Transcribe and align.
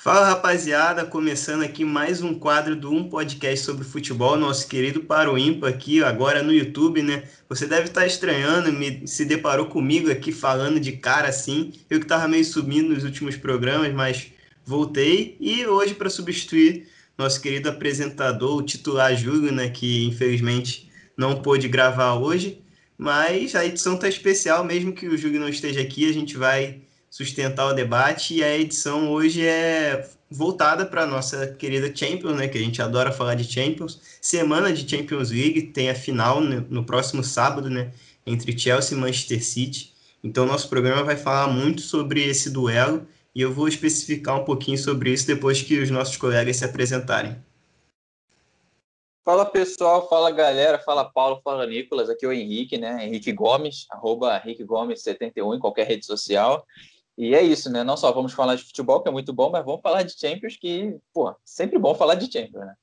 Fala 0.00 0.28
rapaziada, 0.28 1.04
começando 1.04 1.64
aqui 1.64 1.84
mais 1.84 2.22
um 2.22 2.32
quadro 2.32 2.76
do 2.76 2.88
Um 2.88 3.08
Podcast 3.08 3.64
sobre 3.64 3.84
Futebol, 3.84 4.36
nosso 4.36 4.68
querido 4.68 5.00
Paro 5.00 5.36
Ímpar 5.36 5.70
aqui, 5.70 6.04
agora 6.04 6.40
no 6.40 6.52
YouTube, 6.52 7.02
né? 7.02 7.24
Você 7.48 7.66
deve 7.66 7.88
estar 7.88 8.06
estranhando, 8.06 8.72
me, 8.72 9.08
se 9.08 9.24
deparou 9.24 9.66
comigo 9.66 10.08
aqui 10.08 10.30
falando 10.30 10.78
de 10.78 10.92
cara 10.92 11.26
assim, 11.26 11.72
eu 11.90 11.98
que 11.98 12.04
estava 12.04 12.28
meio 12.28 12.44
subindo 12.44 12.94
nos 12.94 13.02
últimos 13.02 13.36
programas, 13.36 13.92
mas 13.92 14.28
voltei. 14.64 15.36
E 15.40 15.66
hoje 15.66 15.96
para 15.96 16.08
substituir 16.08 16.86
nosso 17.18 17.42
querido 17.42 17.68
apresentador, 17.68 18.56
o 18.56 18.62
titular 18.62 19.16
Júlio, 19.16 19.50
né, 19.50 19.68
que 19.68 20.06
infelizmente 20.06 20.88
não 21.16 21.42
pôde 21.42 21.66
gravar 21.66 22.14
hoje, 22.14 22.62
mas 22.96 23.56
a 23.56 23.66
edição 23.66 23.98
tá 23.98 24.08
especial, 24.08 24.62
mesmo 24.62 24.92
que 24.92 25.08
o 25.08 25.18
Júlio 25.18 25.40
não 25.40 25.48
esteja 25.48 25.80
aqui, 25.80 26.08
a 26.08 26.14
gente 26.14 26.36
vai 26.36 26.82
sustentar 27.10 27.66
o 27.66 27.72
debate. 27.72 28.34
E 28.34 28.44
a 28.44 28.56
edição 28.56 29.10
hoje 29.10 29.46
é 29.46 30.08
voltada 30.30 30.84
para 30.84 31.06
nossa 31.06 31.48
querida 31.54 31.94
Champions, 31.94 32.36
né? 32.36 32.48
Que 32.48 32.58
a 32.58 32.60
gente 32.60 32.82
adora 32.82 33.12
falar 33.12 33.34
de 33.34 33.44
Champions. 33.44 34.00
Semana 34.20 34.72
de 34.72 34.88
Champions 34.88 35.30
League, 35.30 35.62
tem 35.72 35.90
a 35.90 35.94
final 35.94 36.40
no, 36.40 36.60
no 36.62 36.84
próximo 36.84 37.24
sábado, 37.24 37.70
né? 37.70 37.92
Entre 38.26 38.58
Chelsea 38.58 38.96
e 38.96 39.00
Manchester 39.00 39.42
City. 39.42 39.94
Então, 40.22 40.44
nosso 40.44 40.68
programa 40.68 41.04
vai 41.04 41.16
falar 41.16 41.48
muito 41.48 41.80
sobre 41.80 42.24
esse 42.24 42.50
duelo 42.50 43.06
e 43.34 43.40
eu 43.40 43.52
vou 43.52 43.68
especificar 43.68 44.36
um 44.40 44.44
pouquinho 44.44 44.76
sobre 44.76 45.12
isso 45.12 45.26
depois 45.26 45.62
que 45.62 45.78
os 45.78 45.90
nossos 45.90 46.16
colegas 46.16 46.56
se 46.56 46.64
apresentarem. 46.64 47.36
Fala 49.24 49.44
pessoal, 49.44 50.08
fala 50.08 50.30
galera, 50.30 50.78
fala 50.78 51.04
Paulo, 51.04 51.40
fala 51.44 51.66
Nicolas, 51.66 52.08
aqui 52.08 52.24
é 52.24 52.28
o 52.28 52.32
Henrique, 52.32 52.78
né? 52.78 53.06
Henrique 53.06 53.30
Gomes, 53.30 53.86
arroba 53.90 54.40
Henrique 54.42 54.64
Gomes 54.64 55.02
71 55.02 55.54
em 55.54 55.58
qualquer 55.58 55.86
rede 55.86 56.06
social. 56.06 56.66
E 57.18 57.34
é 57.34 57.42
isso, 57.42 57.68
né? 57.68 57.82
Não 57.82 57.96
só 57.96 58.12
vamos 58.12 58.32
falar 58.32 58.54
de 58.54 58.62
futebol, 58.62 59.02
que 59.02 59.08
é 59.08 59.12
muito 59.12 59.32
bom, 59.32 59.50
mas 59.50 59.64
vamos 59.64 59.80
falar 59.82 60.04
de 60.04 60.16
Champions, 60.16 60.56
que, 60.56 60.96
pô, 61.12 61.34
sempre 61.44 61.76
bom 61.76 61.92
falar 61.92 62.14
de 62.14 62.30
Champions, 62.30 62.64
né? 62.64 62.74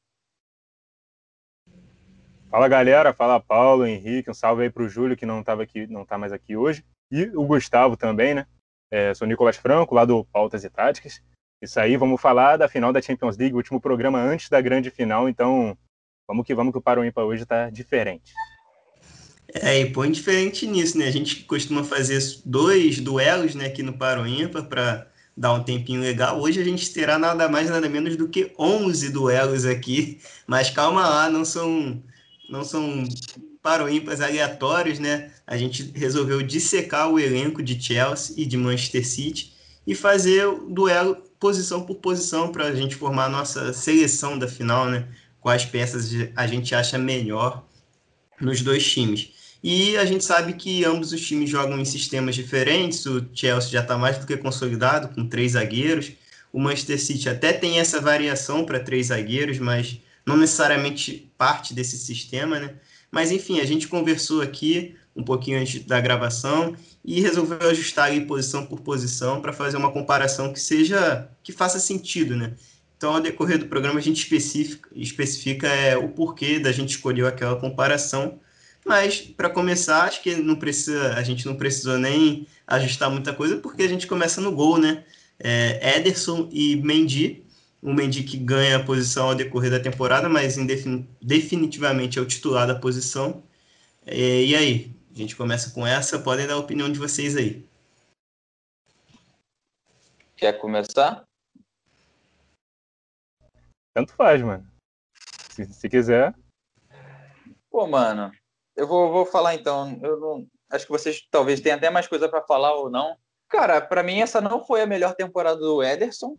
Fala 2.52 2.68
galera, 2.68 3.14
fala 3.14 3.40
Paulo, 3.40 3.88
Henrique, 3.88 4.30
um 4.30 4.34
salve 4.34 4.64
aí 4.64 4.70
pro 4.70 4.90
Júlio, 4.90 5.16
que 5.16 5.26
não 5.26 5.40
estava 5.40 5.64
aqui, 5.64 5.88
não 5.88 6.06
tá 6.06 6.18
mais 6.18 6.34
aqui 6.34 6.58
hoje, 6.58 6.86
e 7.10 7.24
o 7.30 7.46
Gustavo 7.46 7.96
também, 7.96 8.36
né? 8.36 8.46
É, 8.92 9.14
sou 9.14 9.26
Nicolas 9.26 9.56
Franco, 9.56 9.96
lá 9.96 10.04
do 10.04 10.26
Pautas 10.26 10.66
e 10.66 10.70
Táticas. 10.70 11.22
Isso 11.62 11.80
aí, 11.80 11.96
vamos 11.96 12.20
falar 12.20 12.58
da 12.58 12.68
final 12.68 12.92
da 12.92 13.02
Champions 13.02 13.38
League, 13.38 13.56
último 13.56 13.80
programa 13.80 14.20
antes 14.20 14.50
da 14.50 14.60
grande 14.60 14.92
final, 14.92 15.30
então 15.30 15.78
vamos 16.28 16.46
que 16.46 16.54
vamos 16.54 16.74
que 16.74 16.78
o 16.78 16.82
Paro 16.82 17.06
Ímpar 17.06 17.24
hoje 17.24 17.46
tá 17.46 17.70
diferente. 17.70 18.34
É, 19.54 19.80
e 19.80 19.92
põe 19.92 20.12
diferente 20.12 20.66
nisso, 20.68 20.98
né? 20.98 21.08
A 21.08 21.12
gente 21.12 21.44
costuma 21.44 21.84
fazer 21.84 22.20
dois 22.46 23.00
duelos 23.00 23.56
né, 23.56 23.68
aqui 23.68 23.84
no 23.84 23.94
Paro 23.94 24.24
para 24.70 25.08
dar 25.38 25.54
um 25.54 25.64
tempinho 25.64 26.02
legal. 26.02 26.40
Hoje 26.42 26.60
a 26.60 26.64
gente 26.64 26.92
terá 26.92 27.20
nada 27.20 27.48
mais, 27.48 27.70
nada 27.70 27.88
menos 27.88 28.16
do 28.16 28.28
que 28.28 28.52
11 28.58 29.10
duelos 29.10 29.66
aqui. 29.66 30.20
Mas 30.48 30.70
calma 30.70 31.08
lá, 31.08 31.30
não 31.30 31.46
são, 31.46 32.02
não 32.50 32.64
são 32.64 33.04
Paro 33.62 33.86
aleatórios, 34.22 35.00
né? 35.00 35.32
A 35.46 35.58
gente 35.58 35.92
resolveu 35.96 36.42
dissecar 36.42 37.10
o 37.10 37.20
elenco 37.20 37.62
de 37.62 37.82
Chelsea 37.82 38.36
e 38.38 38.46
de 38.46 38.58
Manchester 38.58 39.08
City 39.08 39.54
e 39.86 39.94
fazer 39.94 40.48
o 40.48 40.70
duelo 40.70 41.18
posição 41.40 41.84
por 41.86 41.96
posição 41.96 42.52
para 42.52 42.66
a 42.66 42.76
gente 42.76 42.96
formar 42.96 43.26
a 43.26 43.30
nossa 43.30 43.74
seleção 43.74 44.38
da 44.38 44.48
final, 44.48 44.88
né? 44.88 45.08
Quais 45.40 45.66
peças 45.66 46.12
a 46.36 46.48
gente 46.48 46.74
acha 46.74 46.98
melhor 46.98 47.64
nos 48.40 48.62
dois 48.62 48.90
times. 48.90 49.32
E 49.68 49.98
a 49.98 50.06
gente 50.06 50.24
sabe 50.24 50.54
que 50.54 50.86
ambos 50.86 51.12
os 51.12 51.26
times 51.26 51.50
jogam 51.50 51.80
em 51.80 51.86
sistemas 51.86 52.36
diferentes. 52.36 53.04
O 53.08 53.28
Chelsea 53.34 53.72
já 53.72 53.82
está 53.82 53.98
mais 53.98 54.16
do 54.16 54.28
que 54.28 54.38
consolidado, 54.38 55.08
com 55.08 55.28
três 55.28 55.54
zagueiros. 55.54 56.12
O 56.54 56.60
Manchester 56.60 57.02
City 57.02 57.28
até 57.28 57.52
tem 57.52 57.80
essa 57.80 58.00
variação 58.00 58.64
para 58.64 58.80
três 58.80 59.08
zagueiros, 59.08 59.58
mas 59.58 60.00
não 60.24 60.38
necessariamente 60.38 61.32
parte 61.36 61.74
desse 61.74 61.98
sistema, 61.98 62.60
né? 62.60 62.76
Mas 63.10 63.32
enfim, 63.32 63.60
a 63.60 63.66
gente 63.66 63.88
conversou 63.88 64.44
aqui 64.44 64.96
um 65.16 65.24
pouquinho 65.24 65.60
antes 65.60 65.84
da 65.84 66.00
gravação 66.00 66.76
e 67.04 67.20
resolveu 67.20 67.68
ajustar 67.68 68.12
aí 68.12 68.22
posição 68.22 68.68
por 68.68 68.82
posição 68.82 69.42
para 69.42 69.52
fazer 69.52 69.78
uma 69.78 69.92
comparação 69.92 70.54
que 70.54 70.60
seja 70.60 71.28
que 71.42 71.52
faça 71.52 71.80
sentido, 71.80 72.36
né? 72.36 72.54
Então, 72.96 73.16
ao 73.16 73.20
decorrer 73.20 73.58
do 73.58 73.66
programa, 73.66 73.98
a 73.98 74.04
gente 74.04 74.22
especifica, 74.22 74.88
especifica 74.96 75.68
é, 75.68 75.98
o 75.98 76.10
porquê 76.10 76.60
da 76.60 76.72
gente 76.72 76.90
escolher 76.90 77.26
aquela 77.26 77.56
comparação 77.56 78.40
mas, 78.86 79.20
para 79.20 79.50
começar, 79.50 80.04
acho 80.04 80.22
que 80.22 80.36
não 80.36 80.56
precisa, 80.56 81.16
a 81.16 81.24
gente 81.24 81.44
não 81.48 81.56
precisou 81.56 81.98
nem 81.98 82.48
ajustar 82.68 83.10
muita 83.10 83.34
coisa, 83.34 83.58
porque 83.58 83.82
a 83.82 83.88
gente 83.88 84.06
começa 84.06 84.40
no 84.40 84.52
gol, 84.52 84.78
né? 84.78 85.04
É, 85.40 85.98
Ederson 85.98 86.48
e 86.52 86.76
Mendy. 86.76 87.44
O 87.82 87.92
Mendy 87.92 88.24
que 88.24 88.38
ganha 88.38 88.78
a 88.78 88.84
posição 88.84 89.30
ao 89.30 89.36
decorrer 89.36 89.72
da 89.72 89.80
temporada, 89.80 90.30
mas 90.30 90.56
definitivamente 91.20 92.20
é 92.20 92.22
o 92.22 92.28
titular 92.28 92.68
da 92.68 92.76
posição. 92.76 93.44
É, 94.06 94.44
e 94.44 94.56
aí? 94.56 94.96
A 95.12 95.18
gente 95.18 95.36
começa 95.36 95.72
com 95.72 95.86
essa. 95.86 96.20
Podem 96.20 96.46
dar 96.46 96.54
a 96.54 96.60
opinião 96.60 96.92
de 96.92 97.00
vocês 97.00 97.36
aí. 97.36 97.68
Quer 100.36 100.54
começar? 100.60 101.24
Tanto 103.96 104.14
faz, 104.14 104.42
mano. 104.42 104.70
Se, 105.50 105.66
se 105.66 105.90
quiser. 105.90 106.36
Pô, 107.70 107.88
mano, 107.88 108.32
eu 108.76 108.88
vou, 108.88 109.12
vou 109.12 109.26
falar 109.26 109.56
então. 109.56 109.98
Eu 110.02 110.20
não, 110.20 110.48
acho 110.70 110.86
que 110.86 110.92
vocês 110.92 111.26
talvez 111.32 111.60
tenham 111.60 111.78
até 111.78 111.90
mais 111.90 112.08
coisa 112.08 112.28
para 112.28 112.42
falar 112.42 112.76
ou 112.76 112.90
não. 112.90 113.16
Cara, 113.50 113.80
para 113.80 114.04
mim 114.04 114.22
essa 114.22 114.42
não 114.42 114.64
foi 114.64 114.82
a 114.82 114.88
melhor 114.88 115.16
temporada 115.16 115.60
do 115.60 115.82
Ederson, 115.84 116.38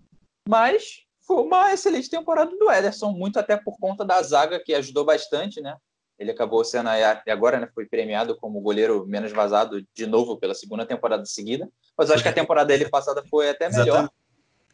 mas 0.49 1.05
foi 1.27 1.43
uma 1.43 1.73
excelente 1.73 2.11
temporada 2.11 2.51
do 2.57 2.71
Ederson, 2.71 3.11
muito 3.13 3.39
até 3.39 3.57
por 3.57 3.79
conta 3.79 4.05
da 4.05 4.23
zaga 4.23 4.61
que 4.63 4.75
ajudou 4.75 5.05
bastante, 5.05 5.61
né? 5.61 5.77
Ele 6.19 6.31
acabou 6.31 6.65
sendo 6.65 6.89
agora, 7.29 7.61
né, 7.61 7.69
foi 7.75 7.85
premiado 7.85 8.37
como 8.39 8.61
goleiro 8.61 9.07
menos 9.07 9.33
vazado 9.33 9.85
de 9.95 10.07
novo 10.07 10.39
pela 10.39 10.55
segunda 10.55 10.87
temporada 10.87 11.27
seguida. 11.27 11.69
Mas 11.97 12.11
acho 12.11 12.23
que 12.23 12.29
a 12.29 12.33
temporada 12.33 12.69
dele 12.69 12.89
passada 12.89 13.23
foi 13.29 13.51
até 13.51 13.69
melhor. 13.69 13.87
Exatamente. 13.87 14.15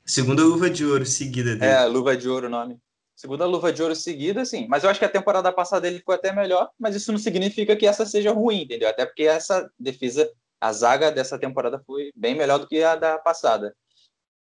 Segunda 0.05 0.43
luva 0.43 0.71
de 0.71 0.85
ouro 0.85 1.05
seguida 1.05 1.57
dele. 1.57 1.73
É, 1.73 1.85
luva 1.85 2.17
de 2.17 2.29
ouro 2.29 2.47
o 2.47 2.51
nome 2.51 2.81
segunda 3.23 3.47
luva 3.47 3.73
de 3.73 3.81
ouro 3.81 3.95
seguida, 3.95 4.45
sim. 4.45 4.67
Mas 4.69 4.83
eu 4.83 4.91
acho 4.91 4.99
que 4.99 5.05
a 5.05 5.09
temporada 5.09 5.53
passada 5.53 5.87
ele 5.87 6.01
foi 6.01 6.17
até 6.17 6.33
melhor, 6.33 6.69
mas 6.77 6.97
isso 6.97 7.13
não 7.13 7.21
significa 7.21 7.77
que 7.77 7.87
essa 7.87 8.05
seja 8.05 8.33
ruim, 8.33 8.63
entendeu? 8.63 8.89
Até 8.89 9.07
porque 9.07 9.23
essa 9.23 9.71
defesa, 9.79 10.29
a 10.61 10.73
zaga 10.73 11.13
dessa 11.13 11.39
temporada 11.39 11.81
foi 11.87 12.11
bem 12.17 12.35
melhor 12.35 12.59
do 12.59 12.67
que 12.67 12.83
a 12.83 12.97
da 12.97 13.19
passada. 13.19 13.77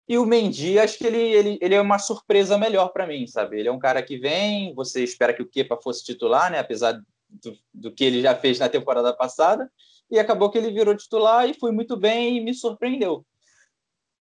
E 0.08 0.16
o 0.16 0.24
Mendy, 0.24 0.78
acho 0.78 0.96
que 0.96 1.06
ele, 1.08 1.18
ele, 1.18 1.58
ele 1.60 1.74
é 1.74 1.80
uma 1.80 1.98
surpresa 1.98 2.56
melhor 2.56 2.90
para 2.90 3.04
mim, 3.04 3.26
sabe? 3.26 3.58
Ele 3.58 3.68
é 3.68 3.72
um 3.72 3.80
cara 3.80 4.00
que 4.00 4.16
vem, 4.16 4.72
você 4.76 5.02
espera 5.02 5.34
que 5.34 5.42
o 5.42 5.48
Kepa 5.48 5.76
fosse 5.82 6.04
titular, 6.04 6.48
né? 6.48 6.60
Apesar 6.60 7.02
do, 7.28 7.58
do 7.74 7.92
que 7.92 8.04
ele 8.04 8.22
já 8.22 8.36
fez 8.36 8.60
na 8.60 8.68
temporada 8.68 9.12
passada, 9.12 9.68
e 10.08 10.20
acabou 10.20 10.50
que 10.50 10.56
ele 10.56 10.70
virou 10.70 10.96
titular 10.96 11.50
e 11.50 11.52
foi 11.52 11.72
muito 11.72 11.96
bem 11.96 12.36
e 12.36 12.40
me 12.40 12.54
surpreendeu. 12.54 13.26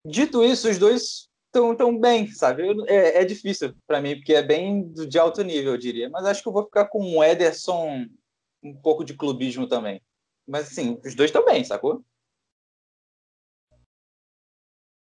Dito 0.06 0.44
isso, 0.44 0.70
os 0.70 0.78
dois 0.78 1.30
tão, 1.53 1.75
tão 1.75 1.97
bem, 1.97 2.28
sabe? 2.28 2.68
Eu, 2.68 2.86
é, 2.88 3.22
é, 3.22 3.25
difícil 3.25 3.74
para 3.88 4.02
mim, 4.02 4.16
porque 4.16 4.34
é 4.34 4.41
bem 4.41 4.91
de 4.91 5.19
alto 5.19 5.44
nível, 5.44 5.74
eu 5.74 5.78
diria. 5.78 6.09
Mas 6.09 6.25
acho 6.25 6.41
que 6.41 6.50
eu 6.50 6.53
vou 6.53 6.66
ficar 6.66 6.88
com 6.88 7.18
o 7.18 7.24
Ederson, 7.24 8.08
um 8.62 8.74
pouco 8.75 9.06
de 9.06 9.14
clubismo 9.14 9.68
também. 9.68 10.02
Mas, 10.47 10.72
assim, 10.72 11.00
os 11.06 11.14
dois 11.16 11.31
também, 11.31 11.64
sacou? 11.64 12.03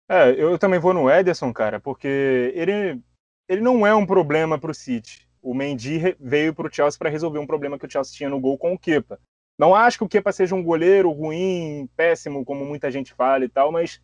É, 0.09 0.31
eu 0.31 0.59
também 0.59 0.79
vou 0.79 0.93
no 0.93 1.11
Ederson, 1.11 1.53
cara, 1.55 1.81
porque 1.81 2.53
ele, 2.55 3.01
ele 3.49 3.63
não 3.63 3.87
é 3.87 3.95
um 3.95 4.05
problema 4.05 4.59
para 4.59 4.71
o 4.71 4.75
City. 4.75 5.27
O 5.41 5.55
Mendy 5.55 6.17
veio 6.21 6.55
para 6.55 6.69
o 6.69 6.73
Chelsea 6.73 6.99
para 6.99 7.09
resolver 7.09 7.39
um 7.39 7.47
problema 7.47 7.79
que 7.79 7.87
o 7.87 7.91
Chelsea 7.91 8.15
tinha 8.15 8.29
no 8.29 8.39
gol 8.39 8.59
com 8.59 8.75
o 8.75 8.79
Kepa. 8.79 9.19
Não 9.59 9.75
acho 9.75 9.99
que 9.99 10.05
o 10.05 10.09
Kepa 10.09 10.31
seja 10.31 10.55
um 10.55 10.63
goleiro 10.63 11.11
ruim, 11.11 11.89
péssimo, 11.97 12.45
como 12.45 12.65
muita 12.65 12.91
gente 12.91 13.15
fala 13.15 13.45
e 13.45 13.49
tal, 13.49 13.73
mas 13.73 14.01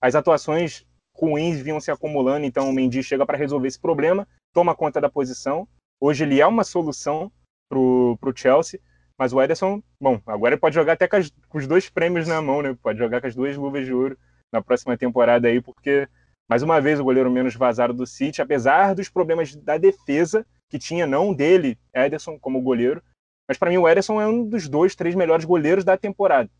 as 0.00 0.16
atuações 0.16 0.84
ruins 1.14 1.60
vinham 1.60 1.80
se 1.80 1.90
acumulando, 1.90 2.46
então 2.46 2.68
o 2.68 2.72
Mendy 2.72 3.02
chega 3.02 3.26
para 3.26 3.38
resolver 3.38 3.68
esse 3.68 3.78
problema, 3.78 4.26
toma 4.52 4.74
conta 4.74 5.00
da 5.00 5.10
posição. 5.10 5.68
Hoje 6.00 6.24
ele 6.24 6.40
é 6.40 6.46
uma 6.46 6.64
solução 6.64 7.30
para 7.68 7.78
o 7.78 8.32
Chelsea, 8.34 8.80
mas 9.18 9.32
o 9.32 9.40
Ederson, 9.40 9.82
bom, 10.00 10.20
agora 10.26 10.54
ele 10.54 10.60
pode 10.60 10.74
jogar 10.74 10.94
até 10.94 11.06
com, 11.06 11.16
as, 11.16 11.30
com, 11.48 11.58
os 11.58 11.66
dois 11.66 11.88
prêmios 11.88 12.26
na 12.26 12.42
mão, 12.42 12.60
né? 12.60 12.76
Pode 12.82 12.98
jogar 12.98 13.20
com 13.20 13.26
as 13.26 13.34
duas 13.34 13.56
luvas 13.56 13.86
de 13.86 13.92
ouro 13.92 14.18
na 14.52 14.60
próxima 14.60 14.96
temporada 14.96 15.48
aí, 15.48 15.60
porque, 15.60 16.08
mais 16.48 16.62
uma 16.62 16.80
vez, 16.80 16.98
o 16.98 17.04
goleiro 17.04 17.30
menos 17.30 17.54
vazado 17.54 17.94
do 17.94 18.06
City, 18.06 18.42
apesar 18.42 18.94
dos 18.94 19.08
problemas 19.08 19.54
da 19.54 19.78
defesa 19.78 20.44
que 20.68 20.78
tinha, 20.78 21.06
não 21.06 21.32
dele, 21.32 21.78
Ederson, 21.94 22.38
como 22.38 22.60
goleiro, 22.60 23.02
mas 23.48 23.58
para 23.58 23.70
mim 23.70 23.78
o 23.78 23.88
Ederson 23.88 24.20
é 24.20 24.26
um 24.26 24.44
dos 24.44 24.68
dois, 24.68 24.94
três 24.94 25.14
melhores 25.14 25.44
goleiros 25.44 25.84
da 25.84 25.96
temporada. 25.96 26.50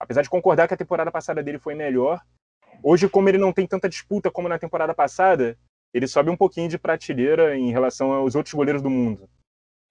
Apesar 0.00 0.22
de 0.22 0.30
concordar 0.30 0.66
que 0.66 0.74
a 0.74 0.78
temporada 0.78 1.10
passada 1.10 1.42
dele 1.42 1.58
foi 1.58 1.74
melhor, 1.74 2.20
Hoje, 2.82 3.08
como 3.08 3.28
ele 3.28 3.38
não 3.38 3.52
tem 3.52 3.66
tanta 3.66 3.88
disputa 3.88 4.30
como 4.30 4.48
na 4.48 4.58
temporada 4.58 4.94
passada, 4.94 5.56
ele 5.92 6.06
sobe 6.06 6.30
um 6.30 6.36
pouquinho 6.36 6.68
de 6.68 6.78
prateleira 6.78 7.56
em 7.56 7.70
relação 7.70 8.12
aos 8.12 8.34
outros 8.34 8.54
goleiros 8.54 8.82
do 8.82 8.90
mundo. 8.90 9.28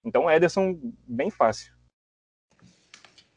Então, 0.04 0.30
Ederson, 0.30 0.78
bem 1.06 1.30
fácil. 1.30 1.72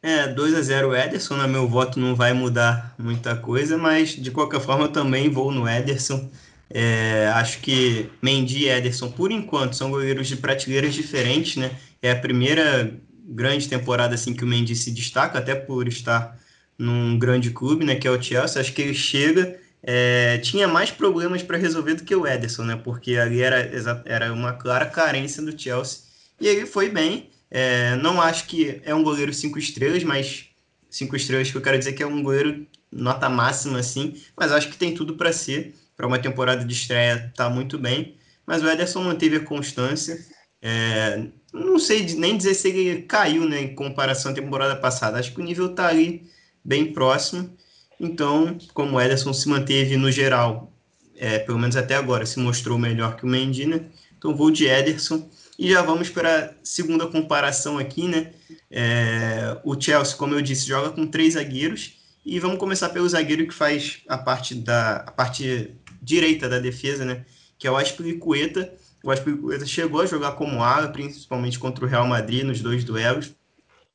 É, 0.04 0.28
2 0.28 0.56
a 0.56 0.62
0 0.62 0.96
Ederson, 0.96 1.36
no 1.36 1.48
meu 1.48 1.68
voto 1.68 2.00
não 2.00 2.16
vai 2.16 2.34
mudar 2.34 2.96
muita 2.98 3.36
coisa, 3.36 3.78
mas 3.78 4.10
de 4.10 4.32
qualquer 4.32 4.60
forma 4.60 4.86
eu 4.86 4.92
também 4.92 5.30
vou 5.30 5.52
no 5.52 5.70
Ederson. 5.70 6.30
É, 6.74 7.28
acho 7.36 7.60
que 7.60 8.10
Mendy 8.22 8.64
e 8.64 8.70
Ederson, 8.70 9.12
por 9.12 9.32
enquanto, 9.32 9.76
são 9.76 9.92
goleiros 9.92 10.28
de 10.28 10.38
prateleiras 10.38 10.94
diferentes, 10.94 11.58
né? 11.58 11.78
É 12.02 12.12
a 12.12 12.20
primeira 12.20 12.92
grande 13.24 13.70
temporada 13.70 14.16
assim 14.16 14.34
que 14.34 14.44
o 14.44 14.48
Mendy 14.48 14.76
se 14.76 14.92
destaca, 14.92 15.38
até 15.38 15.54
por 15.54 15.88
estar 15.88 16.40
num 16.82 17.18
grande 17.18 17.52
clube, 17.52 17.86
né, 17.86 17.96
que 17.96 18.08
é 18.08 18.12
o 18.12 18.22
Chelsea. 18.22 18.62
Acho 18.62 18.74
que 18.74 18.82
ele 18.82 18.94
chega 18.94 19.60
é, 19.84 20.38
tinha 20.38 20.68
mais 20.68 20.92
problemas 20.92 21.42
para 21.42 21.58
resolver 21.58 21.96
do 21.96 22.04
que 22.04 22.16
o 22.16 22.28
Ederson, 22.28 22.64
né? 22.64 22.76
Porque 22.76 23.18
ali 23.18 23.42
era, 23.42 23.72
era 24.06 24.32
uma 24.32 24.54
clara 24.54 24.86
carência 24.86 25.42
do 25.42 25.60
Chelsea. 25.60 26.04
E 26.40 26.48
ele 26.48 26.66
foi 26.66 26.90
bem. 26.90 27.30
É, 27.50 27.96
não 27.96 28.22
acho 28.22 28.46
que 28.46 28.80
é 28.86 28.94
um 28.94 29.04
goleiro 29.04 29.34
cinco 29.34 29.58
estrelas, 29.58 30.04
mas 30.04 30.46
cinco 30.90 31.16
estrelas 31.16 31.50
que 31.50 31.58
eu 31.58 31.62
quero 31.62 31.80
dizer 31.80 31.94
que 31.94 32.04
é 32.04 32.08
um 32.08 32.22
goleiro 32.22 32.66
nota 32.92 33.28
máxima, 33.28 33.80
assim. 33.80 34.16
Mas 34.38 34.52
acho 34.52 34.70
que 34.70 34.78
tem 34.78 34.94
tudo 34.94 35.16
para 35.16 35.34
ser. 35.34 35.76
Para 35.98 36.08
uma 36.08 36.20
temporada 36.20 36.64
de 36.64 36.74
estreia, 36.74 37.32
tá 37.36 37.50
muito 37.50 37.78
bem. 37.78 38.16
Mas 38.46 38.64
o 38.64 38.70
Ederson 38.70 39.04
manteve 39.04 39.38
a 39.38 39.44
constância. 39.44 40.18
É, 40.62 41.26
não 41.52 41.80
sei 41.80 42.06
nem 42.16 42.38
dizer 42.38 42.54
se 42.54 42.70
ele 42.70 43.02
caiu 43.04 43.48
né, 43.48 43.62
em 43.62 43.76
comparação 43.76 44.32
à 44.32 44.36
temporada 44.36 44.76
passada. 44.76 45.18
Acho 45.18 45.34
que 45.34 45.42
o 45.42 45.44
nível 45.44 45.74
tá 45.74 45.88
ali 45.88 46.30
bem 46.64 46.94
próximo. 46.94 47.56
Então, 48.00 48.58
como 48.74 48.98
o 48.98 49.02
Ederson 49.02 49.34
se 49.34 49.48
manteve 49.48 49.96
no 49.96 50.12
geral, 50.12 50.72
é, 51.16 51.38
pelo 51.40 51.60
menos 51.60 51.76
até 51.76 51.96
agora, 51.96 52.26
se 52.26 52.40
mostrou 52.40 52.78
melhor 52.78 53.16
que 53.16 53.24
o 53.24 53.28
Mendy, 53.28 53.66
né? 53.66 53.86
Então 54.18 54.36
vou 54.36 54.50
de 54.50 54.66
Ederson. 54.66 55.30
E 55.58 55.70
já 55.70 55.84
vamos 55.84 56.10
para 56.10 56.46
a 56.46 56.50
segunda 56.64 57.06
comparação 57.06 57.78
aqui, 57.78 58.08
né? 58.08 58.34
É, 58.70 59.58
o 59.64 59.80
Chelsea, 59.80 60.18
como 60.18 60.34
eu 60.34 60.42
disse, 60.42 60.68
joga 60.68 60.90
com 60.90 61.06
três 61.06 61.34
zagueiros. 61.34 62.00
E 62.26 62.40
vamos 62.40 62.58
começar 62.58 62.90
pelo 62.90 63.08
zagueiro 63.08 63.48
que 63.48 63.54
faz 63.54 64.02
a 64.08 64.18
parte 64.18 64.56
da 64.56 64.98
a 64.98 65.12
parte 65.12 65.76
direita 66.02 66.50
da 66.50 66.60
defesa, 66.60 67.06
né? 67.06 67.26
Que 67.60 67.68
é 67.68 67.72
o 67.72 67.78
Aspilicueta. 67.78 68.74
O 69.04 69.12
Aspilicueta 69.12 69.66
chegou 69.66 70.02
a 70.02 70.06
jogar 70.06 70.32
como 70.34 70.64
ala, 70.64 70.88
principalmente 70.88 71.60
contra 71.60 71.86
o 71.86 71.88
Real 71.88 72.08
Madrid 72.08 72.44
nos 72.44 72.62
dois 72.62 72.84
duelos. 72.84 73.32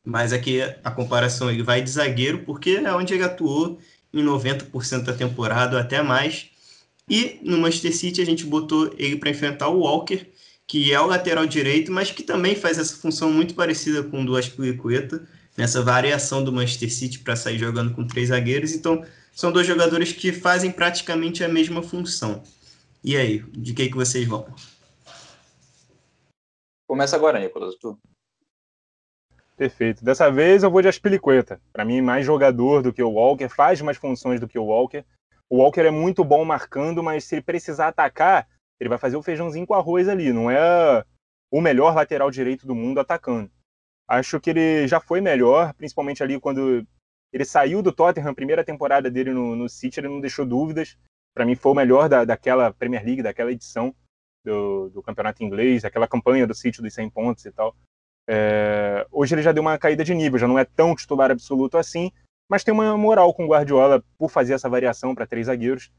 Mas 0.06 0.32
aqui 0.32 0.62
a 0.62 0.90
comparação 0.92 1.50
ele 1.50 1.64
vai 1.64 1.82
de 1.82 1.90
zagueiro, 1.90 2.44
porque 2.44 2.80
é 2.82 2.92
onde 2.94 3.12
ele 3.12 3.24
atuou 3.24 3.80
em 4.14 4.24
90% 4.24 5.02
da 5.02 5.12
temporada, 5.12 5.80
até 5.80 6.00
mais. 6.00 6.48
E 7.10 7.40
no 7.42 7.58
Manchester 7.58 7.94
City 7.94 8.22
a 8.22 8.24
gente 8.24 8.46
botou 8.46 8.94
ele 8.96 9.16
para 9.16 9.30
enfrentar 9.30 9.68
o 9.68 9.80
Walker, 9.80 10.24
que 10.64 10.92
é 10.92 11.00
o 11.00 11.06
lateral 11.06 11.44
direito, 11.44 11.90
mas 11.90 12.12
que 12.12 12.22
também 12.22 12.54
faz 12.54 12.78
essa 12.78 12.94
função 12.94 13.32
muito 13.32 13.54
parecida 13.54 14.00
com 14.04 14.22
o 14.22 14.24
do 14.24 14.36
Aspilicueta, 14.36 15.26
nessa 15.56 15.82
variação 15.82 16.44
do 16.44 16.52
Manchester 16.52 16.92
City 16.92 17.18
para 17.18 17.34
sair 17.34 17.58
jogando 17.58 17.92
com 17.92 18.06
três 18.06 18.28
zagueiros. 18.28 18.72
Então, 18.72 19.04
são 19.34 19.50
dois 19.50 19.66
jogadores 19.66 20.12
que 20.12 20.30
fazem 20.30 20.70
praticamente 20.70 21.42
a 21.42 21.48
mesma 21.48 21.82
função. 21.82 22.44
E 23.02 23.16
aí, 23.16 23.40
de 23.52 23.74
que, 23.74 23.88
que 23.88 23.96
vocês 23.96 24.24
vão? 24.26 24.46
Começa 26.86 27.16
agora, 27.16 27.40
Nicolas, 27.40 27.74
tu. 27.74 27.98
Perfeito. 29.56 30.04
Dessa 30.04 30.30
vez 30.30 30.62
eu 30.62 30.70
vou 30.70 30.82
de 30.82 30.88
Aspilicueta. 30.88 31.60
Para 31.72 31.84
mim, 31.84 32.02
mais 32.02 32.26
jogador 32.26 32.82
do 32.82 32.92
que 32.92 33.02
o 33.02 33.10
Walker, 33.10 33.48
faz 33.48 33.80
mais 33.80 33.96
funções 33.96 34.38
do 34.38 34.46
que 34.46 34.58
o 34.58 34.64
Walker. 34.64 35.02
O 35.48 35.58
Walker 35.58 35.80
é 35.80 35.90
muito 35.90 36.22
bom 36.22 36.44
marcando, 36.44 37.02
mas 37.02 37.24
se 37.24 37.36
ele 37.36 37.42
precisar 37.42 37.88
atacar, 37.88 38.46
ele 38.78 38.90
vai 38.90 38.98
fazer 38.98 39.16
o 39.16 39.22
feijãozinho 39.22 39.66
com 39.66 39.72
arroz 39.72 40.08
ali. 40.08 40.30
Não 40.30 40.50
é 40.50 41.04
o 41.50 41.60
melhor 41.60 41.94
lateral 41.94 42.30
direito 42.30 42.66
do 42.66 42.74
mundo 42.74 43.00
atacando. 43.00 43.50
Acho 44.06 44.38
que 44.38 44.50
ele 44.50 44.86
já 44.86 45.00
foi 45.00 45.20
melhor, 45.22 45.72
principalmente 45.72 46.22
ali 46.22 46.38
quando 46.38 46.86
ele 47.32 47.44
saiu 47.44 47.82
do 47.82 47.92
Tottenham, 47.92 48.34
primeira 48.34 48.64
temporada 48.64 49.10
dele 49.10 49.32
no, 49.32 49.56
no 49.56 49.68
City, 49.68 50.00
ele 50.00 50.08
não 50.08 50.20
deixou 50.20 50.44
dúvidas. 50.44 50.98
Para 51.34 51.44
mim, 51.46 51.54
foi 51.54 51.72
o 51.72 51.74
melhor 51.74 52.08
da, 52.08 52.24
daquela 52.24 52.72
Premier 52.72 53.04
League, 53.04 53.22
daquela 53.22 53.52
edição 53.52 53.94
do, 54.44 54.90
do 54.90 55.02
campeonato 55.02 55.42
inglês, 55.42 55.84
aquela 55.84 56.06
campanha 56.06 56.46
do 56.46 56.54
City 56.54 56.82
dos 56.82 56.94
100 56.94 57.10
pontos 57.10 57.44
e 57.44 57.52
tal. 57.52 57.74
É, 58.28 59.06
hoje 59.10 59.34
ele 59.34 59.42
já 59.42 59.52
deu 59.52 59.62
uma 59.62 59.78
caída 59.78 60.02
de 60.02 60.14
nível, 60.14 60.38
já 60.38 60.48
não 60.48 60.58
é 60.58 60.64
tão 60.64 60.94
titular 60.94 61.30
absoluto 61.30 61.78
assim, 61.78 62.10
mas 62.48 62.64
tem 62.64 62.74
uma 62.74 62.96
moral 62.96 63.32
com 63.32 63.44
o 63.44 63.48
Guardiola 63.48 64.02
por 64.18 64.30
fazer 64.30 64.54
essa 64.54 64.68
variação 64.68 65.14
para 65.14 65.26
três 65.26 65.46
zagueiros. 65.46 65.90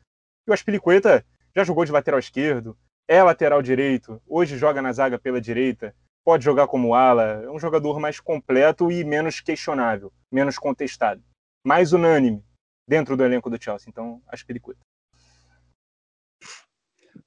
E 0.46 0.52
o 0.52 0.54
Aspilicueta 0.54 1.26
já 1.56 1.64
jogou 1.64 1.86
de 1.86 1.92
lateral 1.92 2.20
esquerdo, 2.20 2.78
é 3.08 3.24
lateral 3.24 3.62
direito, 3.62 4.22
hoje 4.28 4.58
joga 4.58 4.82
na 4.82 4.92
zaga 4.92 5.18
pela 5.18 5.40
direita, 5.40 5.96
pode 6.24 6.44
jogar 6.44 6.68
como 6.68 6.94
ala, 6.94 7.44
é 7.44 7.50
um 7.50 7.60
jogador 7.60 8.00
mais 8.00 8.20
completo 8.20 8.92
e 8.92 9.04
menos 9.04 9.40
questionável, 9.40 10.12
menos 10.32 10.58
contestado, 10.58 11.24
mais 11.66 11.94
unânime 11.94 12.44
dentro 12.88 13.16
do 13.16 13.24
elenco 13.24 13.50
do 13.50 13.62
Chelsea. 13.62 13.90
Então, 13.90 14.22
Aspilicueta. 14.28 14.82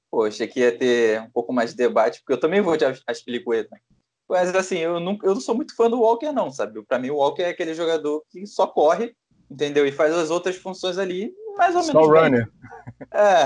Poxa, 0.09 0.43
aqui 0.43 0.59
ia 0.59 0.77
ter 0.77 1.21
um 1.21 1.29
pouco 1.31 1.53
mais 1.53 1.71
de 1.71 1.77
debate, 1.77 2.19
porque 2.19 2.33
eu 2.33 2.39
também 2.39 2.61
vou 2.61 2.75
de 2.75 2.85
Aspilicueta. 3.07 3.79
Mas 4.31 4.55
assim, 4.55 4.77
eu 4.77 4.97
não, 4.97 5.17
eu 5.23 5.33
não 5.33 5.41
sou 5.41 5.53
muito 5.53 5.75
fã 5.75 5.89
do 5.89 5.99
Walker, 5.99 6.31
não, 6.31 6.49
sabe? 6.49 6.81
Para 6.83 6.97
mim, 6.97 7.09
o 7.09 7.17
Walker 7.17 7.41
é 7.41 7.49
aquele 7.49 7.73
jogador 7.73 8.23
que 8.31 8.47
só 8.47 8.65
corre, 8.65 9.13
entendeu? 9.49 9.85
E 9.85 9.91
faz 9.91 10.13
as 10.15 10.29
outras 10.29 10.55
funções 10.55 10.97
ali, 10.97 11.33
mais 11.57 11.75
ou 11.75 11.81
menos. 11.81 12.05
Só 12.05 12.09
runner. 12.09 12.49
É. 13.13 13.43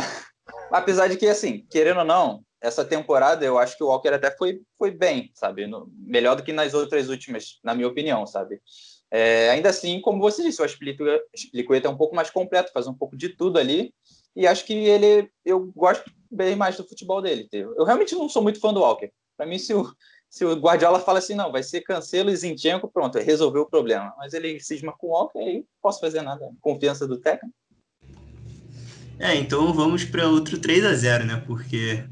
Apesar 0.69 1.07
de 1.07 1.17
que, 1.17 1.25
assim, 1.25 1.65
querendo 1.71 2.01
ou 2.01 2.05
não, 2.05 2.43
essa 2.61 2.85
temporada 2.85 3.43
eu 3.43 3.57
acho 3.57 3.75
que 3.75 3.83
o 3.83 3.87
Walker 3.87 4.09
até 4.09 4.29
foi, 4.29 4.61
foi 4.77 4.91
bem, 4.91 5.31
sabe? 5.33 5.65
No, 5.65 5.91
melhor 5.97 6.35
do 6.35 6.43
que 6.43 6.53
nas 6.53 6.75
outras 6.75 7.09
últimas, 7.09 7.59
na 7.63 7.73
minha 7.73 7.87
opinião, 7.87 8.27
sabe? 8.27 8.61
É, 9.09 9.49
ainda 9.49 9.69
assim, 9.69 9.99
como 10.01 10.21
você 10.21 10.43
disse, 10.43 10.61
o 10.61 10.65
Aspilicueta 10.65 11.87
é 11.87 11.89
um 11.89 11.97
pouco 11.97 12.15
mais 12.15 12.29
completo, 12.29 12.71
faz 12.71 12.85
um 12.85 12.93
pouco 12.93 13.17
de 13.17 13.29
tudo 13.29 13.57
ali. 13.57 13.91
E 14.35 14.45
acho 14.45 14.63
que 14.63 14.73
ele, 14.73 15.31
eu 15.43 15.71
gosto 15.75 16.11
bem 16.29 16.55
mais 16.55 16.77
do 16.77 16.87
futebol 16.87 17.23
dele. 17.23 17.49
Eu 17.51 17.85
realmente 17.85 18.13
não 18.13 18.29
sou 18.29 18.43
muito 18.43 18.59
fã 18.59 18.71
do 18.71 18.81
Walker. 18.81 19.11
Para 19.35 19.45
mim, 19.45 19.57
se 19.57 19.73
o, 19.73 19.91
se 20.35 20.43
o 20.43 20.53
Guardiola 20.53 20.99
fala 20.99 21.19
assim, 21.19 21.33
não, 21.33 21.49
vai 21.49 21.63
ser 21.63 21.79
Cancelo 21.79 22.29
e 22.29 22.35
Zinchenko, 22.35 22.89
pronto, 22.89 23.17
resolveu 23.17 23.61
o 23.61 23.69
problema. 23.69 24.13
Mas 24.17 24.33
ele 24.33 24.59
cisma 24.59 24.91
com 24.91 25.07
o 25.07 25.11
Walker, 25.11 25.39
aí 25.39 25.59
não 25.59 25.65
posso 25.81 26.01
fazer 26.01 26.21
nada. 26.21 26.51
Confiança 26.59 27.07
do 27.07 27.17
técnico. 27.17 27.55
É, 29.17 29.33
então 29.33 29.73
vamos 29.73 30.03
para 30.03 30.27
outro 30.27 30.57
3 30.57 30.87
a 30.87 30.93
0 30.93 31.25
né? 31.25 31.41
Porque, 31.47 32.03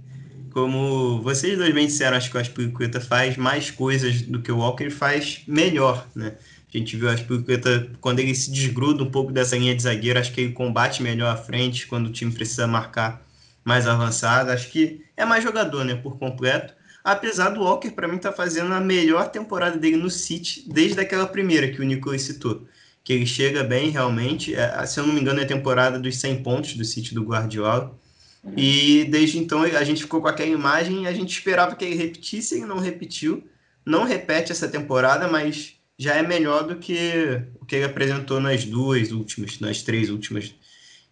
como 0.53 1.21
vocês 1.21 1.57
dois 1.57 1.73
bem 1.73 1.87
disseram, 1.87 2.15
acho 2.15 2.31
que 2.31 2.37
o 2.37 2.39
Aspilicueta 2.39 3.01
faz 3.01 3.35
mais 3.35 3.69
coisas 3.69 4.21
do 4.21 4.41
que 4.41 4.53
o 4.53 4.59
Walker 4.59 4.89
faz 4.89 5.43
melhor, 5.45 6.07
né? 6.15 6.37
A 6.73 6.77
gente 6.77 6.95
viu 6.95 7.09
o 7.09 7.11
Aspilicueta, 7.11 7.91
quando 7.99 8.19
ele 8.19 8.33
se 8.33 8.49
desgruda 8.49 9.03
um 9.03 9.11
pouco 9.11 9.33
dessa 9.33 9.57
linha 9.57 9.75
de 9.75 9.83
zagueiro, 9.83 10.17
acho 10.17 10.31
que 10.31 10.39
ele 10.39 10.53
combate 10.53 11.03
melhor 11.03 11.29
à 11.29 11.35
frente, 11.35 11.87
quando 11.87 12.07
o 12.07 12.11
time 12.11 12.31
precisa 12.31 12.67
marcar 12.67 13.21
mais 13.65 13.85
avançado. 13.85 14.49
Acho 14.49 14.71
que 14.71 15.03
é 15.17 15.25
mais 15.25 15.43
jogador, 15.43 15.83
né? 15.83 15.95
Por 15.95 16.17
completo. 16.17 16.73
Apesar 17.03 17.49
do 17.49 17.59
Walker, 17.59 17.91
para 17.91 18.07
mim, 18.07 18.17
tá 18.17 18.31
fazendo 18.31 18.73
a 18.73 18.79
melhor 18.79 19.29
temporada 19.29 19.77
dele 19.77 19.97
no 19.97 20.09
City 20.09 20.63
desde 20.67 20.99
aquela 20.99 21.27
primeira 21.27 21.67
que 21.67 21.81
o 21.81 21.83
Nicolas 21.83 22.21
citou. 22.21 22.65
Que 23.03 23.11
ele 23.11 23.25
chega 23.25 23.63
bem, 23.63 23.89
realmente. 23.89 24.55
É, 24.55 24.85
se 24.85 24.99
eu 24.99 25.05
não 25.05 25.13
me 25.13 25.19
engano, 25.19 25.41
é 25.41 25.43
a 25.43 25.47
temporada 25.47 25.99
dos 25.99 26.15
100 26.17 26.41
pontos 26.43 26.75
do 26.75 26.85
City 26.85 27.13
do 27.13 27.23
Guardiola. 27.23 27.93
Uhum. 28.41 28.53
E 28.55 29.03
desde 29.05 29.37
então 29.37 29.63
a 29.63 29.83
gente 29.83 30.03
ficou 30.03 30.21
com 30.21 30.27
aquela 30.29 30.49
imagem 30.49 31.03
e 31.03 31.07
a 31.07 31.13
gente 31.13 31.31
esperava 31.31 31.75
que 31.75 31.83
ele 31.83 31.95
repetisse, 31.95 32.55
ele 32.55 32.65
não 32.65 32.79
repetiu. 32.79 33.43
Não 33.85 34.05
repete 34.05 34.53
essa 34.53 34.69
temporada, 34.69 35.27
mas 35.27 35.75
já 35.97 36.15
é 36.15 36.23
melhor 36.23 36.65
do 36.65 36.77
que 36.77 37.41
o 37.59 37.65
que 37.65 37.75
ele 37.75 37.85
apresentou 37.85 38.39
nas 38.39 38.63
duas 38.63 39.11
últimas, 39.11 39.59
nas 39.59 39.81
três 39.81 40.09
últimas. 40.09 40.55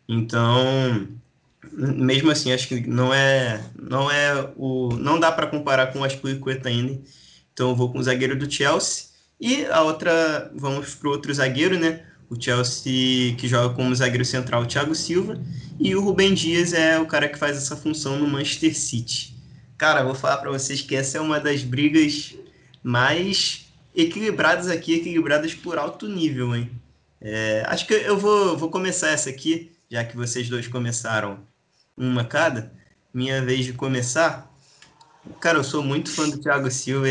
Então, 0.07 1.07
mesmo 1.71 2.31
assim, 2.31 2.51
acho 2.51 2.67
que 2.67 2.87
não 2.87 3.13
é, 3.13 3.61
não 3.79 4.09
é 4.09 4.51
o, 4.55 4.89
não 4.95 5.19
dá 5.19 5.31
para 5.31 5.47
comparar 5.47 5.87
com 5.87 5.99
o 5.99 6.03
Aspilicueta 6.03 6.69
ainda. 6.69 6.99
Então 7.53 7.69
eu 7.69 7.75
vou 7.75 7.91
com 7.91 7.99
o 7.99 8.03
zagueiro 8.03 8.37
do 8.37 8.51
Chelsea 8.51 9.05
e 9.39 9.65
a 9.65 9.81
outra, 9.81 10.51
vamos 10.55 10.95
para 10.95 11.07
o 11.07 11.11
outro 11.11 11.33
zagueiro, 11.33 11.79
né? 11.79 12.03
O 12.29 12.41
Chelsea 12.41 13.35
que 13.35 13.47
joga 13.47 13.75
como 13.75 13.93
zagueiro 13.93 14.23
central, 14.23 14.63
o 14.63 14.65
Thiago 14.65 14.95
Silva, 14.95 15.39
e 15.79 15.95
o 15.95 16.01
Rubem 16.01 16.33
Dias 16.33 16.73
é 16.73 16.99
o 16.99 17.05
cara 17.05 17.27
que 17.27 17.37
faz 17.37 17.57
essa 17.57 17.75
função 17.75 18.17
no 18.17 18.27
Manchester 18.27 18.75
City. 18.77 19.35
Cara, 19.77 20.03
vou 20.03 20.15
falar 20.15 20.37
para 20.37 20.51
vocês 20.51 20.81
que 20.81 20.95
essa 20.95 21.17
é 21.17 21.21
uma 21.21 21.39
das 21.39 21.63
brigas 21.63 22.35
mais 22.81 23.65
equilibradas 23.95 24.69
aqui, 24.69 24.93
equilibradas 24.93 25.53
por 25.53 25.77
alto 25.77 26.07
nível, 26.07 26.55
hein? 26.55 26.71
É, 27.19 27.63
acho 27.67 27.85
que 27.85 27.93
eu 27.93 28.17
vou, 28.17 28.57
vou 28.57 28.69
começar 28.69 29.09
essa 29.09 29.29
aqui, 29.29 29.71
já 29.89 30.03
que 30.03 30.15
vocês 30.15 30.49
dois 30.49 30.67
começaram 30.67 31.39
uma 32.01 32.25
cada, 32.25 32.73
minha 33.13 33.41
vez 33.43 33.65
de 33.65 33.73
começar. 33.73 34.51
Cara, 35.39 35.59
eu 35.59 35.63
sou 35.63 35.83
muito 35.83 36.09
fã 36.11 36.27
do 36.27 36.39
Thiago 36.39 36.69
Silva. 36.71 37.07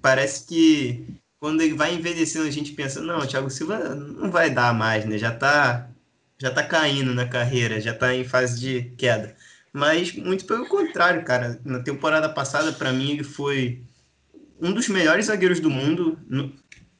parece 0.00 0.46
que 0.46 1.06
quando 1.38 1.60
ele 1.60 1.74
vai 1.74 1.94
envelhecendo, 1.94 2.46
a 2.46 2.50
gente 2.50 2.72
pensa, 2.72 3.00
não, 3.00 3.18
o 3.18 3.26
Thiago 3.26 3.50
Silva 3.50 3.94
não 3.94 4.30
vai 4.30 4.48
dar 4.48 4.72
mais, 4.72 5.04
né? 5.04 5.18
Já 5.18 5.30
tá, 5.32 5.90
já 6.38 6.50
tá 6.50 6.62
caindo 6.62 7.14
na 7.14 7.26
carreira, 7.28 7.80
já 7.80 7.92
tá 7.92 8.14
em 8.14 8.24
fase 8.24 8.58
de 8.58 8.82
queda. 8.96 9.36
Mas 9.72 10.14
muito 10.14 10.46
pelo 10.46 10.66
contrário, 10.66 11.24
cara. 11.24 11.60
Na 11.64 11.80
temporada 11.80 12.28
passada, 12.28 12.72
para 12.72 12.92
mim, 12.92 13.12
ele 13.12 13.24
foi 13.24 13.82
um 14.60 14.72
dos 14.72 14.88
melhores 14.88 15.26
zagueiros 15.26 15.60
do 15.60 15.68
mundo. 15.68 16.18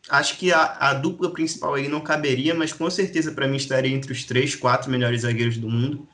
Acho 0.09 0.37
que 0.37 0.53
a, 0.53 0.77
a 0.81 0.95
dupla 0.95 1.33
principal 1.33 1.75
aí 1.75 1.89
não 1.89 2.01
caberia, 2.01 2.55
mas 2.55 2.73
com 2.73 2.91
certeza 2.91 3.33
para 3.33 3.47
mim 3.47 3.57
estaria 3.57 3.95
entre 3.95 4.13
os 4.13 4.25
três, 4.25 4.55
quatro 4.55 4.91
melhores 4.91 5.23
zagueiros 5.23 5.57
do 5.57 5.69
mundo. 5.69 6.09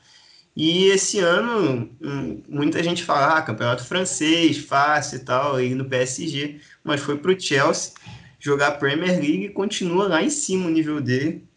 E 0.61 0.87
esse 0.87 1.19
ano, 1.19 1.89
hum, 2.01 2.43
muita 2.49 2.83
gente 2.83 3.01
fala, 3.01 3.37
ah, 3.37 3.41
campeonato 3.41 3.85
francês, 3.85 4.57
fácil 4.57 5.15
e 5.15 5.19
tal, 5.21 5.55
aí 5.55 5.73
no 5.73 5.85
PSG, 5.85 6.59
mas 6.83 6.99
foi 6.99 7.17
para 7.17 7.31
o 7.31 7.39
Chelsea 7.39 7.93
jogar 8.37 8.67
a 8.67 8.71
Premier 8.71 9.11
League 9.11 9.45
e 9.45 9.49
continua 9.49 10.09
lá 10.09 10.21
em 10.21 10.29
cima 10.29 10.67
o 10.67 10.69
nível 10.69 10.99
dele. 10.99 11.47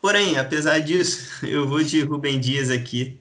Porém, 0.00 0.36
apesar 0.36 0.80
disso, 0.80 1.28
eu 1.46 1.68
vou 1.68 1.80
de 1.80 2.00
Rubem 2.00 2.40
Dias 2.40 2.70
aqui. 2.70 3.20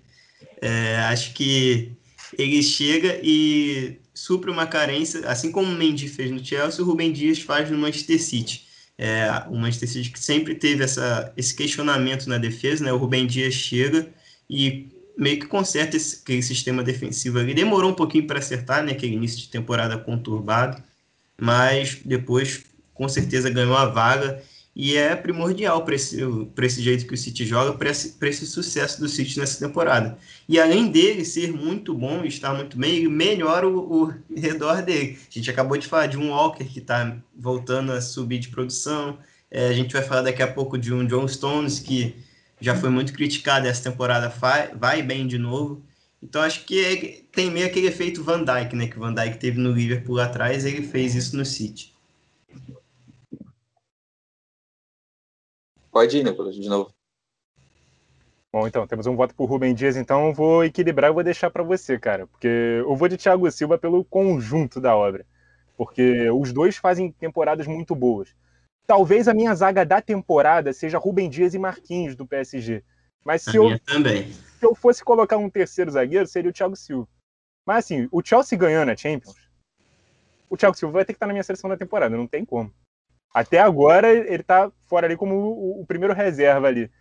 É, 0.60 0.96
acho 1.12 1.36
que 1.36 1.92
ele 2.36 2.64
chega 2.64 3.20
e 3.22 4.00
supre 4.16 4.50
uma 4.50 4.66
carência, 4.66 5.30
assim 5.30 5.52
como 5.52 5.72
o 5.72 5.76
Mendy 5.76 6.08
fez 6.08 6.32
no 6.32 6.44
Chelsea, 6.44 6.84
o 6.84 6.88
Rubem 6.88 7.12
Dias 7.12 7.40
faz 7.40 7.70
no 7.70 7.78
Manchester 7.78 8.20
City. 8.20 8.66
É, 8.98 9.44
o 9.48 9.56
Manchester 9.56 9.90
City 9.90 10.10
que 10.10 10.20
sempre 10.20 10.56
teve 10.56 10.84
essa, 10.84 11.32
esse 11.38 11.56
questionamento 11.56 12.28
na 12.28 12.40
defesa, 12.40 12.84
né? 12.84 12.92
O 12.92 12.98
Rubem 12.98 13.28
Dias 13.28 13.54
chega 13.54 14.12
e 14.52 14.90
meio 15.18 15.40
que 15.40 15.48
conserta 15.48 15.96
esse, 15.96 16.20
aquele 16.22 16.44
sistema 16.44 16.84
defensivo 16.84 17.40
ali. 17.40 17.54
Demorou 17.54 17.92
um 17.92 17.96
pouquinho 17.96 18.28
para 18.28 18.40
acertar, 18.40 18.84
né? 18.84 18.92
Aquele 18.92 19.14
início 19.14 19.40
de 19.40 19.48
temporada 19.48 19.98
conturbado, 19.98 20.84
mas 21.40 22.00
depois 22.04 22.66
com 22.94 23.08
certeza 23.08 23.50
ganhou 23.50 23.78
a 23.78 23.86
vaga 23.86 24.44
e 24.76 24.96
é 24.96 25.16
primordial 25.16 25.84
para 25.84 25.96
esse, 25.96 26.18
esse 26.62 26.82
jeito 26.82 27.06
que 27.06 27.14
o 27.14 27.18
City 27.18 27.46
joga, 27.46 27.74
para 27.74 27.90
esse, 27.90 28.16
esse 28.22 28.46
sucesso 28.46 29.00
do 29.00 29.08
City 29.08 29.40
nessa 29.40 29.66
temporada. 29.66 30.18
E 30.48 30.60
além 30.60 30.90
dele 30.90 31.26
ser 31.26 31.52
muito 31.52 31.94
bom 31.94 32.24
e 32.24 32.28
estar 32.28 32.54
muito 32.54 32.78
bem, 32.78 32.98
ele 32.98 33.10
melhora 33.10 33.68
o, 33.68 34.04
o 34.04 34.14
redor 34.36 34.82
dele. 34.82 35.18
A 35.30 35.34
gente 35.34 35.50
acabou 35.50 35.78
de 35.78 35.88
falar 35.88 36.08
de 36.08 36.18
um 36.18 36.30
Walker 36.30 36.64
que 36.66 36.80
está 36.80 37.18
voltando 37.36 37.92
a 37.92 38.02
subir 38.02 38.40
de 38.40 38.50
produção, 38.50 39.18
é, 39.50 39.68
a 39.68 39.74
gente 39.74 39.94
vai 39.94 40.02
falar 40.02 40.22
daqui 40.22 40.42
a 40.42 40.48
pouco 40.48 40.78
de 40.78 40.94
um 40.94 41.06
John 41.06 41.28
Stones 41.28 41.80
que 41.80 42.16
já 42.62 42.76
foi 42.76 42.90
muito 42.90 43.12
criticado 43.12 43.68
essa 43.68 43.90
temporada, 43.90 44.30
vai, 44.30 44.74
vai 44.74 45.02
bem 45.02 45.28
de 45.28 45.38
novo. 45.38 45.82
Então 46.22 46.42
acho 46.42 46.64
que 46.64 46.86
é, 46.86 47.24
tem 47.32 47.50
meio 47.50 47.66
aquele 47.66 47.88
efeito 47.88 48.24
Van 48.24 48.44
Dijk, 48.44 48.76
né? 48.76 48.88
Que 48.88 48.98
o 48.98 49.02
Van 49.02 49.14
Dijk 49.14 49.40
teve 49.40 49.60
no 49.60 49.72
Liverpool 49.72 50.20
atrás, 50.20 50.64
ele 50.64 50.84
fez 50.84 51.16
isso 51.16 51.36
no 51.36 51.44
City. 51.44 51.92
Pode 55.92 56.18
ir, 56.18 56.24
Nicolas, 56.24 56.56
de 56.56 56.70
novo. 56.70 56.94
Bom, 58.54 58.68
então, 58.68 58.86
temos 58.86 59.08
um 59.08 59.16
voto 59.16 59.34
por 59.34 59.46
Rubem 59.46 59.74
Dias, 59.74 59.96
então 59.96 60.28
eu 60.28 60.34
vou 60.34 60.64
equilibrar 60.64 61.10
e 61.10 61.14
vou 61.14 61.24
deixar 61.24 61.50
para 61.50 61.64
você, 61.64 61.98
cara. 61.98 62.28
Porque 62.28 62.48
eu 62.48 62.96
vou 62.96 63.08
de 63.08 63.18
Thiago 63.18 63.50
Silva 63.50 63.78
pelo 63.78 64.04
conjunto 64.06 64.80
da 64.80 64.96
obra. 64.96 65.26
Porque 65.76 66.30
os 66.30 66.54
dois 66.54 66.78
fazem 66.78 67.12
temporadas 67.12 67.66
muito 67.66 67.96
boas. 67.96 68.36
Talvez 68.92 69.30
a 69.30 69.34
minha 69.34 69.56
zaga 69.56 69.86
da 69.86 70.02
temporada 70.02 70.74
seja 70.74 70.98
Rubem 70.98 71.30
Dias 71.30 71.54
e 71.54 71.58
Marquinhos 71.58 72.14
do 72.14 72.28
PSG. 72.28 72.84
Mas 73.24 73.42
se 73.42 73.56
eu, 73.56 73.70
se 74.60 74.66
eu 74.66 74.76
fosse 74.76 75.02
colocar 75.02 75.38
um 75.38 75.50
terceiro 75.50 75.90
zagueiro, 75.90 76.28
seria 76.28 76.50
o 76.50 76.54
Thiago 76.54 76.76
Silva. 76.76 77.08
Mas 77.66 77.86
assim, 77.86 78.10
o 78.12 78.22
Chelsea 78.22 78.58
ganhando 78.58 78.92
a 78.92 78.98
Champions, 78.98 79.38
o 80.50 80.58
Thiago 80.58 80.76
Silva 80.76 80.92
vai 80.92 81.06
ter 81.06 81.14
que 81.14 81.16
estar 81.16 81.26
na 81.26 81.32
minha 81.32 81.42
seleção 81.42 81.70
da 81.70 81.78
temporada, 81.78 82.18
não 82.18 82.28
tem 82.28 82.44
como. 82.44 82.70
Até 83.34 83.60
agora 83.60 84.12
ele 84.12 84.44
tá 84.44 84.70
fora 84.88 85.08
ali 85.08 85.16
como 85.16 85.36
o, 85.36 85.82
o 85.84 85.86
primeiro 85.86 86.14
reserva 86.14 86.68
ali. 86.68 86.92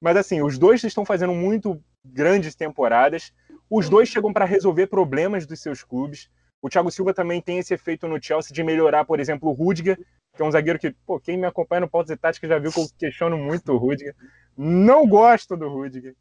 Mas 0.00 0.16
assim, 0.16 0.42
os 0.42 0.58
dois 0.58 0.82
estão 0.82 1.04
fazendo 1.04 1.34
muito 1.34 1.80
grandes 2.04 2.56
temporadas. 2.56 3.32
Os 3.70 3.88
dois 3.88 4.08
chegam 4.08 4.32
para 4.32 4.44
resolver 4.44 4.88
problemas 4.88 5.46
dos 5.46 5.60
seus 5.60 5.84
clubes. 5.84 6.28
O 6.60 6.68
Thiago 6.68 6.90
Silva 6.90 7.14
também 7.14 7.40
tem 7.40 7.58
esse 7.58 7.72
efeito 7.72 8.08
no 8.08 8.22
Chelsea 8.22 8.52
de 8.52 8.64
melhorar, 8.64 9.04
por 9.04 9.20
exemplo, 9.20 9.48
o 9.48 9.52
Rudiger, 9.52 9.96
que 10.34 10.42
é 10.42 10.44
um 10.44 10.50
zagueiro 10.50 10.78
que, 10.78 10.90
pô, 11.06 11.20
quem 11.20 11.36
me 11.36 11.46
acompanha 11.46 11.80
no 11.80 11.88
Pautas 11.88 12.10
e 12.10 12.16
Tática 12.16 12.48
já 12.48 12.58
viu 12.58 12.72
que 12.72 12.80
eu 12.80 12.86
questiono 12.98 13.36
muito 13.36 13.72
o 13.72 13.76
Rudiger. 13.76 14.14
Não 14.56 15.06
gosto 15.06 15.56
do 15.56 15.68
Rudiger. 15.68 16.14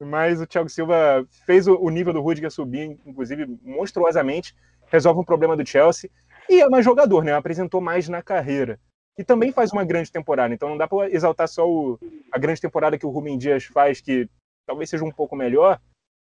Mas 0.00 0.40
o 0.40 0.46
Thiago 0.46 0.68
Silva 0.68 1.26
fez 1.46 1.66
o 1.66 1.88
nível 1.88 2.12
do 2.12 2.20
Rudiger 2.20 2.50
subir, 2.50 2.98
inclusive, 3.06 3.46
monstruosamente. 3.62 4.54
Resolve 4.86 5.20
um 5.20 5.24
problema 5.24 5.56
do 5.56 5.66
Chelsea. 5.66 6.10
E 6.48 6.60
é 6.60 6.68
mais 6.68 6.84
jogador, 6.84 7.24
né? 7.24 7.32
Apresentou 7.32 7.80
mais 7.80 8.08
na 8.08 8.22
carreira. 8.22 8.78
E 9.18 9.24
também 9.24 9.50
faz 9.50 9.72
uma 9.72 9.84
grande 9.84 10.12
temporada. 10.12 10.52
Então 10.52 10.68
não 10.68 10.76
dá 10.76 10.86
para 10.86 11.10
exaltar 11.10 11.48
só 11.48 11.66
o, 11.68 11.98
a 12.30 12.38
grande 12.38 12.60
temporada 12.60 12.98
que 12.98 13.06
o 13.06 13.10
Rubem 13.10 13.38
Dias 13.38 13.64
faz, 13.64 14.00
que 14.00 14.28
talvez 14.66 14.90
seja 14.90 15.04
um 15.04 15.10
pouco 15.10 15.34
melhor, 15.34 15.80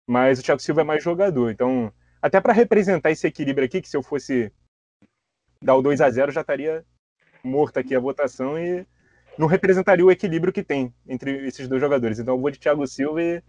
mas 0.06 0.38
o 0.38 0.42
Thiago 0.42 0.62
Silva 0.62 0.82
é 0.82 0.84
mais 0.84 1.02
jogador. 1.02 1.50
Então, 1.50 1.92
até 2.20 2.40
para 2.40 2.52
representar 2.52 3.10
esse 3.10 3.26
equilíbrio 3.26 3.66
aqui, 3.66 3.80
que 3.80 3.88
se 3.88 3.96
eu 3.96 4.02
fosse 4.02 4.52
dar 5.62 5.74
o 5.76 5.82
2 5.82 6.00
a 6.00 6.10
0 6.10 6.32
já 6.32 6.40
estaria 6.40 6.84
morto 7.42 7.78
aqui 7.78 7.94
a 7.94 8.00
votação 8.00 8.58
e 8.58 8.86
não 9.38 9.46
representaria 9.46 10.04
o 10.04 10.10
equilíbrio 10.10 10.52
que 10.52 10.62
tem 10.62 10.92
entre 11.08 11.46
esses 11.46 11.68
dois 11.68 11.80
jogadores. 11.80 12.18
Então 12.18 12.34
eu 12.34 12.40
vou 12.40 12.50
de 12.50 12.58
Thiago 12.58 12.86
Silva 12.86 13.22
e 13.22 13.42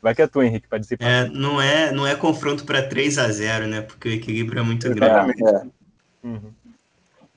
vai 0.00 0.14
que 0.14 0.22
é 0.22 0.26
tu, 0.26 0.42
Henrique, 0.42 0.68
para 0.68 0.78
dizer. 0.78 0.98
É, 1.00 1.28
não 1.28 1.60
é, 1.60 1.92
não 1.92 2.06
é 2.06 2.14
confronto 2.14 2.64
para 2.64 2.86
3 2.86 3.18
a 3.18 3.30
0 3.30 3.66
né? 3.66 3.82
Porque 3.82 4.08
o 4.08 4.12
equilíbrio 4.12 4.60
é 4.60 4.62
muito 4.62 4.86
Exatamente. 4.86 5.42
grande. 5.42 5.70
É. 6.22 6.26
Uhum. 6.26 6.52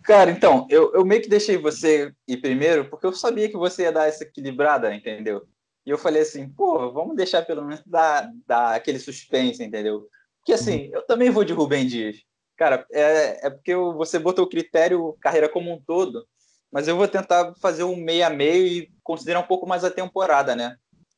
Cara, 0.03 0.31
então, 0.31 0.67
eu, 0.69 0.93
eu 0.93 1.05
meio 1.05 1.21
que 1.21 1.29
deixei 1.29 1.57
você 1.57 2.11
ir 2.27 2.37
primeiro, 2.37 2.85
porque 2.85 3.05
eu 3.05 3.13
sabia 3.13 3.47
que 3.49 3.57
você 3.57 3.83
ia 3.83 3.91
dar 3.91 4.07
essa 4.07 4.23
equilibrada, 4.23 4.93
entendeu? 4.93 5.45
E 5.85 5.89
eu 5.89 5.97
falei 5.97 6.23
assim, 6.23 6.49
pô, 6.49 6.91
vamos 6.91 7.15
deixar 7.15 7.43
pelo 7.43 7.63
menos 7.63 7.83
dar, 7.85 8.29
dar 8.47 8.75
aquele 8.75 8.99
suspense, 8.99 9.63
entendeu? 9.63 10.07
Porque 10.41 10.53
assim, 10.53 10.87
uhum. 10.87 10.95
eu 10.95 11.01
também 11.05 11.29
vou 11.29 11.43
de 11.43 11.53
Rubem 11.53 11.85
Dias. 11.85 12.17
Cara, 12.57 12.85
é, 12.91 13.47
é 13.47 13.49
porque 13.49 13.71
eu, 13.71 13.93
você 13.93 14.19
botou 14.19 14.45
o 14.45 14.49
critério 14.49 15.15
carreira 15.21 15.49
como 15.49 15.73
um 15.73 15.81
todo, 15.81 16.27
mas 16.71 16.87
eu 16.87 16.95
vou 16.95 17.07
tentar 17.07 17.53
fazer 17.55 17.83
um 17.83 17.95
meio 17.95 18.25
a 18.25 18.29
meio 18.29 18.67
e 18.67 18.91
considerar 19.03 19.39
um 19.39 19.47
pouco 19.47 19.67
mais 19.67 19.83
a 19.83 19.89
temporada, 19.89 20.55
né? 20.55 20.75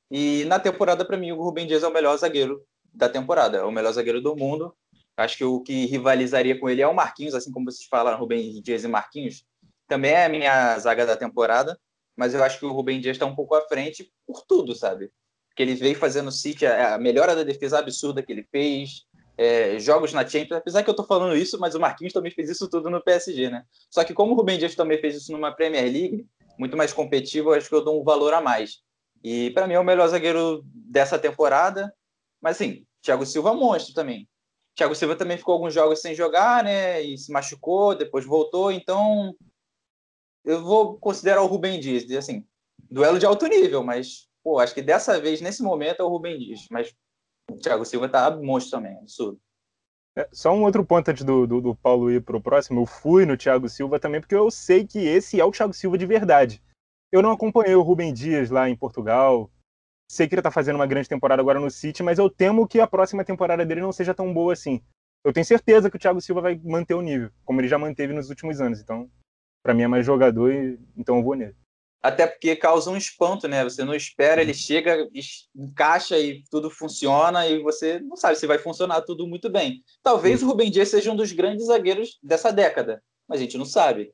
E 0.09 0.45
na 0.45 0.59
temporada, 0.59 1.03
para 1.03 1.17
mim, 1.17 1.31
o 1.31 1.41
Rubem 1.41 1.67
Dias 1.67 1.83
é 1.83 1.87
o 1.87 1.93
melhor 1.93 2.15
zagueiro 2.17 2.63
da 2.93 3.09
temporada, 3.09 3.57
é 3.57 3.63
o 3.63 3.71
melhor 3.71 3.91
zagueiro 3.91 4.21
do 4.21 4.35
mundo. 4.35 4.73
Acho 5.17 5.37
que 5.37 5.43
o 5.43 5.59
que 5.61 5.85
rivalizaria 5.85 6.59
com 6.59 6.69
ele 6.69 6.81
é 6.81 6.87
o 6.87 6.93
Marquinhos, 6.93 7.35
assim 7.35 7.51
como 7.51 7.71
vocês 7.71 7.87
falaram, 7.87 8.17
Rubem 8.17 8.61
Dias 8.61 8.83
e 8.83 8.87
Marquinhos. 8.87 9.45
Também 9.87 10.11
é 10.11 10.25
a 10.25 10.29
minha 10.29 10.77
zaga 10.79 11.05
da 11.05 11.15
temporada, 11.15 11.79
mas 12.15 12.33
eu 12.33 12.43
acho 12.43 12.59
que 12.59 12.65
o 12.65 12.71
Rubem 12.71 12.99
Dias 12.99 13.15
está 13.15 13.25
um 13.25 13.35
pouco 13.35 13.55
à 13.55 13.61
frente 13.67 14.11
por 14.25 14.43
tudo, 14.43 14.75
sabe? 14.75 15.11
Que 15.55 15.61
ele 15.61 15.75
veio 15.75 15.95
fazendo 15.95 16.27
o 16.27 16.31
City, 16.31 16.65
a 16.65 16.97
melhora 16.97 17.35
da 17.35 17.43
defesa 17.43 17.79
absurda 17.79 18.23
que 18.23 18.31
ele 18.31 18.47
fez, 18.51 19.05
é, 19.43 19.79
jogos 19.79 20.13
na 20.13 20.27
Champions, 20.27 20.57
apesar 20.57 20.83
que 20.83 20.89
eu 20.89 20.93
estou 20.93 21.05
falando 21.05 21.35
isso, 21.35 21.59
mas 21.59 21.75
o 21.75 21.79
Marquinhos 21.79 22.13
também 22.13 22.31
fez 22.31 22.49
isso 22.49 22.69
tudo 22.69 22.89
no 22.89 23.03
PSG, 23.03 23.49
né? 23.49 23.65
Só 23.89 24.03
que 24.03 24.13
como 24.13 24.31
o 24.31 24.35
Rubem 24.35 24.57
Dias 24.57 24.73
também 24.73 24.99
fez 24.99 25.15
isso 25.15 25.31
numa 25.31 25.51
Premier 25.51 25.83
League, 25.83 26.25
muito 26.57 26.77
mais 26.77 26.93
competitivo, 26.93 27.51
acho 27.51 27.67
que 27.67 27.75
eu 27.75 27.83
dou 27.83 27.99
um 27.99 28.03
valor 28.03 28.33
a 28.33 28.41
mais. 28.41 28.81
E 29.23 29.51
para 29.51 29.67
mim 29.67 29.73
é 29.73 29.79
o 29.79 29.83
melhor 29.83 30.07
zagueiro 30.07 30.63
dessa 30.65 31.19
temporada, 31.19 31.93
mas 32.41 32.55
assim, 32.55 32.85
Thiago 33.01 33.25
Silva 33.25 33.49
é 33.49 33.53
monstro 33.53 33.93
também. 33.93 34.29
Thiago 34.75 34.95
Silva 34.95 35.15
também 35.15 35.37
ficou 35.37 35.53
alguns 35.53 35.73
jogos 35.73 36.01
sem 36.01 36.15
jogar, 36.15 36.63
né? 36.63 37.01
E 37.01 37.17
se 37.17 37.31
machucou, 37.31 37.95
depois 37.95 38.25
voltou. 38.25 38.71
Então, 38.71 39.35
eu 40.45 40.63
vou 40.63 40.97
considerar 40.97 41.41
o 41.41 41.47
Rubem 41.47 41.79
Dias, 41.79 42.09
assim, 42.11 42.45
duelo 42.89 43.19
de 43.19 43.25
alto 43.25 43.45
nível, 43.45 43.83
mas, 43.83 44.27
pô, 44.43 44.59
acho 44.59 44.73
que 44.73 44.81
dessa 44.81 45.19
vez, 45.19 45.41
nesse 45.41 45.61
momento, 45.61 46.01
é 46.01 46.03
o 46.03 46.09
Rubem 46.09 46.39
Dias. 46.39 46.61
Mas 46.71 46.93
o 47.49 47.57
Thiago 47.57 47.85
Silva 47.85 48.09
tá 48.09 48.31
monstro 48.35 48.79
também, 48.79 48.97
absurdo. 48.97 49.39
É, 50.15 50.27
só 50.31 50.53
um 50.53 50.63
outro 50.63 50.85
ponto 50.85 51.09
antes 51.09 51.23
do, 51.23 51.47
do, 51.47 51.59
do 51.59 51.75
Paulo 51.75 52.11
ir 52.11 52.21
pro 52.21 52.41
próximo. 52.41 52.81
Eu 52.81 52.85
fui 52.85 53.25
no 53.25 53.35
Thiago 53.35 53.67
Silva 53.67 53.99
também, 53.99 54.21
porque 54.21 54.35
eu 54.35 54.51
sei 54.51 54.85
que 54.85 54.99
esse 54.99 55.39
é 55.39 55.45
o 55.45 55.51
Thiago 55.51 55.73
Silva 55.73 55.97
de 55.97 56.05
verdade. 56.05 56.61
Eu 57.11 57.21
não 57.21 57.31
acompanhei 57.31 57.75
o 57.75 57.81
Rubem 57.81 58.13
Dias 58.13 58.49
lá 58.49 58.69
em 58.69 58.75
Portugal, 58.75 59.51
sei 60.09 60.27
que 60.27 60.35
ele 60.35 60.41
tá 60.41 60.51
fazendo 60.51 60.75
uma 60.75 60.87
grande 60.87 61.09
temporada 61.09 61.41
agora 61.41 61.59
no 61.59 61.69
City, 61.69 62.03
mas 62.03 62.19
eu 62.19 62.29
temo 62.29 62.67
que 62.67 62.79
a 62.79 62.87
próxima 62.87 63.23
temporada 63.25 63.65
dele 63.65 63.81
não 63.81 63.91
seja 63.91 64.13
tão 64.13 64.33
boa 64.33 64.53
assim. 64.53 64.81
Eu 65.23 65.33
tenho 65.33 65.45
certeza 65.45 65.89
que 65.89 65.95
o 65.95 65.99
Thiago 65.99 66.21
Silva 66.21 66.41
vai 66.41 66.59
manter 66.63 66.93
o 66.93 67.01
nível, 67.01 67.31
como 67.45 67.61
ele 67.61 67.67
já 67.67 67.77
manteve 67.77 68.13
nos 68.13 68.29
últimos 68.29 68.59
anos. 68.59 68.79
Então, 68.79 69.09
para 69.63 69.73
mim 69.73 69.83
é 69.83 69.87
mais 69.87 70.05
jogador, 70.05 70.51
e, 70.51 70.79
então 70.97 71.17
eu 71.17 71.23
vou 71.23 71.35
nele. 71.35 71.55
Até 72.03 72.27
porque 72.27 72.53
causa 72.53 72.91
um 72.91 72.97
espanto, 72.97 73.47
né? 73.47 73.63
Você 73.63 73.85
não 73.85 73.95
espera, 73.95 74.41
ele 74.41 74.53
chega, 74.53 75.07
encaixa 75.55 76.19
e 76.19 76.43
tudo 76.51 76.69
funciona, 76.69 77.47
e 77.47 77.63
você 77.63 77.97
não 78.01 78.17
sabe 78.17 78.37
se 78.37 78.45
vai 78.45 78.57
funcionar 78.57 79.03
tudo 79.03 79.25
muito 79.25 79.49
bem. 79.49 79.81
Talvez 80.03 80.43
o 80.43 80.47
Rubem 80.47 80.69
Dias 80.69 80.89
seja 80.89 81.09
um 81.09 81.15
dos 81.15 81.31
grandes 81.31 81.67
zagueiros 81.67 82.19
dessa 82.21 82.51
década, 82.51 83.01
mas 83.25 83.39
a 83.39 83.43
gente 83.43 83.57
não 83.57 83.63
sabe. 83.63 84.11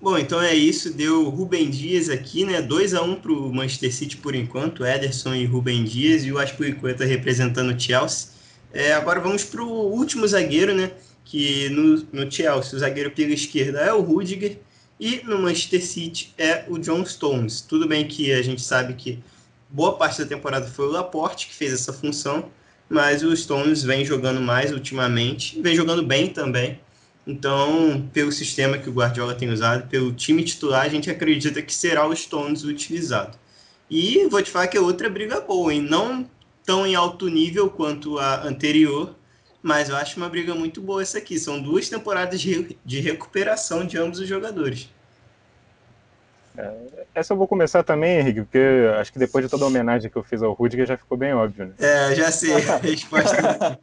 Bom, 0.00 0.18
então 0.18 0.42
é 0.42 0.52
isso. 0.52 0.92
Deu 0.92 1.28
Rubem 1.28 1.70
Dias 1.70 2.10
aqui, 2.10 2.44
né? 2.44 2.60
2 2.60 2.94
a 2.94 3.02
1 3.02 3.10
um 3.12 3.20
para 3.20 3.32
o 3.32 3.54
Manchester 3.54 3.94
City 3.94 4.16
por 4.16 4.34
enquanto. 4.34 4.84
Ederson 4.84 5.36
e 5.36 5.46
Rubem 5.46 5.84
Dias 5.84 6.24
e 6.24 6.32
o 6.32 6.38
Aspiricueta 6.38 7.04
representando 7.04 7.72
o 7.72 7.80
Chelsea. 7.80 8.30
É, 8.72 8.92
agora 8.92 9.20
vamos 9.20 9.44
para 9.44 9.62
o 9.62 9.92
último 9.92 10.26
zagueiro, 10.26 10.74
né? 10.74 10.90
Que 11.24 11.68
no, 11.68 11.96
no 12.12 12.30
Chelsea, 12.30 12.76
o 12.76 12.78
zagueiro 12.80 13.12
pela 13.12 13.32
esquerda 13.32 13.80
é 13.80 13.92
o 13.92 14.00
Rudiger 14.00 14.58
e 14.98 15.20
no 15.24 15.38
Manchester 15.38 15.84
City 15.84 16.34
é 16.38 16.64
o 16.68 16.78
John 16.78 17.04
Stones. 17.04 17.60
Tudo 17.60 17.86
bem 17.86 18.06
que 18.06 18.32
a 18.32 18.42
gente 18.42 18.62
sabe 18.62 18.94
que 18.94 19.18
boa 19.68 19.96
parte 19.96 20.20
da 20.20 20.26
temporada 20.26 20.66
foi 20.66 20.86
o 20.86 20.90
Laporte 20.90 21.48
que 21.48 21.54
fez 21.54 21.72
essa 21.72 21.92
função, 21.92 22.50
mas 22.88 23.22
o 23.22 23.36
Stones 23.36 23.82
vem 23.82 24.04
jogando 24.04 24.40
mais 24.40 24.72
ultimamente, 24.72 25.60
vem 25.60 25.74
jogando 25.76 26.02
bem 26.02 26.28
também. 26.28 26.80
Então, 27.26 28.08
pelo 28.12 28.30
sistema 28.30 28.78
que 28.78 28.88
o 28.88 28.92
Guardiola 28.92 29.34
tem 29.34 29.50
usado, 29.50 29.88
pelo 29.88 30.12
time 30.12 30.44
titular, 30.44 30.82
a 30.82 30.88
gente 30.88 31.10
acredita 31.10 31.60
que 31.60 31.74
será 31.74 32.06
o 32.06 32.14
Stones 32.14 32.62
utilizado. 32.62 33.36
E 33.90 34.26
vou 34.28 34.40
te 34.40 34.50
falar 34.50 34.68
que 34.68 34.76
é 34.76 34.80
outra 34.80 35.10
briga 35.10 35.40
boa, 35.40 35.74
hein? 35.74 35.82
Não 35.82 36.28
tão 36.64 36.86
em 36.86 36.94
alto 36.94 37.28
nível 37.28 37.68
quanto 37.68 38.18
a 38.18 38.44
anterior, 38.44 39.14
mas 39.62 39.88
eu 39.88 39.96
acho 39.96 40.16
uma 40.16 40.28
briga 40.28 40.54
muito 40.54 40.80
boa 40.80 41.02
essa 41.02 41.18
aqui. 41.18 41.38
São 41.38 41.60
duas 41.60 41.88
temporadas 41.88 42.40
de, 42.40 42.76
de 42.84 43.00
recuperação 43.00 43.86
de 43.86 43.98
ambos 43.98 44.20
os 44.20 44.28
jogadores. 44.28 44.90
É, 46.56 47.06
essa 47.14 47.34
eu 47.34 47.36
vou 47.36 47.46
começar 47.46 47.82
também, 47.82 48.18
Henrique, 48.18 48.42
porque 48.42 48.58
acho 48.98 49.12
que 49.12 49.18
depois 49.18 49.44
de 49.44 49.50
toda 49.50 49.64
a 49.64 49.68
homenagem 49.68 50.10
que 50.10 50.16
eu 50.16 50.22
fiz 50.22 50.42
ao 50.42 50.52
Rudiger 50.52 50.86
já 50.86 50.96
ficou 50.96 51.16
bem 51.18 51.34
óbvio, 51.34 51.66
né? 51.66 51.74
É, 51.78 52.14
já 52.14 52.32
sei 52.32 52.54
a 52.54 52.76
resposta. 52.78 53.78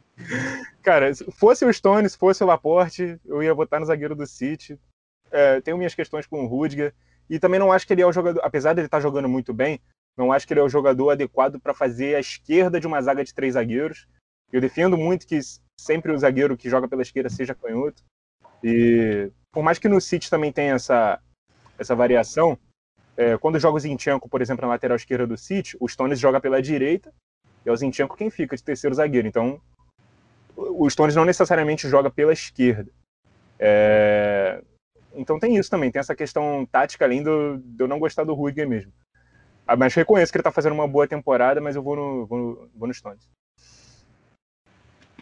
Cara, 0.82 1.14
se 1.14 1.24
fosse 1.32 1.64
o 1.64 1.72
Stone, 1.72 2.08
se 2.08 2.18
fosse 2.18 2.42
o 2.42 2.46
Laporte, 2.46 3.18
eu 3.24 3.42
ia 3.42 3.54
votar 3.54 3.78
no 3.78 3.86
zagueiro 3.86 4.14
do 4.14 4.26
City. 4.26 4.78
É, 5.30 5.60
tenho 5.60 5.76
minhas 5.76 5.94
questões 5.94 6.26
com 6.26 6.44
o 6.44 6.46
Rudiger. 6.46 6.92
E 7.30 7.38
também 7.38 7.58
não 7.58 7.72
acho 7.72 7.86
que 7.86 7.92
ele 7.92 8.02
é 8.02 8.06
o 8.06 8.12
jogador, 8.12 8.40
apesar 8.44 8.74
de 8.74 8.80
ele 8.80 8.86
estar 8.86 9.00
jogando 9.00 9.28
muito 9.28 9.54
bem, 9.54 9.80
não 10.16 10.32
acho 10.32 10.46
que 10.46 10.52
ele 10.52 10.60
é 10.60 10.62
o 10.62 10.68
jogador 10.68 11.10
adequado 11.10 11.58
para 11.58 11.74
fazer 11.74 12.14
a 12.14 12.20
esquerda 12.20 12.78
de 12.78 12.86
uma 12.86 13.00
zaga 13.00 13.24
de 13.24 13.34
três 13.34 13.54
zagueiros. 13.54 14.06
Eu 14.52 14.60
defendo 14.60 14.96
muito 14.96 15.26
que 15.26 15.38
sempre 15.78 16.12
o 16.12 16.18
zagueiro 16.18 16.56
que 16.56 16.70
joga 16.70 16.88
pela 16.88 17.02
esquerda 17.02 17.30
seja 17.30 17.54
canhoto. 17.54 18.02
E 18.62 19.30
por 19.52 19.62
mais 19.62 19.78
que 19.78 19.88
no 19.88 20.00
City 20.00 20.30
também 20.30 20.52
tenha 20.52 20.74
essa, 20.74 21.20
essa 21.78 21.94
variação, 21.94 22.58
é, 23.16 23.36
quando 23.38 23.58
joga 23.58 23.76
o 23.76 23.80
Zinchenko, 23.80 24.28
por 24.28 24.42
exemplo, 24.42 24.62
na 24.62 24.72
lateral 24.72 24.96
esquerda 24.96 25.26
do 25.26 25.36
City, 25.36 25.76
o 25.78 25.88
Stones 25.88 26.18
joga 26.18 26.40
pela 26.40 26.60
direita 26.60 27.12
e 27.64 27.68
é 27.68 27.72
o 27.72 27.76
Zinchenko 27.76 28.16
quem 28.16 28.30
fica 28.30 28.56
de 28.56 28.62
terceiro 28.62 28.94
zagueiro. 28.94 29.28
Então, 29.28 29.60
o 30.56 30.88
Stones 30.88 31.14
não 31.14 31.24
necessariamente 31.24 31.88
joga 31.88 32.10
pela 32.10 32.32
esquerda. 32.32 32.90
É... 33.58 34.62
Então 35.14 35.38
tem 35.38 35.56
isso 35.56 35.70
também, 35.70 35.90
tem 35.90 36.00
essa 36.00 36.14
questão 36.14 36.66
tática, 36.66 37.04
além 37.04 37.22
do, 37.22 37.58
de 37.58 37.82
eu 37.82 37.88
não 37.88 38.00
gostar 38.00 38.24
do 38.24 38.34
Rudiger 38.34 38.68
mesmo. 38.68 38.92
Ah, 39.66 39.76
mas 39.76 39.94
reconheço 39.94 40.32
que 40.32 40.36
ele 40.36 40.40
está 40.40 40.50
fazendo 40.50 40.72
uma 40.72 40.88
boa 40.88 41.06
temporada, 41.06 41.60
mas 41.60 41.76
eu 41.76 41.82
vou 41.82 41.96
no, 41.96 42.26
vou 42.26 42.38
no, 42.38 42.70
vou 42.74 42.88
no 42.88 42.94
Stones. 42.94 43.28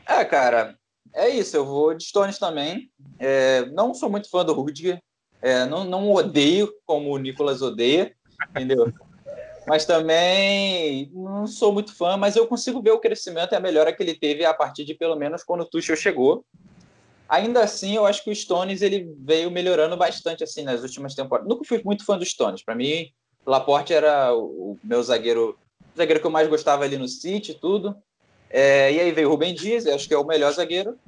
É, 0.06 0.25
cara, 0.25 0.76
é 1.14 1.28
isso. 1.28 1.56
Eu 1.56 1.64
vou 1.64 1.94
de 1.94 2.04
Stones 2.04 2.38
também. 2.38 2.90
É, 3.18 3.66
não 3.66 3.94
sou 3.94 4.11
muito 4.11 4.28
fã 4.30 4.44
do 4.44 4.52
Rudiger. 4.52 5.00
É, 5.40 5.64
não, 5.66 5.85
não 5.85 6.12
odeio 6.12 6.73
como 6.87 7.11
o 7.11 7.18
Nicolas 7.18 7.62
odeia, 7.62 8.14
entendeu? 8.50 8.92
mas 9.66 9.85
também 9.85 11.11
não 11.12 11.47
sou 11.47 11.73
muito 11.73 11.94
fã, 11.94 12.16
mas 12.16 12.37
eu 12.37 12.47
consigo 12.47 12.82
ver 12.82 12.92
o 12.92 12.99
crescimento 12.99 13.52
e 13.52 13.56
a 13.56 13.61
melhora 13.61 13.92
que 13.92 14.02
ele 14.02 14.14
teve 14.14 14.44
a 14.44 14.54
partir 14.54 14.85
de 14.85 14.94
pelo 14.94 15.16
menos 15.16 15.42
quando 15.42 15.62
o 15.62 15.64
Tuchel 15.64 15.97
chegou. 15.97 16.44
Ainda 17.28 17.62
assim, 17.62 17.97
eu 17.97 18.04
acho 18.04 18.23
que 18.23 18.30
o 18.30 18.35
Stones 18.35 18.82
ele 18.82 19.14
veio 19.18 19.50
melhorando 19.50 19.97
bastante 19.97 20.44
assim 20.44 20.62
nas 20.62 20.82
últimas 20.82 21.14
temporadas. 21.14 21.49
Nunca 21.49 21.64
fui 21.64 21.80
muito 21.85 22.04
fã 22.04 22.18
do 22.18 22.25
Stones. 22.25 22.62
Para 22.62 22.75
mim, 22.75 23.11
Laporte 23.47 23.92
era 23.92 24.35
o 24.35 24.78
meu 24.85 25.02
zagueiro, 25.02 25.59
o 25.94 25.97
zagueiro 25.97 26.21
que 26.21 26.26
eu 26.26 26.30
mais 26.30 26.49
gostava 26.49 26.85
ali 26.85 26.99
no 26.99 27.09
City, 27.09 27.54
tudo. 27.54 27.97
É, 28.52 28.92
e 28.92 29.00
aí 29.00 29.12
veio 29.12 29.28
o 29.28 29.30
Rubem 29.30 29.54
Dias, 29.54 29.87
acho 29.87 30.06
que 30.06 30.12
é 30.12 30.18
o 30.18 30.26
melhor 30.26 30.52
zagueiro. 30.52 30.99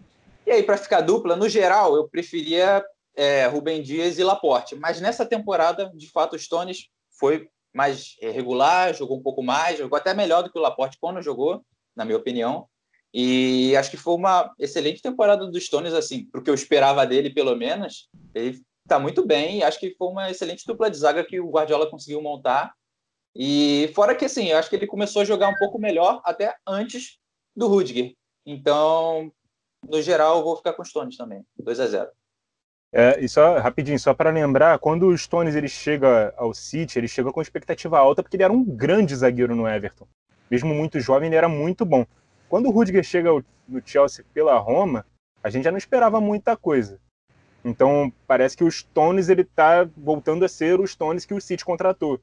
E 0.46 0.50
aí, 0.50 0.62
para 0.62 0.78
ficar 0.78 1.02
dupla, 1.02 1.36
no 1.36 1.48
geral, 1.48 1.94
eu 1.94 2.08
preferia 2.08 2.82
é, 3.14 3.46
Rubem 3.46 3.82
Dias 3.82 4.18
e 4.18 4.24
Laporte. 4.24 4.74
Mas 4.74 5.00
nessa 5.00 5.26
temporada, 5.26 5.92
de 5.94 6.10
fato, 6.10 6.34
o 6.34 6.38
Stones 6.38 6.88
foi 7.18 7.48
mais 7.72 8.16
regular, 8.20 8.94
jogou 8.94 9.18
um 9.18 9.22
pouco 9.22 9.42
mais, 9.42 9.78
jogou 9.78 9.96
até 9.96 10.14
melhor 10.14 10.42
do 10.42 10.50
que 10.50 10.58
o 10.58 10.62
Laporte 10.62 10.96
quando 10.98 11.20
jogou, 11.20 11.62
na 11.94 12.04
minha 12.04 12.16
opinião. 12.16 12.66
E 13.12 13.76
acho 13.76 13.90
que 13.90 13.96
foi 13.96 14.14
uma 14.14 14.52
excelente 14.58 15.02
temporada 15.02 15.46
dos 15.46 15.64
Stones, 15.64 15.92
assim, 15.92 16.24
para 16.24 16.40
o 16.40 16.44
que 16.44 16.50
eu 16.50 16.54
esperava 16.54 17.06
dele, 17.06 17.30
pelo 17.30 17.54
menos. 17.54 18.08
Ele 18.34 18.60
está 18.84 18.98
muito 18.98 19.24
bem, 19.24 19.62
acho 19.62 19.78
que 19.78 19.94
foi 19.96 20.08
uma 20.08 20.30
excelente 20.30 20.64
dupla 20.66 20.90
de 20.90 20.96
zaga 20.96 21.24
que 21.24 21.38
o 21.40 21.50
Guardiola 21.50 21.90
conseguiu 21.90 22.22
montar. 22.22 22.72
E 23.34 23.90
fora 23.94 24.14
que, 24.14 24.24
assim, 24.24 24.48
eu 24.48 24.58
acho 24.58 24.70
que 24.70 24.76
ele 24.76 24.86
começou 24.86 25.22
a 25.22 25.24
jogar 25.24 25.48
um 25.48 25.56
pouco 25.56 25.78
melhor 25.78 26.20
até 26.24 26.54
antes 26.66 27.18
do 27.56 27.68
Rudiger. 27.68 28.12
Então, 28.46 29.32
no 29.88 30.00
geral, 30.02 30.38
eu 30.38 30.44
vou 30.44 30.56
ficar 30.56 30.72
com 30.72 30.82
os 30.82 30.88
Stones 30.88 31.16
também. 31.16 31.44
2 31.58 31.80
a 31.80 31.86
0 31.86 32.10
é, 32.96 33.18
e 33.18 33.28
só 33.28 33.58
rapidinho, 33.58 33.98
só 33.98 34.14
para 34.14 34.30
lembrar, 34.30 34.78
quando 34.78 35.08
o 35.08 35.18
Stones 35.18 35.56
ele 35.56 35.66
chega 35.66 36.32
ao 36.36 36.54
City, 36.54 36.96
ele 36.96 37.08
chega 37.08 37.32
com 37.32 37.42
expectativa 37.42 37.98
alta 37.98 38.22
porque 38.22 38.36
ele 38.36 38.44
era 38.44 38.52
um 38.52 38.62
grande 38.62 39.16
zagueiro 39.16 39.56
no 39.56 39.66
Everton. 39.66 40.06
Mesmo 40.48 40.72
muito 40.72 41.00
jovem, 41.00 41.26
ele 41.26 41.34
era 41.34 41.48
muito 41.48 41.84
bom. 41.84 42.06
Quando 42.48 42.68
o 42.68 42.70
Rudiger 42.70 43.02
chega 43.02 43.30
no 43.66 43.82
Chelsea 43.84 44.24
pela 44.32 44.56
Roma, 44.58 45.04
a 45.42 45.50
gente 45.50 45.64
já 45.64 45.72
não 45.72 45.78
esperava 45.78 46.20
muita 46.20 46.56
coisa. 46.56 47.00
Então, 47.64 48.12
parece 48.28 48.56
que 48.56 48.62
o 48.62 48.70
Stones 48.70 49.28
ele 49.28 49.42
tá 49.42 49.88
voltando 49.96 50.44
a 50.44 50.48
ser 50.48 50.78
o 50.78 50.86
Stones 50.86 51.26
que 51.26 51.34
o 51.34 51.40
City 51.40 51.64
contratou. 51.64 52.20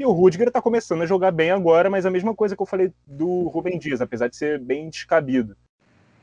E 0.00 0.06
o 0.06 0.12
Rudiger 0.12 0.48
está 0.48 0.62
começando 0.62 1.02
a 1.02 1.06
jogar 1.06 1.30
bem 1.30 1.50
agora, 1.50 1.90
mas 1.90 2.06
a 2.06 2.10
mesma 2.10 2.34
coisa 2.34 2.56
que 2.56 2.62
eu 2.62 2.66
falei 2.66 2.90
do 3.06 3.48
Rubem 3.48 3.78
Dias, 3.78 4.00
apesar 4.00 4.28
de 4.28 4.36
ser 4.36 4.58
bem 4.58 4.88
descabido. 4.88 5.54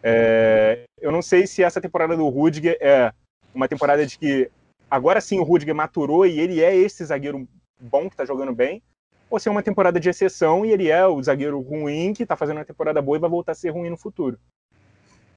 É, 0.01 0.85
eu 0.99 1.11
não 1.11 1.21
sei 1.21 1.45
se 1.45 1.61
essa 1.61 1.79
temporada 1.79 2.17
do 2.17 2.27
Rudiger 2.27 2.75
é 2.81 3.13
uma 3.53 3.67
temporada 3.67 4.03
de 4.03 4.17
que 4.17 4.49
agora 4.89 5.21
sim 5.21 5.37
o 5.37 5.43
Rudiger 5.43 5.75
maturou 5.75 6.25
e 6.25 6.39
ele 6.39 6.59
é 6.59 6.75
esse 6.75 7.05
zagueiro 7.05 7.47
bom 7.79 8.07
que 8.07 8.15
está 8.15 8.25
jogando 8.25 8.51
bem, 8.51 8.81
ou 9.29 9.39
se 9.39 9.47
é 9.47 9.51
uma 9.51 9.61
temporada 9.61 9.99
de 9.99 10.09
exceção 10.09 10.65
e 10.65 10.71
ele 10.71 10.89
é 10.89 11.05
o 11.05 11.21
zagueiro 11.21 11.61
ruim 11.61 12.13
que 12.13 12.23
está 12.23 12.35
fazendo 12.35 12.57
uma 12.57 12.65
temporada 12.65 12.99
boa 12.99 13.17
e 13.17 13.21
vai 13.21 13.29
voltar 13.29 13.51
a 13.51 13.55
ser 13.55 13.69
ruim 13.69 13.91
no 13.91 13.97
futuro. 13.97 14.39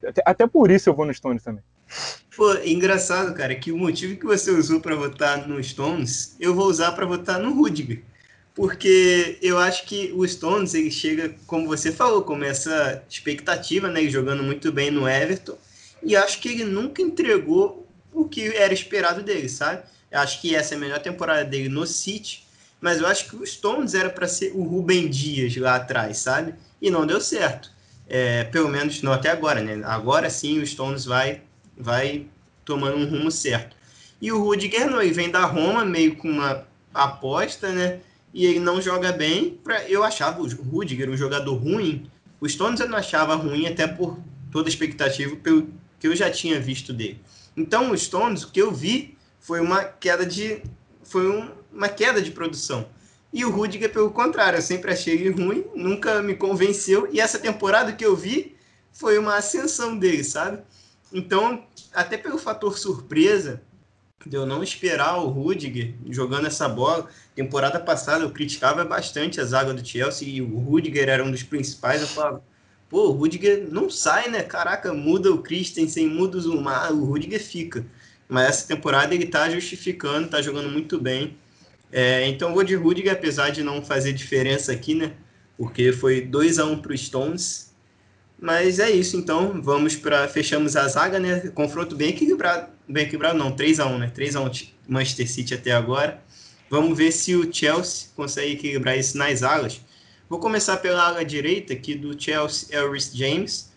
Até, 0.03 0.23
até 0.25 0.47
por 0.47 0.71
isso 0.71 0.89
eu 0.89 0.95
vou 0.95 1.05
no 1.05 1.13
Stones 1.13 1.43
também. 1.43 1.63
Pô, 2.35 2.55
engraçado, 2.65 3.35
cara, 3.35 3.53
que 3.53 3.71
o 3.71 3.77
motivo 3.77 4.17
que 4.17 4.25
você 4.25 4.49
usou 4.49 4.81
para 4.81 4.95
votar 4.95 5.47
no 5.47 5.63
Stones, 5.63 6.35
eu 6.39 6.55
vou 6.55 6.65
usar 6.65 6.93
para 6.93 7.05
votar 7.05 7.39
no 7.39 7.53
Rudiger. 7.53 8.01
Porque 8.53 9.37
eu 9.41 9.57
acho 9.57 9.85
que 9.85 10.11
o 10.13 10.27
Stones, 10.27 10.73
ele 10.73 10.91
chega, 10.91 11.33
como 11.47 11.67
você 11.67 11.91
falou, 11.91 12.21
com 12.21 12.43
essa 12.43 13.01
expectativa, 13.09 13.87
né, 13.87 14.03
jogando 14.09 14.43
muito 14.43 14.71
bem 14.71 14.91
no 14.91 15.07
Everton, 15.07 15.57
e 16.03 16.15
acho 16.15 16.39
que 16.39 16.49
ele 16.49 16.65
nunca 16.65 17.01
entregou 17.01 17.87
o 18.11 18.25
que 18.25 18.47
era 18.55 18.73
esperado 18.73 19.23
dele, 19.23 19.47
sabe? 19.47 19.83
Eu 20.09 20.19
acho 20.19 20.41
que 20.41 20.53
essa 20.53 20.73
é 20.73 20.77
a 20.77 20.79
melhor 20.79 20.99
temporada 20.99 21.45
dele 21.45 21.69
no 21.69 21.87
City, 21.87 22.45
mas 22.81 22.99
eu 22.99 23.07
acho 23.07 23.29
que 23.29 23.35
o 23.35 23.45
Stones 23.45 23.93
era 23.93 24.09
para 24.09 24.27
ser 24.27 24.51
o 24.53 24.63
Rubem 24.63 25.07
Dias 25.07 25.55
lá 25.55 25.75
atrás, 25.75 26.17
sabe? 26.17 26.55
E 26.81 26.89
não 26.89 27.05
deu 27.05 27.21
certo. 27.21 27.71
É, 28.09 28.43
pelo 28.45 28.67
menos 28.67 29.01
não 29.01 29.13
até 29.13 29.29
agora, 29.29 29.61
né? 29.61 29.81
Agora 29.85 30.29
sim 30.29 30.59
o 30.59 30.67
Stones 30.67 31.05
vai, 31.05 31.41
vai 31.77 32.25
tomando 32.65 32.97
um 32.97 33.09
rumo 33.09 33.31
certo. 33.31 33.75
E 34.21 34.31
o 34.31 34.43
Rudiger 34.43 34.89
não, 34.89 35.01
ele 35.01 35.13
vem 35.13 35.31
da 35.31 35.45
Roma 35.45 35.85
meio 35.85 36.15
com 36.17 36.29
uma 36.29 36.67
aposta, 36.93 37.71
né? 37.71 38.01
E 38.33 38.45
ele 38.45 38.59
não 38.59 38.81
joga 38.81 39.11
bem. 39.11 39.59
Pra, 39.63 39.87
eu 39.89 40.03
achava 40.03 40.41
o 40.41 40.47
Rudiger 40.47 41.09
um 41.09 41.17
jogador 41.17 41.55
ruim. 41.55 42.09
O 42.39 42.47
Stones 42.47 42.79
eu 42.79 42.89
não 42.89 42.97
achava 42.97 43.35
ruim, 43.35 43.67
até 43.67 43.87
por 43.87 44.17
toda 44.51 44.67
a 44.67 44.71
expectativa 44.71 45.35
pelo 45.35 45.69
que 45.99 46.07
eu 46.07 46.15
já 46.15 46.29
tinha 46.29 46.59
visto 46.59 46.91
dele. 46.91 47.19
Então, 47.55 47.91
o 47.91 47.97
Stones, 47.97 48.43
o 48.43 48.51
que 48.51 48.61
eu 48.61 48.71
vi 48.71 49.17
foi 49.39 49.59
uma 49.59 49.83
queda 49.83 50.25
de 50.25 50.61
foi 51.03 51.29
um, 51.29 51.49
uma 51.71 51.89
queda 51.89 52.21
de 52.21 52.31
produção. 52.31 52.87
E 53.33 53.45
o 53.45 53.49
Rudiger, 53.49 53.91
pelo 53.91 54.11
contrário, 54.11 54.57
eu 54.57 54.61
sempre 54.61 54.91
achei 54.91 55.13
ele 55.15 55.29
ruim, 55.29 55.65
nunca 55.73 56.21
me 56.21 56.35
convenceu. 56.35 57.07
E 57.11 57.19
essa 57.19 57.39
temporada 57.39 57.93
que 57.93 58.05
eu 58.05 58.15
vi 58.15 58.55
foi 58.91 59.17
uma 59.17 59.35
ascensão 59.35 59.97
dele, 59.97 60.23
sabe? 60.23 60.61
Então, 61.13 61.65
até 61.93 62.17
pelo 62.17 62.37
fator 62.37 62.77
surpresa, 62.77 63.61
de 64.25 64.35
eu 64.35 64.45
não 64.45 64.63
esperar 64.63 65.17
o 65.17 65.27
Rudiger 65.27 65.93
jogando 66.09 66.47
essa 66.47 66.67
bola. 66.67 67.07
Temporada 67.35 67.79
passada 67.79 68.23
eu 68.23 68.31
criticava 68.31 68.83
bastante 68.85 69.39
a 69.39 69.45
zaga 69.45 69.73
do 69.73 69.85
Chelsea 69.85 70.27
e 70.27 70.41
o 70.41 70.57
Rudiger 70.59 71.09
era 71.09 71.23
um 71.23 71.31
dos 71.31 71.43
principais. 71.43 72.01
Eu 72.01 72.07
falava, 72.07 72.43
Pô, 72.91 73.07
o 73.07 73.11
Rudiger 73.11 73.69
não 73.71 73.89
sai, 73.89 74.29
né? 74.29 74.43
Caraca, 74.43 74.93
muda 74.93 75.31
o 75.31 75.41
Christensen, 75.41 76.09
muda 76.09 76.37
o 76.37 76.41
Zumar, 76.41 76.91
o 76.91 77.05
Rudiger 77.05 77.41
fica. 77.41 77.85
Mas 78.27 78.49
essa 78.49 78.67
temporada 78.67 79.15
ele 79.15 79.27
tá 79.27 79.49
justificando, 79.49 80.27
tá 80.27 80.41
jogando 80.41 80.69
muito 80.69 80.99
bem. 80.99 81.37
É, 81.89 82.27
então 82.27 82.53
vou 82.53 82.65
de 82.65 82.75
Rudiger, 82.75 83.13
apesar 83.13 83.49
de 83.49 83.63
não 83.63 83.81
fazer 83.81 84.11
diferença 84.11 84.73
aqui, 84.73 84.93
né? 84.93 85.13
Porque 85.57 85.93
foi 85.93 86.19
2 86.19 86.59
a 86.59 86.65
1 86.65 86.71
um 86.71 86.81
para 86.81 86.93
os 86.93 86.99
Stones. 86.99 87.70
Mas 88.41 88.79
é 88.79 88.89
isso, 88.89 89.15
então 89.17 89.61
vamos 89.61 89.95
para 89.95 90.27
fechamos 90.27 90.75
a 90.75 90.87
zaga, 90.87 91.19
né? 91.19 91.41
Confronto 91.53 91.95
bem 91.95 92.09
equilibrado, 92.09 92.71
bem 92.89 93.03
equilibrado 93.03 93.37
não, 93.37 93.51
3 93.51 93.79
a 93.79 93.85
1, 93.85 93.97
né? 93.99 94.11
3 94.11 94.35
a 94.35 94.41
1 94.41 94.51
Manchester 94.89 95.29
City 95.29 95.53
até 95.53 95.71
agora. 95.71 96.19
Vamos 96.67 96.97
ver 96.97 97.11
se 97.11 97.35
o 97.35 97.53
Chelsea 97.53 98.07
consegue 98.15 98.53
equilibrar 98.53 98.97
isso 98.97 99.15
nas 99.15 99.43
alas. 99.43 99.79
Vou 100.27 100.39
começar 100.39 100.77
pela 100.77 101.03
ala 101.03 101.23
direita, 101.23 101.73
aqui 101.73 101.93
do 101.93 102.19
Chelsea 102.19 102.69
é 102.71 102.81
o 102.81 102.91
Rhys 102.91 103.11
James. 103.13 103.69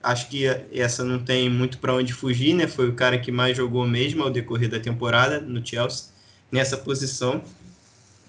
Acho 0.00 0.28
que 0.28 0.44
essa 0.72 1.02
não 1.02 1.18
tem 1.18 1.50
muito 1.50 1.78
para 1.78 1.92
onde 1.92 2.12
fugir, 2.12 2.54
né? 2.54 2.68
Foi 2.68 2.88
o 2.88 2.94
cara 2.94 3.18
que 3.18 3.32
mais 3.32 3.56
jogou 3.56 3.88
mesmo 3.88 4.22
ao 4.22 4.30
decorrer 4.30 4.68
da 4.68 4.78
temporada 4.78 5.40
no 5.40 5.66
Chelsea, 5.66 6.10
nessa 6.50 6.76
posição. 6.76 7.42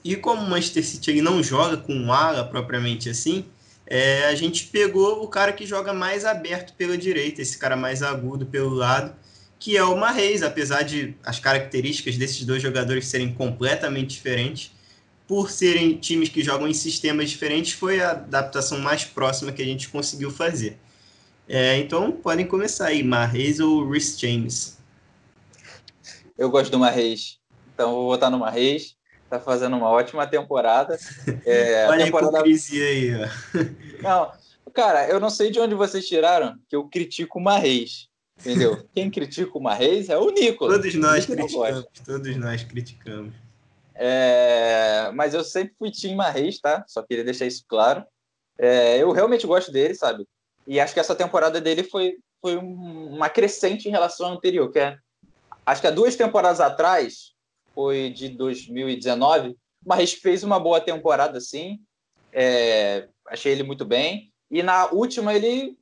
E 0.03 0.15
como 0.15 0.41
o 0.41 0.49
Manchester 0.49 0.83
City 0.83 1.11
ele 1.11 1.21
não 1.21 1.43
joga 1.43 1.77
com 1.77 2.11
ala 2.11 2.43
propriamente 2.43 3.09
assim, 3.09 3.45
é, 3.93 4.25
a 4.25 4.33
gente 4.33 4.65
pegou 4.69 5.23
o 5.23 5.27
cara 5.27 5.53
que 5.53 5.67
joga 5.67 5.93
mais 5.93 6.25
aberto 6.25 6.73
pela 6.73 6.97
direita, 6.97 7.43
esse 7.43 7.59
cara 7.59 7.75
mais 7.75 8.01
agudo 8.01 8.43
pelo 8.43 8.71
lado, 8.71 9.15
que 9.59 9.77
é 9.77 9.83
o 9.83 9.95
Marreis, 9.95 10.41
apesar 10.41 10.81
de 10.81 11.15
as 11.23 11.37
características 11.37 12.17
desses 12.17 12.43
dois 12.43 12.59
jogadores 12.59 13.05
serem 13.05 13.31
completamente 13.31 14.15
diferentes 14.15 14.71
por 15.27 15.51
serem 15.51 15.95
times 15.95 16.27
que 16.27 16.41
jogam 16.41 16.67
em 16.67 16.73
sistemas 16.73 17.29
diferentes, 17.29 17.73
foi 17.73 18.01
a 18.01 18.13
adaptação 18.13 18.79
mais 18.79 19.03
próxima 19.03 19.51
que 19.51 19.61
a 19.61 19.65
gente 19.65 19.87
conseguiu 19.89 20.31
fazer. 20.31 20.79
É, 21.47 21.77
então, 21.77 22.11
podem 22.11 22.47
começar 22.47 22.87
aí, 22.87 23.03
Marreis 23.03 23.59
ou 23.59 23.87
Rhys 23.87 24.19
James? 24.19 24.79
Eu 26.35 26.49
gosto 26.49 26.71
do 26.71 26.79
Marreis, 26.79 27.37
então 27.75 27.91
vou 27.91 28.05
votar 28.07 28.31
no 28.31 28.39
Marreis. 28.39 28.95
Tá 29.33 29.39
fazendo 29.39 29.75
uma 29.75 29.89
ótima 29.89 30.27
temporada. 30.27 30.95
É, 31.43 31.87
Olha 31.87 32.03
a, 32.03 32.05
temporada... 32.05 32.37
a 32.37 32.39
hipocrisia 32.41 32.85
aí, 32.85 33.11
ó. 33.15 33.27
Não, 34.03 34.31
cara, 34.71 35.07
eu 35.07 35.19
não 35.19 35.29
sei 35.31 35.49
de 35.49 35.59
onde 35.59 35.73
vocês 35.73 36.07
tiraram 36.07 36.55
que 36.69 36.75
eu 36.75 36.87
critico 36.87 37.39
o 37.39 37.41
Marreis. 37.41 38.09
Entendeu? 38.39 38.87
Quem 38.93 39.09
critica 39.09 39.57
o 39.57 39.61
Marreis 39.61 40.09
é 40.09 40.17
o 40.17 40.29
Nicolas. 40.29 40.75
Todos 40.75 40.93
nós 40.93 41.25
criticamos, 41.25 41.85
todos 42.05 42.37
nós 42.37 42.63
criticamos. 42.63 43.33
É, 43.95 45.09
mas 45.15 45.33
eu 45.33 45.43
sempre 45.43 45.73
fui 45.79 45.89
Tim 45.89 46.13
Marreis, 46.13 46.59
tá? 46.59 46.85
Só 46.87 47.01
queria 47.01 47.23
deixar 47.23 47.47
isso 47.47 47.63
claro. 47.67 48.05
É, 48.59 49.01
eu 49.01 49.11
realmente 49.11 49.47
gosto 49.47 49.71
dele, 49.71 49.95
sabe? 49.95 50.27
E 50.67 50.79
acho 50.79 50.93
que 50.93 50.99
essa 50.99 51.15
temporada 51.15 51.59
dele 51.59 51.83
foi, 51.83 52.17
foi 52.39 52.55
uma 52.55 53.29
crescente 53.29 53.87
em 53.87 53.91
relação 53.91 54.27
à 54.27 54.31
anterior, 54.31 54.71
que 54.71 54.77
é, 54.77 54.95
acho 55.65 55.81
que 55.81 55.87
há 55.87 55.91
duas 55.91 56.15
temporadas 56.15 56.61
atrás, 56.61 57.32
foi 57.73 58.09
de 58.09 58.29
2019, 58.29 59.49
o 59.49 59.55
Marreis 59.85 60.13
fez 60.13 60.43
uma 60.43 60.59
boa 60.59 60.79
temporada, 60.79 61.39
sim. 61.39 61.79
É, 62.31 63.07
achei 63.27 63.51
ele 63.51 63.63
muito 63.63 63.85
bem. 63.85 64.31
E 64.49 64.63
na 64.63 64.89
última 64.91 65.33
ele 65.33 65.77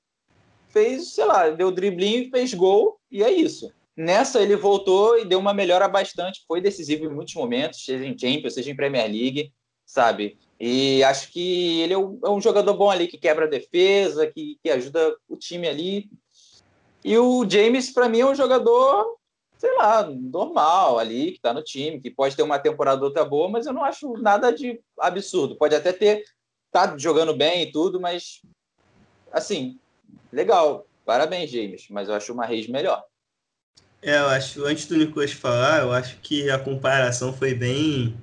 fez, 0.69 1.13
sei 1.13 1.25
lá, 1.25 1.49
deu 1.49 1.71
driblinho, 1.71 2.29
fez 2.29 2.53
gol, 2.53 2.99
e 3.11 3.23
é 3.23 3.29
isso. 3.31 3.71
Nessa 3.95 4.41
ele 4.41 4.55
voltou 4.55 5.19
e 5.19 5.25
deu 5.25 5.37
uma 5.37 5.53
melhora 5.53 5.87
bastante, 5.87 6.43
foi 6.47 6.61
decisivo 6.61 7.05
em 7.05 7.09
muitos 7.09 7.35
momentos, 7.35 7.83
seja 7.83 8.05
em 8.05 8.17
Champions, 8.17 8.53
seja 8.53 8.71
em 8.71 8.75
Premier 8.75 9.05
League, 9.05 9.51
sabe? 9.85 10.37
E 10.59 11.03
acho 11.03 11.31
que 11.31 11.81
ele 11.81 11.93
é 11.93 11.97
um, 11.97 12.19
é 12.23 12.41
jogador 12.41 12.73
bom 12.75 12.89
ali, 12.89 13.07
que 13.07 13.17
quebra 13.17 13.45
a 13.45 13.49
defesa, 13.49 14.27
que, 14.27 14.57
que 14.63 14.69
ajuda 14.69 15.15
o 15.27 15.35
time 15.35 15.67
ali. 15.67 16.09
E 17.03 17.17
o 17.17 17.47
James, 17.49 17.91
para 17.91 18.07
mim, 18.07 18.19
é 18.19 18.25
um 18.25 18.35
jogador, 18.35 19.17
sei 19.61 19.77
lá, 19.77 20.03
normal 20.09 20.97
ali, 20.97 21.33
que 21.33 21.37
está 21.37 21.53
no 21.53 21.61
time, 21.61 22.01
que 22.01 22.09
pode 22.09 22.35
ter 22.35 22.41
uma 22.41 22.57
temporada 22.57 23.05
outra 23.05 23.23
boa, 23.23 23.47
mas 23.47 23.67
eu 23.67 23.73
não 23.73 23.85
acho 23.85 24.13
nada 24.13 24.51
de 24.51 24.81
absurdo. 24.99 25.55
Pode 25.55 25.75
até 25.75 25.93
ter, 25.93 26.23
tá 26.71 26.97
jogando 26.97 27.37
bem 27.37 27.61
e 27.61 27.71
tudo, 27.71 28.01
mas, 28.01 28.41
assim, 29.31 29.79
legal. 30.33 30.87
Parabéns, 31.05 31.51
James, 31.51 31.85
mas 31.91 32.09
eu 32.09 32.15
acho 32.15 32.33
uma 32.33 32.43
Reis 32.43 32.67
melhor. 32.67 33.03
É, 34.01 34.17
eu 34.17 34.29
acho, 34.29 34.65
antes 34.65 34.87
do 34.87 34.97
Nicolas 34.97 35.31
falar, 35.31 35.83
eu 35.83 35.91
acho 35.91 36.17
que 36.21 36.49
a 36.49 36.57
comparação 36.57 37.31
foi 37.31 37.53
bem. 37.53 38.17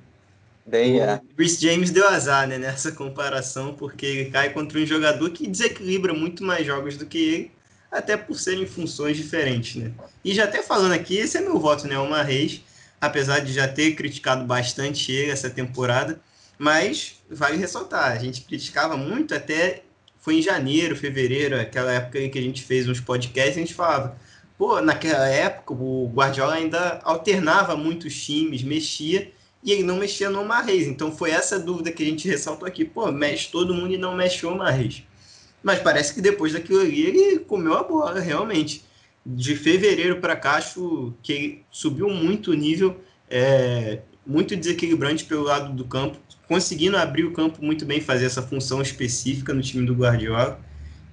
Bem, 0.65 0.99
é. 0.99 1.21
O 1.23 1.35
Chris 1.35 1.57
James 1.57 1.89
deu 1.89 2.05
azar 2.05 2.49
né, 2.49 2.57
nessa 2.57 2.91
comparação, 2.91 3.73
porque 3.73 4.05
ele 4.05 4.29
cai 4.29 4.51
contra 4.51 4.77
um 4.77 4.85
jogador 4.85 5.29
que 5.29 5.47
desequilibra 5.47 6.13
muito 6.13 6.43
mais 6.43 6.67
jogos 6.67 6.97
do 6.97 7.05
que 7.05 7.17
ele, 7.17 7.51
até 7.91 8.15
por 8.15 8.35
serem 8.35 8.65
funções 8.65 9.17
diferentes, 9.17 9.75
né? 9.75 9.91
E 10.23 10.33
já 10.33 10.43
até 10.45 10.61
falando 10.61 10.93
aqui, 10.93 11.15
esse 11.17 11.37
é 11.37 11.41
meu 11.41 11.59
voto, 11.59 11.87
né? 11.87 11.97
Uma 11.97 12.21
Reis, 12.21 12.61
apesar 12.99 13.39
de 13.39 13.53
já 13.53 13.67
ter 13.67 13.95
criticado 13.95 14.45
bastante 14.45 15.11
ele 15.11 15.31
essa 15.31 15.49
temporada, 15.49 16.19
mas 16.57 17.15
vale 17.29 17.57
ressaltar, 17.57 18.11
a 18.11 18.17
gente 18.17 18.41
criticava 18.41 18.97
muito 18.97 19.33
até 19.33 19.83
foi 20.19 20.39
em 20.39 20.41
janeiro, 20.41 20.95
fevereiro, 20.95 21.59
aquela 21.59 21.93
época 21.93 22.27
que 22.27 22.37
a 22.37 22.41
gente 22.41 22.61
fez 22.61 22.87
uns 22.89 22.99
podcasts, 22.99 23.55
a 23.55 23.59
gente 23.59 23.73
falava 23.73 24.17
pô, 24.59 24.81
naquela 24.81 25.25
época 25.29 25.73
o 25.73 26.11
Guardiola 26.13 26.55
ainda 26.55 26.99
alternava 27.05 27.77
muitos 27.77 28.21
times, 28.21 28.61
mexia, 28.61 29.31
e 29.63 29.71
ele 29.71 29.83
não 29.83 29.95
mexia 29.95 30.29
no 30.29 30.43
Marreis. 30.43 30.85
Então 30.85 31.15
foi 31.15 31.31
essa 31.31 31.57
dúvida 31.57 31.91
que 31.93 32.03
a 32.03 32.05
gente 32.05 32.27
ressaltou 32.27 32.67
aqui. 32.67 32.83
Pô, 32.83 33.09
mexe 33.09 33.49
todo 33.49 33.73
mundo 33.73 33.93
e 33.93 33.97
não 33.97 34.15
mexe 34.15 34.45
o 34.45 34.53
Marreis. 34.55 35.03
Mas 35.61 35.79
parece 35.79 36.13
que 36.13 36.21
depois 36.21 36.53
daquilo 36.53 36.81
ali 36.81 37.01
ele 37.01 37.39
comeu 37.39 37.73
a 37.73 37.83
bola, 37.83 38.19
realmente. 38.19 38.83
De 39.25 39.55
fevereiro 39.55 40.17
para 40.17 40.35
cá, 40.35 40.53
acho 40.53 41.13
que 41.21 41.33
ele 41.33 41.65
subiu 41.69 42.09
muito 42.09 42.51
o 42.51 42.53
nível, 42.53 42.99
é, 43.29 43.99
muito 44.25 44.55
desequilibrante 44.55 45.25
pelo 45.25 45.43
lado 45.43 45.73
do 45.73 45.85
campo, 45.85 46.17
conseguindo 46.47 46.97
abrir 46.97 47.25
o 47.25 47.33
campo 47.33 47.63
muito 47.63 47.85
bem, 47.85 47.99
fazer 47.99 48.25
essa 48.25 48.41
função 48.41 48.81
específica 48.81 49.53
no 49.53 49.61
time 49.61 49.85
do 49.85 49.93
Guardiola. 49.93 50.59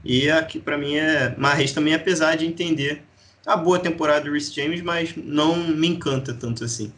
E 0.05 0.31
aqui, 0.31 0.61
para 0.61 0.79
mim, 0.79 0.95
é 0.95 1.35
Marreis 1.37 1.73
também, 1.73 1.93
apesar 1.93 2.37
de 2.37 2.47
entender 2.47 3.03
a 3.45 3.57
boa 3.57 3.79
temporada 3.79 4.25
do 4.25 4.33
Rhys 4.33 4.53
James, 4.53 4.81
mas 4.83 5.15
não 5.17 5.57
me 5.57 5.89
encanta 5.89 6.33
tanto 6.33 6.65
assim. 6.65 6.93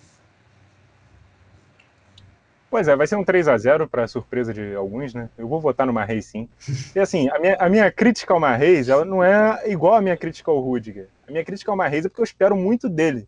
Pois 2.70 2.86
é, 2.86 2.94
vai 2.94 3.06
ser 3.06 3.16
um 3.16 3.24
3 3.24 3.48
a 3.48 3.56
0 3.56 3.88
para 3.88 4.06
surpresa 4.06 4.52
de 4.52 4.74
alguns, 4.74 5.14
né? 5.14 5.30
Eu 5.38 5.48
vou 5.48 5.58
votar 5.58 5.86
no 5.86 5.92
Marreis 5.92 6.26
sim. 6.26 6.48
E 6.94 7.00
assim, 7.00 7.28
a 7.30 7.38
minha, 7.38 7.56
a 7.56 7.68
minha 7.68 7.90
crítica 7.90 8.34
ao 8.34 8.40
Marreis, 8.40 8.90
ela 8.90 9.06
não 9.06 9.24
é 9.24 9.62
igual 9.70 9.94
a 9.94 10.02
minha 10.02 10.16
crítica 10.16 10.50
ao 10.50 10.60
Rudiger. 10.60 11.08
A 11.26 11.30
minha 11.30 11.44
crítica 11.44 11.70
ao 11.70 11.76
Marreis 11.76 12.04
é 12.04 12.08
porque 12.08 12.20
eu 12.20 12.24
espero 12.24 12.54
muito 12.54 12.88
dele, 12.88 13.26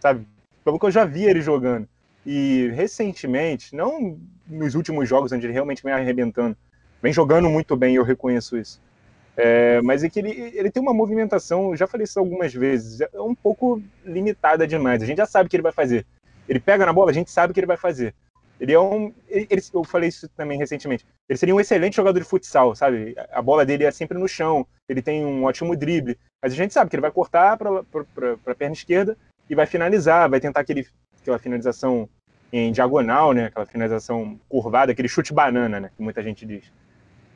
sabe? 0.00 0.26
Pelo 0.64 0.78
que 0.78 0.86
eu 0.86 0.90
já 0.90 1.04
vi 1.04 1.24
ele 1.24 1.42
jogando. 1.42 1.86
E 2.24 2.70
recentemente, 2.74 3.76
não 3.76 4.18
nos 4.46 4.74
últimos 4.74 5.06
jogos 5.06 5.32
onde 5.32 5.44
ele 5.44 5.52
realmente 5.52 5.82
vem 5.82 5.92
arrebentando, 5.92 6.56
vem 7.02 7.12
jogando 7.12 7.50
muito 7.50 7.76
bem, 7.76 7.94
eu 7.94 8.02
reconheço 8.02 8.56
isso. 8.56 8.80
É, 9.36 9.80
mas 9.82 10.02
é 10.02 10.08
que 10.08 10.18
ele, 10.18 10.30
ele 10.54 10.70
tem 10.70 10.82
uma 10.82 10.94
movimentação, 10.94 11.76
já 11.76 11.86
falei 11.86 12.04
isso 12.04 12.18
algumas 12.18 12.52
vezes, 12.52 13.00
é 13.00 13.20
um 13.20 13.34
pouco 13.34 13.80
limitada 14.04 14.66
demais. 14.66 15.02
A 15.02 15.06
gente 15.06 15.18
já 15.18 15.26
sabe 15.26 15.46
o 15.46 15.50
que 15.50 15.56
ele 15.56 15.62
vai 15.62 15.72
fazer. 15.72 16.06
Ele 16.48 16.58
pega 16.58 16.86
na 16.86 16.92
bola, 16.92 17.10
a 17.10 17.14
gente 17.14 17.30
sabe 17.30 17.50
o 17.50 17.54
que 17.54 17.60
ele 17.60 17.66
vai 17.66 17.76
fazer. 17.76 18.14
Ele 18.60 18.72
é 18.72 18.80
um. 18.80 19.12
Ele, 19.28 19.62
eu 19.72 19.84
falei 19.84 20.08
isso 20.08 20.28
também 20.30 20.58
recentemente. 20.58 21.06
Ele 21.28 21.38
seria 21.38 21.54
um 21.54 21.60
excelente 21.60 21.96
jogador 21.96 22.18
de 22.18 22.24
futsal, 22.24 22.74
sabe? 22.74 23.14
A 23.30 23.40
bola 23.40 23.64
dele 23.64 23.84
é 23.84 23.90
sempre 23.90 24.18
no 24.18 24.26
chão, 24.26 24.66
ele 24.88 25.00
tem 25.00 25.24
um 25.24 25.44
ótimo 25.44 25.76
drible. 25.76 26.18
Mas 26.42 26.52
a 26.52 26.56
gente 26.56 26.74
sabe 26.74 26.90
que 26.90 26.96
ele 26.96 27.02
vai 27.02 27.10
cortar 27.10 27.56
para 27.56 27.72
a 28.46 28.54
perna 28.54 28.74
esquerda 28.74 29.16
e 29.48 29.54
vai 29.54 29.66
finalizar, 29.66 30.28
vai 30.28 30.40
tentar 30.40 30.60
aquele, 30.60 30.86
aquela 31.20 31.38
finalização 31.38 32.08
em 32.52 32.72
diagonal, 32.72 33.32
né? 33.32 33.46
Aquela 33.46 33.66
finalização 33.66 34.38
curvada, 34.48 34.92
aquele 34.92 35.08
chute 35.08 35.32
banana, 35.32 35.80
né? 35.80 35.90
Que 35.96 36.02
muita 36.02 36.22
gente 36.22 36.44
diz. 36.44 36.72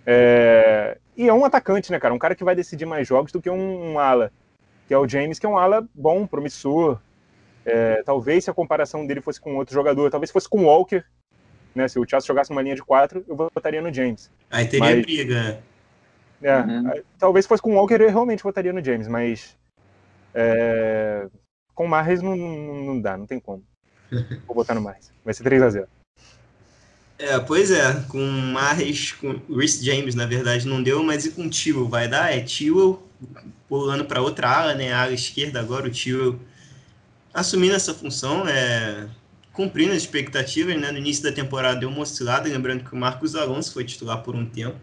É... 0.07 0.99
E 1.17 1.29
é 1.29 1.33
um 1.33 1.45
atacante, 1.45 1.93
né, 1.93 2.01
cara? 2.01 2.15
Um 2.15 2.19
cara 2.19 2.35
que 2.35 2.45
vai 2.45 2.55
decidir 2.55 2.87
mais 2.87 3.07
jogos 3.07 3.31
do 3.31 3.41
que 3.41 3.51
um, 3.51 3.93
um 3.93 3.99
ala, 3.99 4.33
que 4.89 4.95
é 4.95 4.99
o 4.99 5.09
James, 5.09 5.39
que 5.39 5.47
é 5.47 5.49
um 5.49 5.59
ala 5.59 5.87
bom, 5.95 6.27
promissor. 6.27 7.01
É... 7.65 8.03
Talvez 8.03 8.45
se 8.45 8.51
a 8.51 8.55
comparação 8.55 9.07
dele 9.07 9.21
fosse 9.21 9.41
com 9.41 9.57
outro 9.57 9.75
jogador, 9.75 10.11
talvez 10.11 10.31
fosse 10.31 10.49
com 10.49 10.63
o 10.63 10.65
Walker, 10.65 11.05
né? 11.75 11.89
Se 11.89 11.99
o 11.99 12.09
Chelsea 12.09 12.27
jogasse 12.27 12.51
uma 12.51 12.63
linha 12.63 12.75
de 12.75 12.83
quatro, 12.83 13.25
eu 13.27 13.37
votaria 13.37 13.81
no 13.81 13.93
James. 13.93 14.31
Aí 14.51 14.67
teria 14.67 14.97
mas... 14.97 15.03
briga. 15.03 15.63
É, 16.43 16.59
uhum. 16.59 16.91
talvez 17.19 17.47
fosse 17.47 17.63
com 17.63 17.71
o 17.71 17.75
Walker, 17.75 17.95
eu 17.95 18.11
realmente 18.11 18.43
votaria 18.43 18.73
no 18.73 18.85
James, 18.85 19.07
mas 19.07 19.57
é... 20.35 21.29
com 21.73 21.85
o 21.85 21.89
Marres 21.89 22.21
não, 22.21 22.35
não, 22.37 22.75
não 22.85 23.01
dá, 23.01 23.17
não 23.17 23.27
tem 23.27 23.39
como. 23.39 23.63
Vou 24.47 24.57
botar 24.57 24.75
no 24.75 24.81
Marres. 24.81 25.13
Vai 25.25 25.35
ser 25.35 25.45
3 25.45 25.63
a 25.63 25.71
0 25.71 25.89
é, 27.19 27.39
pois 27.39 27.71
é, 27.71 28.03
com 28.09 28.19
Marres, 28.19 29.13
com 29.13 29.41
Rhys 29.49 29.81
James, 29.81 30.17
na 30.17 30.27
verdade, 30.27 30.67
não 30.67 30.83
deu, 30.83 31.05
mas 31.05 31.25
e 31.25 31.31
com 31.31 31.49
Tio 31.49 31.89
vai 31.89 32.09
dar? 32.09 32.37
É 32.37 32.41
Tio 32.41 33.01
pulando 33.69 34.05
para 34.05 34.21
outra 34.21 34.49
ala, 34.49 34.75
né? 34.75 34.93
A 34.93 35.03
ala 35.03 35.13
esquerda 35.13 35.61
agora, 35.61 35.87
o 35.87 35.91
Tio 35.91 36.41
assumindo 37.33 37.75
essa 37.75 37.95
função, 37.95 38.47
é, 38.47 39.09
cumprindo 39.53 39.93
as 39.93 39.99
expectativas, 39.99 40.79
né? 40.81 40.91
No 40.91 40.99
início 40.99 41.23
da 41.23 41.33
temporada 41.33 41.81
deu 41.81 41.89
uma 41.89 42.01
oscilada, 42.01 42.49
lembrando 42.49 42.85
que 42.85 42.93
o 42.93 42.97
Marcos 42.97 43.35
Alonso 43.35 43.73
foi 43.73 43.85
titular 43.85 44.23
por 44.23 44.35
um 44.35 44.47
tempo, 44.47 44.79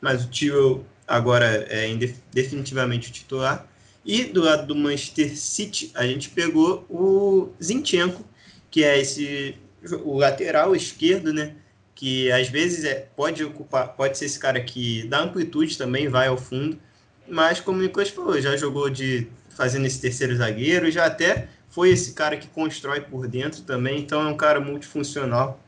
mas 0.00 0.24
o 0.24 0.28
Tio 0.28 0.84
agora 1.06 1.66
é 1.68 1.88
definitivamente 2.32 3.10
o 3.10 3.12
titular. 3.12 3.66
E 4.04 4.24
do 4.24 4.42
lado 4.42 4.66
do 4.66 4.74
Manchester 4.76 5.36
City, 5.36 5.90
a 5.94 6.06
gente 6.06 6.30
pegou 6.30 6.86
o 6.88 7.50
Zinchenko, 7.62 8.24
que 8.70 8.84
é 8.84 8.98
esse 9.00 9.56
o 10.04 10.18
lateral 10.18 10.74
esquerdo, 10.74 11.32
né? 11.32 11.54
que 11.96 12.30
às 12.30 12.48
vezes 12.48 12.84
é, 12.84 13.08
pode 13.16 13.42
ocupar, 13.42 13.88
pode 13.96 14.18
ser 14.18 14.26
esse 14.26 14.38
cara 14.38 14.60
que 14.60 15.08
dá 15.08 15.20
amplitude 15.20 15.78
também, 15.78 16.08
vai 16.08 16.28
ao 16.28 16.36
fundo, 16.36 16.78
mas 17.26 17.58
como 17.58 17.78
o 17.78 17.82
Nicolas 17.82 18.10
falou, 18.10 18.38
já 18.40 18.54
jogou 18.56 18.90
de 18.90 19.26
fazendo 19.48 19.86
esse 19.86 19.98
terceiro 19.98 20.36
zagueiro, 20.36 20.90
já 20.90 21.06
até 21.06 21.48
foi 21.76 21.90
esse 21.90 22.14
cara 22.14 22.38
que 22.38 22.48
constrói 22.48 23.02
por 23.02 23.28
dentro 23.28 23.60
também, 23.60 24.00
então 24.00 24.22
é 24.22 24.28
um 24.28 24.36
cara 24.36 24.58
multifuncional. 24.58 25.60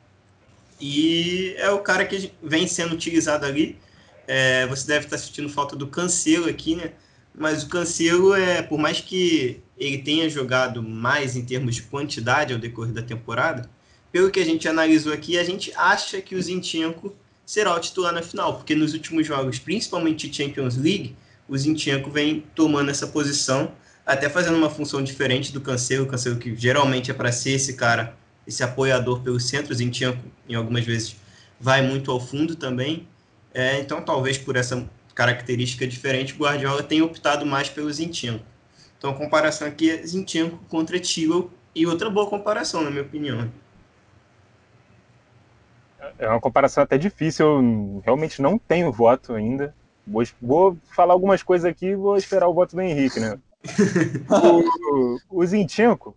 E 0.81 1.55
é 1.59 1.69
o 1.71 1.81
cara 1.81 2.07
que 2.07 2.33
vem 2.43 2.67
sendo 2.67 2.95
utilizado 2.95 3.45
ali. 3.45 3.79
É, 4.27 4.67
você 4.69 4.87
deve 4.87 5.05
estar 5.05 5.19
sentindo 5.19 5.51
falta 5.51 5.77
do 5.77 5.87
Cancelo 5.87 6.49
aqui, 6.49 6.77
né? 6.77 6.93
Mas 7.35 7.63
o 7.63 7.69
Cancelo, 7.69 8.33
é, 8.33 8.63
por 8.63 8.79
mais 8.79 9.03
que 9.03 9.61
ele 9.77 9.99
tenha 9.99 10.31
jogado 10.31 10.83
mais 10.83 11.37
em 11.37 11.45
termos 11.45 11.75
de 11.75 11.83
quantidade 11.83 12.55
ao 12.55 12.59
decorrer 12.59 12.95
da 12.95 13.03
temporada, 13.03 13.69
pelo 14.11 14.31
que 14.31 14.41
a 14.41 14.45
gente 14.47 14.67
analisou 14.67 15.13
aqui, 15.13 15.37
a 15.37 15.45
gente 15.45 15.71
acha 15.77 16.23
que 16.23 16.35
o 16.35 16.43
Zinchenko 16.43 17.15
será 17.45 17.75
o 17.75 17.79
titular 17.79 18.15
na 18.15 18.23
final, 18.23 18.55
porque 18.57 18.75
nos 18.75 18.95
últimos 18.95 19.27
jogos, 19.27 19.59
principalmente 19.59 20.33
Champions 20.33 20.79
League, 20.79 21.15
o 21.47 21.59
Zinchenko 21.59 22.11
vem 22.11 22.45
tomando 22.55 22.91
essa 22.91 23.07
posição, 23.07 23.73
até 24.09 24.27
fazendo 24.31 24.57
uma 24.57 24.71
função 24.71 25.03
diferente 25.03 25.53
do 25.53 25.61
Cancelo, 25.61 26.07
Cancelo 26.07 26.39
que 26.39 26.57
geralmente 26.57 27.11
é 27.11 27.15
para 27.15 27.31
ser 27.31 27.51
esse 27.51 27.75
cara 27.75 28.17
esse 28.47 28.65
apoiador 28.65 29.21
pelo 29.21 29.39
centro. 29.39 29.73
O 29.73 29.77
Zinchenko, 29.77 30.25
em 30.49 30.55
algumas 30.55 30.83
vezes, 30.83 31.15
vai 31.61 31.83
muito 31.83 32.11
ao 32.11 32.19
fundo 32.19 32.57
também. 32.57 33.07
É, 33.53 33.79
então, 33.79 34.01
talvez 34.01 34.39
por 34.39 34.57
essa 34.57 34.89
característica 35.15 35.87
diferente, 35.87 36.35
Guardiola 36.35 36.83
tenha 36.83 37.05
optado 37.05 37.45
mais 37.45 37.69
pelo 37.69 37.93
Zinchenko. 37.93 38.43
Então, 38.97 39.11
a 39.11 39.15
comparação 39.15 39.69
aqui 39.69 39.91
é 39.91 40.03
Zinchenko 40.07 40.59
contra 40.71 40.99
Tilo 40.99 41.53
e 41.75 41.87
outra 41.87 42.09
boa 42.09 42.27
comparação, 42.27 42.83
na 42.83 42.91
minha 42.91 43.03
opinião. 43.03 43.53
É 46.19 46.27
uma 46.27 46.41
comparação 46.41 46.83
até 46.83 46.97
difícil, 46.97 47.45
eu 47.45 48.03
realmente 48.05 48.41
não 48.41 48.59
tenho 48.59 48.91
voto 48.91 49.35
ainda. 49.35 49.75
Vou, 50.07 50.25
vou 50.41 50.79
falar 50.97 51.13
algumas 51.13 51.43
coisas 51.43 51.71
aqui 51.71 51.89
e 51.89 51.95
vou 51.95 52.17
esperar 52.17 52.49
o 52.49 52.55
voto 52.55 52.75
do 52.75 52.81
Henrique, 52.81 53.21
né? 53.21 53.39
O, 55.31 55.41
o 55.41 55.47
Zinchenko, 55.47 56.17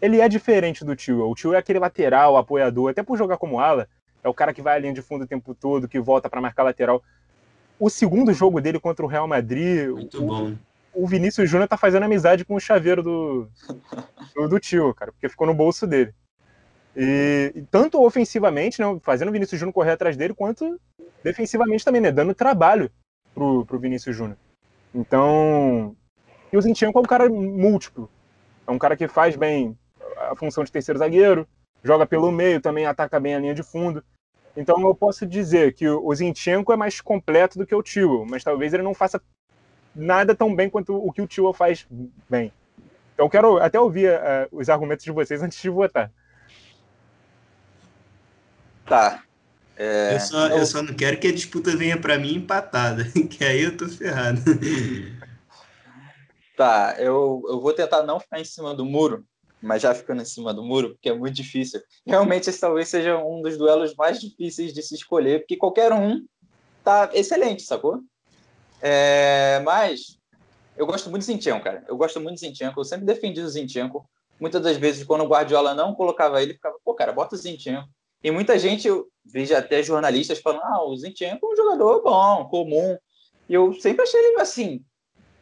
ele 0.00 0.20
é 0.20 0.28
diferente 0.28 0.84
do 0.84 0.94
Tio. 0.94 1.28
O 1.28 1.34
Tio 1.34 1.54
é 1.54 1.58
aquele 1.58 1.78
lateral, 1.78 2.36
apoiador, 2.36 2.90
até 2.90 3.02
por 3.02 3.16
jogar 3.16 3.36
como 3.36 3.60
ala, 3.60 3.88
é 4.22 4.28
o 4.28 4.34
cara 4.34 4.52
que 4.52 4.62
vai 4.62 4.76
à 4.76 4.78
linha 4.78 4.92
de 4.92 5.02
fundo 5.02 5.24
o 5.24 5.26
tempo 5.26 5.54
todo, 5.54 5.88
que 5.88 6.00
volta 6.00 6.28
para 6.28 6.40
marcar 6.40 6.62
lateral. 6.62 7.02
O 7.78 7.90
segundo 7.90 8.32
jogo 8.32 8.60
dele 8.60 8.80
contra 8.80 9.04
o 9.04 9.08
Real 9.08 9.28
Madrid, 9.28 9.88
Muito 9.88 10.22
o, 10.22 10.26
bom. 10.26 10.54
o 10.94 11.06
Vinícius 11.06 11.48
Júnior 11.48 11.68
tá 11.68 11.76
fazendo 11.76 12.04
amizade 12.04 12.44
com 12.44 12.54
o 12.54 12.60
chaveiro 12.60 13.02
do, 13.02 13.48
do, 14.34 14.48
do 14.48 14.60
Tio, 14.60 14.94
cara, 14.94 15.12
porque 15.12 15.28
ficou 15.28 15.46
no 15.46 15.54
bolso 15.54 15.86
dele. 15.86 16.14
E, 16.96 17.64
tanto 17.70 18.02
ofensivamente, 18.02 18.80
né, 18.80 18.98
fazendo 19.02 19.28
o 19.28 19.32
Vinícius 19.32 19.60
Júnior 19.60 19.74
correr 19.74 19.92
atrás 19.92 20.16
dele, 20.16 20.32
quanto 20.34 20.80
defensivamente 21.22 21.84
também, 21.84 22.00
né, 22.00 22.10
dando 22.10 22.34
trabalho 22.34 22.90
pro, 23.34 23.66
pro 23.66 23.78
Vinícius 23.78 24.16
Júnior. 24.16 24.38
Então, 24.94 25.94
e 26.56 26.58
o 26.58 26.62
Zinchenko 26.62 26.98
é 26.98 27.02
um 27.02 27.04
cara 27.04 27.28
múltiplo. 27.28 28.10
É 28.66 28.70
um 28.70 28.78
cara 28.78 28.96
que 28.96 29.06
faz 29.06 29.36
bem 29.36 29.76
a 30.16 30.34
função 30.34 30.64
de 30.64 30.72
terceiro 30.72 30.98
zagueiro, 30.98 31.46
joga 31.84 32.06
pelo 32.06 32.32
meio, 32.32 32.62
também 32.62 32.86
ataca 32.86 33.20
bem 33.20 33.34
a 33.34 33.38
linha 33.38 33.54
de 33.54 33.62
fundo. 33.62 34.02
Então 34.56 34.80
eu 34.80 34.94
posso 34.94 35.26
dizer 35.26 35.74
que 35.74 35.86
o 35.86 36.14
Zinchenko 36.14 36.72
é 36.72 36.76
mais 36.76 37.00
completo 37.00 37.58
do 37.58 37.66
que 37.66 37.74
o 37.74 37.82
Tio, 37.82 38.24
mas 38.24 38.42
talvez 38.42 38.72
ele 38.72 38.82
não 38.82 38.94
faça 38.94 39.20
nada 39.94 40.34
tão 40.34 40.54
bem 40.54 40.70
quanto 40.70 40.96
o 40.96 41.12
que 41.12 41.20
o 41.20 41.26
Tio 41.26 41.52
faz 41.52 41.86
bem. 42.28 42.50
Então 43.12 43.26
eu 43.26 43.30
quero 43.30 43.58
até 43.58 43.78
ouvir 43.78 44.10
uh, 44.10 44.48
os 44.50 44.70
argumentos 44.70 45.04
de 45.04 45.12
vocês 45.12 45.42
antes 45.42 45.60
de 45.60 45.68
votar. 45.68 46.10
Tá. 48.86 49.22
É... 49.76 50.14
Eu, 50.14 50.20
só, 50.20 50.46
eu... 50.48 50.56
eu 50.56 50.66
só 50.66 50.82
não 50.82 50.94
quero 50.94 51.18
que 51.18 51.28
a 51.28 51.32
disputa 51.32 51.76
venha 51.76 51.98
para 51.98 52.18
mim 52.18 52.36
empatada, 52.36 53.04
que 53.28 53.44
aí 53.44 53.60
eu 53.60 53.76
tô 53.76 53.86
ferrado. 53.88 54.40
Tá, 56.56 56.96
eu, 56.98 57.42
eu 57.48 57.60
vou 57.60 57.72
tentar 57.74 58.02
não 58.02 58.18
ficar 58.18 58.40
em 58.40 58.44
cima 58.44 58.74
do 58.74 58.84
muro, 58.84 59.24
mas 59.60 59.82
já 59.82 59.94
ficando 59.94 60.22
em 60.22 60.24
cima 60.24 60.54
do 60.54 60.64
muro, 60.64 60.90
porque 60.94 61.10
é 61.10 61.14
muito 61.14 61.34
difícil. 61.34 61.82
Realmente, 62.06 62.48
esse 62.48 62.60
talvez 62.60 62.88
seja 62.88 63.18
um 63.18 63.42
dos 63.42 63.58
duelos 63.58 63.94
mais 63.94 64.18
difíceis 64.18 64.72
de 64.72 64.82
se 64.82 64.94
escolher, 64.94 65.40
porque 65.40 65.56
qualquer 65.56 65.92
um 65.92 66.24
tá 66.82 67.10
excelente, 67.12 67.62
sacou? 67.62 68.00
É, 68.80 69.60
mas 69.64 70.18
eu 70.76 70.86
gosto 70.86 71.10
muito 71.10 71.22
do 71.24 71.26
Zinchenko, 71.26 71.64
cara. 71.64 71.84
Eu 71.88 71.96
gosto 71.96 72.20
muito 72.20 72.36
do 72.36 72.40
Zinchenko. 72.40 72.80
Eu 72.80 72.84
sempre 72.84 73.06
defendi 73.06 73.40
o 73.40 73.48
Zinchenko. 73.48 74.08
Muitas 74.38 74.62
das 74.62 74.76
vezes, 74.76 75.04
quando 75.04 75.24
o 75.24 75.28
Guardiola 75.28 75.74
não 75.74 75.94
colocava 75.94 76.42
ele, 76.42 76.54
ficava, 76.54 76.76
pô, 76.84 76.94
cara, 76.94 77.12
bota 77.12 77.34
o 77.34 77.38
Zinchenko. 77.38 77.88
E 78.22 78.30
muita 78.30 78.58
gente, 78.58 78.86
eu 78.86 79.06
vejo 79.24 79.54
até 79.54 79.82
jornalistas 79.82 80.38
falando, 80.38 80.62
ah, 80.62 80.84
o 80.84 80.96
Zinchenko 80.96 81.46
é 81.46 81.52
um 81.52 81.56
jogador 81.56 82.02
bom, 82.02 82.44
comum. 82.48 82.96
E 83.48 83.54
eu 83.54 83.72
sempre 83.74 84.02
achei 84.02 84.20
ele, 84.20 84.40
assim, 84.40 84.84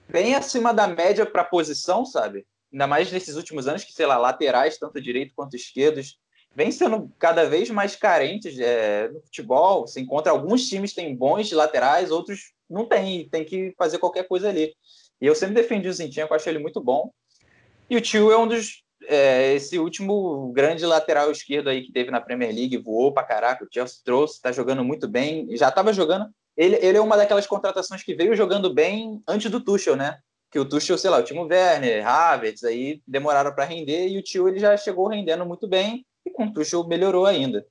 bem 0.08 0.34
acima 0.34 0.72
da 0.72 0.86
média 0.86 1.26
para 1.26 1.42
a 1.42 1.46
posição, 1.46 2.04
sabe? 2.04 2.46
Ainda 2.72 2.86
mais 2.86 3.10
nesses 3.12 3.36
últimos 3.36 3.68
anos, 3.68 3.84
que, 3.84 3.92
sei 3.92 4.06
lá, 4.06 4.16
laterais, 4.16 4.78
tanto 4.78 5.00
direito 5.00 5.32
quanto 5.34 5.54
esquerdos, 5.54 6.18
vem 6.54 6.70
sendo 6.70 7.10
cada 7.18 7.44
vez 7.48 7.70
mais 7.70 7.96
carentes 7.96 8.58
é, 8.58 9.08
no 9.08 9.20
futebol. 9.20 9.86
Você 9.86 10.00
encontra 10.00 10.32
alguns 10.32 10.68
times 10.68 10.94
têm 10.94 11.14
bons 11.14 11.50
laterais, 11.52 12.10
outros 12.10 12.52
não 12.68 12.86
tem, 12.86 13.28
tem 13.28 13.44
que 13.44 13.74
fazer 13.76 13.98
qualquer 13.98 14.26
coisa 14.26 14.48
ali. 14.48 14.74
E 15.20 15.26
eu 15.26 15.34
sempre 15.34 15.54
defendi 15.54 15.88
o 15.88 15.92
Zinchenko, 15.92 16.34
acho 16.34 16.48
ele 16.48 16.58
muito 16.58 16.80
bom. 16.80 17.10
E 17.88 17.96
o 17.96 18.00
Tio 18.00 18.30
é 18.30 18.38
um 18.38 18.48
dos. 18.48 18.82
É, 19.06 19.52
esse 19.52 19.78
último 19.78 20.50
grande 20.52 20.86
lateral 20.86 21.30
esquerdo 21.30 21.68
aí 21.68 21.82
que 21.82 21.92
teve 21.92 22.10
na 22.10 22.22
Premier 22.22 22.54
League, 22.54 22.78
voou 22.78 23.12
pra 23.12 23.22
caraca, 23.22 23.62
o 23.62 23.68
Chelsea 23.70 23.98
trouxe, 24.02 24.40
tá 24.40 24.50
jogando 24.50 24.82
muito 24.82 25.06
bem, 25.06 25.46
já 25.56 25.68
estava 25.68 25.92
jogando 25.92 26.30
ele, 26.56 26.76
ele 26.76 26.98
é 26.98 27.00
uma 27.00 27.16
daquelas 27.16 27.46
contratações 27.46 28.02
que 28.02 28.14
veio 28.14 28.36
jogando 28.36 28.72
bem 28.72 29.22
antes 29.26 29.50
do 29.50 29.60
Tuchel, 29.60 29.96
né? 29.96 30.18
Que 30.50 30.58
o 30.58 30.64
Tuchel, 30.64 30.96
sei 30.96 31.10
lá, 31.10 31.18
o 31.18 31.22
Timo 31.22 31.46
Werner, 31.46 32.06
Havertz, 32.06 32.64
aí 32.64 33.02
demoraram 33.06 33.54
para 33.54 33.64
render 33.64 34.08
e 34.08 34.18
o 34.18 34.22
Tio 34.22 34.48
ele 34.48 34.60
já 34.60 34.76
chegou 34.76 35.08
rendendo 35.08 35.44
muito 35.44 35.66
bem 35.66 36.06
e 36.24 36.30
com 36.30 36.44
o 36.44 36.52
Tuchel 36.52 36.86
melhorou 36.86 37.26
ainda. 37.26 37.66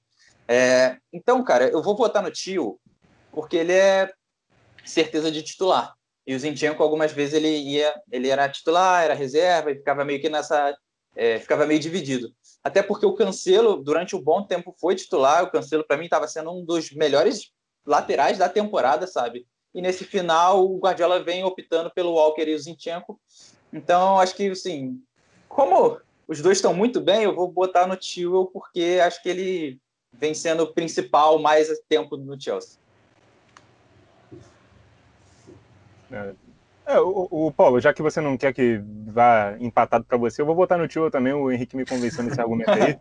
É, 0.47 0.97
então, 1.11 1.43
cara, 1.43 1.69
eu 1.69 1.81
vou 1.81 1.95
votar 1.95 2.21
no 2.21 2.31
Tio 2.31 2.79
porque 3.31 3.57
ele 3.57 3.73
é 3.73 4.11
certeza 4.85 5.31
de 5.31 5.41
titular. 5.41 5.93
E 6.25 6.35
o 6.35 6.39
Zinchenko, 6.39 6.81
algumas 6.81 7.11
vezes, 7.11 7.33
ele 7.33 7.49
ia, 7.49 7.93
ele 8.11 8.29
era 8.29 8.47
titular, 8.47 9.03
era 9.03 9.13
reserva 9.13 9.71
e 9.71 9.75
ficava 9.75 10.05
meio 10.05 10.21
que 10.21 10.29
nessa. 10.29 10.75
É, 11.15 11.39
ficava 11.39 11.65
meio 11.65 11.79
dividido. 11.79 12.33
Até 12.63 12.81
porque 12.81 13.05
o 13.05 13.13
Cancelo, 13.13 13.83
durante 13.83 14.15
um 14.15 14.21
bom 14.21 14.43
tempo, 14.45 14.75
foi 14.79 14.95
titular. 14.95 15.43
O 15.43 15.51
Cancelo, 15.51 15.85
para 15.85 15.97
mim, 15.97 16.05
estava 16.05 16.27
sendo 16.27 16.51
um 16.51 16.65
dos 16.65 16.91
melhores 16.91 17.51
laterais 17.85 18.37
da 18.37 18.49
temporada, 18.49 19.07
sabe? 19.07 19.45
E 19.73 19.81
nesse 19.81 20.03
final, 20.03 20.65
o 20.65 20.77
Guardiola 20.77 21.23
vem 21.23 21.43
optando 21.43 21.91
pelo 21.91 22.13
Walker 22.13 22.43
e 22.43 22.53
o 22.53 22.59
Zinchenko. 22.59 23.19
Então, 23.71 24.19
acho 24.19 24.35
que, 24.35 24.49
assim, 24.49 25.01
como 25.49 25.99
os 26.27 26.41
dois 26.41 26.57
estão 26.57 26.73
muito 26.73 27.01
bem, 27.01 27.23
eu 27.23 27.35
vou 27.35 27.47
botar 27.47 27.87
no 27.87 27.95
Tio 27.95 28.49
porque 28.53 28.99
acho 29.03 29.21
que 29.21 29.29
ele 29.29 29.79
vem 30.11 30.33
sendo 30.33 30.63
o 30.63 30.73
principal 30.73 31.39
mais 31.39 31.67
tempo 31.89 32.15
no 32.15 32.39
Chelsea. 32.39 32.79
É, 36.11 36.33
é, 36.85 36.99
o, 36.99 37.27
o, 37.31 37.51
Paulo, 37.51 37.79
já 37.79 37.91
que 37.93 38.01
você 38.01 38.21
não 38.21 38.37
quer 38.37 38.53
que 38.53 38.79
vá 39.07 39.57
empatado 39.59 40.05
para 40.05 40.17
você, 40.17 40.41
eu 40.41 40.45
vou 40.45 40.55
votar 40.55 40.77
no 40.77 40.87
Tio 40.87 41.09
também. 41.09 41.33
O 41.33 41.51
Henrique 41.51 41.75
me 41.75 41.85
convenceu 41.85 42.23
nesse 42.23 42.39
argumento 42.41 42.69
aí. 42.69 42.99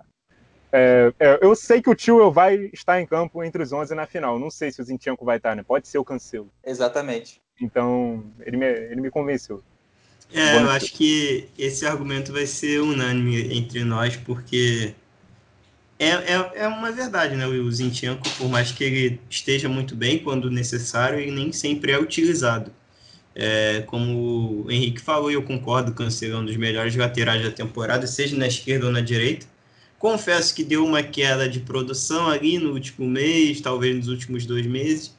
É, 0.72 1.12
é, 1.20 1.38
eu 1.42 1.54
sei 1.54 1.82
que 1.82 1.90
o 1.90 1.94
Tio 1.94 2.32
vai 2.32 2.70
estar 2.72 3.00
em 3.00 3.06
campo 3.06 3.44
entre 3.44 3.62
os 3.62 3.72
11 3.72 3.94
na 3.94 4.06
final. 4.06 4.38
Não 4.38 4.50
sei 4.50 4.72
se 4.72 4.80
o 4.80 4.85
Zinchenko 4.85 5.24
vai 5.24 5.37
estar, 5.37 5.54
né? 5.54 5.62
Pode 5.62 5.87
ser 5.87 5.98
o 5.98 6.04
Cancelo. 6.04 6.50
Exatamente. 6.64 7.40
Então, 7.61 8.24
ele 8.40 8.56
me, 8.56 8.66
ele 8.66 9.00
me 9.02 9.11
convenceu. 9.11 9.62
É, 10.32 10.56
eu 10.56 10.70
acho 10.70 10.94
que 10.94 11.46
esse 11.58 11.85
argumento 11.85 12.32
vai 12.32 12.46
ser 12.46 12.80
unânime 12.80 13.54
entre 13.54 13.85
nós, 13.85 14.16
porque 14.16 14.94
é, 15.98 16.08
é, 16.08 16.52
é 16.64 16.68
uma 16.68 16.90
verdade, 16.90 17.37
né? 17.37 17.46
O 17.46 17.70
Zinchenko, 17.70 18.26
por 18.38 18.48
mais 18.48 18.72
que 18.72 18.82
ele 18.82 19.20
esteja 19.28 19.68
muito 19.68 19.94
bem 19.94 20.18
quando 20.18 20.50
necessário, 20.50 21.20
ele 21.20 21.30
nem 21.30 21.52
sempre 21.52 21.92
é 21.92 21.98
utilizado. 21.98 22.72
É, 23.35 23.82
como 23.82 24.64
o 24.64 24.70
Henrique 24.70 25.00
falou, 25.00 25.30
e 25.30 25.35
eu 25.35 25.42
concordo, 25.42 25.92
o 25.92 25.94
Cancelo 25.94 26.35
é 26.35 26.38
um 26.38 26.44
dos 26.44 26.56
melhores 26.56 26.96
laterais 26.96 27.42
da 27.42 27.50
temporada, 27.50 28.06
seja 28.06 28.37
na 28.37 28.46
esquerda 28.46 28.87
ou 28.87 28.92
na 28.92 29.00
direita. 29.00 29.46
Confesso 30.02 30.52
que 30.52 30.64
deu 30.64 30.84
uma 30.84 31.00
queda 31.00 31.48
de 31.48 31.60
produção 31.60 32.28
ali 32.28 32.58
no 32.58 32.72
último 32.72 33.06
mês, 33.06 33.60
talvez 33.60 33.94
nos 33.94 34.08
últimos 34.08 34.44
dois 34.44 34.66
meses, 34.66 35.14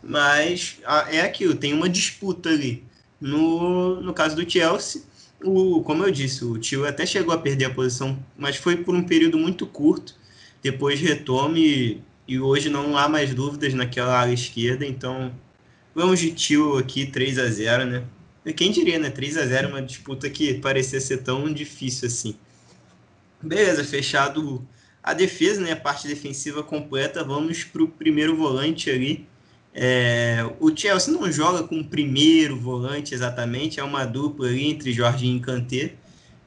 mas 0.00 0.78
é 1.08 1.20
aquilo, 1.22 1.56
tem 1.56 1.74
uma 1.74 1.88
disputa 1.88 2.48
ali. 2.48 2.84
No, 3.20 4.00
no 4.00 4.14
caso 4.14 4.36
do 4.36 4.48
Chelsea, 4.48 5.02
o, 5.42 5.82
como 5.82 6.04
eu 6.04 6.12
disse, 6.12 6.44
o 6.44 6.56
Tio 6.58 6.86
até 6.86 7.04
chegou 7.04 7.34
a 7.34 7.38
perder 7.38 7.64
a 7.64 7.74
posição, 7.74 8.16
mas 8.38 8.54
foi 8.54 8.76
por 8.76 8.94
um 8.94 9.02
período 9.02 9.36
muito 9.36 9.66
curto. 9.66 10.14
Depois 10.62 11.00
retome 11.00 12.00
e 12.28 12.38
hoje 12.38 12.68
não 12.68 12.96
há 12.96 13.08
mais 13.08 13.34
dúvidas 13.34 13.74
naquela 13.74 14.16
área 14.16 14.32
esquerda, 14.32 14.86
então 14.86 15.34
vamos 15.92 16.20
de 16.20 16.30
Tio 16.30 16.78
aqui 16.78 17.04
3 17.04 17.36
a 17.36 17.50
0 17.50 17.84
né? 17.84 18.04
Quem 18.56 18.70
diria, 18.70 19.00
né? 19.00 19.10
3 19.10 19.38
a 19.38 19.44
0 19.46 19.70
uma 19.70 19.82
disputa 19.82 20.30
que 20.30 20.54
parecia 20.54 21.00
ser 21.00 21.18
tão 21.18 21.52
difícil 21.52 22.06
assim. 22.06 22.36
Beleza, 23.42 23.82
fechado 23.84 24.66
a 25.02 25.14
defesa, 25.14 25.60
né, 25.60 25.72
a 25.72 25.76
parte 25.76 26.06
defensiva 26.06 26.62
completa, 26.62 27.24
vamos 27.24 27.64
para 27.64 27.82
o 27.82 27.88
primeiro 27.88 28.36
volante 28.36 28.90
ali. 28.90 29.26
É, 29.72 30.44
o 30.58 30.76
Chelsea 30.76 31.12
não 31.12 31.30
joga 31.30 31.62
com 31.62 31.78
o 31.78 31.84
primeiro 31.84 32.58
volante 32.58 33.14
exatamente, 33.14 33.80
é 33.80 33.84
uma 33.84 34.04
dupla 34.04 34.48
ali 34.48 34.68
entre 34.68 34.92
Jorginho 34.92 35.38
e 35.38 35.40
Kanté, 35.40 35.94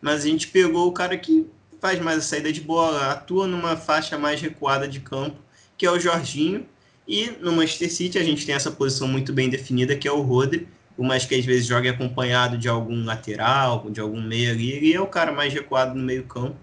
mas 0.02 0.24
a 0.24 0.28
gente 0.28 0.48
pegou 0.48 0.88
o 0.88 0.92
cara 0.92 1.18
que 1.18 1.48
faz 1.80 2.00
mais 2.00 2.20
a 2.20 2.22
saída 2.22 2.52
de 2.52 2.62
bola, 2.62 3.12
atua 3.12 3.48
numa 3.48 3.76
faixa 3.76 4.18
mais 4.18 4.42
recuada 4.42 4.88
de 4.88 5.00
campo, 5.00 5.38
que 5.78 5.86
é 5.86 5.92
o 5.92 6.00
Jorginho, 6.00 6.66
e 7.08 7.32
no 7.42 7.52
Manchester 7.54 7.92
City 7.92 8.20
a 8.20 8.24
gente 8.24 8.46
tem 8.46 8.56
essa 8.56 8.72
posição 8.72 9.08
muito 9.08 9.34
bem 9.34 9.50
definida, 9.50 9.96
que 9.96 10.08
é 10.08 10.12
o 10.12 10.22
Rodri, 10.22 10.68
por 10.96 11.06
mais 11.06 11.26
que 11.26 11.34
às 11.34 11.44
vezes 11.44 11.66
jogue 11.66 11.90
acompanhado 11.90 12.58
de 12.58 12.70
algum 12.70 13.04
lateral, 13.04 13.90
de 13.90 14.00
algum 14.00 14.22
meio 14.22 14.52
ali, 14.52 14.72
ele 14.72 14.94
é 14.94 15.02
o 15.02 15.08
cara 15.08 15.32
mais 15.32 15.52
recuado 15.52 15.96
no 15.98 16.04
meio 16.04 16.24
campo. 16.24 16.56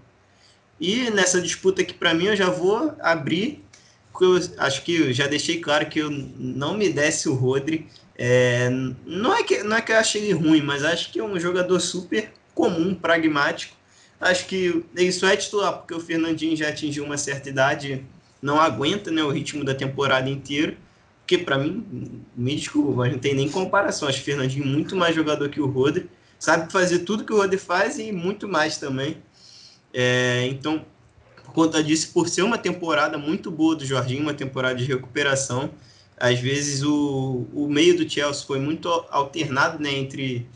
E 0.81 1.11
nessa 1.11 1.39
disputa 1.39 1.83
aqui, 1.83 1.93
para 1.93 2.11
mim, 2.11 2.25
eu 2.25 2.35
já 2.35 2.49
vou 2.49 2.95
abrir. 2.99 3.63
Eu 4.19 4.39
acho 4.57 4.83
que 4.83 4.95
eu 4.95 5.13
já 5.13 5.27
deixei 5.27 5.61
claro 5.61 5.85
que 5.87 5.99
eu 5.99 6.09
não 6.09 6.75
me 6.75 6.89
desse 6.89 7.29
o 7.29 7.35
Rodri. 7.35 7.87
É, 8.17 8.67
não, 9.05 9.35
é 9.35 9.43
que, 9.43 9.61
não 9.61 9.77
é 9.77 9.81
que 9.81 9.91
eu 9.91 9.97
achei 9.97 10.23
ele 10.23 10.33
ruim, 10.33 10.61
mas 10.61 10.83
acho 10.83 11.11
que 11.11 11.19
é 11.19 11.23
um 11.23 11.39
jogador 11.39 11.79
super 11.79 12.31
comum, 12.55 12.95
pragmático. 12.95 13.75
Acho 14.19 14.47
que 14.47 14.83
isso 14.95 15.25
é 15.25 15.35
titular, 15.35 15.73
porque 15.73 15.93
o 15.93 15.99
Fernandinho 15.99 16.55
já 16.55 16.69
atingiu 16.69 17.03
uma 17.03 17.17
certa 17.17 17.49
idade, 17.49 18.03
não 18.41 18.59
aguenta 18.59 19.11
né, 19.11 19.23
o 19.23 19.29
ritmo 19.29 19.63
da 19.63 19.75
temporada 19.75 20.29
inteira. 20.29 20.75
Porque, 21.19 21.37
para 21.37 21.59
mim, 21.59 22.23
me 22.35 22.55
desculpa, 22.55 22.91
mas 22.91 23.11
não 23.11 23.19
tem 23.19 23.35
nem 23.35 23.49
comparação. 23.49 24.07
Acho 24.07 24.19
o 24.19 24.23
Fernandinho 24.23 24.65
muito 24.65 24.95
mais 24.95 25.15
jogador 25.15 25.47
que 25.49 25.61
o 25.61 25.67
Rodri. 25.67 26.09
Sabe 26.39 26.71
fazer 26.71 26.99
tudo 26.99 27.23
que 27.23 27.31
o 27.31 27.37
Rodri 27.37 27.59
faz 27.59 27.99
e 27.99 28.11
muito 28.11 28.47
mais 28.47 28.77
também. 28.77 29.17
É, 29.93 30.47
então, 30.47 30.85
por 31.43 31.53
conta 31.53 31.83
disso, 31.83 32.11
por 32.13 32.29
ser 32.29 32.43
uma 32.43 32.57
temporada 32.57 33.17
muito 33.17 33.51
boa 33.51 33.75
do 33.75 33.85
Jorginho, 33.85 34.21
uma 34.21 34.33
temporada 34.33 34.75
de 34.75 34.85
recuperação, 34.85 35.71
às 36.17 36.39
vezes 36.39 36.83
o, 36.83 37.47
o 37.53 37.67
meio 37.67 37.97
do 37.97 38.09
Chelsea 38.09 38.45
foi 38.45 38.59
muito 38.59 38.87
alternado 39.09 39.81
né, 39.81 39.91
entre 39.91 40.47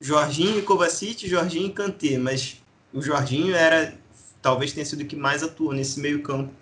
Jorginho 0.00 0.58
e 0.58 0.62
Kovacic, 0.62 1.28
Jorginho 1.28 1.66
e 1.66 1.72
Kanté, 1.72 2.18
mas 2.18 2.56
o 2.92 3.02
Jorginho 3.02 3.54
era 3.54 3.94
talvez 4.42 4.72
tenha 4.72 4.84
sido 4.84 5.02
o 5.02 5.06
que 5.06 5.16
mais 5.16 5.42
atuou 5.42 5.72
nesse 5.72 6.00
meio 6.00 6.20
campo 6.22 6.52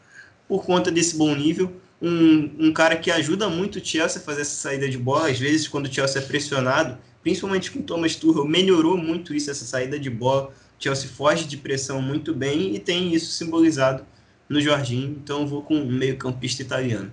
por 0.46 0.64
conta 0.64 0.90
desse 0.90 1.16
bom 1.16 1.34
nível. 1.34 1.72
Um, 2.02 2.50
um 2.58 2.72
cara 2.72 2.96
que 2.96 3.10
ajuda 3.10 3.48
muito 3.48 3.76
o 3.76 3.84
Chelsea 3.84 4.20
a 4.20 4.24
fazer 4.24 4.42
essa 4.42 4.54
saída 4.54 4.88
de 4.88 4.98
bola, 4.98 5.28
às 5.28 5.38
vezes 5.38 5.68
quando 5.68 5.86
o 5.86 5.92
Chelsea 5.92 6.20
é 6.20 6.24
pressionado, 6.24 6.98
principalmente 7.22 7.70
com 7.70 7.80
o 7.80 7.82
Thomas 7.82 8.16
Tuchel, 8.16 8.44
melhorou 8.44 8.96
muito 8.96 9.34
isso, 9.34 9.50
essa 9.50 9.64
saída 9.64 9.98
de 9.98 10.10
bola. 10.10 10.52
Chelsea 10.80 11.08
foge 11.08 11.44
de 11.44 11.58
pressão 11.58 12.00
muito 12.00 12.34
bem 12.34 12.74
e 12.74 12.78
tem 12.80 13.12
isso 13.12 13.30
simbolizado 13.32 14.04
no 14.48 14.60
Jorginho, 14.60 15.10
então 15.10 15.46
vou 15.46 15.62
com 15.62 15.74
um 15.74 15.86
meio 15.86 16.16
campista 16.16 16.62
italiano. 16.62 17.12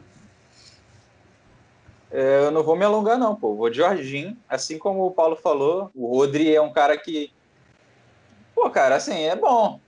É, 2.10 2.46
eu 2.46 2.52
não 2.52 2.64
vou 2.64 2.76
me 2.76 2.86
alongar, 2.86 3.18
não, 3.20 3.36
pô. 3.36 3.54
Vou 3.54 3.70
de 3.70 3.78
Jorginho. 3.78 4.36
Assim 4.48 4.80
como 4.80 5.06
o 5.06 5.12
Paulo 5.12 5.36
falou, 5.36 5.92
o 5.94 6.08
Rodri 6.08 6.56
é 6.56 6.62
um 6.62 6.72
cara 6.72 6.98
que. 6.98 7.32
Pô, 8.56 8.70
cara, 8.70 8.96
assim, 8.96 9.24
é 9.24 9.36
bom. 9.36 9.80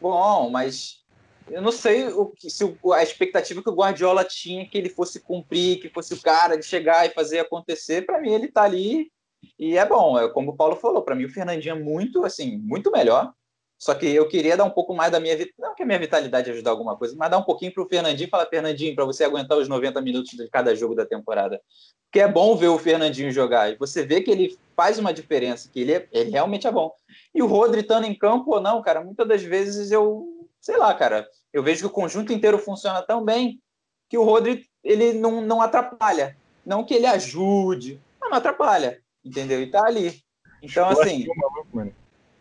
Bom, 0.00 0.50
mas 0.50 1.02
eu 1.48 1.62
não 1.62 1.72
sei 1.72 2.08
o 2.08 2.26
que, 2.26 2.50
se 2.50 2.64
o, 2.64 2.92
a 2.92 3.02
expectativa 3.02 3.62
que 3.62 3.70
o 3.70 3.74
Guardiola 3.74 4.24
tinha 4.24 4.66
que 4.66 4.76
ele 4.76 4.90
fosse 4.90 5.20
cumprir, 5.20 5.80
que 5.80 5.88
fosse 5.88 6.12
o 6.12 6.20
cara 6.20 6.56
de 6.56 6.66
chegar 6.66 7.06
e 7.06 7.14
fazer 7.14 7.38
acontecer. 7.38 8.04
Para 8.04 8.20
mim, 8.20 8.32
ele 8.32 8.48
tá 8.48 8.64
ali 8.64 9.10
e 9.58 9.76
é 9.76 9.86
bom. 9.86 10.18
É 10.18 10.28
como 10.28 10.52
o 10.52 10.56
Paulo 10.56 10.76
falou, 10.76 11.02
para 11.02 11.14
mim 11.14 11.24
o 11.24 11.32
Fernandinho 11.32 11.76
é 11.76 11.78
muito, 11.78 12.24
assim, 12.24 12.58
muito 12.58 12.90
melhor. 12.90 13.32
Só 13.78 13.94
que 13.94 14.06
eu 14.06 14.26
queria 14.26 14.56
dar 14.56 14.64
um 14.64 14.70
pouco 14.70 14.92
mais 14.92 15.12
da 15.12 15.20
minha 15.20 15.36
não 15.56 15.72
que 15.72 15.84
a 15.84 15.86
minha 15.86 15.98
vitalidade 15.98 16.50
ajudar 16.50 16.72
alguma 16.72 16.96
coisa, 16.96 17.14
mas 17.16 17.30
dar 17.30 17.38
um 17.38 17.44
pouquinho 17.44 17.72
para 17.72 17.82
o 17.82 17.88
Fernandinho 17.88 18.28
falar, 18.28 18.46
Fernandinho, 18.46 18.94
para 18.94 19.04
você 19.04 19.22
aguentar 19.22 19.56
os 19.56 19.68
90 19.68 20.00
minutos 20.00 20.32
de 20.32 20.48
cada 20.48 20.74
jogo 20.74 20.96
da 20.96 21.06
temporada. 21.06 21.60
Porque 22.04 22.18
é 22.18 22.26
bom 22.26 22.56
ver 22.56 22.68
o 22.68 22.78
Fernandinho 22.78 23.30
jogar. 23.30 23.70
E 23.70 23.76
você 23.76 24.04
vê 24.04 24.20
que 24.20 24.32
ele 24.32 24.58
faz 24.76 24.98
uma 24.98 25.12
diferença, 25.12 25.68
que 25.72 25.80
ele, 25.80 25.92
é, 25.92 26.08
ele 26.10 26.30
realmente 26.30 26.66
é 26.66 26.72
bom. 26.72 26.92
E 27.32 27.40
o 27.40 27.46
Rodri 27.46 27.82
estando 27.82 28.04
em 28.04 28.18
campo 28.18 28.52
ou 28.52 28.60
não, 28.60 28.82
cara, 28.82 29.00
muitas 29.00 29.28
das 29.28 29.42
vezes 29.42 29.92
eu, 29.92 30.26
sei 30.60 30.76
lá, 30.76 30.92
cara, 30.94 31.28
eu 31.52 31.62
vejo 31.62 31.82
que 31.82 31.86
o 31.86 31.90
conjunto 31.90 32.32
inteiro 32.32 32.58
funciona 32.58 33.00
tão 33.02 33.24
bem 33.24 33.60
que 34.08 34.18
o 34.18 34.24
Rodri 34.24 34.66
ele 34.82 35.12
não, 35.12 35.40
não 35.40 35.62
atrapalha. 35.62 36.36
Não 36.66 36.84
que 36.84 36.94
ele 36.94 37.06
ajude, 37.06 38.00
mas 38.20 38.30
não 38.30 38.38
atrapalha, 38.38 39.00
entendeu? 39.28 39.62
E 39.62 39.70
tá 39.70 39.84
ali. 39.84 40.22
Então, 40.62 40.88
assim. 40.88 41.26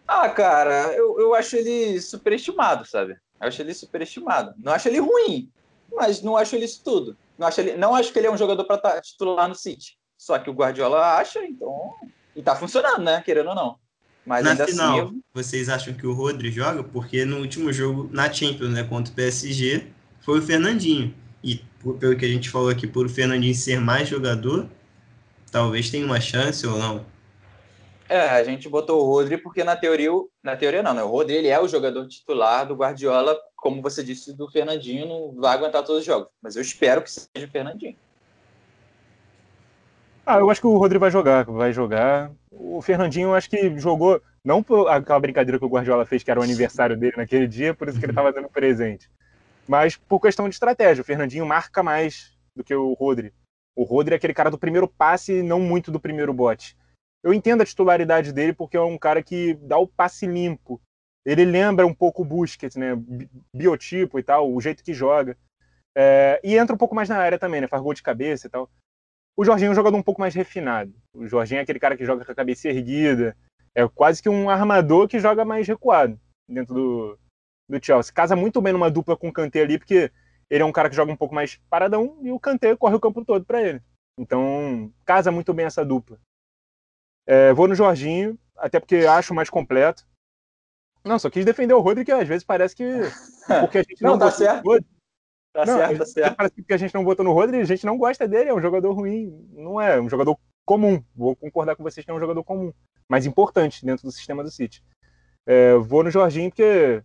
Ah, 0.07 0.29
cara, 0.29 0.93
eu, 0.93 1.19
eu 1.19 1.35
acho 1.35 1.55
ele 1.55 1.99
superestimado, 2.01 2.85
sabe? 2.85 3.13
Eu 3.39 3.47
acho 3.47 3.61
ele 3.61 3.73
superestimado. 3.73 4.53
Não 4.57 4.71
acho 4.71 4.87
ele 4.87 4.99
ruim, 4.99 5.51
mas 5.93 6.21
não 6.21 6.37
acho 6.37 6.55
ele 6.55 6.65
isso 6.65 6.81
tudo. 6.83 7.17
Não 7.37 7.45
acho, 7.45 7.61
ele, 7.61 7.75
não 7.75 7.93
acho 7.93 8.11
que 8.11 8.17
ele 8.17 8.27
é 8.27 8.31
um 8.31 8.37
jogador 8.37 8.63
para 8.63 9.01
titular 9.01 9.47
no 9.47 9.55
City. 9.55 9.97
Só 10.17 10.39
que 10.39 10.49
o 10.49 10.53
Guardiola 10.53 11.17
acha, 11.17 11.45
então. 11.45 11.93
E 12.35 12.41
tá 12.41 12.55
funcionando, 12.55 13.03
né? 13.03 13.21
Querendo 13.23 13.49
ou 13.49 13.55
não. 13.55 13.75
Mas 14.25 14.43
na 14.43 14.51
assim, 14.53 14.71
final, 14.71 14.99
assim, 14.99 15.15
eu... 15.15 15.21
vocês 15.33 15.69
acham 15.69 15.93
que 15.93 16.05
o 16.05 16.13
Rodri 16.13 16.51
joga? 16.51 16.83
Porque 16.83 17.23
no 17.23 17.37
último 17.37 17.71
jogo, 17.71 18.09
na 18.11 18.31
Champions, 18.31 18.71
né, 18.71 18.83
contra 18.83 19.11
o 19.11 19.15
PSG, 19.15 19.87
foi 20.19 20.39
o 20.39 20.41
Fernandinho. 20.41 21.13
E 21.43 21.61
pelo 21.99 22.17
que 22.17 22.25
a 22.25 22.27
gente 22.27 22.49
falou 22.49 22.69
aqui, 22.69 22.87
por 22.87 23.05
o 23.05 23.09
Fernandinho 23.09 23.55
ser 23.55 23.79
mais 23.79 24.09
jogador, 24.09 24.67
talvez 25.51 25.89
tenha 25.89 26.05
uma 26.05 26.19
chance 26.19 26.65
ou 26.65 26.77
não. 26.77 27.05
É, 28.09 28.21
a 28.21 28.43
gente 28.43 28.69
botou 28.69 29.01
o 29.01 29.05
Rodri 29.05 29.37
porque 29.37 29.63
na 29.63 29.75
teoria, 29.75 30.09
na 30.41 30.55
teoria 30.55 30.81
não, 30.81 30.93
né? 30.93 31.03
O 31.03 31.09
Rodri 31.09 31.35
ele 31.35 31.49
é 31.49 31.59
o 31.59 31.67
jogador 31.67 32.07
titular 32.07 32.65
do 32.65 32.75
Guardiola, 32.75 33.37
como 33.55 33.81
você 33.81 34.01
disse 34.01 34.35
do 34.35 34.49
Fernandinho, 34.49 35.05
não 35.05 35.41
vai 35.41 35.55
aguentar 35.55 35.83
todos 35.83 36.01
os 36.01 36.05
jogos, 36.05 36.29
mas 36.41 36.55
eu 36.55 36.61
espero 36.61 37.01
que 37.01 37.11
seja 37.11 37.45
o 37.45 37.49
Fernandinho. 37.49 37.97
Ah, 40.25 40.39
eu 40.39 40.49
acho 40.49 40.61
que 40.61 40.67
o 40.67 40.77
Rodri 40.77 40.97
vai 40.97 41.09
jogar, 41.09 41.45
vai 41.45 41.71
jogar. 41.71 42.31
O 42.51 42.81
Fernandinho, 42.81 43.33
acho 43.33 43.49
que 43.49 43.77
jogou, 43.79 44.21
não 44.43 44.61
por 44.61 44.89
aquela 44.89 45.19
brincadeira 45.19 45.57
que 45.57 45.63
o 45.63 45.69
Guardiola 45.69 46.05
fez, 46.05 46.21
que 46.21 46.31
era 46.31 46.39
o 46.39 46.43
aniversário 46.43 46.97
dele 46.97 47.15
naquele 47.17 47.47
dia, 47.47 47.73
por 47.73 47.87
isso 47.87 47.97
que 47.97 48.05
ele 48.05 48.11
estava 48.11 48.31
dando 48.31 48.49
presente. 48.49 49.09
Mas 49.67 49.95
por 49.95 50.19
questão 50.19 50.47
de 50.47 50.55
estratégia, 50.55 51.01
o 51.01 51.05
Fernandinho 51.05 51.45
marca 51.45 51.81
mais 51.81 52.33
do 52.55 52.63
que 52.63 52.75
o 52.75 52.93
Rodri. 52.93 53.33
O 53.77 53.83
Rodri 53.83 54.15
é 54.15 54.17
aquele 54.17 54.33
cara 54.33 54.49
do 54.49 54.57
primeiro 54.57 54.87
passe 54.87 55.33
e 55.33 55.43
não 55.43 55.59
muito 55.59 55.91
do 55.91 55.99
primeiro 55.99 56.33
bote. 56.33 56.75
Eu 57.23 57.31
entendo 57.31 57.61
a 57.61 57.65
titularidade 57.65 58.33
dele 58.33 58.51
porque 58.51 58.75
é 58.75 58.81
um 58.81 58.97
cara 58.97 59.21
que 59.21 59.53
dá 59.53 59.77
o 59.77 59.87
passe 59.87 60.25
limpo. 60.25 60.81
Ele 61.23 61.45
lembra 61.45 61.85
um 61.85 61.93
pouco 61.93 62.23
o 62.23 62.25
Busquets, 62.25 62.75
né? 62.75 62.93
Biotipo 63.53 64.17
e 64.17 64.23
tal, 64.23 64.51
o 64.51 64.59
jeito 64.59 64.83
que 64.83 64.95
joga. 64.95 65.37
É, 65.95 66.41
e 66.43 66.57
entra 66.57 66.73
um 66.73 66.77
pouco 66.77 66.95
mais 66.95 67.07
na 67.07 67.17
área 67.17 67.37
também, 67.37 67.61
né? 67.61 67.67
Faz 67.67 67.83
gol 67.83 67.93
de 67.93 68.01
cabeça 68.01 68.47
e 68.47 68.49
tal. 68.49 68.67
O 69.37 69.45
Jorginho 69.45 69.69
é 69.69 69.71
um 69.73 69.75
jogador 69.75 69.95
um 69.95 70.03
pouco 70.03 70.21
mais 70.21 70.33
refinado. 70.33 70.91
O 71.13 71.27
Jorginho 71.27 71.59
é 71.59 71.61
aquele 71.61 71.79
cara 71.79 71.95
que 71.95 72.05
joga 72.05 72.25
com 72.25 72.31
a 72.31 72.35
cabeça 72.35 72.67
erguida. 72.69 73.37
É 73.75 73.87
quase 73.87 74.23
que 74.23 74.29
um 74.29 74.49
armador 74.49 75.07
que 75.07 75.19
joga 75.19 75.45
mais 75.45 75.67
recuado 75.67 76.19
dentro 76.49 76.73
do, 76.73 77.19
do 77.69 77.85
Chelsea. 77.85 78.11
Casa 78.11 78.35
muito 78.35 78.59
bem 78.59 78.73
numa 78.73 78.89
dupla 78.89 79.15
com 79.15 79.27
o 79.27 79.33
Kanté 79.33 79.61
ali, 79.61 79.77
porque 79.77 80.11
ele 80.49 80.63
é 80.63 80.65
um 80.65 80.71
cara 80.71 80.89
que 80.89 80.95
joga 80.95 81.11
um 81.11 81.17
pouco 81.17 81.35
mais 81.35 81.57
paradão 81.69 82.17
e 82.21 82.31
o 82.31 82.39
Kanté 82.39 82.75
corre 82.75 82.95
o 82.95 82.99
campo 82.99 83.23
todo 83.25 83.45
para 83.45 83.61
ele. 83.61 83.81
Então, 84.17 84.91
casa 85.05 85.31
muito 85.31 85.53
bem 85.53 85.65
essa 85.65 85.85
dupla. 85.85 86.19
É, 87.25 87.53
vou 87.53 87.67
no 87.67 87.75
Jorginho, 87.75 88.39
até 88.55 88.79
porque 88.79 88.97
acho 88.97 89.33
mais 89.33 89.49
completo. 89.49 90.07
Não, 91.03 91.19
só 91.19 91.29
quis 91.29 91.45
defender 91.45 91.73
o 91.73 91.79
Rodri, 91.79 92.03
que 92.03 92.11
às 92.11 92.27
vezes 92.27 92.43
parece 92.43 92.75
que. 92.75 92.83
Porque 93.61 93.77
a 93.77 93.83
gente 93.83 94.01
não, 94.01 94.11
não 94.11 94.19
tá 94.19 94.29
certo. 94.29 94.61
Tá 95.53 95.65
não, 95.65 95.77
certo, 95.77 95.97
tá 95.99 96.05
certo. 96.05 96.35
Parece 96.35 96.55
que 96.55 96.61
porque 96.61 96.73
a 96.73 96.77
gente 96.77 96.93
não 96.93 97.05
votou 97.05 97.23
no 97.23 97.31
Rodri, 97.31 97.61
a 97.61 97.63
gente 97.63 97.85
não 97.85 97.97
gosta 97.97 98.27
dele, 98.27 98.49
é 98.49 98.53
um 98.53 98.61
jogador 98.61 98.91
ruim. 98.91 99.47
Não 99.53 99.79
é, 99.79 99.95
é 99.95 100.01
um 100.01 100.09
jogador 100.09 100.37
comum. 100.65 101.01
Vou 101.15 101.33
concordar 101.33 101.77
com 101.77 101.83
vocês 101.83 102.05
que 102.05 102.11
é 102.11 102.13
um 102.13 102.19
jogador 102.19 102.43
comum, 102.43 102.73
mas 103.09 103.25
importante 103.25 103.85
dentro 103.85 104.05
do 104.05 104.11
sistema 104.11 104.43
do 104.43 104.51
City. 104.51 104.83
É, 105.45 105.75
vou 105.75 106.03
no 106.03 106.11
Jorginho, 106.11 106.49
porque 106.49 107.01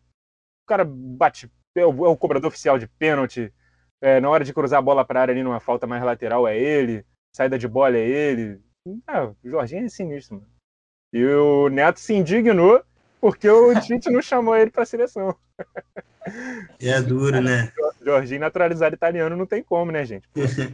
o 0.64 0.66
cara 0.66 0.84
bate, 0.84 1.48
é 1.74 1.86
o, 1.86 2.06
é 2.06 2.08
o 2.08 2.16
cobrador 2.16 2.48
oficial 2.48 2.78
de 2.78 2.86
pênalti. 2.86 3.52
É, 4.00 4.20
na 4.20 4.28
hora 4.28 4.44
de 4.44 4.52
cruzar 4.52 4.78
a 4.80 4.82
bola 4.82 5.04
para 5.04 5.20
a 5.20 5.22
área 5.22 5.32
ali 5.32 5.42
numa 5.42 5.60
falta 5.60 5.86
mais 5.86 6.02
lateral 6.02 6.46
é 6.48 6.58
ele, 6.58 7.04
saída 7.32 7.56
de 7.56 7.68
bola 7.68 7.96
é 7.96 8.00
ele, 8.00 8.60
ah, 9.06 9.26
o 9.26 9.36
Jorginho 9.44 9.86
é 9.86 9.88
sinistro, 9.88 10.36
mano. 10.36 10.48
E 11.12 11.24
o 11.24 11.68
Neto 11.68 12.00
se 12.00 12.14
indignou 12.14 12.82
porque 13.20 13.48
o 13.48 13.72
Tite 13.80 14.10
não 14.10 14.20
chamou 14.20 14.56
ele 14.56 14.70
para 14.70 14.82
a 14.82 14.86
seleção. 14.86 15.36
É 16.80 17.00
duro, 17.00 17.40
né? 17.40 17.72
Jorginho 18.04 18.40
naturalizado 18.40 18.94
italiano 18.94 19.36
não 19.36 19.46
tem 19.46 19.62
como, 19.62 19.92
né, 19.92 20.04
gente? 20.04 20.28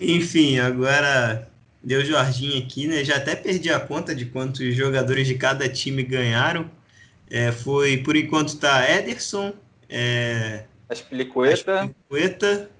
Enfim, 0.00 0.58
agora 0.58 1.48
deu 1.82 2.04
Jorginho 2.04 2.64
aqui, 2.64 2.88
né? 2.88 3.04
Já 3.04 3.16
até 3.16 3.36
perdi 3.36 3.70
a 3.70 3.78
conta 3.78 4.14
de 4.14 4.26
quantos 4.26 4.74
jogadores 4.74 5.26
de 5.28 5.36
cada 5.36 5.68
time 5.68 6.02
ganharam. 6.02 6.68
É, 7.34 7.50
foi, 7.50 7.96
por 7.96 8.14
enquanto, 8.14 8.58
tá 8.58 8.86
Ederson, 8.86 9.54
é, 9.88 10.64
Aspilicueta, 10.86 11.80
Aspilicueta 11.80 12.70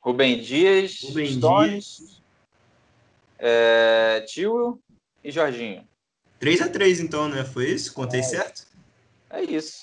Rubem 0.00 0.40
Dias, 0.40 1.00
Rubem 1.02 1.32
Stones, 1.32 1.96
Dias. 1.96 2.22
É, 3.36 4.24
Tio 4.28 4.78
e 5.24 5.30
Jorginho. 5.32 5.82
3x3 6.40 7.00
então, 7.00 7.28
né? 7.28 7.42
Foi 7.42 7.68
isso? 7.68 7.92
Contei 7.92 8.20
é. 8.20 8.22
certo? 8.22 8.64
É 9.28 9.42
isso. 9.42 9.78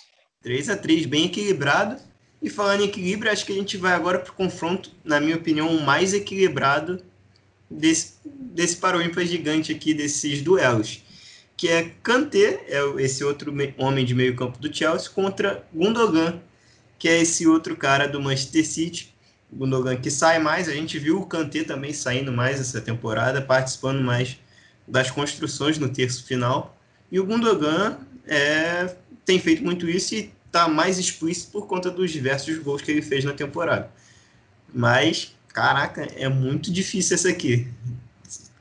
3x3, 0.45 1.05
bem 1.05 1.25
equilibrado. 1.25 2.01
E 2.41 2.49
falando 2.49 2.83
em 2.83 2.87
equilíbrio, 2.87 3.29
acho 3.29 3.45
que 3.45 3.51
a 3.51 3.55
gente 3.55 3.75
vai 3.75 3.91
agora 3.91 4.19
para 4.19 4.31
o 4.31 4.35
confronto, 4.35 4.89
na 5.03 5.19
minha 5.19 5.35
opinião, 5.35 5.81
mais 5.81 6.13
equilibrado 6.13 7.03
desse, 7.69 8.13
desse 8.23 8.77
parômpa 8.77 9.25
gigante 9.25 9.73
aqui, 9.73 9.93
desses 9.93 10.41
duelos. 10.41 11.03
Que 11.61 11.67
é 11.67 11.93
Kanté, 12.01 12.65
é 12.69 12.81
esse 13.03 13.23
outro 13.23 13.53
homem 13.77 14.03
de 14.03 14.15
meio 14.15 14.35
campo 14.35 14.57
do 14.57 14.75
Chelsea, 14.75 15.11
contra 15.11 15.63
Gundogan, 15.71 16.41
que 16.97 17.07
é 17.07 17.21
esse 17.21 17.45
outro 17.45 17.77
cara 17.77 18.07
do 18.07 18.19
Manchester 18.19 18.65
City, 18.65 19.13
Gundogan 19.53 19.95
que 19.95 20.09
sai 20.09 20.39
mais, 20.39 20.67
a 20.67 20.73
gente 20.73 20.97
viu 20.97 21.19
o 21.19 21.25
Kanté 21.27 21.63
também 21.63 21.93
saindo 21.93 22.31
mais 22.31 22.59
essa 22.59 22.81
temporada, 22.81 23.43
participando 23.43 24.01
mais 24.01 24.39
das 24.87 25.11
construções 25.11 25.77
no 25.77 25.87
terço 25.87 26.25
final. 26.25 26.75
E 27.11 27.19
o 27.19 27.25
Gundogan 27.27 27.99
é, 28.25 28.95
tem 29.23 29.39
feito 29.39 29.63
muito 29.63 29.87
isso 29.87 30.15
e 30.15 30.33
está 30.47 30.67
mais 30.67 30.97
explícito 30.97 31.51
por 31.51 31.67
conta 31.67 31.91
dos 31.91 32.09
diversos 32.09 32.57
gols 32.57 32.81
que 32.81 32.89
ele 32.89 33.03
fez 33.03 33.23
na 33.23 33.33
temporada. 33.33 33.87
Mas, 34.73 35.35
caraca, 35.49 36.07
é 36.15 36.27
muito 36.27 36.73
difícil 36.73 37.13
essa 37.13 37.29
aqui. 37.29 37.67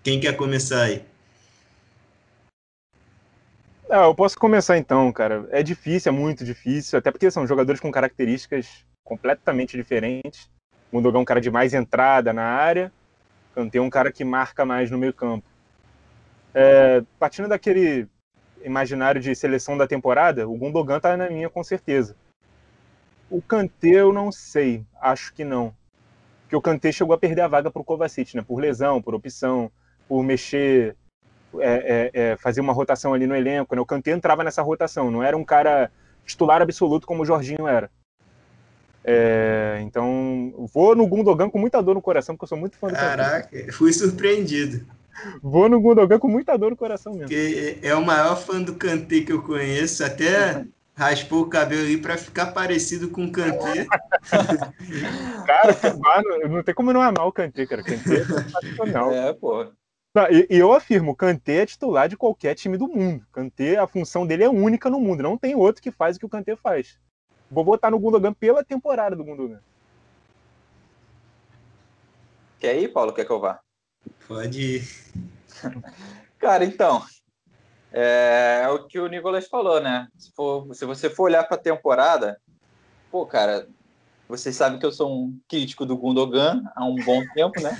Quem 0.04 0.20
quer 0.20 0.36
começar 0.36 0.82
aí? 0.82 1.09
Ah, 3.92 4.04
eu 4.04 4.14
posso 4.14 4.38
começar 4.38 4.78
então, 4.78 5.12
cara. 5.12 5.48
É 5.50 5.64
difícil, 5.64 6.12
é 6.12 6.14
muito 6.14 6.44
difícil, 6.44 6.96
até 6.96 7.10
porque 7.10 7.28
são 7.28 7.44
jogadores 7.44 7.80
com 7.80 7.90
características 7.90 8.86
completamente 9.02 9.76
diferentes. 9.76 10.48
O 10.92 10.96
Gundogan 10.96 11.18
é 11.18 11.22
um 11.22 11.24
cara 11.24 11.40
de 11.40 11.50
mais 11.50 11.74
entrada 11.74 12.32
na 12.32 12.44
área, 12.44 12.92
Kanté 13.52 13.78
é 13.78 13.82
um 13.82 13.90
cara 13.90 14.12
que 14.12 14.24
marca 14.24 14.64
mais 14.64 14.92
no 14.92 14.98
meio 14.98 15.12
campo. 15.12 15.44
É, 16.54 17.02
partindo 17.18 17.48
daquele 17.48 18.06
imaginário 18.64 19.20
de 19.20 19.34
seleção 19.34 19.76
da 19.76 19.88
temporada, 19.88 20.48
o 20.48 20.56
Gundogan 20.56 21.00
tá 21.00 21.16
na 21.16 21.28
minha 21.28 21.50
com 21.50 21.64
certeza. 21.64 22.14
O 23.28 23.42
Kanté 23.42 23.88
eu 23.88 24.12
não 24.12 24.30
sei, 24.30 24.84
acho 25.00 25.34
que 25.34 25.44
não. 25.44 25.74
Porque 26.42 26.54
o 26.54 26.62
Kanté 26.62 26.92
chegou 26.92 27.14
a 27.14 27.18
perder 27.18 27.42
a 27.42 27.48
vaga 27.48 27.72
para 27.72 27.82
o 27.82 27.84
Kovacic, 27.84 28.36
né? 28.36 28.42
Por 28.46 28.60
lesão, 28.60 29.02
por 29.02 29.16
opção, 29.16 29.70
por 30.08 30.22
mexer 30.22 30.96
é, 31.58 32.10
é, 32.14 32.20
é, 32.20 32.36
fazer 32.36 32.60
uma 32.60 32.72
rotação 32.72 33.12
ali 33.12 33.26
no 33.26 33.34
elenco. 33.34 33.74
Né? 33.74 33.80
O 33.80 33.86
Kanté 33.86 34.12
entrava 34.12 34.44
nessa 34.44 34.62
rotação, 34.62 35.10
não 35.10 35.22
era 35.22 35.36
um 35.36 35.44
cara 35.44 35.90
titular 36.24 36.62
absoluto 36.62 37.06
como 37.06 37.22
o 37.22 37.26
Jorginho 37.26 37.66
era. 37.66 37.90
É, 39.02 39.78
então, 39.82 40.52
vou 40.72 40.94
no 40.94 41.06
Gundogan 41.06 41.48
com 41.48 41.58
muita 41.58 41.82
dor 41.82 41.94
no 41.94 42.02
coração, 42.02 42.34
porque 42.36 42.44
eu 42.44 42.48
sou 42.48 42.58
muito 42.58 42.76
fã 42.76 42.88
do 42.88 42.94
Caraca, 42.94 43.48
Kanté. 43.48 43.72
fui 43.72 43.92
surpreendido. 43.92 44.86
Vou 45.42 45.68
no 45.68 45.80
Gundogan 45.80 46.18
com 46.18 46.28
muita 46.28 46.56
dor 46.56 46.70
no 46.70 46.76
coração 46.76 47.12
mesmo. 47.12 47.28
Porque 47.28 47.78
é 47.82 47.94
o 47.94 48.04
maior 48.04 48.36
fã 48.36 48.60
do 48.62 48.74
Kanté 48.74 49.22
que 49.22 49.32
eu 49.32 49.42
conheço, 49.42 50.04
até 50.04 50.64
raspou 50.94 51.42
o 51.42 51.48
cabelo 51.48 51.86
aí 51.86 51.96
para 51.96 52.18
ficar 52.18 52.52
parecido 52.52 53.08
com 53.08 53.24
o 53.24 53.32
Kanté. 53.32 53.86
cara, 55.46 55.76
mano, 55.98 56.56
não 56.56 56.62
tem 56.62 56.74
como 56.74 56.92
não 56.92 57.00
amar 57.00 57.26
o 57.26 57.32
Kanté, 57.32 57.66
cara. 57.66 57.82
Kanté 57.82 58.16
é 58.16 58.24
sensacional. 58.24 59.12
É, 59.12 59.32
pô. 59.32 59.66
Não, 60.14 60.24
e, 60.30 60.46
eu 60.50 60.72
afirmo, 60.72 61.14
Kanté 61.14 61.62
é 61.62 61.66
titular 61.66 62.08
de 62.08 62.16
qualquer 62.16 62.54
time 62.54 62.76
do 62.76 62.88
mundo. 62.88 63.24
Kanté, 63.32 63.76
a 63.76 63.86
função 63.86 64.26
dele 64.26 64.44
é 64.44 64.48
única 64.48 64.90
no 64.90 65.00
mundo. 65.00 65.22
Não 65.22 65.38
tem 65.38 65.54
outro 65.54 65.82
que 65.82 65.90
faz 65.90 66.16
o 66.16 66.20
que 66.20 66.26
o 66.26 66.30
Kanté 66.30 66.56
faz. 66.56 66.98
Vou 67.50 67.64
botar 67.64 67.90
no 67.90 67.98
Gundogan 67.98 68.32
pela 68.32 68.64
temporada 68.64 69.14
do 69.14 69.24
Gundogan. 69.24 69.60
Quer 72.58 72.78
ir, 72.78 72.88
Paulo? 72.88 73.12
Quer 73.12 73.24
que 73.24 73.30
eu 73.30 73.40
vá? 73.40 73.60
Pode 74.26 74.60
ir. 74.60 74.88
Cara, 76.38 76.64
então, 76.64 77.04
é, 77.92 78.62
é, 78.64 78.68
o 78.68 78.86
que 78.86 78.98
o 78.98 79.08
Nicolas 79.08 79.48
falou, 79.48 79.80
né? 79.80 80.08
Se, 80.16 80.32
for, 80.32 80.74
se 80.74 80.84
você 80.84 81.10
for 81.10 81.24
olhar 81.24 81.44
para 81.44 81.56
a 81.56 81.60
temporada, 81.60 82.40
pô, 83.10 83.26
cara, 83.26 83.68
vocês 84.30 84.54
sabem 84.54 84.78
que 84.78 84.86
eu 84.86 84.92
sou 84.92 85.12
um 85.12 85.38
crítico 85.48 85.84
do 85.84 85.96
Gundogan 85.96 86.62
há 86.76 86.84
um 86.86 86.94
bom 86.94 87.20
tempo, 87.34 87.60
né? 87.60 87.76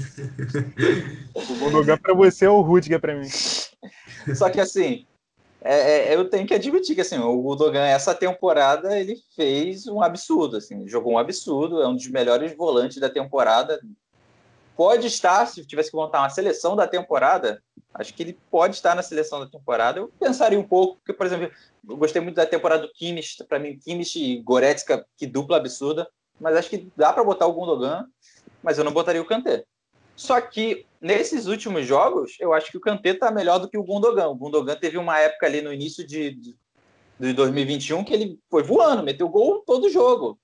o 1.32 1.54
Gundogan 1.56 1.96
para 1.96 2.12
você 2.12 2.44
é 2.44 2.50
o 2.50 2.60
Rudiger 2.60 3.00
para 3.00 3.14
mim. 3.14 3.28
Só 4.34 4.50
que 4.50 4.60
assim, 4.60 5.06
é, 5.62 6.08
é, 6.08 6.16
eu 6.16 6.28
tenho 6.28 6.46
que 6.46 6.54
admitir 6.54 6.96
que 6.96 7.02
assim, 7.02 7.18
o 7.18 7.40
Gundogan 7.40 7.86
essa 7.86 8.14
temporada 8.14 8.98
ele 8.98 9.16
fez 9.36 9.86
um 9.86 10.02
absurdo, 10.02 10.56
assim, 10.56 10.88
jogou 10.88 11.12
um 11.12 11.18
absurdo, 11.18 11.80
é 11.80 11.86
um 11.86 11.94
dos 11.94 12.08
melhores 12.08 12.54
volantes 12.56 12.98
da 12.98 13.08
temporada. 13.08 13.80
Pode 14.76 15.06
estar, 15.06 15.46
se 15.46 15.64
tivesse 15.64 15.90
que 15.90 15.96
montar 15.96 16.20
uma 16.20 16.30
seleção 16.30 16.74
da 16.74 16.86
temporada, 16.86 17.62
acho 17.94 18.12
que 18.12 18.22
ele 18.22 18.38
pode 18.50 18.74
estar 18.74 18.96
na 18.96 19.02
seleção 19.02 19.38
da 19.38 19.46
temporada. 19.46 20.00
Eu 20.00 20.10
pensaria 20.18 20.58
um 20.58 20.66
pouco, 20.66 20.96
porque, 20.96 21.12
por 21.12 21.26
exemplo, 21.26 21.50
eu 21.88 21.96
gostei 21.96 22.20
muito 22.20 22.36
da 22.36 22.46
temporada 22.46 22.82
do 22.82 22.92
Kimmich, 22.92 23.44
para 23.44 23.58
mim, 23.58 23.78
Kimmich 23.78 24.18
e 24.18 24.40
Goretzka, 24.40 25.06
que 25.16 25.26
dupla 25.26 25.58
absurda 25.58 26.08
mas 26.40 26.56
acho 26.56 26.70
que 26.70 26.90
dá 26.96 27.12
para 27.12 27.22
botar 27.22 27.46
o 27.46 27.52
Gundogan, 27.52 28.06
mas 28.62 28.78
eu 28.78 28.84
não 28.84 28.92
botaria 28.92 29.20
o 29.20 29.26
Kanté. 29.26 29.64
Só 30.16 30.40
que 30.40 30.84
nesses 31.00 31.46
últimos 31.46 31.86
jogos, 31.86 32.36
eu 32.40 32.52
acho 32.52 32.70
que 32.70 32.76
o 32.76 32.80
Kanté 32.80 33.10
está 33.10 33.30
melhor 33.30 33.58
do 33.58 33.68
que 33.68 33.78
o 33.78 33.82
Gundogan. 33.84 34.28
O 34.28 34.34
Gundogan 34.34 34.76
teve 34.76 34.98
uma 34.98 35.18
época 35.18 35.46
ali 35.46 35.62
no 35.62 35.72
início 35.72 36.06
de, 36.06 36.32
de, 36.32 36.56
de 37.18 37.32
2021 37.32 38.04
que 38.04 38.12
ele 38.12 38.38
foi 38.50 38.62
voando, 38.62 39.02
meteu 39.02 39.28
gol 39.28 39.62
todo 39.66 39.90
jogo. 39.90 40.38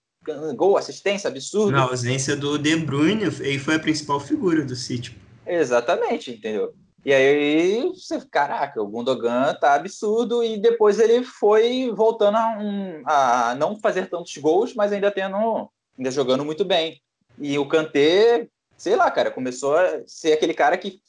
Gol, 0.55 0.77
assistência, 0.77 1.29
absurdo. 1.29 1.73
Na 1.73 1.83
ausência 1.83 2.35
do 2.35 2.59
De 2.59 2.75
Bruyne, 2.75 3.25
ele 3.25 3.59
foi 3.59 3.77
a 3.77 3.79
principal 3.79 4.19
figura 4.19 4.65
do 4.65 4.75
City. 4.75 5.17
Exatamente, 5.47 6.33
entendeu? 6.33 6.75
E 7.05 7.13
aí, 7.15 7.83
você, 7.91 8.21
caraca, 8.29 8.83
o 8.83 8.89
Gundogan 8.89 9.55
tá 9.61 9.75
absurdo 9.75 10.43
e 10.43 10.59
depois 10.59 10.99
ele 10.99 11.23
foi 11.23 11.93
voltando 11.95 12.37
a, 12.37 12.59
um, 12.59 13.03
a 13.07 13.55
não 13.55 13.79
fazer 13.79 14.11
tantos 14.11 14.37
gols, 14.39 14.75
mas 14.75 14.91
ainda 14.91 15.13
tendo 15.13 15.71
ainda 15.99 16.11
jogando 16.11 16.45
muito 16.45 16.65
bem. 16.65 17.01
E 17.39 17.59
o 17.59 17.67
Kanté, 17.67 18.49
sei 18.77 18.97
lá, 18.97 19.11
cara, 19.11 19.31
começou 19.31 19.77
a 19.77 20.03
ser 20.07 20.33
aquele 20.33 20.55
cara 20.55 20.77
que 20.77 21.01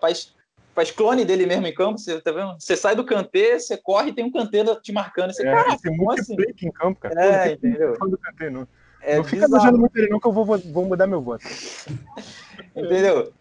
faz, 0.00 0.34
faz 0.74 0.90
clone 0.90 1.24
dele 1.24 1.46
mesmo 1.46 1.66
em 1.66 1.74
campo. 1.74 1.98
Você 1.98 2.20
tá 2.20 2.32
vendo? 2.32 2.56
Você 2.58 2.76
sai 2.76 2.96
do 2.96 3.04
Kanté, 3.04 3.58
você 3.58 3.76
corre 3.76 4.10
e 4.10 4.12
tem 4.12 4.24
um 4.24 4.32
Kanté 4.32 4.64
te 4.76 4.92
marcando. 4.92 5.32
Você, 5.32 5.46
é, 5.46 5.52
cara, 5.52 5.76
como 5.84 6.10
assim? 6.12 6.36
em 6.62 6.72
campo, 6.72 7.00
cara. 7.00 7.24
É, 7.24 7.48
Pô, 7.48 7.54
entendeu? 7.54 7.92
do 7.98 8.18
Kanté, 8.18 8.50
não. 8.50 8.66
É 9.04 9.16
não 9.16 9.24
fica 9.24 9.44
elogiando 9.44 9.78
muito 9.78 9.96
ele 9.96 10.08
não, 10.08 10.20
que 10.20 10.26
eu 10.26 10.32
vou, 10.32 10.44
vou 10.44 10.84
mudar 10.84 11.06
meu 11.06 11.20
voto. 11.20 11.44
entendeu? 12.74 13.32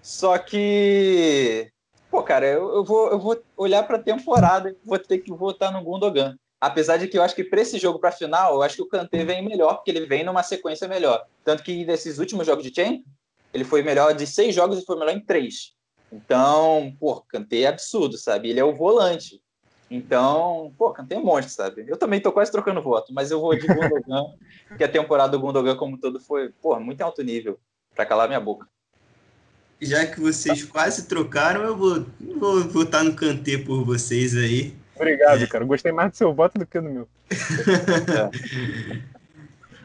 Só 0.00 0.36
que... 0.38 1.70
Pô, 2.10 2.22
cara, 2.22 2.46
eu, 2.46 2.76
eu, 2.76 2.84
vou, 2.84 3.10
eu 3.10 3.18
vou 3.18 3.42
olhar 3.56 3.82
para 3.82 3.96
a 3.96 4.02
temporada 4.02 4.70
e 4.70 4.76
vou 4.84 4.98
ter 4.98 5.18
que 5.18 5.32
votar 5.32 5.72
no 5.72 5.82
Gundogan. 5.82 6.36
Apesar 6.64 6.96
de 6.96 7.08
que 7.08 7.18
eu 7.18 7.22
acho 7.22 7.34
que 7.34 7.44
para 7.44 7.60
esse 7.60 7.78
jogo 7.78 7.98
para 7.98 8.08
a 8.08 8.12
final, 8.12 8.54
eu 8.54 8.62
acho 8.62 8.76
que 8.76 8.82
o 8.82 8.88
Kanté 8.88 9.22
vem 9.22 9.44
melhor, 9.44 9.74
porque 9.74 9.90
ele 9.90 10.06
vem 10.06 10.24
numa 10.24 10.42
sequência 10.42 10.88
melhor. 10.88 11.22
Tanto 11.44 11.62
que 11.62 11.84
nesses 11.84 12.18
últimos 12.18 12.46
jogos 12.46 12.64
de 12.64 12.74
Champions, 12.74 13.04
ele 13.52 13.64
foi 13.64 13.82
melhor 13.82 14.14
de 14.14 14.26
seis 14.26 14.54
jogos 14.54 14.78
e 14.78 14.84
foi 14.86 14.98
melhor 14.98 15.14
em 15.14 15.20
três. 15.20 15.74
Então, 16.10 16.96
pô, 16.98 17.20
Kanté 17.20 17.60
é 17.60 17.66
absurdo, 17.66 18.16
sabe? 18.16 18.48
Ele 18.48 18.60
é 18.60 18.64
o 18.64 18.74
volante. 18.74 19.42
Então, 19.90 20.72
pô, 20.78 20.90
Kanté 20.90 21.16
é 21.16 21.18
monstro, 21.18 21.54
sabe? 21.54 21.84
Eu 21.86 21.98
também 21.98 22.18
tô 22.18 22.32
quase 22.32 22.50
trocando 22.50 22.80
voto, 22.80 23.12
mas 23.12 23.30
eu 23.30 23.42
vou 23.42 23.54
de 23.54 23.66
Gundogan, 23.66 24.24
que 24.78 24.84
a 24.84 24.88
temporada 24.88 25.32
do 25.32 25.40
Gundogan 25.40 25.76
como 25.76 25.98
todo 25.98 26.18
foi, 26.18 26.48
pô, 26.62 26.80
muito 26.80 27.02
alto 27.02 27.22
nível, 27.22 27.60
para 27.94 28.06
calar 28.06 28.26
minha 28.26 28.40
boca. 28.40 28.66
Já 29.82 30.06
que 30.06 30.18
vocês 30.18 30.64
quase 30.64 31.06
trocaram, 31.08 31.62
eu 31.62 31.76
vou, 31.76 32.06
vou 32.38 32.64
votar 32.70 33.04
no 33.04 33.14
Kanté 33.14 33.58
por 33.58 33.84
vocês 33.84 34.34
aí. 34.34 34.82
Obrigado, 34.96 35.42
é. 35.42 35.46
cara. 35.46 35.64
Gostei 35.64 35.92
mais 35.92 36.10
do 36.12 36.16
seu 36.16 36.32
voto 36.32 36.58
do 36.58 36.66
que 36.66 36.80
do 36.80 36.90
meu. 36.90 37.08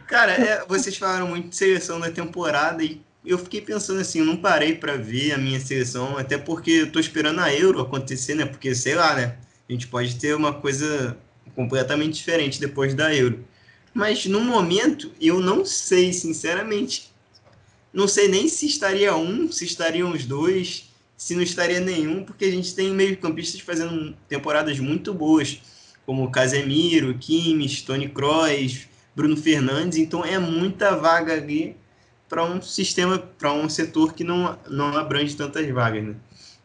Cara, 0.07 0.31
é, 0.31 0.65
vocês 0.65 0.97
falaram 0.97 1.27
muito 1.27 1.49
de 1.49 1.55
seleção 1.55 1.99
da 1.99 2.09
temporada 2.09 2.83
e 2.83 2.99
eu 3.23 3.37
fiquei 3.37 3.61
pensando 3.61 4.01
assim, 4.01 4.19
eu 4.19 4.25
não 4.25 4.37
parei 4.37 4.73
para 4.73 4.97
ver 4.97 5.33
a 5.33 5.37
minha 5.37 5.59
seleção, 5.59 6.17
até 6.17 6.35
porque 6.35 6.71
eu 6.71 6.91
tô 6.91 6.99
esperando 6.99 7.39
a 7.39 7.53
Euro 7.53 7.79
acontecer, 7.79 8.33
né? 8.33 8.43
Porque, 8.45 8.73
sei 8.73 8.95
lá, 8.95 9.13
né? 9.13 9.37
A 9.69 9.71
gente 9.71 9.87
pode 9.87 10.15
ter 10.15 10.35
uma 10.35 10.51
coisa 10.51 11.15
completamente 11.55 12.15
diferente 12.15 12.59
depois 12.59 12.95
da 12.95 13.13
Euro. 13.13 13.45
Mas 13.93 14.25
no 14.25 14.41
momento, 14.41 15.11
eu 15.21 15.39
não 15.39 15.63
sei, 15.63 16.11
sinceramente. 16.11 17.13
Não 17.93 18.07
sei 18.07 18.27
nem 18.27 18.47
se 18.47 18.65
estaria 18.65 19.15
um, 19.15 19.51
se 19.51 19.65
estariam 19.65 20.11
os 20.11 20.25
dois 20.25 20.88
se 21.19 21.35
não 21.35 21.43
estaria 21.43 21.81
nenhum, 21.81 22.23
porque 22.23 22.45
a 22.45 22.51
gente 22.51 22.73
tem 22.73 22.91
meio-campistas 22.91 23.59
fazendo 23.59 24.15
temporadas 24.29 24.79
muito 24.79 25.13
boas, 25.13 25.61
como 26.05 26.31
Casemiro, 26.31 27.13
Kimmich, 27.17 27.85
Tony 27.85 28.07
Kroos, 28.07 28.87
Bruno 29.13 29.35
Fernandes, 29.35 29.97
então 29.97 30.23
é 30.23 30.39
muita 30.39 30.95
vaga 30.95 31.33
ali 31.33 31.75
para 32.29 32.45
um 32.45 32.61
sistema, 32.61 33.17
para 33.17 33.51
um 33.51 33.67
setor 33.67 34.13
que 34.13 34.23
não, 34.23 34.57
não 34.69 34.97
abrange 34.97 35.35
tantas 35.35 35.69
vagas, 35.69 36.05
né? 36.05 36.15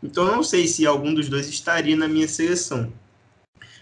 Então 0.01 0.25
não 0.25 0.45
sei 0.45 0.69
se 0.69 0.87
algum 0.87 1.13
dos 1.13 1.29
dois 1.29 1.49
estaria 1.49 1.97
na 1.97 2.07
minha 2.07 2.29
seleção. 2.29 2.93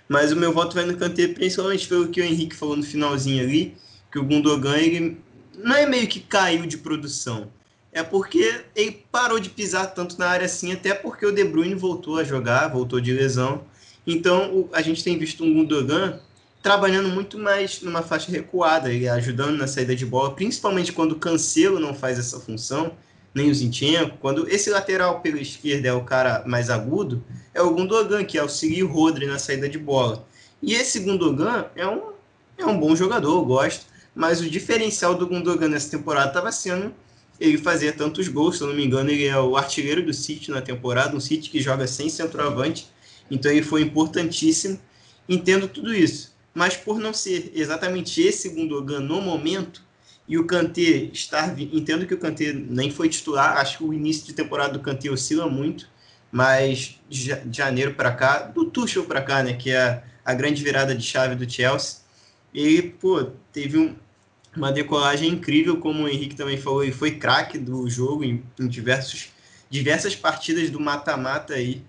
Mas 0.09 0.33
o 0.33 0.37
meu 0.37 0.55
voto 0.55 0.75
vai 0.75 0.87
no 0.87 0.97
Kanté, 0.97 1.29
principalmente 1.29 1.87
pelo 1.87 2.09
que 2.09 2.23
o 2.23 2.25
Henrique 2.25 2.57
falou 2.57 2.79
no 2.79 2.83
finalzinho 2.83 3.43
ali, 3.43 3.77
que 4.11 4.19
o 4.19 4.25
Gundogan 4.25 4.79
ele 4.79 5.19
não 5.55 5.77
é 5.77 5.85
meio 5.85 6.09
que 6.09 6.21
caiu 6.21 6.65
de 6.65 6.79
produção 6.79 7.51
é 7.93 8.03
porque 8.03 8.65
ele 8.75 9.05
parou 9.13 9.39
de 9.39 9.51
pisar 9.51 9.93
tanto 9.93 10.19
na 10.19 10.29
área 10.29 10.47
assim, 10.47 10.73
até 10.73 10.95
porque 10.95 11.27
o 11.27 11.33
De 11.33 11.45
Bruyne 11.45 11.75
voltou 11.75 12.19
a 12.19 12.25
jogar, 12.25 12.69
voltou 12.69 13.01
de 13.01 13.13
lesão. 13.13 13.65
Então 14.07 14.69
a 14.73 14.81
gente 14.81 15.05
tem 15.05 15.19
visto 15.19 15.45
um 15.45 15.53
Gundogan 15.53 16.19
trabalhando 16.63 17.09
muito 17.11 17.39
mais 17.39 17.83
numa 17.83 18.03
faixa 18.03 18.31
recuada, 18.31 18.89
ajudando 19.15 19.59
na 19.59 19.67
saída 19.67 19.95
de 19.95 20.07
bola, 20.07 20.35
principalmente 20.35 20.93
quando 20.93 21.13
o 21.13 21.19
Cancelo 21.19 21.79
não 21.79 21.93
faz 21.93 22.19
essa 22.19 22.41
função, 22.41 22.93
nem 23.35 23.51
o 23.51 23.55
Zinchenko. 23.55 24.17
Quando 24.19 24.49
esse 24.49 24.71
lateral 24.71 25.21
pela 25.21 25.41
esquerda 25.41 25.89
é 25.89 25.93
o 25.93 26.05
cara 26.05 26.45
mais 26.47 26.71
agudo, 26.71 27.23
é 27.53 27.61
o 27.61 27.75
Gundogan 27.75 28.25
que 28.25 28.39
auxilia 28.39 28.87
o 28.87 28.89
Rodri 28.89 29.27
na 29.27 29.39
saída 29.39 29.69
de 29.69 29.79
bola. 29.79 30.25
E 30.63 30.75
esse 30.75 31.01
Gundogan 31.01 31.67
é 31.77 31.87
um, 31.87 32.13
é 32.57 32.65
um 32.65 32.79
bom 32.79 32.95
jogador, 32.97 33.35
eu 33.35 33.45
gosto, 33.45 33.87
mas 34.15 34.41
o 34.41 34.49
diferencial 34.49 35.15
do 35.15 35.27
Gundogan 35.27 35.69
nessa 35.69 35.91
temporada 35.91 36.29
estava 36.29 36.53
sendo 36.53 36.95
ele 37.43 37.59
fazia 37.59 37.93
tantos 37.93 38.29
gols, 38.29 38.57
se 38.57 38.63
eu 38.63 38.69
não 38.69 38.75
me 38.75 38.85
engano, 38.85 39.11
ele 39.11 39.27
é 39.27 39.39
o 39.39 39.57
artilheiro 39.57 40.05
do 40.05 40.13
City 40.13 40.51
na 40.51 40.61
temporada, 40.61 41.17
um 41.17 41.21
City 41.21 41.51
que 41.51 41.61
joga 41.61 41.87
sem 41.87 42.09
centroavante, 42.09 42.87
então 43.31 43.51
ele 43.51 43.63
foi 43.63 43.83
importantíssimo. 43.83 44.79
Entendo 45.29 45.69
tudo 45.69 45.95
isso, 45.95 46.35
mas 46.55 46.77
por 46.77 46.99
não 46.99 47.13
ser 47.15 47.53
exatamente 47.55 48.21
esse 48.21 48.49
Gundogan 48.49 49.01
no 49.01 49.21
momento, 49.21 49.83
e 50.29 50.39
o 50.39 50.47
Kanté 50.47 51.11
estar. 51.13 51.59
Entendo 51.61 52.07
que 52.07 52.15
o 52.15 52.19
Kanté 52.19 52.53
nem 52.53 52.91
foi 52.91 53.09
titular, 53.09 53.59
acho 53.59 53.79
que 53.79 53.85
o 53.85 53.93
início 53.93 54.27
de 54.27 54.33
temporada 54.33 54.73
do 54.73 54.81
Kanté 54.81 55.11
oscila 55.11 55.49
muito, 55.49 55.89
mas 56.31 56.99
de 57.09 57.37
janeiro 57.51 57.95
para 57.95 58.13
cá, 58.13 58.39
do 58.39 58.65
Tuchel 58.65 59.05
para 59.05 59.23
cá, 59.23 59.43
né, 59.43 59.53
que 59.53 59.71
é 59.71 60.03
a 60.25 60.35
grande 60.35 60.63
virada 60.63 60.95
de 60.95 61.05
chave 61.05 61.35
do 61.35 61.51
Chelsea. 61.51 61.99
E, 62.55 62.83
pô, 62.83 63.25
teve 63.53 63.79
um, 63.79 63.95
uma 64.57 64.71
decolagem 64.71 65.31
incrível, 65.31 65.79
como 65.79 66.05
o 66.05 66.09
Henrique 66.09 66.35
também 66.35 66.57
falou, 66.57 66.85
e 66.85 66.93
foi 66.93 67.13
craque 67.13 67.59
do 67.59 67.89
jogo 67.89 68.25
em, 68.25 68.43
em 68.59 68.69
diversos, 68.69 69.31
diversas 69.71 70.15
partidas 70.15 70.71
do 70.71 70.79
mata-mata 70.79 71.55
aí. 71.55 71.83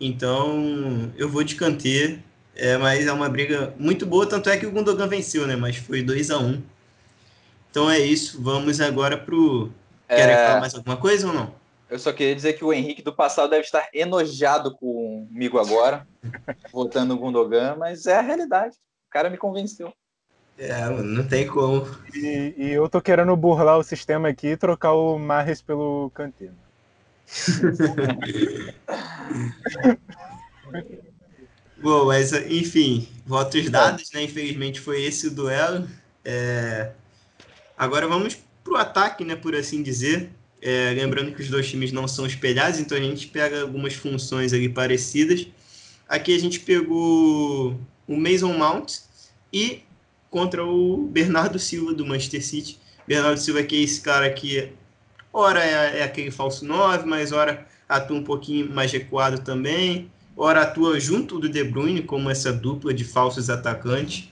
Então, 0.00 1.12
eu 1.16 1.28
vou 1.28 1.42
de 1.42 1.54
Kanté, 1.54 2.20
é, 2.54 2.76
mas 2.76 3.06
é 3.06 3.12
uma 3.12 3.28
briga 3.28 3.74
muito 3.78 4.06
boa, 4.06 4.26
tanto 4.26 4.48
é 4.48 4.56
que 4.56 4.66
o 4.66 4.70
Gundogan 4.70 5.08
venceu, 5.08 5.46
né? 5.46 5.56
Mas 5.56 5.76
foi 5.76 6.02
2 6.02 6.30
a 6.30 6.38
1 6.38 6.46
um. 6.46 6.62
Então 7.70 7.90
é 7.90 7.98
isso, 7.98 8.40
vamos 8.42 8.80
agora 8.80 9.18
pro. 9.18 9.70
Querem 10.08 10.34
é... 10.34 10.46
falar 10.46 10.60
mais 10.60 10.74
alguma 10.74 10.96
coisa 10.96 11.26
ou 11.26 11.34
não? 11.34 11.54
Eu 11.88 11.98
só 11.98 12.12
queria 12.12 12.34
dizer 12.34 12.54
que 12.54 12.64
o 12.64 12.72
Henrique 12.72 13.02
do 13.02 13.14
passado 13.14 13.50
deve 13.50 13.62
estar 13.62 13.88
enojado 13.92 14.74
comigo 14.76 15.58
agora, 15.58 16.06
votando 16.72 17.14
no 17.14 17.20
Gundogan, 17.20 17.76
mas 17.76 18.06
é 18.06 18.16
a 18.16 18.22
realidade. 18.22 18.76
O 19.08 19.10
cara 19.10 19.30
me 19.30 19.36
convenceu. 19.36 19.92
É, 20.58 20.88
não 20.88 21.26
tem 21.26 21.46
como. 21.46 21.86
E, 22.14 22.54
e 22.56 22.72
eu 22.72 22.88
tô 22.88 22.98
querendo 23.00 23.36
burlar 23.36 23.78
o 23.78 23.84
sistema 23.84 24.28
aqui 24.28 24.48
e 24.48 24.56
trocar 24.56 24.94
o 24.94 25.18
Marres 25.18 25.60
pelo 25.60 26.10
Kanté. 26.14 26.50
Bom, 31.76 32.06
mas 32.06 32.32
enfim, 32.32 33.06
votos 33.26 33.68
dados, 33.68 34.10
né? 34.12 34.22
Infelizmente 34.22 34.80
foi 34.80 35.02
esse 35.02 35.26
o 35.26 35.30
duelo. 35.30 35.86
É... 36.24 36.92
Agora 37.76 38.08
vamos 38.08 38.38
para 38.64 38.72
o 38.72 38.76
ataque, 38.76 39.24
né? 39.24 39.36
Por 39.36 39.54
assim 39.54 39.82
dizer. 39.82 40.30
É, 40.62 40.94
lembrando 40.94 41.34
que 41.34 41.42
os 41.42 41.50
dois 41.50 41.68
times 41.68 41.92
não 41.92 42.08
são 42.08 42.26
espelhados, 42.26 42.80
então 42.80 42.96
a 42.96 43.00
gente 43.00 43.28
pega 43.28 43.60
algumas 43.60 43.92
funções 43.92 44.54
ali 44.54 44.70
parecidas. 44.70 45.46
Aqui 46.08 46.34
a 46.34 46.40
gente 46.40 46.60
pegou 46.60 47.78
o 48.08 48.16
Mason 48.16 48.54
Mount 48.54 49.00
e 49.52 49.82
contra 50.30 50.64
o 50.64 51.08
Bernardo 51.08 51.58
Silva 51.58 51.94
do 51.94 52.04
Manchester 52.06 52.44
City. 52.44 52.78
Bernardo 53.06 53.38
Silva 53.38 53.62
que 53.62 53.76
é 53.76 53.80
esse 53.80 54.00
cara 54.00 54.28
que 54.30 54.72
ora 55.32 55.64
é, 55.64 56.00
é 56.00 56.02
aquele 56.02 56.30
falso 56.30 56.64
9, 56.64 57.06
mas 57.06 57.32
ora 57.32 57.66
atua 57.88 58.16
um 58.16 58.24
pouquinho 58.24 58.70
mais 58.72 58.90
recuado 58.90 59.40
também, 59.40 60.10
ora 60.36 60.62
atua 60.62 60.98
junto 60.98 61.38
do 61.38 61.48
De 61.48 61.62
Bruyne 61.62 62.02
como 62.02 62.30
essa 62.30 62.52
dupla 62.52 62.92
de 62.92 63.04
falsos 63.04 63.48
atacantes. 63.48 64.28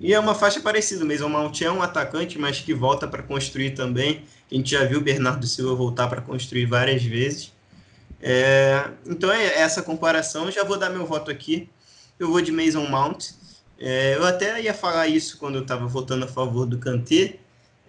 E 0.00 0.14
é 0.14 0.18
uma 0.18 0.34
faixa 0.34 0.60
parecida 0.60 1.04
mesmo. 1.04 1.26
O 1.26 1.30
Mount 1.30 1.60
é 1.60 1.70
um 1.70 1.82
atacante, 1.82 2.38
mas 2.38 2.58
que 2.60 2.72
volta 2.72 3.06
para 3.06 3.22
construir 3.22 3.72
também. 3.72 4.24
A 4.50 4.54
gente 4.54 4.70
já 4.70 4.84
viu 4.84 4.98
o 4.98 5.02
Bernardo 5.02 5.46
Silva 5.46 5.74
voltar 5.74 6.08
para 6.08 6.22
construir 6.22 6.64
várias 6.64 7.02
vezes. 7.02 7.52
É, 8.22 8.90
então 9.06 9.30
é 9.30 9.58
essa 9.58 9.82
comparação. 9.82 10.50
Já 10.50 10.64
vou 10.64 10.78
dar 10.78 10.88
meu 10.88 11.04
voto 11.04 11.30
aqui. 11.30 11.68
Eu 12.18 12.30
vou 12.30 12.40
de 12.40 12.50
Mason 12.50 12.86
Mount. 12.86 13.28
É, 13.80 14.14
eu 14.14 14.26
até 14.26 14.60
ia 14.60 14.74
falar 14.74 15.08
isso 15.08 15.38
quando 15.38 15.54
eu 15.54 15.62
estava 15.62 15.86
votando 15.86 16.26
a 16.26 16.28
favor 16.28 16.66
do 16.66 16.78
Kanté, 16.78 17.38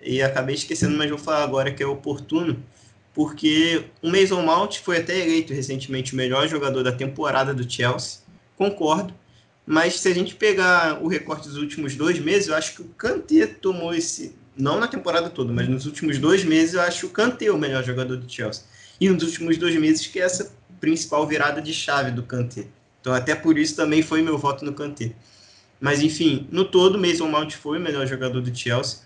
e 0.02 0.22
acabei 0.22 0.56
esquecendo, 0.56 0.98
mas 0.98 1.10
vou 1.10 1.20
falar 1.20 1.44
agora 1.44 1.72
que 1.72 1.84
é 1.84 1.86
oportuno, 1.86 2.64
porque 3.14 3.84
o 4.02 4.10
Mason 4.10 4.42
Mount 4.42 4.78
foi 4.80 4.98
até 4.98 5.20
eleito 5.20 5.54
recentemente 5.54 6.14
o 6.14 6.16
melhor 6.16 6.48
jogador 6.48 6.82
da 6.82 6.92
temporada 6.92 7.54
do 7.54 7.70
Chelsea. 7.70 8.22
Concordo, 8.58 9.14
mas 9.66 10.00
se 10.00 10.08
a 10.08 10.14
gente 10.14 10.34
pegar 10.34 11.04
o 11.04 11.08
recorte 11.08 11.48
dos 11.48 11.58
últimos 11.58 11.96
dois 11.96 12.20
meses, 12.20 12.48
eu 12.48 12.56
acho 12.56 12.76
que 12.76 12.82
o 12.82 12.86
Kanté 12.86 13.46
tomou 13.46 13.94
esse. 13.94 14.36
Não 14.56 14.80
na 14.80 14.88
temporada 14.88 15.30
toda, 15.30 15.52
mas 15.52 15.68
nos 15.68 15.86
últimos 15.86 16.18
dois 16.18 16.44
meses, 16.44 16.74
eu 16.74 16.82
acho 16.82 17.08
o 17.08 17.10
Kanté 17.10 17.52
o 17.52 17.58
melhor 17.58 17.84
jogador 17.84 18.18
do 18.18 18.32
Chelsea. 18.32 18.64
E 19.00 19.10
nos 19.10 19.24
últimos 19.24 19.58
dois 19.58 19.76
meses, 19.76 20.08
que 20.08 20.20
é 20.20 20.24
essa 20.24 20.52
principal 20.80 21.26
virada 21.28 21.62
de 21.62 21.74
chave 21.74 22.12
do 22.12 22.24
Kanté. 22.24 22.66
Então, 23.00 23.14
até 23.14 23.34
por 23.34 23.58
isso 23.58 23.76
também 23.76 24.02
foi 24.02 24.22
meu 24.22 24.38
voto 24.38 24.64
no 24.64 24.74
Kanté. 24.74 25.14
Mas, 25.82 26.04
enfim, 26.04 26.48
no 26.52 26.64
todo, 26.64 27.00
Mason 27.00 27.28
Mount 27.28 27.54
foi 27.56 27.80
o 27.80 27.82
melhor 27.82 28.06
jogador 28.06 28.40
do 28.40 28.56
Chelsea. 28.56 29.00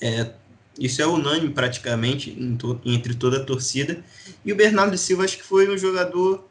É, 0.00 0.32
isso 0.76 1.00
é 1.00 1.06
unânime 1.06 1.54
praticamente 1.54 2.32
to 2.58 2.80
entre 2.84 3.14
toda 3.14 3.36
a 3.36 3.44
torcida. 3.44 4.02
E 4.44 4.52
o 4.52 4.56
Bernardo 4.56 4.98
Silva 4.98 5.24
acho 5.24 5.38
que 5.38 5.44
foi 5.44 5.72
um 5.72 5.78
jogador. 5.78 6.44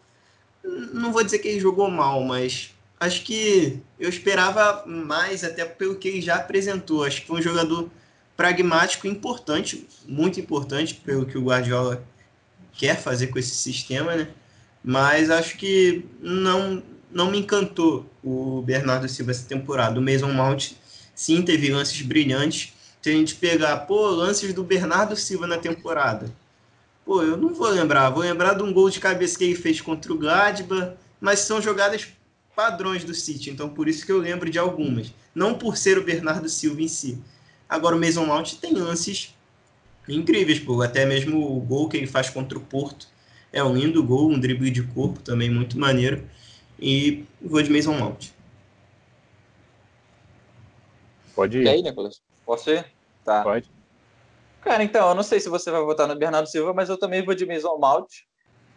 Não 0.94 1.12
vou 1.12 1.22
dizer 1.22 1.40
que 1.40 1.50
ele 1.50 1.60
jogou 1.60 1.92
mal, 1.92 2.24
mas 2.24 2.74
acho 2.98 3.24
que 3.24 3.80
eu 4.00 4.08
esperava 4.08 4.86
mais, 4.88 5.44
até 5.44 5.66
pelo 5.66 5.96
que 5.96 6.08
ele 6.08 6.22
já 6.22 6.36
apresentou. 6.36 7.04
Acho 7.04 7.22
que 7.22 7.28
foi 7.28 7.40
um 7.40 7.44
jogador 7.44 7.90
pragmático 8.38 9.06
importante, 9.06 9.86
muito 10.08 10.40
importante 10.40 10.94
pelo 10.94 11.26
que 11.26 11.38
o 11.38 11.44
Guardiola 11.44 12.02
quer 12.72 12.98
fazer 12.98 13.28
com 13.28 13.38
esse 13.38 13.56
sistema, 13.56 14.16
né? 14.16 14.30
Mas 14.84 15.30
acho 15.30 15.58
que 15.58 16.06
não 16.22 16.82
não 17.14 17.30
me 17.30 17.40
encantou 17.40 18.06
o 18.24 18.62
Bernardo 18.62 19.08
Silva 19.08 19.32
essa 19.32 19.48
temporada. 19.48 20.00
O 20.00 20.04
Mason 20.04 20.32
Mount 20.32 20.72
sim 21.14 21.42
teve 21.42 21.70
lances 21.70 22.02
brilhantes. 22.02 22.74
Se 23.02 23.10
a 23.10 23.14
gente 23.14 23.36
pegar, 23.36 23.78
pô, 23.78 24.08
lances 24.10 24.54
do 24.54 24.64
Bernardo 24.64 25.16
Silva 25.16 25.48
na 25.48 25.58
temporada. 25.58 26.32
Pô, 27.06 27.24
eu 27.24 27.36
não 27.36 27.54
vou 27.54 27.70
lembrar. 27.70 28.10
Vou 28.10 28.22
lembrar 28.22 28.54
de 28.54 28.64
um 28.64 28.72
gol 28.72 28.90
de 28.90 29.00
cabeça 29.00 29.38
que 29.38 29.44
ele 29.44 29.56
fez 29.56 29.82
contra 29.82 30.14
o 30.14 30.18
Gladbach, 30.18 30.94
mas 31.20 31.40
são 31.40 31.62
jogadas 31.62 32.08
padrões 32.56 33.04
do 33.04 33.14
City, 33.14 33.50
então 33.50 33.70
por 33.70 33.88
isso 33.88 34.06
que 34.06 34.12
eu 34.12 34.20
lembro 34.20 34.50
de 34.50 34.60
algumas. 34.60 35.14
Não 35.34 35.54
por 35.54 35.78
ser 35.78 35.98
o 35.98 36.04
Bernardo 36.04 36.48
Silva 36.50 36.82
em 36.82 36.88
si. 36.88 37.18
Agora 37.68 37.96
o 37.96 38.00
Mason 38.00 38.26
Mount 38.26 38.56
tem 38.56 38.74
lances 38.74 39.34
incríveis, 40.08 40.60
pô. 40.60 40.82
Até 40.82 41.06
mesmo 41.06 41.58
o 41.58 41.60
gol 41.62 41.90
que 41.90 41.98
ele 41.98 42.08
faz 42.08 42.30
contra 42.30 42.58
o 42.58 42.62
Porto 42.62 43.08
é 43.52 43.64
um 43.64 43.76
lindo 43.76 44.04
gol, 44.04 44.30
um 44.30 44.40
drible 44.40 44.70
de 44.70 44.84
corpo 44.84 45.20
também 45.20 45.50
muito 45.50 45.80
maneiro. 45.80 46.24
E 46.82 47.26
vou 47.40 47.62
de 47.62 47.72
Mason 47.72 47.94
Mount. 47.94 48.30
Pode 51.36 51.60
ir. 51.60 51.66
E 51.66 51.70
aí, 51.70 51.82
Nicolas? 51.82 52.22
Posso 52.46 52.72
ir? 52.72 52.86
Tá. 53.24 53.44
Pode. 53.44 53.70
Cara, 54.62 54.84
então, 54.84 55.10
eu 55.10 55.16
não 55.16 55.24
sei 55.24 55.40
se 55.40 55.50
você 55.50 55.72
vai 55.72 55.82
votar 55.82 56.08
no 56.08 56.16
Bernardo 56.16 56.50
Silva, 56.50 56.74
mas 56.74 56.90
eu 56.90 56.98
também 56.98 57.24
vou 57.24 57.34
de 57.34 57.46
Mason 57.46 57.78
Mount. 57.78 58.10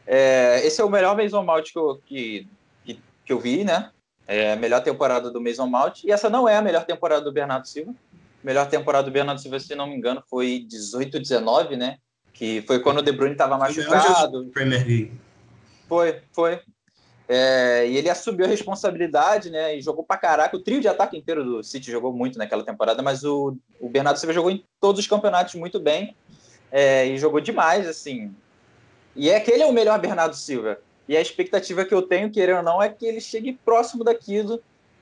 É, 0.06 0.60
esse 0.64 0.80
é 0.80 0.84
o 0.84 0.90
melhor 0.90 1.16
Mason 1.16 1.42
Mount 1.42 1.72
que 1.72 1.78
eu, 1.78 2.00
que, 2.06 2.48
que 2.84 3.32
eu 3.32 3.38
vi, 3.38 3.64
né? 3.64 3.90
É 4.26 4.52
a 4.52 4.56
melhor 4.56 4.82
temporada 4.82 5.30
do 5.30 5.40
Mason 5.40 5.66
Mount. 5.66 6.04
E 6.04 6.10
essa 6.10 6.30
não 6.30 6.48
é 6.48 6.56
a 6.56 6.62
melhor 6.62 6.84
temporada 6.84 7.22
do 7.22 7.32
Bernardo 7.32 7.66
Silva. 7.68 7.94
Melhor 8.42 8.68
temporada 8.68 9.04
do 9.04 9.12
Bernardo 9.12 9.40
Silva, 9.40 9.58
se 9.58 9.74
não 9.74 9.86
me 9.86 9.94
engano, 9.94 10.22
foi 10.28 10.64
18, 10.68 11.18
19, 11.18 11.76
né? 11.76 11.98
Que 12.32 12.62
foi 12.62 12.80
quando 12.80 12.98
o 12.98 13.02
De 13.02 13.12
Bruyne 13.12 13.34
estava 13.34 13.56
machucado. 13.56 14.50
Premier 14.52 14.86
League. 14.86 15.12
Foi, 15.88 16.20
foi. 16.32 16.60
É, 17.26 17.86
e 17.88 17.96
ele 17.96 18.10
assumiu 18.10 18.44
a 18.44 18.48
responsabilidade, 18.48 19.50
né? 19.50 19.76
E 19.76 19.80
jogou 19.80 20.04
pra 20.04 20.16
caraca. 20.16 20.56
O 20.56 20.60
trio 20.60 20.80
de 20.80 20.88
ataque 20.88 21.16
inteiro 21.16 21.42
do 21.42 21.62
City 21.62 21.90
jogou 21.90 22.12
muito 22.12 22.38
naquela 22.38 22.64
temporada, 22.64 23.02
mas 23.02 23.24
o, 23.24 23.56
o 23.80 23.88
Bernardo 23.88 24.18
Silva 24.18 24.32
jogou 24.32 24.50
em 24.50 24.64
todos 24.80 25.00
os 25.00 25.06
campeonatos 25.06 25.54
muito 25.54 25.80
bem. 25.80 26.14
É, 26.70 27.06
e 27.06 27.16
jogou 27.16 27.40
demais, 27.40 27.88
assim. 27.88 28.34
E 29.16 29.30
é 29.30 29.40
que 29.40 29.50
ele 29.50 29.62
é 29.62 29.66
o 29.66 29.72
melhor 29.72 29.98
Bernardo 29.98 30.34
Silva. 30.34 30.78
E 31.08 31.16
a 31.16 31.20
expectativa 31.20 31.84
que 31.84 31.94
eu 31.94 32.02
tenho, 32.02 32.30
querendo 32.30 32.58
ou 32.58 32.62
não, 32.62 32.82
é 32.82 32.88
que 32.88 33.06
ele 33.06 33.20
chegue 33.20 33.52
próximo 33.64 34.02
daquilo 34.02 34.60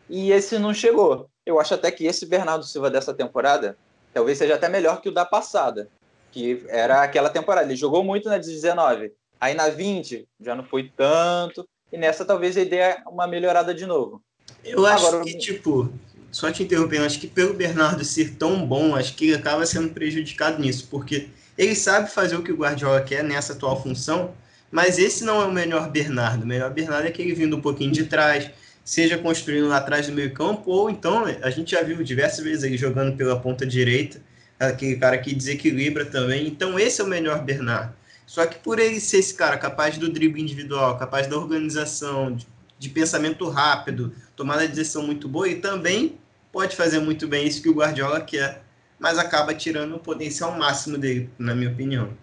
e 0.08 0.32
esse 0.32 0.58
não 0.58 0.74
chegou. 0.74 1.28
Eu 1.46 1.60
acho 1.60 1.74
até 1.74 1.90
que 1.90 2.06
esse 2.06 2.26
Bernardo 2.26 2.64
Silva 2.64 2.90
dessa 2.90 3.14
temporada 3.14 3.76
talvez 4.12 4.38
seja 4.38 4.54
até 4.54 4.68
melhor 4.68 5.00
que 5.00 5.08
o 5.08 5.12
da 5.12 5.24
passada, 5.24 5.88
que 6.30 6.64
era 6.68 7.02
aquela 7.02 7.30
temporada. 7.30 7.66
Ele 7.66 7.76
jogou 7.76 8.04
muito 8.04 8.28
na 8.28 8.36
19, 8.36 9.12
aí 9.40 9.54
na 9.54 9.68
20 9.68 10.28
já 10.40 10.54
não 10.54 10.64
foi 10.64 10.92
tanto, 10.94 11.66
e 11.92 11.98
nessa 11.98 12.24
talvez 12.24 12.56
ele 12.56 12.70
dê 12.70 12.96
uma 13.06 13.26
melhorada 13.26 13.74
de 13.74 13.84
novo. 13.84 14.22
Eu 14.64 14.86
acho 14.86 15.06
Agora, 15.06 15.24
que, 15.24 15.36
tipo, 15.38 15.92
só 16.30 16.50
te 16.50 16.62
interrompendo, 16.62 17.04
acho 17.04 17.20
que 17.20 17.26
pelo 17.26 17.52
Bernardo 17.52 18.04
ser 18.04 18.36
tão 18.36 18.66
bom, 18.66 18.96
acho 18.96 19.14
que 19.14 19.26
ele 19.26 19.36
acaba 19.36 19.66
sendo 19.66 19.90
prejudicado 19.90 20.60
nisso, 20.60 20.88
porque 20.90 21.28
ele 21.58 21.74
sabe 21.74 22.10
fazer 22.10 22.36
o 22.36 22.42
que 22.42 22.50
o 22.50 22.56
Guardiola 22.56 23.02
quer 23.02 23.22
nessa 23.22 23.52
atual 23.52 23.80
função, 23.82 24.34
mas 24.70 24.98
esse 24.98 25.22
não 25.22 25.42
é 25.42 25.44
o 25.44 25.52
melhor 25.52 25.90
Bernardo. 25.90 26.44
O 26.44 26.46
melhor 26.46 26.72
Bernardo 26.72 27.04
é 27.04 27.08
aquele 27.08 27.34
vindo 27.34 27.56
um 27.56 27.60
pouquinho 27.60 27.92
de 27.92 28.04
trás, 28.04 28.50
seja 28.82 29.18
construindo 29.18 29.68
lá 29.68 29.76
atrás 29.76 30.06
do 30.06 30.12
meio 30.12 30.32
campo, 30.32 30.70
ou 30.70 30.88
então 30.88 31.24
a 31.42 31.50
gente 31.50 31.72
já 31.72 31.82
viu 31.82 32.02
diversas 32.02 32.42
vezes 32.42 32.64
ele 32.64 32.78
jogando 32.78 33.16
pela 33.16 33.38
ponta 33.38 33.66
direita, 33.66 34.22
aquele 34.58 34.96
cara 34.96 35.18
que 35.18 35.34
desequilibra 35.34 36.06
também. 36.06 36.46
Então 36.46 36.78
esse 36.78 37.00
é 37.00 37.04
o 37.04 37.06
melhor 37.06 37.44
Bernardo. 37.44 37.94
Só 38.32 38.46
que 38.46 38.58
por 38.60 38.78
ele 38.78 38.98
ser 38.98 39.18
esse 39.18 39.34
cara 39.34 39.58
capaz 39.58 39.98
do 39.98 40.10
drible 40.10 40.40
individual, 40.40 40.96
capaz 40.96 41.26
da 41.26 41.36
organização, 41.36 42.34
de, 42.34 42.48
de 42.78 42.88
pensamento 42.88 43.46
rápido, 43.46 44.10
tomada 44.34 44.66
de 44.66 44.74
decisão 44.74 45.02
muito 45.02 45.28
boa, 45.28 45.46
e 45.46 45.60
também 45.60 46.18
pode 46.50 46.74
fazer 46.74 46.98
muito 46.98 47.28
bem 47.28 47.46
isso 47.46 47.60
que 47.60 47.68
o 47.68 47.74
Guardiola 47.74 48.22
quer, 48.22 48.62
mas 48.98 49.18
acaba 49.18 49.54
tirando 49.54 49.96
o 49.96 49.98
potencial 49.98 50.50
máximo 50.52 50.96
dele, 50.96 51.28
na 51.38 51.54
minha 51.54 51.70
opinião. 51.70 52.16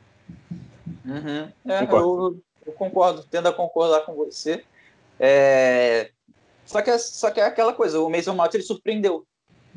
Uhum. 1.06 1.52
É, 1.68 1.84
eu, 1.84 2.42
eu, 2.66 2.74
concordo, 2.74 3.24
tendo 3.30 3.48
a 3.48 3.54
concordar 3.54 4.04
com 4.04 4.16
você. 4.16 4.64
É... 5.20 6.10
Só, 6.66 6.82
que, 6.82 6.90
é, 6.90 6.98
só 6.98 7.30
que 7.30 7.40
é 7.40 7.46
aquela 7.46 7.74
coisa, 7.74 8.00
o 8.00 8.10
Mason 8.10 8.34
Mount 8.34 8.56
ele 8.56 8.64
surpreendeu. 8.64 9.28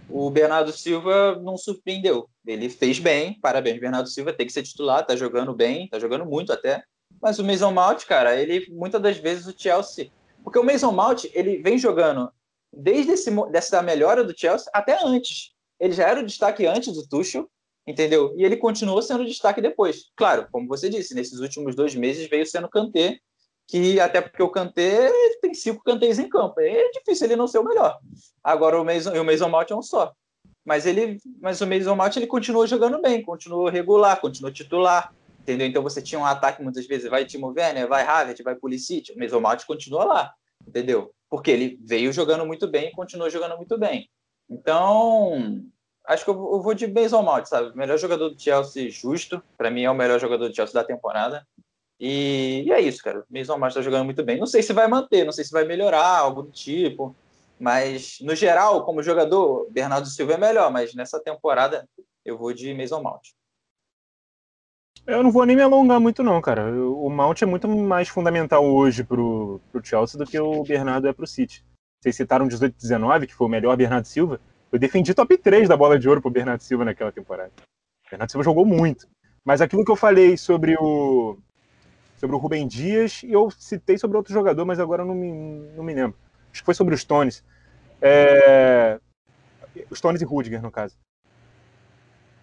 O 0.09 0.31
Bernardo 0.31 0.73
Silva 0.73 1.37
não 1.43 1.57
surpreendeu. 1.57 2.29
Ele 2.47 2.69
fez 2.69 2.99
bem, 2.99 3.39
parabéns, 3.41 3.81
Bernardo 3.81 4.09
Silva, 4.09 4.33
tem 4.33 4.47
que 4.47 4.53
ser 4.53 4.63
titular, 4.63 5.07
tá 5.07 5.17
jogando 5.17 5.55
bem, 5.55 5.89
tá 5.89 5.99
jogando 5.99 6.27
muito 6.27 6.53
até. 6.53 6.83
Mas 7.21 7.39
o 7.39 7.45
Mason 7.45 7.71
Mount, 7.71 8.05
cara, 8.05 8.35
ele 8.37 8.67
muitas 8.71 9.01
das 9.01 9.17
vezes 9.17 9.47
o 9.47 9.55
Chelsea. 9.57 10.11
Porque 10.43 10.59
o 10.59 10.65
Mason 10.65 10.93
Mount, 10.93 11.25
ele 11.33 11.59
vem 11.59 11.79
jogando 11.79 12.31
desde 12.73 13.13
esse, 13.13 13.31
dessa 13.51 13.83
melhora 13.83 14.25
do 14.25 14.37
Chelsea 14.37 14.71
até 14.73 15.05
antes. 15.05 15.53
Ele 15.79 15.93
já 15.93 16.09
era 16.09 16.21
o 16.21 16.27
destaque 16.27 16.67
antes 16.67 16.95
do 16.95 17.07
Tuchel, 17.07 17.49
entendeu? 17.87 18.35
E 18.37 18.45
ele 18.45 18.57
continuou 18.57 19.03
sendo 19.03 19.25
destaque 19.25 19.61
depois. 19.61 20.11
Claro, 20.17 20.49
como 20.51 20.69
você 20.69 20.89
disse, 20.89 21.15
nesses 21.15 21.39
últimos 21.41 21.75
dois 21.75 21.95
meses 21.95 22.29
veio 22.29 22.47
sendo 22.47 22.69
Kanté, 22.69 23.19
que 23.73 23.99
até 23.99 24.21
porque 24.21 24.43
o 24.43 24.51
Kanté 24.51 25.11
tem 25.41 25.55
cinco 25.55 25.83
Kantés 25.83 26.19
em 26.19 26.29
campo. 26.29 26.61
É 26.61 26.91
difícil 26.91 27.27
ele 27.27 27.37
não 27.37 27.47
ser 27.47 27.57
o 27.57 27.65
melhor. 27.65 27.99
Agora 28.45 28.79
o 28.79 28.85
Mason, 28.85 29.19
o 29.19 29.25
Mason 29.25 29.49
Mount 29.49 29.71
é 29.71 29.75
um 29.75 29.81
só. 29.81 30.13
Mas 30.63 30.85
ele, 30.85 31.19
mas 31.41 31.59
o 31.63 31.67
Mason 31.67 31.97
Mount 31.97 32.15
ele 32.15 32.27
continuou 32.27 32.67
jogando 32.67 33.01
bem, 33.01 33.23
continuou 33.23 33.71
regular, 33.71 34.21
continuou 34.21 34.53
titular, 34.53 35.15
entendeu? 35.41 35.67
Então 35.67 35.83
você 35.83 36.03
tinha 36.03 36.21
um 36.21 36.27
ataque 36.27 36.63
muitas 36.63 36.87
vezes, 36.87 37.09
vai 37.09 37.25
Timo 37.25 37.47
Werner, 37.47 37.89
vai 37.89 38.03
Havertz, 38.03 38.45
vai 38.45 38.55
Pulisic, 38.55 39.11
o 39.11 39.19
Mason 39.19 39.41
Mount 39.41 39.65
continua 39.65 40.05
lá, 40.05 40.35
entendeu? 40.69 41.11
Porque 41.31 41.51
ele 41.51 41.79
veio 41.83 42.13
jogando 42.13 42.45
muito 42.45 42.69
bem 42.69 42.89
e 42.89 42.93
continuou 42.93 43.31
jogando 43.31 43.57
muito 43.57 43.79
bem. 43.79 44.07
Então, 44.51 45.63
acho 46.07 46.25
que 46.25 46.31
eu 46.31 46.61
vou 46.61 46.75
de 46.75 46.87
Mason 46.87 47.23
Mount, 47.23 47.47
sabe? 47.47 47.75
Melhor 47.75 47.97
jogador 47.97 48.29
do 48.29 48.39
Chelsea 48.39 48.91
justo, 48.91 49.43
para 49.57 49.71
mim 49.71 49.85
é 49.85 49.91
o 49.91 49.95
melhor 49.95 50.21
jogador 50.21 50.47
do 50.47 50.55
Chelsea 50.55 50.75
da 50.75 50.87
temporada. 50.87 51.47
E, 51.99 52.65
e 52.67 52.73
é 52.73 52.81
isso, 52.81 53.03
cara. 53.03 53.25
Mason 53.31 53.59
Mount 53.59 53.71
está 53.71 53.83
jogando 53.83 54.05
muito 54.05 54.25
bem. 54.25 54.39
Não 54.39 54.47
sei 54.47 54.63
se 54.63 54.73
vai 54.73 54.89
manter, 54.89 55.25
não 55.25 55.33
sei 55.33 55.45
se 55.45 55.53
vai 55.53 55.65
melhorar, 55.65 56.19
algo 56.19 56.43
do 56.43 56.51
tipo. 56.51 57.15
Mas, 57.59 58.19
no 58.21 58.35
geral, 58.35 58.85
como 58.85 59.03
jogador, 59.03 59.69
Bernardo 59.71 60.09
Silva 60.09 60.35
é 60.35 60.39
melhor, 60.39 60.71
mas 60.73 60.95
nessa 60.95 61.21
temporada 61.21 61.89
eu 62.25 62.37
vou 62.37 62.53
de 62.53 62.75
Mason 62.75 63.01
Mount. 63.01 63.29
Eu 65.07 65.23
não 65.23 65.31
vou 65.31 65.45
nem 65.45 65.57
me 65.57 65.63
alongar 65.63 66.01
muito, 66.01 66.23
não, 66.23 66.41
cara. 66.41 66.73
O 66.73 67.11
Mount 67.11 67.43
é 67.43 67.47
muito 67.47 67.69
mais 67.69 68.09
fundamental 68.09 68.65
hoje 68.65 69.03
pro, 69.03 69.61
pro 69.71 69.85
Chelsea 69.85 70.19
do 70.19 70.27
que 70.27 70.39
o 70.39 70.63
Bernardo 70.63 71.09
é 71.09 71.13
pro 71.13 71.27
City. 71.27 71.65
Vocês 72.01 72.17
citaram 72.17 72.49
18-19, 72.49 73.27
que 73.27 73.35
foi 73.35 73.47
o 73.47 73.51
melhor 73.51 73.77
Bernardo 73.77 74.07
Silva. 74.07 74.41
Eu 74.71 74.79
defendi 74.79 75.13
top 75.15 75.37
3 75.37 75.69
da 75.69 75.77
bola 75.77 75.99
de 75.99 76.09
ouro 76.09 76.21
pro 76.21 76.31
Bernardo 76.31 76.63
Silva 76.63 76.85
naquela 76.85 77.13
temporada. 77.13 77.53
O 78.07 78.11
Bernardo 78.11 78.31
Silva 78.31 78.45
jogou 78.45 78.65
muito. 78.65 79.07
Mas 79.45 79.61
aquilo 79.61 79.85
que 79.85 79.91
eu 79.91 79.97
falei 79.97 80.37
sobre 80.37 80.77
o 80.81 81.37
sobre 82.23 82.37
o 82.37 82.39
Rubem 82.39 82.69
Dias, 82.69 83.25
e 83.25 83.33
eu 83.33 83.51
citei 83.51 83.99
sobre 83.99 84.17
outro 84.17 84.33
jogador, 84.33 84.65
mas 84.65 84.79
agora 84.79 85.05
não 85.05 85.13
me, 85.13 85.33
não 85.75 85.83
me 85.83 85.93
lembro. 85.93 86.17
Acho 86.53 86.63
que 86.63 86.65
foi 86.65 86.75
sobre 86.75 86.95
os 86.95 87.01
Stones. 87.01 87.45
É... 88.01 89.01
Stones 89.93 90.23
e 90.23 90.25
Rudiger, 90.25 90.63
no 90.63 90.71
caso. 90.71 90.97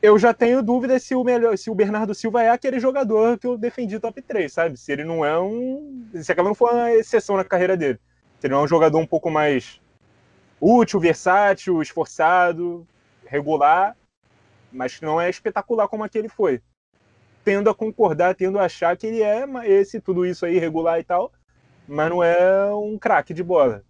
Eu 0.02 0.20
já 0.20 0.34
tenho 0.34 0.62
dúvida 0.62 1.00
se 1.00 1.16
o 1.16 1.24
melhor, 1.24 1.58
se 1.58 1.70
o 1.70 1.76
Bernardo 1.76 2.14
Silva 2.14 2.44
é 2.44 2.50
aquele 2.50 2.78
jogador 2.78 3.40
que 3.40 3.48
eu 3.48 3.58
defendi 3.58 3.98
top 4.02 4.22
3, 4.22 4.52
sabe? 4.52 4.78
Se 4.78 4.92
ele 4.92 5.06
não 5.06 5.24
é 5.24 5.40
um. 5.40 6.10
Se 6.14 6.30
aquela 6.30 6.50
não 6.50 6.56
for 6.56 6.74
uma 6.74 6.92
exceção 6.92 7.38
na 7.38 7.46
carreira 7.46 7.78
dele. 7.78 8.00
Se 8.38 8.48
ele 8.48 8.56
não 8.56 8.62
é 8.62 8.64
um 8.66 8.68
jogador 8.68 8.98
um 8.98 9.08
pouco 9.08 9.32
mais 9.32 9.80
útil, 10.60 11.00
versátil, 11.00 11.82
esforçado, 11.82 12.86
regular, 13.26 13.96
mas 14.74 14.98
que 14.98 15.06
não 15.06 15.22
é 15.22 15.30
espetacular 15.30 15.88
como 15.88 16.04
aquele 16.04 16.28
foi. 16.28 16.62
Tendo 17.50 17.70
a 17.70 17.74
concordar, 17.74 18.36
tendo 18.36 18.60
a 18.60 18.66
achar 18.66 18.96
que 18.96 19.08
ele 19.08 19.24
é 19.24 19.44
esse, 19.66 20.00
tudo 20.00 20.26
isso 20.26 20.46
aí, 20.46 20.60
regular 20.60 21.00
e 21.00 21.04
tal, 21.04 21.32
mas 21.88 22.10
não 22.10 22.24
é 22.24 22.72
um 22.74 22.98
craque 22.98 23.34
de 23.34 23.44
bola 23.44 23.84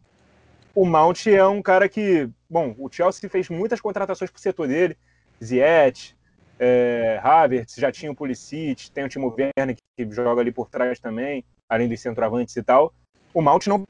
o 0.79 0.85
Mount 0.85 1.27
é 1.27 1.45
um 1.45 1.61
cara 1.61 1.89
que, 1.89 2.29
bom, 2.49 2.73
o 2.77 2.89
Chelsea 2.89 3.29
fez 3.29 3.49
muitas 3.49 3.81
contratações 3.81 4.31
para 4.31 4.37
o 4.37 4.41
setor 4.41 4.67
dele, 4.67 4.97
Ziet, 5.43 6.15
é, 6.57 7.19
Havertz, 7.21 7.75
já 7.75 7.91
tinha 7.91 8.09
o 8.09 8.15
Pulisic, 8.15 8.89
tem 8.91 9.03
o 9.03 9.09
Timo 9.09 9.27
Werner 9.27 9.75
que, 9.75 10.05
que 10.05 10.11
joga 10.15 10.39
ali 10.41 10.53
por 10.53 10.69
trás 10.69 10.97
também, 10.97 11.43
além 11.67 11.89
dos 11.89 11.99
centroavantes 11.99 12.55
e 12.55 12.63
tal. 12.63 12.93
O 13.33 13.41
Mount 13.41 13.67
não 13.67 13.83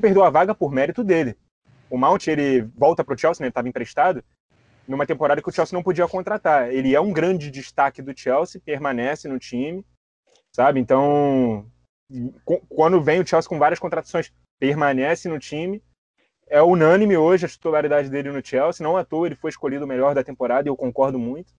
perdeu 0.00 0.22
a 0.22 0.30
vaga 0.30 0.54
por 0.54 0.70
mérito 0.70 1.02
dele. 1.02 1.36
O 1.90 1.98
Mount, 1.98 2.28
ele 2.28 2.62
volta 2.76 3.02
para 3.04 3.14
o 3.14 3.18
Chelsea, 3.18 3.42
né, 3.42 3.46
ele 3.46 3.50
estava 3.50 3.68
emprestado, 3.68 4.22
numa 4.88 5.06
temporada 5.06 5.42
que 5.42 5.48
o 5.48 5.52
Chelsea 5.52 5.76
não 5.76 5.82
podia 5.82 6.08
contratar. 6.08 6.72
Ele 6.72 6.94
é 6.94 7.00
um 7.00 7.12
grande 7.12 7.50
destaque 7.50 8.02
do 8.02 8.16
Chelsea, 8.16 8.60
permanece 8.64 9.28
no 9.28 9.38
time, 9.38 9.84
sabe? 10.54 10.80
Então, 10.80 11.70
quando 12.68 13.02
vem 13.02 13.20
o 13.20 13.26
Chelsea 13.26 13.48
com 13.48 13.58
várias 13.58 13.78
contratações, 13.78 14.32
permanece 14.58 15.28
no 15.28 15.38
time 15.38 15.82
é 16.48 16.62
unânime 16.62 17.16
hoje 17.16 17.44
a 17.44 17.48
titularidade 17.48 18.08
dele 18.08 18.30
no 18.30 18.44
Chelsea. 18.44 18.84
Não 18.84 18.96
à 18.96 19.04
toa 19.04 19.26
ele 19.26 19.34
foi 19.34 19.50
escolhido 19.50 19.84
o 19.84 19.88
melhor 19.88 20.14
da 20.14 20.24
temporada 20.24 20.68
e 20.68 20.70
eu 20.70 20.76
concordo 20.76 21.18
muito. 21.18 21.52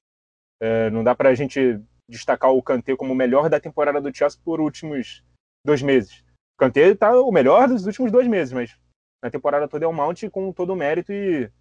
É, 0.62 0.90
não 0.90 1.04
dá 1.04 1.14
para 1.14 1.30
a 1.30 1.36
gente 1.36 1.80
destacar 2.10 2.52
o 2.52 2.64
Kanté 2.64 2.96
como 2.96 3.14
o 3.14 3.16
melhor 3.16 3.50
da 3.50 3.60
temporada 3.60 4.00
do 4.00 4.16
Chelsea 4.16 4.40
por 4.44 4.62
últimos 4.62 5.24
dois 5.66 5.82
meses. 5.82 6.24
O 6.56 6.60
Kanté 6.60 6.88
está 6.88 7.20
o 7.20 7.32
melhor 7.32 7.68
dos 7.68 7.86
últimos 7.86 8.12
dois 8.12 8.28
meses, 8.28 8.54
mas 8.54 8.76
na 9.22 9.30
temporada 9.30 9.68
toda 9.68 9.86
é 9.86 9.88
o 9.88 9.94
Mount 9.94 10.24
com 10.32 10.52
todo 10.54 10.72
o 10.72 10.76
mérito 10.76 11.12
e 11.12 11.52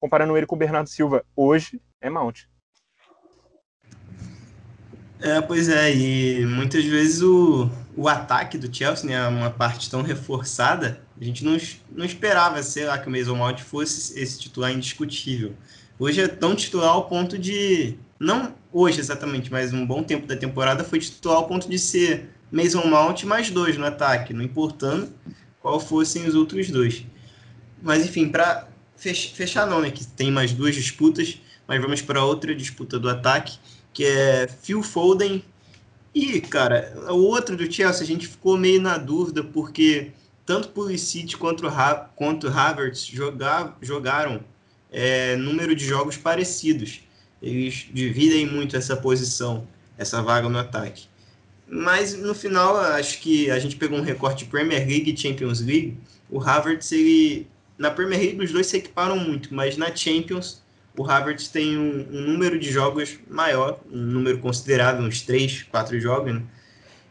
comparando 0.00 0.36
ele 0.36 0.46
com 0.46 0.56
o 0.56 0.58
Bernardo 0.58 0.88
Silva 0.88 1.24
hoje, 1.34 1.80
é 2.00 2.10
Mount. 2.10 2.44
É, 5.20 5.40
pois 5.40 5.68
é, 5.68 5.94
e 5.94 6.44
muitas 6.44 6.84
vezes 6.84 7.22
o, 7.22 7.70
o 7.96 8.06
ataque 8.06 8.58
do 8.58 8.74
Chelsea, 8.74 9.08
né, 9.08 9.26
uma 9.26 9.50
parte 9.50 9.90
tão 9.90 10.02
reforçada, 10.02 11.00
a 11.18 11.24
gente 11.24 11.42
não, 11.44 11.56
não 11.90 12.04
esperava, 12.04 12.62
sei 12.62 12.84
lá, 12.84 12.98
que 12.98 13.08
o 13.08 13.10
Mason 13.10 13.34
Mount 13.34 13.60
fosse 13.60 14.18
esse 14.20 14.38
titular 14.38 14.70
indiscutível. 14.70 15.54
Hoje 15.98 16.20
é 16.20 16.28
tão 16.28 16.54
titular 16.54 16.90
ao 16.90 17.08
ponto 17.08 17.38
de, 17.38 17.96
não 18.20 18.54
hoje 18.70 19.00
exatamente, 19.00 19.50
mas 19.50 19.72
um 19.72 19.86
bom 19.86 20.02
tempo 20.02 20.26
da 20.26 20.36
temporada 20.36 20.84
foi 20.84 20.98
titular 20.98 21.38
ao 21.38 21.48
ponto 21.48 21.68
de 21.68 21.78
ser 21.78 22.28
Mason 22.52 22.86
Mount 22.86 23.24
mais 23.24 23.50
dois 23.50 23.78
no 23.78 23.86
ataque, 23.86 24.34
não 24.34 24.42
importando 24.42 25.10
qual 25.60 25.80
fossem 25.80 26.26
os 26.26 26.34
outros 26.34 26.70
dois. 26.70 27.06
Mas 27.82 28.04
enfim, 28.04 28.28
para 28.28 28.68
fechar 28.96 29.66
não, 29.66 29.80
né, 29.80 29.90
que 29.90 30.06
tem 30.06 30.30
mais 30.30 30.52
duas 30.52 30.74
disputas, 30.74 31.40
mas 31.66 31.80
vamos 31.80 32.02
para 32.02 32.24
outra 32.24 32.54
disputa 32.54 32.98
do 32.98 33.08
ataque, 33.08 33.58
que 33.92 34.04
é 34.04 34.48
Phil 34.48 34.82
Foden 34.82 35.42
e, 36.18 36.40
cara, 36.40 36.94
o 37.10 37.24
outro 37.24 37.54
do 37.58 37.70
Chelsea 37.70 38.02
a 38.02 38.06
gente 38.06 38.26
ficou 38.26 38.56
meio 38.56 38.80
na 38.80 38.96
dúvida, 38.96 39.44
porque 39.44 40.12
tanto 40.46 40.68
Pulisic 40.68 41.36
quanto, 41.36 41.64
quanto 42.14 42.48
Havertz 42.48 43.04
jogar, 43.04 43.76
jogaram 43.82 44.42
é, 44.90 45.36
número 45.36 45.76
de 45.76 45.84
jogos 45.84 46.16
parecidos. 46.16 47.00
Eles 47.42 47.88
dividem 47.92 48.46
muito 48.46 48.78
essa 48.78 48.96
posição, 48.96 49.68
essa 49.98 50.22
vaga 50.22 50.48
no 50.48 50.58
ataque. 50.58 51.04
Mas 51.68 52.16
no 52.16 52.34
final, 52.34 52.78
acho 52.78 53.20
que 53.20 53.50
a 53.50 53.58
gente 53.58 53.76
pegou 53.76 53.98
um 53.98 54.02
recorte 54.02 54.46
Premier 54.46 54.88
League 54.88 55.12
e 55.12 55.14
Champions 55.14 55.60
League. 55.60 55.98
O 56.30 56.40
Havertz, 56.40 56.92
ele, 56.92 57.46
na 57.78 57.90
Premier 57.90 58.20
League, 58.20 58.44
os 58.44 58.52
dois 58.52 58.66
se 58.66 58.76
equiparam 58.76 59.18
muito, 59.18 59.54
mas 59.54 59.76
na 59.76 59.94
Champions, 59.94 60.62
o 60.96 61.04
Havertz 61.04 61.48
tem 61.48 61.76
um, 61.76 62.06
um, 62.10 62.20
número 62.22 62.58
de 62.58 62.70
jogos 62.70 63.18
maior, 63.28 63.80
um 63.90 63.98
número 63.98 64.38
considerável, 64.38 65.04
uns 65.04 65.20
3, 65.22 65.64
4 65.64 66.00
jogos, 66.00 66.34
né? 66.34 66.42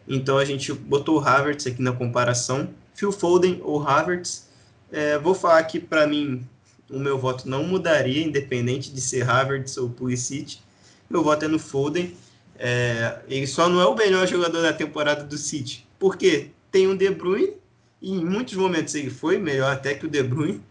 Então 0.08 0.38
a 0.38 0.46
gente 0.46 0.74
botou 0.74 1.20
o 1.20 1.20
Havertz 1.20 1.68
aqui 1.68 1.82
na 1.82 1.92
comparação. 1.92 2.70
Phil 2.94 3.12
Foden 3.12 3.60
ou 3.64 3.88
Havertz. 3.88 4.48
É, 4.92 5.18
vou 5.18 5.34
falar 5.34 5.64
que 5.64 5.80
para 5.80 6.08
mim 6.08 6.48
o 6.90 7.00
meu 7.00 7.18
voto 7.18 7.50
não 7.50 7.64
mudaria, 7.64 8.24
independente 8.24 8.92
de 8.92 9.02
ser 9.02 9.28
Havertz 9.30 9.78
ou 9.78 9.90
Pulisic. 9.90 10.60
Meu 11.10 11.24
voto 11.24 11.46
é 11.46 11.48
no 11.48 11.60
Foden. 11.60 12.16
É, 12.58 13.20
ele 13.28 13.48
só 13.48 13.68
não 13.68 13.82
é 13.82 13.86
o 13.86 13.96
melhor 13.96 14.28
jogador 14.28 14.62
da 14.62 14.72
temporada 14.72 15.24
do 15.24 15.38
City, 15.38 15.86
porque 16.00 16.52
tem 16.72 16.88
um 16.88 16.96
De 16.96 17.10
Bruyne, 17.10 17.54
e 18.02 18.12
em 18.12 18.24
muitos 18.24 18.54
momentos 18.56 18.94
ele 18.96 19.10
foi 19.10 19.38
melhor 19.38 19.72
até 19.72 19.94
que 19.94 20.06
o 20.06 20.10
De 20.10 20.22
Bruyne, 20.22 20.62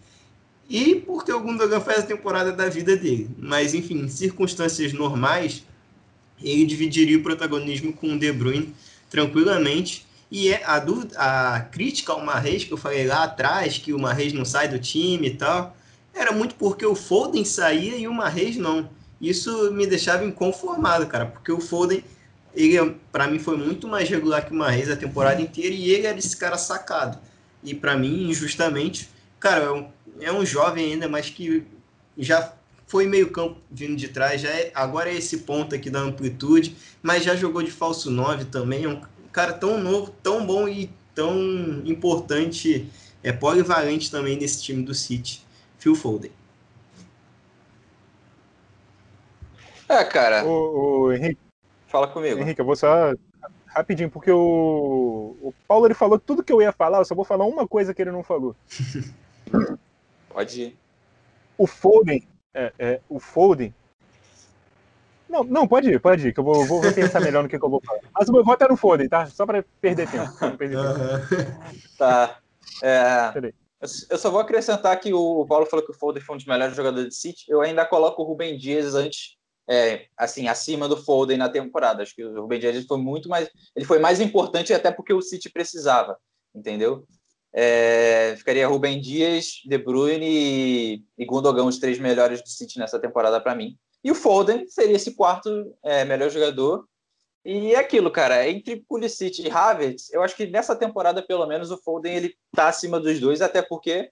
e 0.68 0.96
porque 0.96 1.32
o 1.32 1.40
Gundogan 1.40 1.80
faz 1.80 2.00
a 2.00 2.06
temporada 2.06 2.52
da 2.52 2.68
vida 2.68 2.96
dele. 2.96 3.28
Mas, 3.38 3.74
enfim, 3.74 4.00
em 4.00 4.08
circunstâncias 4.08 4.92
normais, 4.92 5.64
ele 6.42 6.64
dividiria 6.64 7.18
o 7.18 7.22
protagonismo 7.22 7.92
com 7.92 8.14
o 8.14 8.18
De 8.18 8.32
Bruyne 8.32 8.74
tranquilamente. 9.10 10.06
E 10.30 10.48
é 10.48 10.64
a, 10.64 10.78
dúvida, 10.78 11.16
a 11.18 11.60
crítica 11.60 12.12
ao 12.12 12.24
Marreis, 12.24 12.64
que 12.64 12.72
eu 12.72 12.76
falei 12.76 13.06
lá 13.06 13.24
atrás, 13.24 13.78
que 13.78 13.92
o 13.92 13.98
Marreis 13.98 14.32
não 14.32 14.44
sai 14.44 14.66
do 14.66 14.78
time 14.78 15.28
e 15.28 15.34
tal, 15.36 15.76
era 16.12 16.32
muito 16.32 16.54
porque 16.54 16.84
o 16.84 16.94
Foden 16.94 17.44
saía 17.44 17.96
e 17.96 18.08
o 18.08 18.14
Marreis 18.14 18.56
não. 18.56 18.88
Isso 19.20 19.70
me 19.72 19.86
deixava 19.86 20.24
inconformado, 20.24 21.06
cara, 21.06 21.26
porque 21.26 21.52
o 21.52 21.60
Foden, 21.60 22.02
ele 22.55 22.96
para 23.11 23.26
mim 23.26 23.38
foi 23.38 23.57
muito 23.57 23.88
mais 23.88 24.09
regular 24.09 24.46
que 24.46 24.52
o 24.52 24.57
Marreis 24.57 24.90
a 24.90 24.96
temporada 24.96 25.40
inteira 25.40 25.74
e 25.74 25.90
ele 25.90 26.07
era 26.07 26.18
esse 26.18 26.36
cara 26.36 26.57
sacado. 26.57 27.18
E 27.62 27.74
para 27.74 27.96
mim, 27.96 28.28
injustamente, 28.28 29.09
cara, 29.40 29.64
é 29.64 29.70
um 29.70 29.88
é 30.20 30.32
um 30.32 30.44
jovem 30.44 30.92
ainda, 30.92 31.09
mas 31.09 31.28
que 31.30 31.66
já 32.16 32.52
foi 32.86 33.07
meio 33.07 33.30
campo 33.30 33.61
vindo 33.70 33.96
de 33.96 34.09
trás, 34.09 34.40
já 34.40 34.50
é, 34.50 34.70
agora 34.74 35.11
é 35.11 35.14
esse 35.14 35.38
ponto 35.38 35.74
aqui 35.74 35.90
da 35.90 36.00
amplitude, 36.00 36.76
mas 37.02 37.24
já 37.24 37.34
jogou 37.34 37.62
de 37.62 37.70
falso 37.70 38.11
9 38.11 38.46
também, 38.46 38.84
é 38.84 38.88
um 38.88 39.00
cara 39.32 39.52
tão 39.52 39.78
novo, 39.78 40.14
tão 40.22 40.46
bom 40.46 40.68
e 40.68 40.90
tão 41.14 41.36
importante, 41.84 42.88
é 43.22 43.32
polivalente 43.32 44.11
também 44.11 44.36
nesse 44.36 44.62
time 44.62 44.82
do 44.82 44.94
City, 44.94 45.42
Phil 45.78 45.94
Foden. 45.94 46.30
É, 49.88 50.05
cara. 50.05 50.44
O, 50.44 51.07
o 51.07 51.12
Henrique. 51.12 51.43
Fala 51.95 52.09
comigo. 52.09 52.40
Henrique, 52.40 52.61
eu 52.61 52.64
vou 52.64 52.74
só 52.74 53.14
rapidinho, 53.66 54.11
porque 54.11 54.32
o, 54.32 55.36
o 55.40 55.55
Paulo 55.68 55.86
ele 55.86 55.95
falou 55.95 56.18
tudo 56.18 56.42
que 56.42 56.53
eu 56.53 56.61
ia 56.61 56.72
falar, 56.72 56.99
eu 56.99 57.05
só 57.05 57.14
vou 57.14 57.24
falar 57.24 57.45
uma 57.45 57.68
coisa 57.68 57.95
que 57.95 58.03
ele 58.03 58.11
não 58.11 58.24
falou. 58.24 58.57
Pode 60.28 60.61
ir. 60.61 60.78
O 61.57 61.68
Foden, 61.68 62.26
é, 62.53 62.72
é, 62.80 63.01
o 63.09 63.20
Foden. 63.20 63.72
Não, 65.28 65.45
não, 65.45 65.68
pode 65.68 65.88
ir, 65.88 66.01
pode 66.01 66.26
ir, 66.26 66.34
que 66.34 66.40
eu 66.40 66.45
vou, 66.45 66.66
vou 66.66 66.80
pensar 66.92 67.20
melhor 67.20 67.45
no 67.45 67.49
que, 67.49 67.57
que, 67.57 67.64
eu 67.64 67.70
vou 67.70 67.80
falar. 67.80 68.01
Mas 68.12 68.28
o 68.28 68.32
meu 68.32 68.42
voto 68.42 68.64
é 68.64 68.68
no 68.68 68.76
Foden, 68.76 69.09
tá? 69.09 69.26
Só 69.26 69.47
para 69.47 69.64
perder 69.80 70.11
tempo. 70.11 70.57
Perder 70.59 70.76
tempo. 70.76 71.97
tá. 71.97 72.40
É, 72.82 73.32
eu 74.11 74.18
só 74.18 74.32
vou 74.32 74.40
acrescentar 74.40 74.99
que 74.99 75.14
o 75.14 75.47
Paulo 75.47 75.66
falou 75.66 75.84
que 75.84 75.92
o 75.92 75.95
Foden 75.95 76.20
foi 76.20 76.34
um 76.34 76.38
dos 76.38 76.47
melhores 76.47 76.74
jogadores 76.74 77.11
de 77.11 77.14
City. 77.14 77.45
Eu 77.49 77.61
ainda 77.61 77.86
coloco 77.86 78.20
o 78.20 78.24
Rubem 78.24 78.59
Dias 78.59 78.97
antes 78.97 79.36
é, 79.68 80.06
assim, 80.16 80.48
acima 80.48 80.88
do 80.88 80.96
Foden 80.96 81.38
na 81.38 81.48
temporada. 81.48 82.02
Acho 82.02 82.14
que 82.14 82.24
o 82.24 82.42
Ruben 82.42 82.60
Dias 82.60 82.84
foi 82.86 82.98
muito 82.98 83.28
mais, 83.28 83.48
ele 83.74 83.84
foi 83.84 83.98
mais 83.98 84.20
importante 84.20 84.72
até 84.72 84.90
porque 84.90 85.12
o 85.12 85.22
City 85.22 85.50
precisava, 85.50 86.18
entendeu? 86.54 87.06
É, 87.56 88.34
ficaria 88.36 88.66
Rubem 88.66 89.00
Dias, 89.00 89.62
De 89.64 89.78
Bruyne 89.78 90.26
e, 90.26 91.04
e 91.16 91.24
Gundogan 91.24 91.64
os 91.64 91.78
três 91.78 91.98
melhores 92.00 92.42
do 92.42 92.48
City 92.48 92.78
nessa 92.78 92.98
temporada 92.98 93.40
para 93.40 93.54
mim. 93.54 93.78
E 94.02 94.10
o 94.10 94.14
Foden 94.14 94.66
seria 94.66 94.96
esse 94.96 95.14
quarto 95.14 95.74
é, 95.82 96.04
melhor 96.04 96.30
jogador. 96.30 96.84
E 97.44 97.74
é 97.74 97.78
aquilo, 97.78 98.10
cara, 98.10 98.48
entre 98.48 98.84
Pulisic 98.88 99.42
e 99.42 99.50
Havertz, 99.50 100.12
eu 100.12 100.22
acho 100.22 100.34
que 100.34 100.46
nessa 100.46 100.74
temporada, 100.74 101.22
pelo 101.22 101.46
menos, 101.46 101.70
o 101.70 101.76
Foden 101.76 102.16
ele 102.16 102.34
tá 102.52 102.68
acima 102.68 102.98
dos 102.98 103.20
dois, 103.20 103.40
até 103.40 103.62
porque 103.62 104.10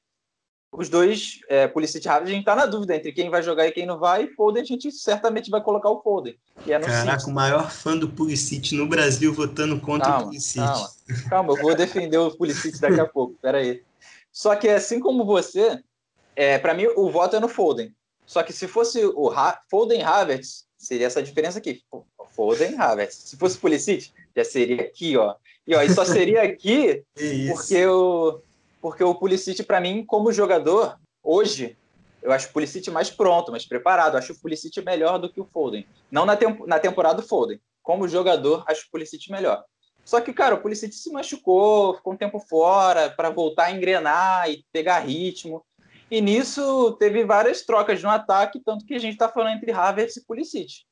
os 0.73 0.89
dois, 0.89 1.41
é, 1.51 1.69
Pulisic 1.69 2.07
e 2.07 2.09
Havertz, 2.09 2.31
a 2.31 2.35
gente 2.35 2.45
tá 2.47 2.57
na 2.57 2.65
dúvida 2.65 2.97
entre 2.97 3.13
quem 3.13 3.29
vai 3.29 3.43
jogar 3.43 3.67
e 3.67 3.73
quem 3.73 3.85
não 3.85 3.99
vai. 3.99 4.25
E 4.25 4.29
Foden, 4.29 4.63
a 4.63 4.65
gente 4.65 4.91
certamente 4.91 5.51
vai 5.51 5.61
colocar 5.61 5.91
o 5.91 6.01
Foden. 6.01 6.35
É 6.67 6.81
Caraca, 6.81 7.27
o 7.27 7.33
maior 7.33 7.71
fã 7.71 7.95
do 7.95 8.09
Pulisic 8.09 8.75
no 8.75 8.87
Brasil 8.87 9.35
votando 9.35 9.79
contra 9.79 10.09
calma, 10.09 10.23
o 10.23 10.27
Pulisic. 10.29 10.65
Calma, 10.65 10.91
calma, 11.29 11.53
eu 11.53 11.63
vou 11.63 11.75
defender 11.75 12.17
o 12.17 12.31
Pulisic 12.31 12.81
daqui 12.81 12.99
a 12.99 13.07
pouco, 13.07 13.37
peraí. 13.43 13.83
Só 14.33 14.57
que 14.57 14.67
assim 14.67 14.99
como 14.99 15.27
você, 15.27 15.79
é, 16.35 16.59
para 16.59 16.73
mim 16.73 16.87
o 16.97 17.11
voto 17.11 17.37
é 17.37 17.41
no 17.41 17.49
Foden. 17.49 17.95
Só 18.25 18.43
que 18.43 18.53
se 18.55 18.67
fosse 18.67 19.05
o 19.05 19.31
ha 19.31 19.61
Foden 19.71 20.03
Havertz, 20.03 20.65
seria 20.79 21.07
essa 21.07 21.23
diferença 21.23 21.59
aqui. 21.59 21.83
Foden 22.35 22.81
Havertz. 22.81 23.17
Se 23.17 23.37
fosse 23.37 23.59
Pulisic, 23.59 24.11
já 24.35 24.43
seria 24.43 24.81
aqui, 24.81 25.19
ó. 25.19 25.35
E, 25.67 25.75
ó, 25.75 25.83
e 25.83 25.91
só 25.91 26.03
seria 26.03 26.43
aqui 26.43 27.05
porque 27.53 27.87
o 27.87 28.41
porque 28.83 29.05
o 29.05 29.15
Pulisic, 29.15 29.63
para 29.63 29.81
mim, 29.81 30.05
como 30.05 30.33
jogador, 30.33 30.99
hoje, 31.23 31.79
eu 32.21 32.33
acho 32.33 32.49
o 32.49 32.53
Pulisic 32.53 32.91
mais 32.91 33.09
pronto, 33.09 33.53
mais 33.53 33.65
preparado. 33.65 34.15
Eu 34.15 34.19
acho 34.19 34.33
o 34.33 34.41
Pulisic 34.41 34.83
melhor 34.83 35.19
do 35.21 35.33
que 35.33 35.41
o 35.41 35.45
Foden. 35.45 35.87
Não 36.11 36.27
na, 36.27 36.37
temp 36.37 36.61
na 36.67 36.81
temporada 36.81 37.23
do 37.23 37.27
Foden. 37.27 37.61
Como 37.81 38.09
jogador, 38.09 38.65
acho 38.67 38.87
o 38.87 38.91
Pulisic 38.91 39.31
melhor. 39.31 39.65
Só 40.05 40.21
que, 40.21 40.33
cara, 40.33 40.57
o 40.57 40.61
Pulisic 40.61 40.93
se 40.93 41.13
machucou, 41.13 41.95
ficou 41.95 42.13
um 42.13 42.17
tempo 42.17 42.41
fora 42.41 43.09
para 43.09 43.31
voltar 43.31 43.67
a 43.67 43.71
engrenar 43.71 44.51
e 44.51 44.65
pegar 44.73 44.99
ritmo. 44.99 45.65
E 46.11 46.21
nisso 46.21 46.93
teve 46.99 47.25
várias 47.25 47.63
trocas 47.63 48.03
no 48.03 48.11
ataque, 48.11 48.61
tanto 48.61 48.85
que 48.85 48.95
a 48.95 48.99
gente 48.99 49.13
está 49.13 49.29
falando 49.29 49.57
entre 49.57 49.71
Havertz 49.71 50.17
e 50.17 50.27
Pulisic. 50.27 50.83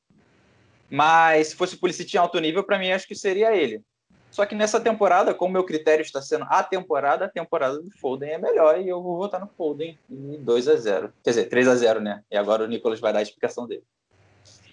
Mas 0.88 1.48
se 1.48 1.56
fosse 1.56 1.74
o 1.74 1.78
Pulisic 1.78 2.14
em 2.14 2.18
alto 2.18 2.38
nível, 2.38 2.62
para 2.62 2.78
mim 2.78 2.92
acho 2.92 3.08
que 3.08 3.16
seria 3.16 3.54
ele. 3.54 3.82
Só 4.30 4.46
que 4.46 4.54
nessa 4.54 4.80
temporada, 4.80 5.34
como 5.34 5.52
meu 5.52 5.64
critério 5.64 6.02
está 6.02 6.22
sendo 6.22 6.46
a 6.48 6.62
temporada, 6.62 7.24
a 7.24 7.28
temporada 7.28 7.80
do 7.80 7.90
Foden 7.90 8.30
é 8.30 8.38
melhor 8.38 8.80
e 8.80 8.88
eu 8.88 9.02
vou 9.02 9.16
votar 9.16 9.40
no 9.40 9.48
Foden 9.48 9.98
em 10.08 10.40
2 10.40 10.68
a 10.68 10.76
0 10.76 11.12
Quer 11.22 11.30
dizer, 11.30 11.44
3 11.46 11.68
a 11.68 11.74
0 11.74 12.00
né? 12.00 12.22
E 12.30 12.36
agora 12.36 12.64
o 12.64 12.66
Nicolas 12.68 13.00
vai 13.00 13.12
dar 13.12 13.18
a 13.18 13.22
explicação 13.22 13.66
dele. 13.66 13.82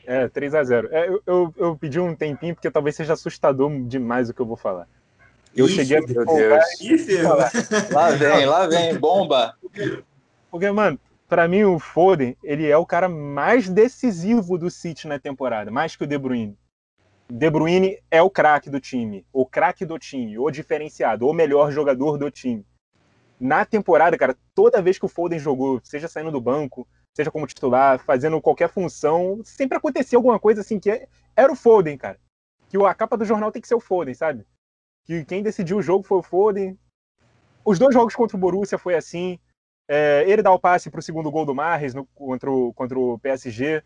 É, 0.05 0.28
3 0.28 0.55
a 0.55 0.64
0 0.64 0.89
é, 0.91 1.10
eu, 1.10 1.22
eu, 1.26 1.53
eu, 1.58 1.76
pedi 1.76 1.99
um 1.99 2.16
tempinho 2.16 2.55
porque 2.55 2.70
talvez 2.70 2.95
seja 2.95 3.14
assustador 3.14 3.72
demais 3.88 4.30
o 4.30 4.34
que 4.34 4.39
eu 4.39 4.45
vou 4.45 4.55
falar. 4.55 4.88
Eu 5.55 5.66
Ixi, 5.66 5.76
cheguei 5.76 5.97
a 5.97 6.01
meu 6.01 6.26
Deus. 6.26 7.91
Lá 7.91 8.12
vem, 8.12 8.45
lá 8.45 8.68
vem, 8.68 8.95
bomba. 8.95 9.55
Porque, 10.51 10.70
mano, 10.70 10.99
para 11.28 11.47
mim 11.47 11.64
o 11.64 11.80
Foden, 11.80 12.38
ele 12.43 12.70
é 12.70 12.78
o 12.78 12.86
cara 12.86 13.10
mais 13.10 13.68
decisivo 13.68 14.58
do 14.58 14.70
City 14.70 15.08
na 15.08 15.20
temporada, 15.20 15.72
mais 15.72 15.95
que 15.95 16.03
o 16.03 16.08
De 16.08 16.18
Bruyne. 16.18 16.55
De 17.30 17.49
Bruyne 17.49 18.01
é 18.09 18.21
o 18.21 18.30
craque 18.30 18.69
do 18.69 18.80
time, 18.80 19.25
o 19.34 19.45
craque 19.45 19.86
do 19.86 19.99
time, 19.99 20.39
o 20.39 20.49
diferenciado, 20.49 21.28
o 21.28 21.34
melhor 21.34 21.71
jogador 21.71 22.17
do 22.17 22.32
time. 22.32 22.65
Na 23.38 23.65
temporada, 23.65 24.17
cara, 24.17 24.36
toda 24.55 24.82
vez 24.82 24.97
que 24.97 25.05
o 25.05 25.09
Foden 25.09 25.38
jogou, 25.38 25.82
seja 25.84 26.07
saindo 26.07 26.32
do 26.32 26.39
banco, 26.39 26.88
seja 27.13 27.30
como 27.30 27.45
titular, 27.45 27.99
fazendo 27.99 28.41
qualquer 28.41 28.69
função, 28.69 29.41
sempre 29.43 29.78
acontecia 29.78 30.17
alguma 30.17 30.39
coisa 30.39 30.61
assim 30.61 30.80
que 30.80 30.89
é, 30.89 31.07
era 31.36 31.51
o 31.51 31.55
Foden, 31.55 31.97
cara. 31.97 32.17
Que 32.69 32.78
a 32.78 32.93
capa 32.93 33.17
do 33.17 33.25
jornal 33.25 33.51
tem 33.51 33.61
que 33.61 33.67
ser 33.67 33.75
o 33.75 33.82
Foden, 33.82 34.13
sabe? 34.13 34.45
Que 35.05 35.25
quem 35.25 35.43
decidiu 35.43 35.78
o 35.78 35.82
jogo 35.82 36.05
foi 36.05 36.19
o 36.19 36.23
Foden. 36.23 36.80
Os 37.65 37.78
dois 37.78 37.93
jogos 37.93 38.15
contra 38.15 38.38
o 38.38 38.39
Borussia 38.39 38.78
foi 38.78 38.95
assim. 38.95 39.38
É, 39.89 40.23
ele 40.28 40.41
dá 40.41 40.51
o 40.51 40.59
passe 40.59 40.89
para 40.89 40.99
o 40.99 41.03
segundo 41.03 41.30
gol 41.30 41.45
do 41.45 41.53
Marres 41.53 41.93
no, 41.93 42.05
contra, 42.07 42.49
o, 42.49 42.73
contra 42.73 42.97
o 42.97 43.19
PSG. 43.19 43.84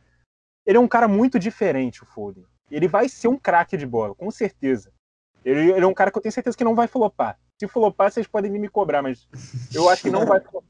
Ele 0.64 0.78
é 0.78 0.80
um 0.80 0.88
cara 0.88 1.08
muito 1.08 1.39
diferente, 1.39 2.04
o 2.04 2.06
Foden 2.06 2.46
ele 2.76 2.88
vai 2.88 3.10
ser 3.10 3.28
um 3.28 3.38
craque 3.38 3.78
de 3.78 3.86
bola, 3.86 4.16
com 4.16 4.30
certeza. 4.32 4.92
Ele, 5.44 5.72
ele, 5.72 5.84
é 5.84 5.88
um 5.88 5.94
cara 5.94 6.12
que 6.12 6.18
eu 6.18 6.22
tenho 6.22 6.32
certeza 6.32 6.58
que 6.58 6.64
não 6.64 6.76
vai 6.76 6.88
flopar. 6.88 7.40
Se 7.60 7.68
flopar, 7.68 8.12
vocês 8.12 8.28
podem 8.28 8.52
me 8.52 8.70
cobrar, 8.70 9.02
mas 9.02 9.28
eu 9.74 9.90
acho 9.90 10.04
que 10.04 10.10
não 10.10 10.26
vai 10.26 10.40
flopar. 10.40 10.70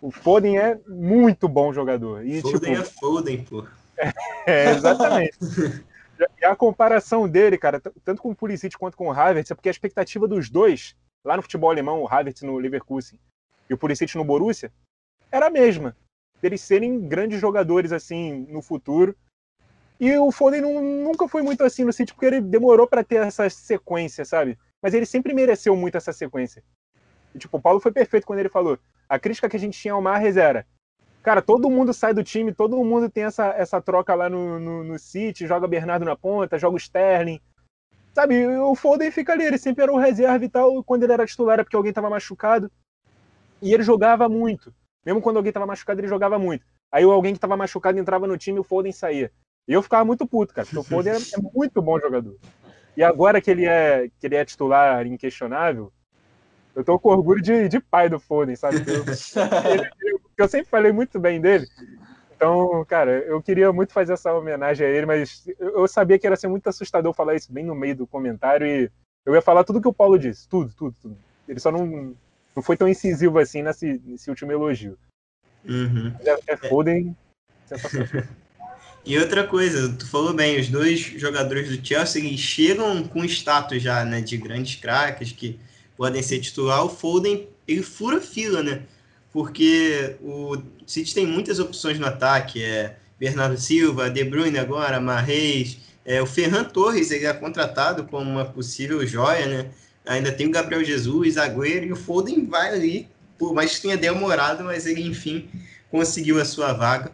O 0.00 0.10
Foden 0.10 0.58
é 0.58 0.80
muito 0.88 1.48
bom 1.48 1.72
jogador. 1.72 2.26
E, 2.26 2.40
Foden 2.40 2.74
tipo, 2.74 2.82
é 2.82 2.84
Foden, 2.84 3.44
pô. 3.44 3.66
É, 4.46 4.70
exatamente. 4.70 5.38
e 6.40 6.44
a 6.44 6.56
comparação 6.56 7.28
dele, 7.28 7.56
cara, 7.56 7.80
tanto 8.04 8.20
com 8.20 8.30
o 8.30 8.34
Pulisic 8.34 8.76
quanto 8.76 8.96
com 8.96 9.06
o 9.06 9.12
Havertz, 9.12 9.50
é 9.50 9.54
porque 9.54 9.68
a 9.68 9.70
expectativa 9.70 10.26
dos 10.26 10.50
dois, 10.50 10.96
lá 11.24 11.36
no 11.36 11.42
futebol 11.42 11.70
alemão, 11.70 12.02
o 12.02 12.08
Havertz 12.08 12.42
no 12.42 12.58
Leverkusen 12.58 13.18
e 13.70 13.74
o 13.74 13.78
Pulisic 13.78 14.16
no 14.16 14.24
Borussia, 14.24 14.72
era 15.30 15.46
a 15.46 15.50
mesma. 15.50 15.96
Eles 16.42 16.60
serem 16.60 17.06
grandes 17.06 17.40
jogadores, 17.40 17.92
assim, 17.92 18.44
no 18.48 18.60
futuro. 18.60 19.16
E 20.02 20.18
o 20.18 20.32
Foden 20.32 20.62
nunca 20.62 21.28
foi 21.28 21.42
muito 21.42 21.62
assim 21.62 21.84
no 21.84 21.92
City, 21.92 22.12
porque 22.12 22.26
ele 22.26 22.40
demorou 22.40 22.88
para 22.88 23.04
ter 23.04 23.24
essa 23.24 23.48
sequência, 23.48 24.24
sabe? 24.24 24.58
Mas 24.82 24.94
ele 24.94 25.06
sempre 25.06 25.32
mereceu 25.32 25.76
muito 25.76 25.96
essa 25.96 26.12
sequência. 26.12 26.60
E, 27.32 27.38
tipo, 27.38 27.56
o 27.56 27.60
Paulo 27.60 27.78
foi 27.78 27.92
perfeito 27.92 28.26
quando 28.26 28.40
ele 28.40 28.48
falou. 28.48 28.76
A 29.08 29.16
crítica 29.16 29.48
que 29.48 29.56
a 29.56 29.60
gente 29.60 29.78
tinha 29.78 29.94
ao 29.94 30.02
Marres 30.02 30.36
era: 30.36 30.66
cara, 31.22 31.40
todo 31.40 31.70
mundo 31.70 31.94
sai 31.94 32.12
do 32.12 32.24
time, 32.24 32.52
todo 32.52 32.82
mundo 32.82 33.08
tem 33.08 33.22
essa, 33.22 33.50
essa 33.50 33.80
troca 33.80 34.12
lá 34.12 34.28
no, 34.28 34.58
no, 34.58 34.82
no 34.82 34.98
City, 34.98 35.46
joga 35.46 35.68
Bernardo 35.68 36.04
na 36.04 36.16
ponta, 36.16 36.58
joga 36.58 36.74
o 36.74 36.80
Sterling. 36.80 37.40
Sabe, 38.12 38.44
o 38.44 38.74
Foden 38.74 39.12
fica 39.12 39.34
ali, 39.34 39.44
ele 39.44 39.56
sempre 39.56 39.84
era 39.84 39.92
o 39.92 39.98
reserva 39.98 40.44
e 40.44 40.48
tal. 40.48 40.82
Quando 40.82 41.04
ele 41.04 41.12
era 41.12 41.24
titular 41.24 41.54
era 41.54 41.64
porque 41.64 41.76
alguém 41.76 41.92
tava 41.92 42.10
machucado. 42.10 42.68
E 43.62 43.72
ele 43.72 43.84
jogava 43.84 44.28
muito. 44.28 44.74
Mesmo 45.06 45.22
quando 45.22 45.36
alguém 45.36 45.52
tava 45.52 45.64
machucado, 45.64 46.00
ele 46.00 46.08
jogava 46.08 46.40
muito. 46.40 46.66
Aí 46.90 47.04
alguém 47.04 47.34
que 47.34 47.38
tava 47.38 47.56
machucado 47.56 48.00
entrava 48.00 48.26
no 48.26 48.36
time 48.36 48.56
e 48.56 48.60
o 48.60 48.64
Foden 48.64 48.90
saía. 48.90 49.30
E 49.66 49.72
eu 49.72 49.82
ficava 49.82 50.04
muito 50.04 50.26
puto, 50.26 50.52
cara, 50.52 50.66
porque 50.66 50.78
o 50.78 50.82
Foden 50.82 51.12
é, 51.12 51.40
muito 51.54 51.80
bom 51.80 51.98
jogador. 51.98 52.36
E 52.96 53.02
agora 53.02 53.40
que 53.40 53.50
ele 53.50 53.64
é, 53.64 54.08
que 54.18 54.26
ele 54.26 54.36
é 54.36 54.44
titular 54.44 55.06
inquestionável, 55.06 55.92
eu 56.74 56.84
tô 56.84 56.98
com 56.98 57.10
orgulho 57.10 57.42
de, 57.42 57.68
de 57.68 57.80
pai 57.80 58.08
do 58.08 58.18
Foden, 58.18 58.56
sabe? 58.56 58.78
Eu, 58.86 59.04
eu, 60.00 60.20
eu, 60.36 60.48
sempre 60.48 60.68
falei 60.68 60.90
muito 60.90 61.20
bem 61.20 61.40
dele. 61.40 61.66
Então, 62.34 62.84
cara, 62.86 63.12
eu 63.20 63.40
queria 63.40 63.72
muito 63.72 63.92
fazer 63.92 64.14
essa 64.14 64.34
homenagem 64.34 64.86
a 64.86 64.90
ele, 64.90 65.06
mas 65.06 65.46
eu 65.58 65.86
sabia 65.86 66.18
que 66.18 66.26
era 66.26 66.36
ser 66.36 66.48
muito 66.48 66.66
assustador 66.68 67.14
falar 67.14 67.36
isso 67.36 67.52
bem 67.52 67.64
no 67.64 67.74
meio 67.74 67.94
do 67.94 68.06
comentário 68.06 68.66
e 68.66 68.90
eu 69.24 69.34
ia 69.34 69.42
falar 69.42 69.62
tudo 69.62 69.80
que 69.80 69.88
o 69.88 69.92
Paulo 69.92 70.18
disse, 70.18 70.48
tudo, 70.48 70.74
tudo, 70.74 70.96
tudo. 71.00 71.16
Ele 71.46 71.60
só 71.60 71.70
não, 71.70 72.16
não 72.54 72.62
foi 72.62 72.76
tão 72.76 72.88
incisivo 72.88 73.38
assim 73.38 73.62
nesse, 73.62 74.00
nesse 74.04 74.28
último 74.28 74.50
elogio. 74.50 74.98
Uhum. 75.64 76.12
É, 76.20 76.54
é 76.54 76.56
Foden, 76.56 77.16
sensacional. 77.66 78.24
E 79.04 79.18
outra 79.18 79.44
coisa, 79.44 79.88
tu 79.88 80.06
falou 80.06 80.32
bem, 80.32 80.60
os 80.60 80.68
dois 80.68 81.00
jogadores 81.00 81.68
do 81.68 81.84
Chelsea 81.84 82.36
chegam 82.36 83.02
com 83.02 83.24
status 83.24 83.82
já, 83.82 84.04
né, 84.04 84.20
de 84.20 84.36
grandes 84.36 84.76
craques 84.76 85.32
que 85.32 85.58
podem 85.96 86.22
ser 86.22 86.38
titular. 86.38 86.84
O 86.84 86.88
Foden, 86.88 87.48
ele 87.66 87.82
fura 87.82 88.20
fila, 88.20 88.62
né? 88.62 88.82
Porque 89.32 90.16
o 90.20 90.56
City 90.86 91.14
tem 91.14 91.26
muitas 91.26 91.58
opções 91.58 91.98
no 91.98 92.06
ataque, 92.06 92.62
é 92.62 92.96
Bernardo 93.18 93.56
Silva, 93.56 94.08
De 94.08 94.22
Bruyne 94.22 94.58
agora, 94.58 95.00
Marreis, 95.00 95.78
é, 96.04 96.20
o 96.22 96.26
Ferran 96.26 96.64
Torres 96.64 97.10
ele 97.10 97.26
é 97.26 97.32
contratado 97.32 98.04
como 98.04 98.30
uma 98.30 98.44
possível 98.44 99.04
joia, 99.06 99.46
né? 99.46 99.70
Ainda 100.04 100.32
tem 100.32 100.46
o 100.46 100.50
Gabriel 100.50 100.84
Jesus, 100.84 101.36
Agüero 101.36 101.86
e 101.86 101.92
o 101.92 101.96
Foden 101.96 102.46
vai 102.46 102.70
ali, 102.70 103.08
por 103.38 103.54
mais 103.54 103.74
que 103.74 103.82
tenha 103.82 103.96
demorado, 103.96 104.64
mas 104.64 104.86
ele 104.86 105.02
enfim 105.02 105.48
conseguiu 105.90 106.40
a 106.40 106.44
sua 106.44 106.72
vaga. 106.72 107.12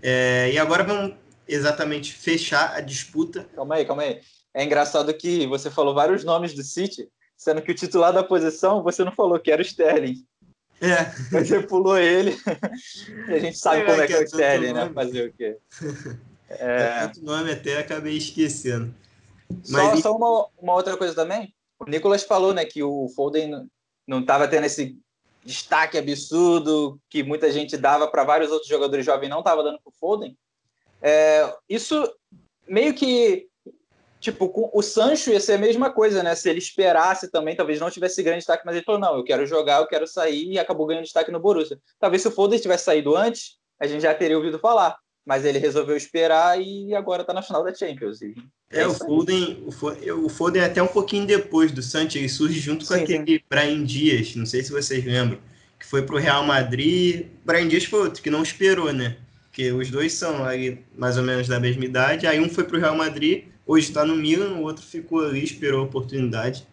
É, 0.00 0.50
e 0.52 0.58
agora 0.58 0.84
vamos 0.84 1.14
exatamente 1.48 2.12
fechar 2.12 2.76
a 2.76 2.80
disputa. 2.80 3.48
Calma 3.54 3.76
aí, 3.76 3.84
calma 3.84 4.02
aí. 4.02 4.20
É 4.54 4.64
engraçado 4.64 5.12
que 5.14 5.46
você 5.46 5.70
falou 5.70 5.94
vários 5.94 6.24
nomes 6.24 6.54
do 6.54 6.62
City, 6.62 7.08
sendo 7.36 7.62
que 7.62 7.72
o 7.72 7.74
titular 7.74 8.12
da 8.12 8.22
posição 8.22 8.82
você 8.82 9.04
não 9.04 9.12
falou 9.12 9.38
que 9.40 9.50
era 9.50 9.62
o 9.62 9.64
Sterling. 9.64 10.24
É. 10.80 11.04
Você 11.30 11.60
pulou 11.62 11.98
ele. 11.98 12.36
e 13.28 13.32
a 13.32 13.38
gente 13.38 13.58
sabe 13.58 13.80
é, 13.80 13.84
como 13.84 14.02
é 14.02 14.06
que 14.06 14.12
é 14.12 14.18
o 14.18 14.24
Sterling, 14.24 14.72
né? 14.72 14.90
Fazer 14.94 15.28
o 15.28 15.32
quê? 15.32 15.56
É... 16.50 17.04
é 17.04 17.12
nome 17.20 17.52
até 17.52 17.78
acabei 17.78 18.16
esquecendo. 18.16 18.94
Só, 19.62 19.96
só 19.96 20.16
uma, 20.16 20.46
uma, 20.58 20.72
outra 20.72 20.96
coisa 20.96 21.14
também. 21.14 21.54
O 21.78 21.84
Nicolas 21.84 22.22
falou 22.22 22.54
né, 22.54 22.64
que 22.64 22.82
o 22.82 23.06
Foden 23.14 23.68
não 24.06 24.20
estava 24.20 24.48
tendo 24.48 24.64
esse 24.64 24.96
destaque 25.44 25.98
absurdo 25.98 26.98
que 27.10 27.22
muita 27.22 27.52
gente 27.52 27.76
dava 27.76 28.08
para 28.08 28.24
vários 28.24 28.50
outros 28.50 28.68
jogadores 28.68 29.04
jovens 29.04 29.28
não 29.28 29.40
estava 29.40 29.62
dando 29.62 29.78
para 29.78 29.90
o 29.90 29.94
Foden. 30.00 30.36
É, 31.02 31.54
isso 31.68 32.10
meio 32.66 32.94
que 32.94 33.48
tipo, 34.20 34.70
o 34.72 34.82
Sancho 34.82 35.30
ia 35.30 35.40
ser 35.40 35.54
a 35.54 35.58
mesma 35.58 35.90
coisa, 35.90 36.22
né? 36.22 36.34
Se 36.34 36.48
ele 36.48 36.58
esperasse 36.58 37.30
também, 37.30 37.56
talvez 37.56 37.80
não 37.80 37.90
tivesse 37.90 38.22
grande 38.22 38.38
destaque, 38.38 38.64
mas 38.66 38.74
ele 38.74 38.84
falou: 38.84 39.00
não, 39.00 39.16
eu 39.16 39.24
quero 39.24 39.46
jogar, 39.46 39.80
eu 39.80 39.86
quero 39.86 40.06
sair, 40.06 40.52
e 40.52 40.58
acabou 40.58 40.86
ganhando 40.86 41.04
destaque 41.04 41.30
no 41.30 41.40
Borussia. 41.40 41.78
Talvez 41.98 42.22
se 42.22 42.28
o 42.28 42.32
Foden 42.32 42.58
tivesse 42.58 42.84
saído 42.84 43.16
antes, 43.16 43.56
a 43.80 43.86
gente 43.86 44.02
já 44.02 44.14
teria 44.14 44.36
ouvido 44.36 44.58
falar. 44.58 44.96
Mas 45.26 45.44
ele 45.44 45.58
resolveu 45.58 45.94
esperar 45.94 46.58
e 46.58 46.94
agora 46.94 47.20
está 47.20 47.34
na 47.34 47.42
final 47.42 47.62
da 47.62 47.74
Champions. 47.74 48.22
E 48.22 48.34
é, 48.70 48.80
é 48.80 48.86
o 48.86 48.94
Foden, 48.94 49.62
o 49.66 49.70
Foden, 49.70 50.10
o 50.12 50.28
Foden 50.30 50.62
é 50.62 50.64
até 50.64 50.82
um 50.82 50.86
pouquinho 50.86 51.26
depois 51.26 51.70
do 51.70 51.82
Sancho, 51.82 52.16
ele 52.16 52.30
surge 52.30 52.58
junto 52.58 52.86
com 52.86 52.94
sim, 52.94 53.02
aquele 53.02 53.34
sim. 53.34 53.44
Brian 53.46 53.84
Dias, 53.84 54.34
não 54.34 54.46
sei 54.46 54.62
se 54.62 54.72
vocês 54.72 55.04
lembram, 55.04 55.38
que 55.78 55.84
foi 55.84 56.00
para 56.00 56.14
o 56.14 56.18
Real 56.18 56.42
Madrid. 56.44 57.26
Brian 57.44 57.68
Dias 57.68 57.84
foi 57.84 58.00
outro 58.00 58.22
que 58.22 58.30
não 58.30 58.42
esperou, 58.42 58.90
né? 58.90 59.18
Porque 59.58 59.72
os 59.72 59.90
dois 59.90 60.12
são 60.12 60.44
aí 60.44 60.78
mais 60.96 61.16
ou 61.16 61.24
menos 61.24 61.48
da 61.48 61.58
mesma 61.58 61.84
idade. 61.84 62.28
Aí 62.28 62.38
um 62.38 62.48
foi 62.48 62.62
para 62.62 62.76
o 62.76 62.80
Real 62.80 62.94
Madrid, 62.94 63.46
Hoje 63.66 63.88
está 63.88 64.04
no 64.04 64.14
Milan, 64.14 64.52
o 64.52 64.62
outro 64.62 64.86
ficou 64.86 65.26
ali, 65.26 65.42
esperou 65.42 65.80
a 65.80 65.82
oportunidade 65.82 66.64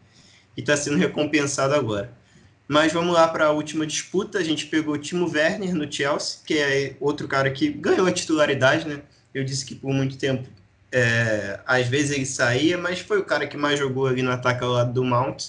e 0.55 0.61
está 0.61 0.77
sendo 0.77 0.95
recompensado 0.97 1.73
agora. 1.73 2.13
Mas 2.67 2.93
vamos 2.93 3.11
lá 3.11 3.27
para 3.27 3.47
a 3.47 3.51
última 3.51 3.87
disputa. 3.87 4.37
A 4.37 4.43
gente 4.43 4.67
pegou 4.67 4.93
o 4.93 4.97
Timo 4.99 5.27
Werner 5.27 5.73
no 5.73 5.91
Chelsea, 5.91 6.39
que 6.45 6.59
é 6.59 6.95
outro 6.99 7.27
cara 7.27 7.49
que 7.49 7.69
ganhou 7.69 8.05
a 8.05 8.11
titularidade, 8.11 8.87
né? 8.87 9.01
Eu 9.33 9.43
disse 9.43 9.65
que 9.65 9.73
por 9.73 9.91
muito 9.91 10.15
tempo, 10.15 10.47
é, 10.91 11.59
às 11.65 11.87
vezes 11.87 12.11
ele 12.11 12.25
saía, 12.25 12.77
mas 12.77 12.99
foi 12.99 13.17
o 13.17 13.25
cara 13.25 13.47
que 13.47 13.57
mais 13.57 13.79
jogou 13.79 14.05
ali 14.05 14.21
no 14.21 14.31
ataque 14.31 14.63
ao 14.63 14.69
lado 14.69 14.93
do 14.93 15.03
Mount. 15.03 15.47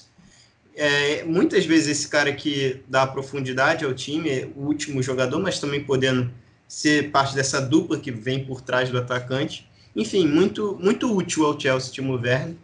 É, 0.74 1.22
muitas 1.22 1.66
vezes 1.66 1.99
esse 1.99 2.09
cara 2.09 2.32
que 2.32 2.80
dá 2.89 3.07
profundidade 3.07 3.84
ao 3.84 3.93
time 3.93 4.30
é 4.30 4.49
o 4.57 4.62
último 4.62 5.03
jogador, 5.03 5.39
mas 5.39 5.61
também 5.61 5.84
podendo 5.84 6.32
ser 6.68 7.10
parte 7.10 7.34
dessa 7.34 7.60
dupla 7.60 7.98
que 7.98 8.10
vem 8.10 8.44
por 8.44 8.60
trás 8.60 8.90
do 8.90 8.98
atacante. 8.98 9.68
Enfim, 9.94 10.26
muito, 10.26 10.78
muito 10.80 11.14
útil 11.14 11.46
ao 11.46 11.58
Chelsea, 11.58 11.92
Timo 11.92 12.14
Werner. 12.14 12.54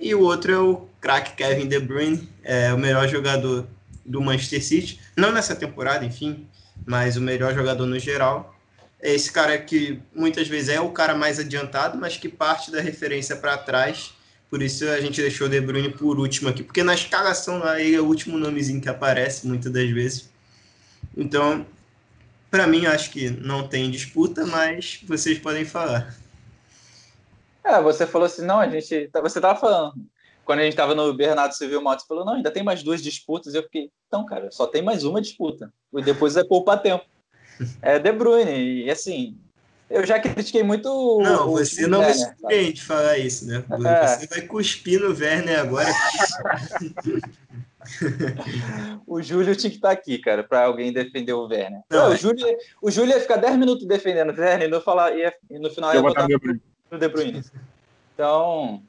E 0.00 0.14
o 0.14 0.20
outro 0.20 0.52
é 0.52 0.58
o 0.58 0.88
craque 1.00 1.36
Kevin 1.36 1.68
De 1.68 1.78
Bruyne, 1.78 2.28
é 2.42 2.72
o 2.74 2.78
melhor 2.78 3.08
jogador 3.08 3.66
do 4.04 4.20
Manchester 4.20 4.64
City. 4.64 5.00
Não 5.16 5.30
nessa 5.30 5.54
temporada, 5.54 6.04
enfim, 6.04 6.46
mas 6.84 7.16
o 7.16 7.20
melhor 7.20 7.54
jogador 7.54 7.86
no 7.86 7.98
geral. 7.98 8.56
É 9.00 9.12
esse 9.14 9.30
cara 9.30 9.58
que 9.58 10.00
muitas 10.14 10.48
vezes 10.48 10.70
é 10.70 10.80
o 10.80 10.90
cara 10.90 11.14
mais 11.14 11.38
adiantado, 11.38 11.98
mas 11.98 12.16
que 12.16 12.28
parte 12.28 12.70
da 12.70 12.80
referência 12.80 13.36
para 13.36 13.56
trás. 13.58 14.12
Por 14.48 14.62
isso 14.62 14.88
a 14.88 15.00
gente 15.00 15.20
deixou 15.20 15.46
o 15.46 15.50
De 15.50 15.60
Bruyne 15.60 15.90
por 15.90 16.18
último 16.18 16.48
aqui, 16.48 16.62
porque 16.62 16.82
na 16.82 16.94
escalação 16.94 17.58
lá 17.58 17.80
ele 17.80 17.96
é 17.96 18.00
o 18.00 18.04
último 18.04 18.36
nomezinho 18.36 18.80
que 18.80 18.88
aparece 18.88 19.46
muitas 19.46 19.72
das 19.72 19.88
vezes. 19.90 20.30
Então, 21.16 21.66
para 22.52 22.66
mim, 22.66 22.84
acho 22.84 23.10
que 23.10 23.30
não 23.30 23.66
tem 23.66 23.90
disputa, 23.90 24.44
mas 24.44 25.00
vocês 25.08 25.38
podem 25.38 25.64
falar. 25.64 26.14
É, 27.64 27.80
você 27.80 28.06
falou 28.06 28.26
assim, 28.26 28.44
não, 28.44 28.60
a 28.60 28.68
gente. 28.68 29.08
Tá, 29.08 29.22
você 29.22 29.40
tava 29.40 29.58
falando. 29.58 29.94
Quando 30.44 30.58
a 30.58 30.62
gente 30.64 30.76
tava 30.76 30.94
no 30.94 31.14
Bernardo 31.14 31.54
Civil 31.54 31.80
Motos, 31.80 32.04
falou, 32.04 32.26
não, 32.26 32.34
ainda 32.34 32.50
tem 32.50 32.62
mais 32.62 32.82
duas 32.82 33.02
disputas. 33.02 33.54
Eu 33.54 33.62
fiquei, 33.62 33.90
então, 34.06 34.26
cara, 34.26 34.50
só 34.50 34.66
tem 34.66 34.82
mais 34.82 35.02
uma 35.02 35.22
disputa. 35.22 35.72
E 35.94 36.02
depois 36.02 36.36
é 36.36 36.44
poupar 36.44 36.82
tempo. 36.82 37.04
É 37.80 37.98
De 37.98 38.12
Bruyne. 38.12 38.84
E 38.84 38.90
assim, 38.90 39.38
eu 39.88 40.04
já 40.04 40.18
critiquei 40.18 40.62
muito. 40.62 40.88
Não, 41.22 41.48
o, 41.48 41.52
você 41.52 41.86
não 41.86 42.00
Werner, 42.00 42.16
me 42.16 42.24
surpreende 42.24 42.82
falar 42.82 43.18
isso, 43.18 43.46
né? 43.46 43.64
É. 43.86 44.06
Você 44.08 44.26
vai 44.26 44.42
cuspir 44.42 45.00
no 45.00 45.16
Werner 45.16 45.60
agora. 45.60 45.88
o 49.06 49.20
Júlio 49.22 49.56
tinha 49.56 49.70
que 49.70 49.76
estar 49.76 49.88
tá 49.88 49.94
aqui, 49.94 50.18
cara, 50.18 50.42
para 50.42 50.64
alguém 50.64 50.92
defender 50.92 51.32
o 51.32 51.46
Werner. 51.46 51.80
Não, 51.90 52.08
não, 52.08 52.12
o, 52.12 52.16
Júlio, 52.16 52.46
o 52.80 52.90
Júlio 52.90 53.12
ia 53.12 53.20
ficar 53.20 53.36
10 53.36 53.56
minutos 53.56 53.86
defendendo 53.86 54.30
o 54.30 54.40
Werner 54.40 54.68
e 54.68 54.70
no, 54.70 54.80
falar, 54.80 55.16
ia, 55.16 55.32
e 55.50 55.58
no 55.58 55.70
final 55.70 55.94
ia 55.94 56.02
botar 56.02 56.26
no 56.90 56.98
De 56.98 57.08
Bruyne. 57.08 57.42
Então, 58.14 58.82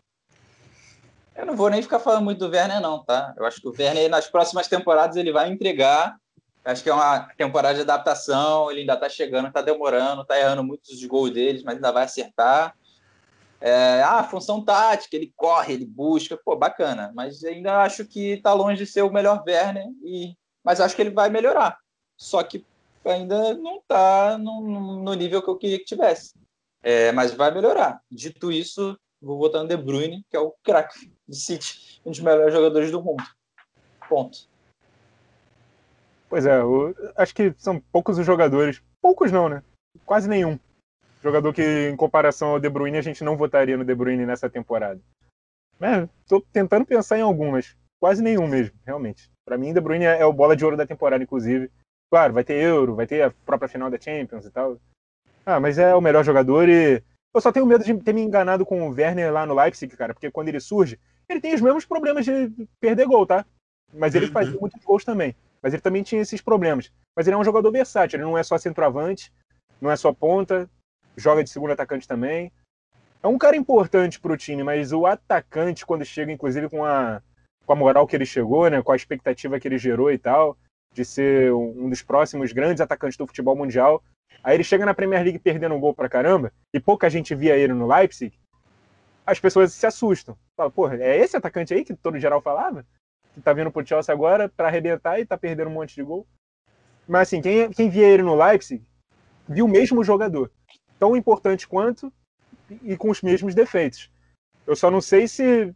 eu 1.36 1.46
não 1.46 1.56
vou 1.56 1.70
nem 1.70 1.82
ficar 1.82 2.00
falando 2.00 2.24
muito 2.24 2.40
do 2.40 2.52
Werner, 2.52 2.80
não, 2.80 3.04
tá? 3.04 3.34
Eu 3.38 3.46
acho 3.46 3.60
que 3.60 3.68
o 3.68 3.74
Werner, 3.78 4.10
nas 4.10 4.28
próximas 4.28 4.68
temporadas, 4.68 5.16
ele 5.16 5.32
vai 5.32 5.50
entregar. 5.50 6.16
Acho 6.64 6.82
que 6.82 6.90
é 6.90 6.94
uma 6.94 7.28
temporada 7.36 7.76
de 7.76 7.82
adaptação, 7.82 8.72
ele 8.72 8.82
ainda 8.82 8.96
tá 8.96 9.10
chegando, 9.10 9.52
tá 9.52 9.62
demorando, 9.62 10.24
tá 10.24 10.40
errando 10.40 10.64
muitos 10.64 10.92
dos 10.92 11.06
gols 11.06 11.32
deles, 11.32 11.64
mas 11.64 11.76
ainda 11.76 11.92
vai 11.92 12.04
acertar. 12.04 12.74
É, 13.66 14.04
ah, 14.04 14.22
função 14.26 14.62
tática, 14.62 15.16
ele 15.16 15.32
corre, 15.38 15.74
ele 15.74 15.86
busca, 15.86 16.36
pô, 16.36 16.54
bacana. 16.54 17.14
Mas 17.16 17.46
ainda 17.46 17.82
acho 17.82 18.06
que 18.06 18.36
tá 18.42 18.52
longe 18.52 18.84
de 18.84 18.86
ser 18.86 19.04
o 19.04 19.10
melhor 19.10 19.42
Werner, 19.48 19.88
e... 20.04 20.36
mas 20.62 20.82
acho 20.82 20.94
que 20.94 21.02
ele 21.02 21.12
vai 21.12 21.30
melhorar. 21.30 21.78
Só 22.18 22.44
que 22.44 22.66
ainda 23.06 23.54
não 23.54 23.82
tá 23.88 24.38
no, 24.38 25.02
no 25.02 25.14
nível 25.14 25.42
que 25.42 25.50
eu 25.50 25.58
queria 25.58 25.80
que 25.80 25.86
tivesse. 25.86 26.34
É, 26.84 27.14
mas 27.14 27.34
vai 27.34 27.52
melhorar. 27.52 28.02
Dito 28.12 28.52
isso, 28.52 29.00
vou 29.22 29.38
votar 29.38 29.62
no 29.62 29.70
De 29.70 29.78
Bruyne, 29.78 30.26
que 30.30 30.36
é 30.36 30.40
o 30.42 30.54
craque 30.62 31.10
do 31.26 31.34
City, 31.34 32.02
um 32.06 32.12
dos 32.12 32.20
melhores 32.20 32.54
jogadores 32.54 32.92
do 32.92 33.02
mundo. 33.02 33.24
Ponto. 34.10 34.40
Pois 36.28 36.46
é, 36.46 36.60
acho 37.16 37.34
que 37.34 37.54
são 37.58 37.80
poucos 37.80 38.18
os 38.18 38.26
jogadores. 38.26 38.84
Poucos 39.02 39.32
não, 39.32 39.48
né? 39.48 39.64
Quase 40.06 40.28
nenhum. 40.28 40.60
Jogador 41.24 41.54
que, 41.54 41.90
em 41.90 41.96
comparação 41.96 42.50
ao 42.50 42.60
De 42.60 42.70
Bruyne, 42.70 42.98
a 42.98 43.02
gente 43.02 43.24
não 43.24 43.38
votaria 43.38 43.78
no 43.78 43.86
De 43.86 43.96
Bruyne 43.96 44.26
nessa 44.26 44.50
temporada. 44.50 45.00
É, 45.80 46.08
tô 46.28 46.42
tentando 46.42 46.86
pensar 46.86 47.18
em 47.18 47.22
algumas. 47.22 47.78
Quase 47.98 48.22
nenhum 48.22 48.46
mesmo, 48.46 48.78
realmente. 48.86 49.32
Para 49.46 49.58
mim, 49.58 49.74
De 49.74 49.80
Bruyne 49.80 50.04
é 50.04 50.26
o 50.26 50.34
bola 50.34 50.54
de 50.54 50.66
ouro 50.66 50.76
da 50.76 50.86
temporada, 50.86 51.24
inclusive. 51.24 51.72
Claro, 52.12 52.34
vai 52.34 52.44
ter 52.44 52.62
Euro, 52.62 52.96
vai 52.96 53.08
ter 53.08 53.22
a 53.22 53.32
própria 53.32 53.70
final 53.70 53.90
da 53.90 54.00
Champions 54.00 54.46
e 54.46 54.52
tal. 54.52 54.78
Ah, 55.46 55.62
mas 55.62 55.78
é 55.78 55.96
o 55.96 56.02
melhor 56.02 56.26
jogador 56.26 56.68
e. 56.68 57.02
Eu 57.34 57.42
só 57.42 57.52
tenho 57.52 57.66
medo 57.66 57.84
de 57.84 57.94
ter 57.96 58.14
me 58.14 58.22
enganado 58.22 58.66
com 58.66 58.88
o 58.88 58.92
Werner 58.92 59.32
lá 59.32 59.46
no 59.46 59.56
Leipzig, 59.56 59.96
cara, 59.98 60.14
porque 60.14 60.30
quando 60.30 60.50
ele 60.50 60.60
surge, 60.60 61.00
ele 61.28 61.42
tem 61.42 61.56
os 61.56 61.62
mesmos 61.62 61.86
problemas 61.86 62.26
de 62.26 62.52
perder 62.80 63.08
gol, 63.08 63.26
tá? 63.26 63.44
Mas 63.92 64.14
ele 64.14 64.28
faz 64.28 64.50
uhum. 64.50 64.60
muitos 64.62 64.84
gols 64.84 65.04
também. 65.04 65.36
Mas 65.62 65.74
ele 65.74 65.82
também 65.82 66.04
tinha 66.04 66.22
esses 66.22 66.42
problemas. 66.42 66.92
Mas 67.16 67.26
ele 67.26 67.36
é 67.36 67.38
um 67.38 67.44
jogador 67.44 67.72
versátil, 67.72 68.18
ele 68.18 68.26
não 68.26 68.38
é 68.38 68.44
só 68.44 68.58
centroavante, 68.58 69.34
não 69.82 69.90
é 69.90 69.96
só 69.96 70.14
ponta, 70.14 70.70
joga 71.16 71.44
de 71.44 71.50
segundo 71.50 71.72
atacante 71.72 72.08
também. 72.08 72.52
É 73.22 73.28
um 73.28 73.38
cara 73.38 73.56
importante 73.56 74.20
pro 74.20 74.38
time, 74.38 74.64
mas 74.64 74.92
o 74.92 75.06
atacante, 75.06 75.86
quando 75.86 76.04
chega, 76.04 76.32
inclusive, 76.32 76.70
com 76.70 76.84
a, 76.84 77.22
com 77.66 77.74
a 77.74 77.76
moral 77.76 78.06
que 78.06 78.16
ele 78.16 78.26
chegou, 78.26 78.70
né, 78.70 78.82
com 78.82 78.92
a 78.92 78.96
expectativa 78.96 79.60
que 79.60 79.68
ele 79.68 79.78
gerou 79.78 80.12
e 80.12 80.18
tal, 80.18 80.58
de 80.94 81.06
ser 81.06 81.54
um 81.54 81.90
dos 81.90 82.02
próximos 82.02 82.52
grandes 82.52 82.82
atacantes 82.82 83.18
do 83.18 83.26
futebol 83.26 83.56
mundial, 83.56 84.04
Aí 84.44 84.56
ele 84.56 84.64
chega 84.64 84.86
na 84.86 84.94
Premier 84.94 85.24
League 85.24 85.40
perdendo 85.40 85.74
um 85.74 85.80
gol 85.80 85.94
pra 85.94 86.10
caramba, 86.10 86.52
e 86.74 86.80
pouca 86.80 87.10
gente 87.10 87.34
via 87.34 87.56
ele 87.56 87.74
no 87.74 87.88
Leipzig, 87.88 88.38
as 89.26 89.40
pessoas 89.40 89.72
se 89.74 89.86
assustam. 89.86 90.38
Fala, 90.58 90.70
porra, 90.70 90.98
é 90.98 91.18
esse 91.18 91.38
atacante 91.38 91.74
aí 91.74 91.86
que 91.86 91.96
todo 91.96 92.20
geral 92.20 92.42
falava? 92.42 92.86
Que 93.34 93.42
tá 93.42 93.54
vindo 93.54 93.72
pro 93.72 93.86
Chelsea 93.86 94.14
agora 94.14 94.50
para 94.50 94.68
arrebentar 94.68 95.20
e 95.20 95.26
tá 95.26 95.38
perdendo 95.38 95.70
um 95.70 95.74
monte 95.74 95.96
de 95.96 96.04
gol? 96.04 96.28
Mas 97.08 97.30
assim, 97.30 97.42
quem, 97.42 97.72
quem 97.72 97.90
via 97.90 98.06
ele 98.06 98.24
no 98.24 98.36
Leipzig, 98.36 98.84
viu 99.48 99.66
o 99.66 99.70
mesmo 99.70 100.04
jogador. 100.04 100.52
Tão 101.04 101.18
importante 101.18 101.68
quanto 101.68 102.14
e 102.82 102.96
com 102.96 103.10
os 103.10 103.22
mesmos 103.22 103.54
defeitos. 103.54 104.10
Eu 104.66 104.74
só 104.74 104.90
não 104.90 105.02
sei 105.02 105.28
se, 105.28 105.76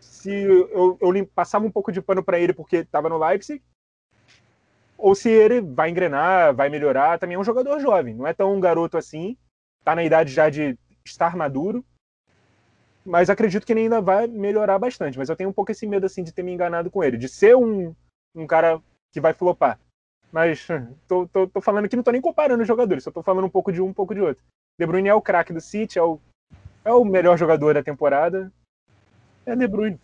se 0.00 0.30
eu, 0.32 0.96
eu 0.98 1.26
passava 1.34 1.66
um 1.66 1.70
pouco 1.70 1.92
de 1.92 2.00
pano 2.00 2.24
para 2.24 2.40
ele 2.40 2.54
porque 2.54 2.76
estava 2.76 3.10
no 3.10 3.18
Leipzig 3.18 3.62
ou 4.96 5.14
se 5.14 5.28
ele 5.28 5.60
vai 5.60 5.90
engrenar, 5.90 6.54
vai 6.54 6.70
melhorar. 6.70 7.18
Também 7.18 7.34
é 7.34 7.38
um 7.38 7.44
jogador 7.44 7.78
jovem, 7.78 8.14
não 8.14 8.26
é 8.26 8.32
tão 8.32 8.54
um 8.54 8.58
garoto 8.58 8.96
assim, 8.96 9.36
tá 9.84 9.94
na 9.94 10.02
idade 10.02 10.32
já 10.32 10.48
de 10.48 10.78
estar 11.04 11.36
maduro, 11.36 11.84
mas 13.04 13.28
acredito 13.28 13.66
que 13.66 13.72
ele 13.74 13.80
ainda 13.80 14.00
vai 14.00 14.26
melhorar 14.26 14.78
bastante. 14.78 15.18
Mas 15.18 15.28
eu 15.28 15.36
tenho 15.36 15.50
um 15.50 15.52
pouco 15.52 15.72
esse 15.72 15.86
medo 15.86 16.06
assim 16.06 16.24
de 16.24 16.32
ter 16.32 16.42
me 16.42 16.54
enganado 16.54 16.90
com 16.90 17.04
ele, 17.04 17.18
de 17.18 17.28
ser 17.28 17.54
um, 17.54 17.94
um 18.34 18.46
cara 18.46 18.80
que 19.12 19.20
vai 19.20 19.34
flopar. 19.34 19.78
Mas 20.34 20.66
tô, 21.06 21.28
tô, 21.28 21.46
tô 21.46 21.60
falando 21.60 21.84
aqui, 21.84 21.94
não 21.94 22.02
tô 22.02 22.10
nem 22.10 22.20
comparando 22.20 22.60
os 22.60 22.66
jogadores, 22.66 23.04
só 23.04 23.12
tô 23.12 23.22
falando 23.22 23.44
um 23.44 23.48
pouco 23.48 23.70
de 23.70 23.80
um, 23.80 23.86
um 23.86 23.92
pouco 23.92 24.12
de 24.12 24.20
outro. 24.20 24.42
De 24.76 24.84
Bruyne 24.84 25.08
é 25.08 25.14
o 25.14 25.22
craque 25.22 25.52
do 25.52 25.60
City, 25.60 25.96
é 25.96 26.02
o, 26.02 26.18
é 26.84 26.92
o 26.92 27.04
melhor 27.04 27.38
jogador 27.38 27.74
da 27.74 27.84
temporada. 27.84 28.52
É 29.46 29.54
De 29.54 29.68
Bruyne. 29.68 30.00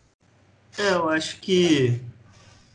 É, 0.78 0.92
eu 0.92 1.08
acho 1.08 1.40
que 1.40 2.00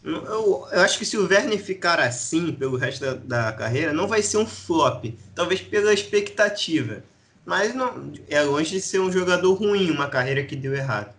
eu, 0.03 0.67
eu, 0.69 0.81
acho 0.81 0.99
que 0.99 1.05
se 1.05 1.17
o 1.17 1.25
Werner 1.25 1.57
ficar 1.57 1.97
assim 1.97 2.51
pelo 2.51 2.75
resto 2.75 3.05
da, 3.05 3.13
da, 3.13 3.53
carreira, 3.53 3.93
não 3.93 4.05
vai 4.05 4.21
ser 4.21 4.35
um 4.35 4.45
flop. 4.45 5.05
Talvez 5.33 5.61
pela 5.61 5.93
expectativa. 5.93 7.05
Mas 7.45 7.73
não 7.73 8.11
é 8.27 8.41
longe 8.41 8.71
de 8.71 8.81
ser 8.81 8.99
um 8.99 9.09
jogador 9.09 9.53
ruim, 9.53 9.91
uma 9.91 10.09
carreira 10.09 10.43
que 10.43 10.57
deu 10.57 10.75
errado. 10.75 11.14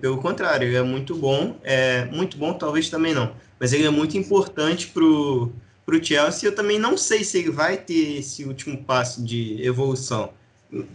Pelo 0.00 0.18
contrário, 0.18 0.68
ele 0.68 0.76
é 0.76 0.82
muito 0.82 1.14
bom. 1.14 1.58
É 1.62 2.04
muito 2.06 2.36
bom, 2.36 2.52
talvez 2.52 2.88
também 2.88 3.14
não. 3.14 3.34
Mas 3.58 3.72
ele 3.72 3.84
é 3.84 3.90
muito 3.90 4.16
importante 4.16 4.88
pro, 4.88 5.52
pro 5.84 6.04
Chelsea. 6.04 6.48
Eu 6.48 6.54
também 6.54 6.78
não 6.78 6.96
sei 6.96 7.24
se 7.24 7.38
ele 7.38 7.50
vai 7.50 7.76
ter 7.76 8.18
esse 8.18 8.44
último 8.44 8.82
passo 8.84 9.24
de 9.24 9.60
evolução. 9.64 10.32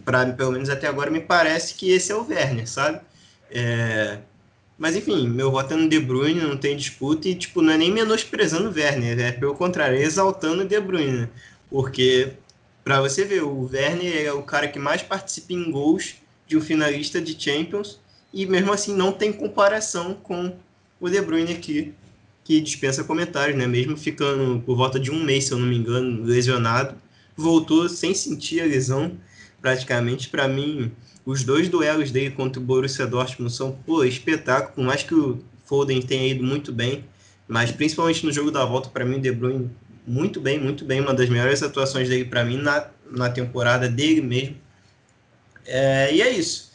Pra, 0.04 0.26
pelo 0.26 0.52
menos 0.52 0.68
até 0.68 0.86
agora 0.88 1.10
me 1.10 1.20
parece 1.20 1.74
que 1.74 1.90
esse 1.90 2.10
é 2.10 2.14
o 2.14 2.26
Werner, 2.26 2.68
sabe? 2.68 3.00
É... 3.50 4.18
Mas 4.76 4.94
enfim, 4.94 5.28
meu 5.28 5.50
voto 5.50 5.74
é 5.74 5.76
no 5.76 5.88
De 5.88 5.98
Bruyne, 5.98 6.40
não 6.40 6.56
tem 6.56 6.76
disputa, 6.76 7.28
e 7.28 7.34
tipo, 7.34 7.60
não 7.60 7.72
é 7.72 7.76
nem 7.76 7.92
menosprezando 7.92 8.70
o 8.70 8.72
Werner, 8.72 9.18
é 9.18 9.32
pelo 9.32 9.54
contrário, 9.54 9.98
é 9.98 10.02
exaltando 10.02 10.62
o 10.62 10.66
De 10.66 10.80
Bruyne. 10.80 11.22
Né? 11.22 11.28
Porque, 11.68 12.34
para 12.84 13.00
você 13.00 13.24
ver, 13.24 13.42
o 13.42 13.68
Werner 13.72 14.26
é 14.26 14.32
o 14.32 14.42
cara 14.42 14.68
que 14.68 14.78
mais 14.78 15.02
participa 15.02 15.52
em 15.52 15.70
gols 15.70 16.14
de 16.46 16.56
um 16.56 16.60
finalista 16.60 17.20
de 17.20 17.40
Champions, 17.40 18.00
e 18.32 18.46
mesmo 18.46 18.72
assim 18.72 18.94
não 18.94 19.12
tem 19.12 19.32
comparação 19.32 20.14
com 20.14 20.54
o 21.00 21.08
De 21.08 21.20
Bruyne 21.20 21.52
aqui, 21.52 21.94
que 22.44 22.60
dispensa 22.60 23.04
comentários, 23.04 23.56
né? 23.56 23.66
Mesmo 23.66 23.96
ficando 23.96 24.60
por 24.60 24.76
volta 24.76 24.98
de 24.98 25.10
um 25.10 25.22
mês, 25.22 25.44
se 25.44 25.52
eu 25.52 25.58
não 25.58 25.66
me 25.66 25.76
engano, 25.76 26.24
lesionado, 26.24 26.94
voltou 27.36 27.88
sem 27.88 28.14
sentir 28.14 28.60
a 28.60 28.64
lesão, 28.64 29.12
praticamente. 29.60 30.28
Para 30.28 30.48
mim, 30.48 30.90
os 31.24 31.44
dois 31.44 31.68
duelos 31.68 32.10
dele 32.10 32.30
contra 32.30 32.60
o 32.60 32.64
Borussia 32.64 33.06
Dortmund 33.06 33.52
são, 33.52 33.72
pô, 33.86 34.02
espetáculo, 34.04 34.74
por 34.74 34.84
mais 34.84 35.02
que 35.02 35.14
o 35.14 35.38
Foden 35.66 36.00
tenha 36.00 36.26
ido 36.26 36.42
muito 36.42 36.72
bem, 36.72 37.04
mas 37.46 37.70
principalmente 37.70 38.24
no 38.24 38.32
jogo 38.32 38.50
da 38.50 38.64
volta, 38.64 38.88
para 38.88 39.04
mim, 39.04 39.16
o 39.16 39.20
De 39.20 39.30
Bruyne 39.30 39.70
muito 40.06 40.40
bem, 40.40 40.58
muito 40.58 40.86
bem, 40.86 41.00
uma 41.00 41.12
das 41.12 41.28
melhores 41.28 41.62
atuações 41.62 42.08
dele 42.08 42.24
para 42.24 42.44
mim 42.44 42.56
na, 42.56 42.88
na 43.10 43.28
temporada 43.28 43.88
dele 43.88 44.22
mesmo. 44.22 44.56
É, 45.66 46.14
e 46.14 46.22
é 46.22 46.30
isso. 46.30 46.67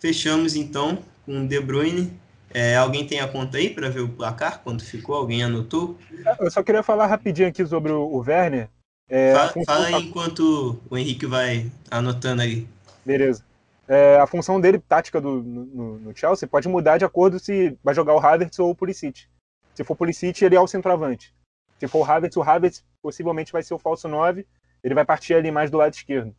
Fechamos 0.00 0.56
então 0.56 0.98
com 1.26 1.42
o 1.42 1.46
De 1.46 1.60
Bruyne. 1.60 2.18
É, 2.52 2.76
alguém 2.76 3.06
tem 3.06 3.20
a 3.20 3.28
conta 3.28 3.58
aí 3.58 3.70
para 3.70 3.88
ver 3.88 4.00
o 4.00 4.08
placar? 4.08 4.60
Quanto 4.60 4.84
ficou? 4.84 5.14
Alguém 5.14 5.44
anotou? 5.44 5.96
Eu 6.40 6.50
só 6.50 6.62
queria 6.62 6.82
falar 6.82 7.06
rapidinho 7.06 7.48
aqui 7.48 7.64
sobre 7.64 7.92
o, 7.92 8.00
o 8.00 8.18
Werner. 8.18 8.68
É, 9.08 9.34
fala, 9.34 9.52
função... 9.52 9.74
fala 9.74 9.86
aí 9.86 10.04
enquanto 10.06 10.80
o 10.88 10.96
Henrique 10.96 11.26
vai 11.26 11.70
anotando 11.90 12.42
aí. 12.42 12.66
Beleza. 13.04 13.44
É, 13.86 14.18
a 14.18 14.26
função 14.26 14.60
dele, 14.60 14.78
tática 14.78 15.20
do, 15.20 15.42
no, 15.42 15.98
no, 15.98 16.16
Chelsea, 16.16 16.48
pode 16.48 16.68
mudar 16.68 16.96
de 16.96 17.04
acordo 17.04 17.38
se 17.38 17.76
vai 17.82 17.94
jogar 17.94 18.14
o 18.14 18.20
Havertz 18.20 18.58
ou 18.58 18.70
o 18.70 18.74
Pulisic. 18.74 19.26
Se 19.74 19.84
for 19.84 19.96
Pulisic, 19.96 20.44
ele 20.44 20.56
é 20.56 20.60
o 20.60 20.66
centroavante. 20.66 21.34
Se 21.78 21.88
for 21.88 21.98
o 22.00 22.04
Havertz, 22.04 22.36
o 22.36 22.42
Havertz 22.42 22.84
possivelmente 23.02 23.52
vai 23.52 23.62
ser 23.62 23.74
o 23.74 23.78
falso 23.78 24.06
9, 24.06 24.46
ele 24.82 24.94
vai 24.94 25.04
partir 25.04 25.34
ali 25.34 25.50
mais 25.50 25.70
do 25.70 25.76
lado 25.76 25.92
esquerdo. 25.92 26.34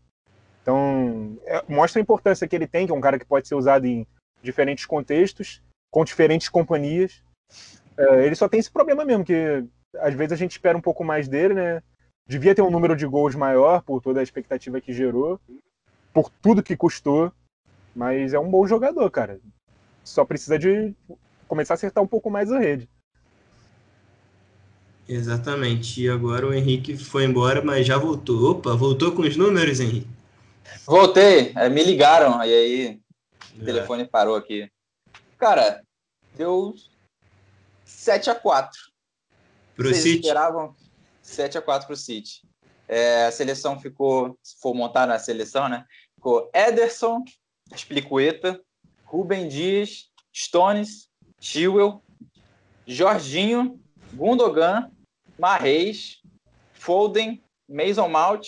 Então, 0.62 1.38
é, 1.46 1.64
mostra 1.68 2.00
a 2.00 2.04
importância 2.04 2.48
que 2.48 2.56
ele 2.56 2.68
tem, 2.68 2.86
que 2.86 2.92
é 2.92 2.96
um 2.96 3.02
cara 3.02 3.18
que 3.18 3.26
pode 3.26 3.48
ser 3.48 3.56
usado 3.56 3.86
em 3.86 4.06
diferentes 4.42 4.86
contextos, 4.86 5.62
com 5.92 6.06
diferentes 6.06 6.50
companhias. 6.50 7.24
É, 7.98 8.26
ele 8.26 8.36
só 8.36 8.48
tem 8.48 8.60
esse 8.60 8.72
problema 8.72 9.04
mesmo, 9.04 9.26
que 9.26 9.64
às 10.00 10.14
vezes 10.14 10.34
a 10.34 10.36
gente 10.36 10.52
espera 10.52 10.78
um 10.78 10.82
pouco 10.82 11.04
mais 11.04 11.28
dele, 11.28 11.54
né? 11.54 11.84
Devia 12.28 12.56
ter 12.56 12.62
um 12.62 12.72
número 12.72 12.96
de 12.96 13.06
gols 13.06 13.36
maior 13.36 13.82
por 13.82 14.02
toda 14.02 14.20
a 14.20 14.24
expectativa 14.24 14.80
que 14.80 14.94
gerou, 14.94 15.40
por 16.14 16.30
tudo 16.42 16.64
que 16.64 16.78
custou, 16.78 17.32
mas 17.96 18.34
é 18.34 18.40
um 18.40 18.50
bom 18.50 18.66
jogador, 18.66 19.10
cara. 19.10 19.40
Só 20.04 20.24
precisa 20.24 20.58
de 20.58 20.94
começar 21.48 21.74
a 21.74 21.76
acertar 21.76 22.04
um 22.04 22.08
pouco 22.08 22.30
mais 22.30 22.52
a 22.52 22.60
rede. 22.60 22.88
Exatamente. 25.10 26.02
E 26.02 26.10
agora 26.10 26.48
o 26.48 26.54
Henrique 26.54 26.96
foi 26.96 27.26
embora, 27.26 27.62
mas 27.62 27.86
já 27.86 27.98
voltou. 27.98 28.52
Opa, 28.52 28.74
voltou 28.76 29.12
com 29.12 29.24
os 29.24 29.36
números, 29.36 29.80
Henrique? 29.80 30.08
Voltei. 30.86 31.54
É, 31.56 31.70
me 31.70 31.84
ligaram, 31.84 32.44
e 32.44 32.54
aí 32.54 33.02
o 33.58 33.62
é. 33.62 33.66
telefone 33.66 34.08
parou 34.08 34.36
aqui. 34.36 34.72
Cara, 35.38 35.84
deu 36.36 36.76
7 37.86 38.30
a 38.30 38.36
4 38.36 38.80
Pro 39.76 39.90
Vocês 39.90 40.04
City? 40.04 40.20
esperavam 40.20 40.76
7 41.22 41.58
a 41.58 41.62
4 41.62 41.88
pro 41.88 41.96
City. 41.96 42.42
É, 42.88 43.26
a 43.26 43.32
seleção 43.32 43.80
ficou, 43.80 44.38
se 44.44 44.60
for 44.60 44.74
montar 44.74 45.08
na 45.08 45.18
seleção, 45.18 45.70
né? 45.70 45.86
Ficou 46.16 46.50
Ederson, 46.54 47.24
Explicueta, 47.74 48.62
Rubem 49.06 49.48
Dias, 49.48 50.10
Stones, 50.34 51.10
Chilwell, 51.40 52.04
Jorginho, 52.86 53.80
Gundogan, 54.14 54.92
Marreis, 55.40 56.22
Foden, 56.74 57.42
Mason 57.68 58.10
Mount 58.10 58.48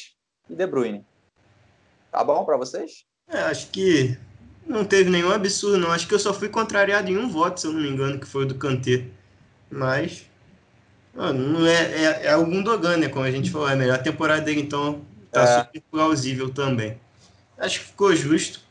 e 0.50 0.56
De 0.56 0.68
Bruyne. 0.68 1.06
Tá 2.14 2.24
bom 2.24 2.46
para 2.46 2.56
vocês? 2.58 3.06
É, 3.28 3.40
acho 3.40 3.72
que 3.72 4.16
não 4.68 4.86
teve 4.86 5.10
nenhum 5.10 5.32
absurdo, 5.32 5.80
não. 5.80 5.92
Acho 5.92 6.08
que 6.08 6.14
eu 6.14 6.20
só 6.20 6.32
fui 6.32 6.48
contrariado 6.48 7.10
em 7.10 7.18
um 7.18 7.28
voto, 7.28 7.60
se 7.60 7.66
eu 7.66 7.74
não 7.74 7.82
me 7.82 7.90
engano, 7.90 8.20
que 8.20 8.28
foi 8.28 8.44
o 8.44 8.48
do 8.48 8.54
Kanté. 8.54 9.08
Mas. 9.68 10.28
Não 11.16 11.66
é, 11.66 11.74
é, 11.74 12.26
é 12.26 12.38
o 12.38 12.46
Gundogan, 12.46 12.98
né? 12.98 13.10
Como 13.10 13.26
a 13.26 13.32
gente 13.32 13.50
falou, 13.50 13.68
é 13.68 13.74
a 13.74 13.76
melhor 13.76 13.98
temporada 14.04 14.42
dele, 14.42 14.62
então 14.62 15.02
tá 15.32 15.42
é. 15.42 15.64
super 15.64 15.82
plausível 15.90 16.52
também. 16.52 17.00
Acho 17.58 17.80
que 17.80 17.86
ficou 17.88 18.16
justo. 18.16 18.62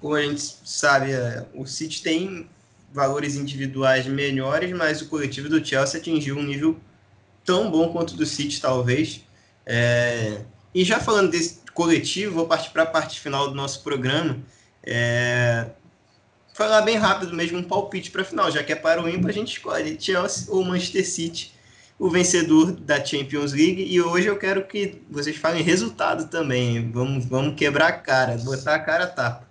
Como 0.00 0.14
a 0.14 0.22
gente 0.22 0.40
sabe, 0.64 1.12
é, 1.12 1.46
o 1.54 1.66
City 1.66 2.02
tem 2.02 2.48
valores 2.90 3.34
individuais 3.36 4.06
melhores, 4.06 4.72
mas 4.72 5.02
o 5.02 5.08
coletivo 5.08 5.50
do 5.50 5.62
Chelsea 5.62 6.00
atingiu 6.00 6.38
um 6.38 6.42
nível 6.42 6.78
tão 7.44 7.70
bom 7.70 7.92
quanto 7.92 8.12
o 8.12 8.16
do 8.16 8.24
City, 8.24 8.58
talvez. 8.58 9.22
É... 9.66 10.40
E 10.74 10.82
já 10.82 10.98
falando 10.98 11.30
desse 11.30 11.63
coletivo, 11.74 12.36
vou 12.36 12.46
partir 12.46 12.70
para 12.70 12.84
a 12.84 12.86
parte 12.86 13.20
final 13.20 13.48
do 13.48 13.54
nosso 13.54 13.82
programa. 13.82 14.38
É... 14.82 15.66
Falar 16.54 16.82
bem 16.82 16.96
rápido 16.96 17.34
mesmo 17.34 17.58
um 17.58 17.64
palpite 17.64 18.12
para 18.12 18.22
a 18.22 18.24
final, 18.24 18.50
já 18.50 18.62
que 18.62 18.72
é 18.72 18.76
para 18.76 19.02
o 19.02 19.08
ímpar, 19.08 19.30
a 19.30 19.34
gente 19.34 19.56
escolhe 19.56 20.00
Chelsea 20.00 20.46
ou 20.48 20.64
Manchester 20.64 21.04
City, 21.04 21.52
o 21.98 22.08
vencedor 22.08 22.70
da 22.70 23.04
Champions 23.04 23.52
League. 23.52 23.84
E 23.84 24.00
hoje 24.00 24.28
eu 24.28 24.38
quero 24.38 24.64
que 24.64 25.02
vocês 25.10 25.36
falem 25.36 25.62
resultado 25.62 26.28
também. 26.28 26.90
Vamos, 26.92 27.24
vamos 27.24 27.56
quebrar 27.56 27.88
a 27.88 27.92
cara, 27.92 28.36
botar 28.38 28.76
a 28.76 28.78
cara 28.78 29.04
a 29.04 29.08
tapa. 29.08 29.48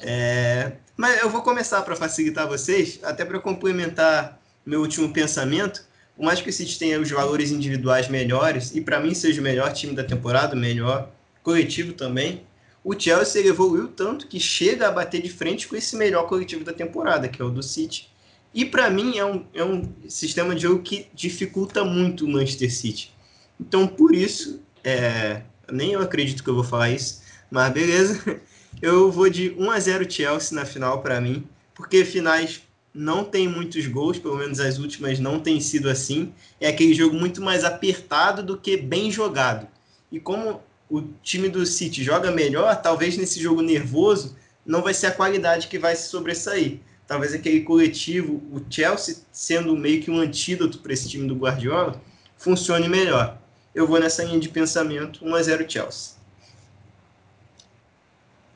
É... 0.00 0.72
Mas 0.96 1.22
eu 1.22 1.28
vou 1.28 1.42
começar 1.42 1.82
para 1.82 1.96
facilitar 1.96 2.48
vocês, 2.48 2.98
até 3.02 3.24
para 3.24 3.38
complementar 3.38 4.40
meu 4.64 4.80
último 4.80 5.12
pensamento. 5.12 5.84
Por 6.16 6.24
mais 6.24 6.40
que 6.40 6.48
o 6.48 6.52
City 6.52 6.78
tenha 6.78 7.00
os 7.00 7.10
valores 7.10 7.50
individuais 7.50 8.08
melhores, 8.08 8.74
e 8.74 8.80
para 8.80 9.00
mim 9.00 9.12
seja 9.12 9.40
o 9.40 9.44
melhor 9.44 9.72
time 9.72 9.94
da 9.94 10.04
temporada, 10.04 10.54
o 10.54 10.58
melhor 10.58 11.10
coletivo 11.42 11.92
também, 11.92 12.46
o 12.84 12.98
Chelsea 12.98 13.46
evoluiu 13.46 13.88
tanto 13.88 14.26
que 14.26 14.40
chega 14.40 14.88
a 14.88 14.90
bater 14.90 15.22
de 15.22 15.28
frente 15.28 15.68
com 15.68 15.76
esse 15.76 15.96
melhor 15.96 16.26
coletivo 16.26 16.64
da 16.64 16.72
temporada, 16.72 17.28
que 17.28 17.40
é 17.40 17.44
o 17.44 17.50
do 17.50 17.62
City. 17.62 18.10
E 18.52 18.64
para 18.64 18.90
mim 18.90 19.16
é 19.16 19.24
um, 19.24 19.46
é 19.54 19.64
um 19.64 19.92
sistema 20.08 20.54
de 20.54 20.62
jogo 20.62 20.82
que 20.82 21.06
dificulta 21.14 21.84
muito 21.84 22.24
o 22.24 22.28
Manchester 22.28 22.72
City. 22.72 23.12
Então, 23.58 23.86
por 23.86 24.14
isso, 24.14 24.60
é, 24.82 25.42
nem 25.70 25.92
eu 25.92 26.00
acredito 26.00 26.42
que 26.42 26.50
eu 26.50 26.54
vou 26.54 26.64
falar 26.64 26.90
isso, 26.90 27.22
mas 27.50 27.72
beleza. 27.72 28.40
Eu 28.80 29.12
vou 29.12 29.30
de 29.30 29.54
1 29.56 29.70
a 29.70 29.78
0 29.78 30.10
Chelsea 30.10 30.58
na 30.58 30.64
final 30.64 31.02
para 31.02 31.20
mim, 31.20 31.46
porque 31.72 32.04
finais 32.04 32.62
não 32.92 33.22
tem 33.22 33.46
muitos 33.46 33.86
gols, 33.86 34.18
pelo 34.18 34.36
menos 34.36 34.58
as 34.58 34.78
últimas 34.78 35.20
não 35.20 35.38
tem 35.38 35.60
sido 35.60 35.88
assim. 35.88 36.32
É 36.60 36.68
aquele 36.68 36.92
jogo 36.92 37.14
muito 37.14 37.40
mais 37.40 37.62
apertado 37.62 38.42
do 38.42 38.56
que 38.56 38.76
bem 38.76 39.10
jogado. 39.10 39.68
E 40.10 40.18
como 40.18 40.60
o 40.92 41.02
time 41.22 41.48
do 41.48 41.64
City 41.64 42.04
joga 42.04 42.30
melhor, 42.30 42.82
talvez 42.82 43.16
nesse 43.16 43.40
jogo 43.40 43.62
nervoso 43.62 44.36
não 44.64 44.82
vai 44.82 44.92
ser 44.92 45.06
a 45.06 45.12
qualidade 45.12 45.68
que 45.68 45.78
vai 45.78 45.96
se 45.96 46.08
sobressair. 46.08 46.80
Talvez 47.06 47.32
aquele 47.32 47.62
coletivo, 47.62 48.42
o 48.52 48.60
Chelsea 48.68 49.16
sendo 49.32 49.74
meio 49.74 50.02
que 50.02 50.10
um 50.10 50.20
antídoto 50.20 50.80
para 50.80 50.92
esse 50.92 51.08
time 51.08 51.26
do 51.26 51.34
Guardiola, 51.34 51.98
funcione 52.36 52.90
melhor. 52.90 53.38
Eu 53.74 53.86
vou 53.86 53.98
nessa 53.98 54.22
linha 54.22 54.38
de 54.38 54.50
pensamento 54.50 55.24
1 55.24 55.34
a 55.34 55.42
0 55.42 55.70
Chelsea. 55.70 56.16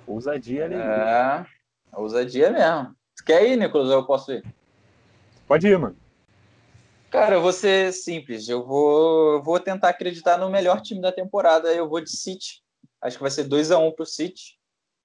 Ousadia, 0.06 0.68
né? 0.68 0.76
É, 0.76 1.46
ousadia 1.98 2.50
mesmo. 2.50 2.94
Quer 3.24 3.50
ir, 3.50 3.56
Nicolas? 3.56 3.90
Eu 3.90 4.04
posso 4.04 4.30
ir? 4.30 4.44
Pode 5.48 5.66
ir, 5.66 5.78
mano. 5.78 5.96
Cara, 7.10 7.36
eu 7.36 7.42
vou 7.42 7.52
ser 7.52 7.92
simples. 7.92 8.48
Eu 8.48 8.64
vou, 8.66 9.42
vou 9.42 9.60
tentar 9.60 9.88
acreditar 9.88 10.36
no 10.38 10.50
melhor 10.50 10.80
time 10.80 11.00
da 11.00 11.12
temporada. 11.12 11.72
Eu 11.72 11.88
vou 11.88 12.00
de 12.00 12.10
City. 12.10 12.62
Acho 13.00 13.16
que 13.16 13.22
vai 13.22 13.30
ser 13.30 13.44
2 13.44 13.70
a 13.70 13.78
1 13.78 13.86
um 13.86 13.92
para 13.92 14.02
o 14.02 14.06
City. 14.06 14.58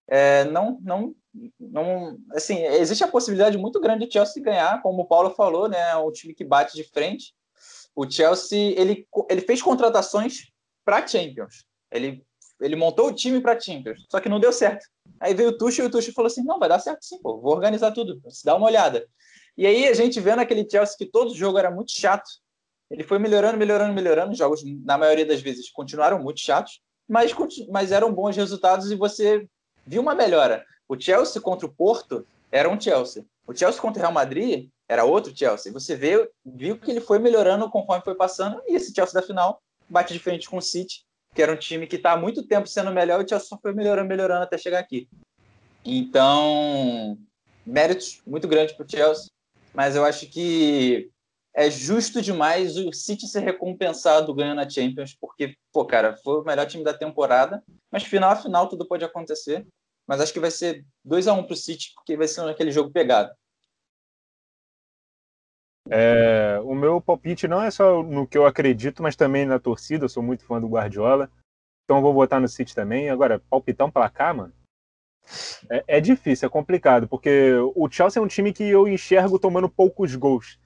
É, 0.08 0.44
não, 0.46 0.78
não, 0.82 1.16
não, 1.60 2.18
assim, 2.32 2.64
existe 2.66 3.04
a 3.04 3.08
possibilidade 3.08 3.58
muito 3.58 3.80
grande 3.80 4.06
de 4.06 4.12
Chelsea 4.12 4.44
ganhar, 4.44 4.82
como 4.82 5.04
o 5.04 5.08
Paulo 5.08 5.30
falou, 5.30 5.70
né? 5.70 5.92
É 5.92 5.96
um 5.96 6.12
time 6.12 6.34
que 6.34 6.44
bate 6.44 6.76
de 6.76 6.84
frente. 6.84 7.34
O 7.96 8.10
Chelsea, 8.10 8.74
ele, 8.78 9.08
ele 9.30 9.42
fez 9.42 9.62
contratações 9.62 10.52
para 10.84 11.06
Champions. 11.08 11.66
Ele, 11.92 12.26
ele 12.60 12.76
montou 12.76 13.08
o 13.08 13.14
time 13.14 13.40
para 13.40 13.60
Champions, 13.60 14.06
só 14.10 14.20
que 14.20 14.30
não 14.30 14.40
deu 14.40 14.52
certo. 14.52 14.86
Aí 15.20 15.34
veio 15.34 15.50
o 15.50 15.58
Tuchel 15.58 15.86
e 15.86 15.88
o 15.88 15.92
Tuchel 15.92 16.14
falou 16.14 16.28
assim: 16.28 16.44
"Não, 16.44 16.60
vai 16.60 16.68
dar 16.68 16.80
certo 16.80 17.06
sim, 17.06 17.22
pô. 17.22 17.40
Vou 17.40 17.54
organizar 17.54 17.92
tudo. 17.92 18.22
Se 18.30 18.44
dá 18.44 18.56
uma 18.56 18.68
olhada". 18.68 19.08
E 19.58 19.66
aí 19.66 19.88
a 19.88 19.94
gente 19.94 20.20
vendo 20.20 20.40
aquele 20.40 20.68
Chelsea 20.70 20.96
que 20.98 21.06
todo 21.06 21.36
jogo 21.36 21.58
era 21.58 21.70
muito 21.70 21.92
chato. 21.92 22.30
Ele 22.90 23.04
foi 23.04 23.20
melhorando, 23.20 23.58
melhorando, 23.58 23.94
melhorando. 23.94 24.32
Os 24.32 24.38
jogos, 24.38 24.62
na 24.84 24.98
maioria 24.98 25.26
das 25.26 25.42
vezes, 25.42 25.72
continuaram 25.72 26.22
muito 26.22 26.40
chatos, 26.40 26.82
mas, 27.08 27.34
mas 27.70 27.92
eram 27.92 28.14
bons 28.14 28.36
resultados 28.36 28.92
e 28.92 28.96
você 28.96 29.48
viu 29.86 30.02
uma 30.02 30.16
melhora. 30.16 30.66
O 30.88 31.00
Chelsea 31.00 31.42
contra 31.42 31.66
o 31.66 31.74
Porto 31.74 32.26
era 32.52 32.70
um 32.70 32.80
Chelsea. 32.80 33.26
O 33.48 33.56
Chelsea 33.56 33.82
contra 33.82 34.00
o 34.00 34.02
Real 34.02 34.14
Madrid 34.14 34.70
era 34.88 35.06
outro 35.06 35.36
Chelsea. 35.36 35.72
Você 35.72 35.96
viu, 35.96 36.28
viu 36.46 36.78
que 36.78 36.92
ele 36.92 37.00
foi 37.00 37.18
melhorando 37.18 37.70
conforme 37.70 38.04
foi 38.04 38.16
passando. 38.16 38.62
E 38.68 38.76
esse 38.76 38.94
Chelsea 38.94 39.14
da 39.14 39.26
final 39.26 39.62
bate 39.90 40.14
de 40.14 40.20
frente 40.20 40.50
com 40.50 40.58
o 40.58 40.62
City, 40.62 41.06
que 41.34 41.42
era 41.42 41.52
um 41.52 41.58
time 41.58 41.88
que 41.88 41.96
está 41.96 42.14
há 42.14 42.18
muito 42.18 42.46
tempo 42.46 42.68
sendo 42.68 42.92
melhor. 42.92 43.22
E 43.22 43.24
o 43.24 43.28
Chelsea 43.28 43.48
só 43.48 43.58
foi 43.62 43.74
melhorando, 43.74 44.10
melhorando 44.10 44.44
até 44.44 44.58
chegar 44.58 44.80
aqui. 44.80 45.08
Então, 45.84 47.18
méritos 47.66 48.22
muito 48.28 48.48
grandes 48.48 48.76
para 48.76 48.86
o 48.86 48.90
Chelsea, 48.90 49.28
mas 49.74 49.96
eu 49.96 50.06
acho 50.06 50.28
que 50.28 51.10
é 51.54 51.70
justo 51.70 52.22
demais 52.22 52.78
o 52.78 52.94
City 52.94 53.28
ser 53.28 53.42
recompensado 53.42 54.34
ganhando 54.34 54.62
a 54.62 54.70
Champions, 54.70 55.16
porque, 55.20 55.56
pô, 55.72 55.86
cara, 55.86 56.16
foi 56.18 56.42
o 56.42 56.44
melhor 56.44 56.66
time 56.66 56.84
da 56.84 56.94
temporada, 56.94 57.64
mas 57.92 58.04
final 58.04 58.32
a 58.32 58.36
final 58.36 58.68
tudo 58.70 58.88
pode 58.88 59.04
acontecer. 59.04 59.66
Mas 60.08 60.20
acho 60.20 60.34
que 60.34 60.40
vai 60.40 60.52
ser 60.52 60.86
2 61.06 61.28
a 61.28 61.34
1 61.34 61.40
um 61.40 61.44
para 61.44 61.54
o 61.54 61.58
City, 61.58 61.92
porque 61.96 62.18
vai 62.18 62.28
ser 62.28 62.42
aquele 62.42 62.72
jogo 62.72 62.92
pegado. 62.92 63.32
É, 65.90 66.60
o 66.64 66.76
meu 66.76 67.02
palpite 67.02 67.48
não 67.48 67.62
é 67.62 67.72
só 67.72 68.04
no 68.04 68.28
que 68.28 68.38
eu 68.38 68.46
acredito, 68.46 69.02
mas 69.02 69.16
também 69.16 69.46
na 69.46 69.60
torcida. 69.60 70.06
Eu 70.06 70.10
sou 70.10 70.22
muito 70.24 70.46
fã 70.46 70.60
do 70.60 70.68
Guardiola. 70.68 71.30
Então 71.84 72.02
vou 72.02 72.14
votar 72.14 72.40
no 72.40 72.48
City 72.48 72.74
também. 72.76 73.10
Agora, 73.10 73.40
palpitar 73.50 73.88
um 73.88 73.92
placar, 73.92 74.36
mano. 74.36 74.54
É, 75.70 75.98
é, 75.98 76.02
difícil, 76.02 76.48
é 76.48 76.50
complicado, 76.50 77.08
porque 77.08 77.54
o 77.76 77.90
Chelsea 77.90 78.22
é 78.22 78.24
um 78.24 78.28
time 78.28 78.54
que 78.54 78.64
eu 78.64 78.88
enxergo 78.88 79.40
tomando 79.40 79.70
poucos 79.70 80.16
gols. 80.16 80.60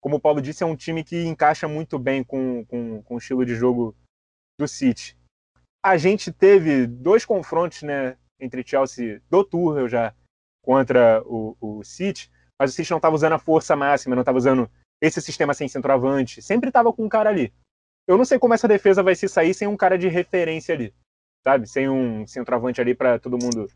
Como 0.00 0.16
o 0.16 0.20
Paulo 0.20 0.40
disse, 0.40 0.62
é 0.62 0.66
um 0.66 0.76
time 0.76 1.04
que 1.04 1.24
encaixa 1.24 1.68
muito 1.68 1.98
bem 1.98 2.24
com, 2.24 2.64
com, 2.64 3.02
com 3.02 3.14
o 3.14 3.18
estilo 3.18 3.44
de 3.44 3.54
jogo 3.54 3.94
do 4.58 4.66
City. 4.66 5.16
A 5.84 5.96
gente 5.96 6.32
teve 6.32 6.86
dois 6.86 7.24
confrontos 7.24 7.82
né, 7.82 8.16
entre 8.38 8.66
Chelsea 8.66 9.22
do 9.30 9.44
Tuchel 9.44 9.88
já 9.88 10.14
contra 10.62 11.22
o, 11.24 11.56
o 11.60 11.84
City, 11.84 12.30
mas 12.58 12.70
o 12.70 12.74
City 12.74 12.90
não 12.90 12.98
estava 12.98 13.14
usando 13.14 13.32
a 13.32 13.38
força 13.38 13.74
máxima, 13.74 14.14
não 14.14 14.22
estava 14.22 14.38
usando 14.38 14.70
esse 15.00 15.20
sistema 15.20 15.54
sem 15.54 15.68
centroavante, 15.68 16.42
sempre 16.42 16.68
estava 16.68 16.92
com 16.92 17.04
um 17.04 17.08
cara 17.08 17.30
ali. 17.30 17.52
Eu 18.06 18.18
não 18.18 18.24
sei 18.24 18.38
como 18.38 18.54
essa 18.54 18.68
defesa 18.68 19.02
vai 19.02 19.14
se 19.14 19.28
sair 19.28 19.54
sem 19.54 19.68
um 19.68 19.76
cara 19.76 19.96
de 19.96 20.08
referência 20.08 20.74
ali, 20.74 20.94
sabe? 21.46 21.66
Sem 21.66 21.88
um 21.88 22.26
centroavante 22.26 22.80
ali 22.80 22.94
para 22.94 23.18
todo 23.18 23.38
mundo 23.42 23.66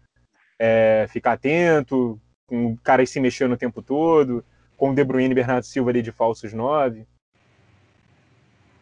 é, 0.58 1.06
ficar 1.08 1.32
atento, 1.32 2.20
com 2.46 2.66
um 2.66 2.76
cara 2.76 3.04
se 3.06 3.20
mexendo 3.20 3.52
o 3.52 3.56
tempo 3.56 3.82
todo, 3.82 4.44
com 4.76 4.90
o 4.90 4.94
De 4.94 5.04
Bruyne 5.04 5.32
e 5.32 5.34
Bernardo 5.34 5.64
Silva 5.64 5.90
ali 5.90 6.02
de 6.02 6.12
falsos 6.12 6.52
nove. 6.52 7.06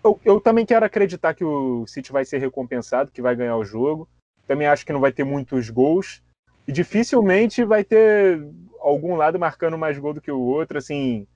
Eu, 0.04 0.20
eu, 0.24 0.40
também 0.40 0.66
quero 0.66 0.84
acreditar 0.84 1.32
que 1.32 1.44
o 1.44 1.86
City 1.86 2.10
vai 2.10 2.24
ser 2.24 2.38
recompensado, 2.38 3.12
que 3.12 3.22
vai 3.22 3.36
ganhar 3.36 3.56
o 3.56 3.64
jogo. 3.64 4.08
Também 4.48 4.66
acho 4.66 4.84
que 4.84 4.92
não 4.92 5.00
vai 5.00 5.12
ter 5.12 5.22
muitos 5.22 5.70
gols. 5.70 6.20
E 6.66 6.72
dificilmente 6.72 7.64
vai 7.64 7.84
ter 7.84 8.44
algum 8.80 9.14
lado 9.14 9.38
marcando 9.38 9.78
mais 9.78 9.96
gol 9.98 10.12
do 10.12 10.20
que 10.20 10.30
o 10.30 10.40
outro, 10.40 10.78
assim, 10.78 11.26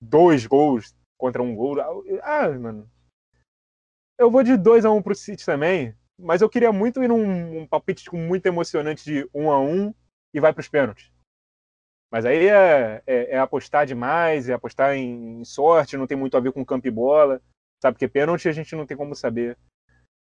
dois 0.00 0.46
gols 0.46 0.94
contra 1.18 1.42
um 1.42 1.54
gol. 1.54 1.76
Ah, 2.22 2.48
mano. 2.48 2.88
Eu 4.18 4.30
vou 4.30 4.42
de 4.42 4.56
2 4.56 4.84
a 4.84 4.90
1 4.90 4.96
um 4.96 5.02
pro 5.02 5.14
City 5.14 5.44
também, 5.44 5.94
mas 6.20 6.42
eu 6.42 6.48
queria 6.48 6.72
muito 6.72 7.02
ir 7.02 7.08
num 7.08 7.60
um 7.60 7.66
palpite 7.66 8.04
tipo, 8.04 8.16
muito 8.16 8.46
emocionante 8.46 9.04
de 9.04 9.28
1 9.34 9.42
um 9.42 9.50
a 9.50 9.60
1 9.60 9.70
um, 9.70 9.94
e 10.34 10.40
vai 10.40 10.52
para 10.52 10.60
os 10.60 10.68
pênaltis. 10.68 11.10
Mas 12.10 12.24
aí 12.24 12.48
é, 12.48 13.02
é, 13.06 13.34
é, 13.34 13.38
apostar 13.38 13.86
demais, 13.86 14.48
é 14.48 14.52
apostar 14.52 14.94
em, 14.94 15.40
em, 15.40 15.44
sorte, 15.44 15.96
não 15.96 16.06
tem 16.06 16.16
muito 16.16 16.36
a 16.36 16.40
ver 16.40 16.52
com 16.52 16.64
campo 16.64 16.88
e 16.88 16.90
bola, 16.90 17.40
sabe? 17.80 17.94
Porque 17.94 18.08
pênalti 18.08 18.48
a 18.48 18.52
gente 18.52 18.74
não 18.74 18.84
tem 18.84 18.96
como 18.96 19.14
saber. 19.14 19.56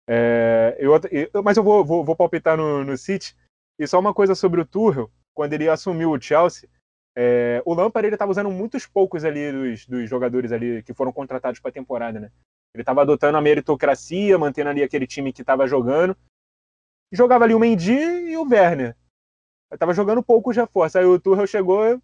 É, 0.07 0.75
eu, 0.79 0.91
eu, 1.11 1.43
mas 1.43 1.57
eu 1.57 1.63
vou, 1.63 1.83
vou, 1.83 2.03
vou 2.03 2.15
palpitar 2.15 2.55
no, 2.55 2.83
no 2.83 2.97
City. 2.97 3.35
E 3.79 3.87
só 3.87 3.99
uma 3.99 4.13
coisa 4.13 4.35
sobre 4.35 4.61
o 4.61 4.65
Tuchel, 4.65 5.09
quando 5.33 5.53
ele 5.53 5.67
assumiu 5.67 6.11
o 6.11 6.21
Chelsea, 6.21 6.69
é, 7.15 7.61
o 7.65 7.73
Lampard 7.73 8.05
ele 8.05 8.15
estava 8.15 8.31
usando 8.31 8.51
muitos 8.51 8.85
poucos 8.85 9.25
ali 9.25 9.51
dos, 9.51 9.85
dos 9.87 10.09
jogadores 10.09 10.51
ali 10.51 10.83
que 10.83 10.93
foram 10.93 11.11
contratados 11.11 11.59
para 11.59 11.69
a 11.69 11.73
temporada, 11.73 12.19
né? 12.19 12.31
Ele 12.73 12.81
estava 12.81 13.01
adotando 13.01 13.37
a 13.37 13.41
meritocracia, 13.41 14.37
mantendo 14.37 14.69
ali 14.69 14.83
aquele 14.83 15.05
time 15.05 15.33
que 15.33 15.41
estava 15.41 15.67
jogando. 15.67 16.15
Jogava 17.11 17.43
ali 17.43 17.53
o 17.53 17.59
Mendy 17.59 17.93
e 17.93 18.37
o 18.37 18.47
Werner. 18.47 18.95
Estava 19.71 19.93
jogando 19.93 20.23
pouco 20.23 20.53
já 20.53 20.65
força. 20.65 20.99
Aí 20.99 21.05
o 21.05 21.19
Tuchel 21.19 21.47
chegou, 21.47 22.01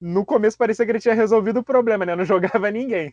no 0.00 0.24
começo 0.24 0.56
parecia 0.56 0.84
que 0.84 0.92
ele 0.92 1.00
tinha 1.00 1.14
resolvido 1.14 1.60
o 1.60 1.64
problema, 1.64 2.04
né? 2.06 2.14
Não 2.14 2.24
jogava 2.26 2.70
ninguém. 2.70 3.12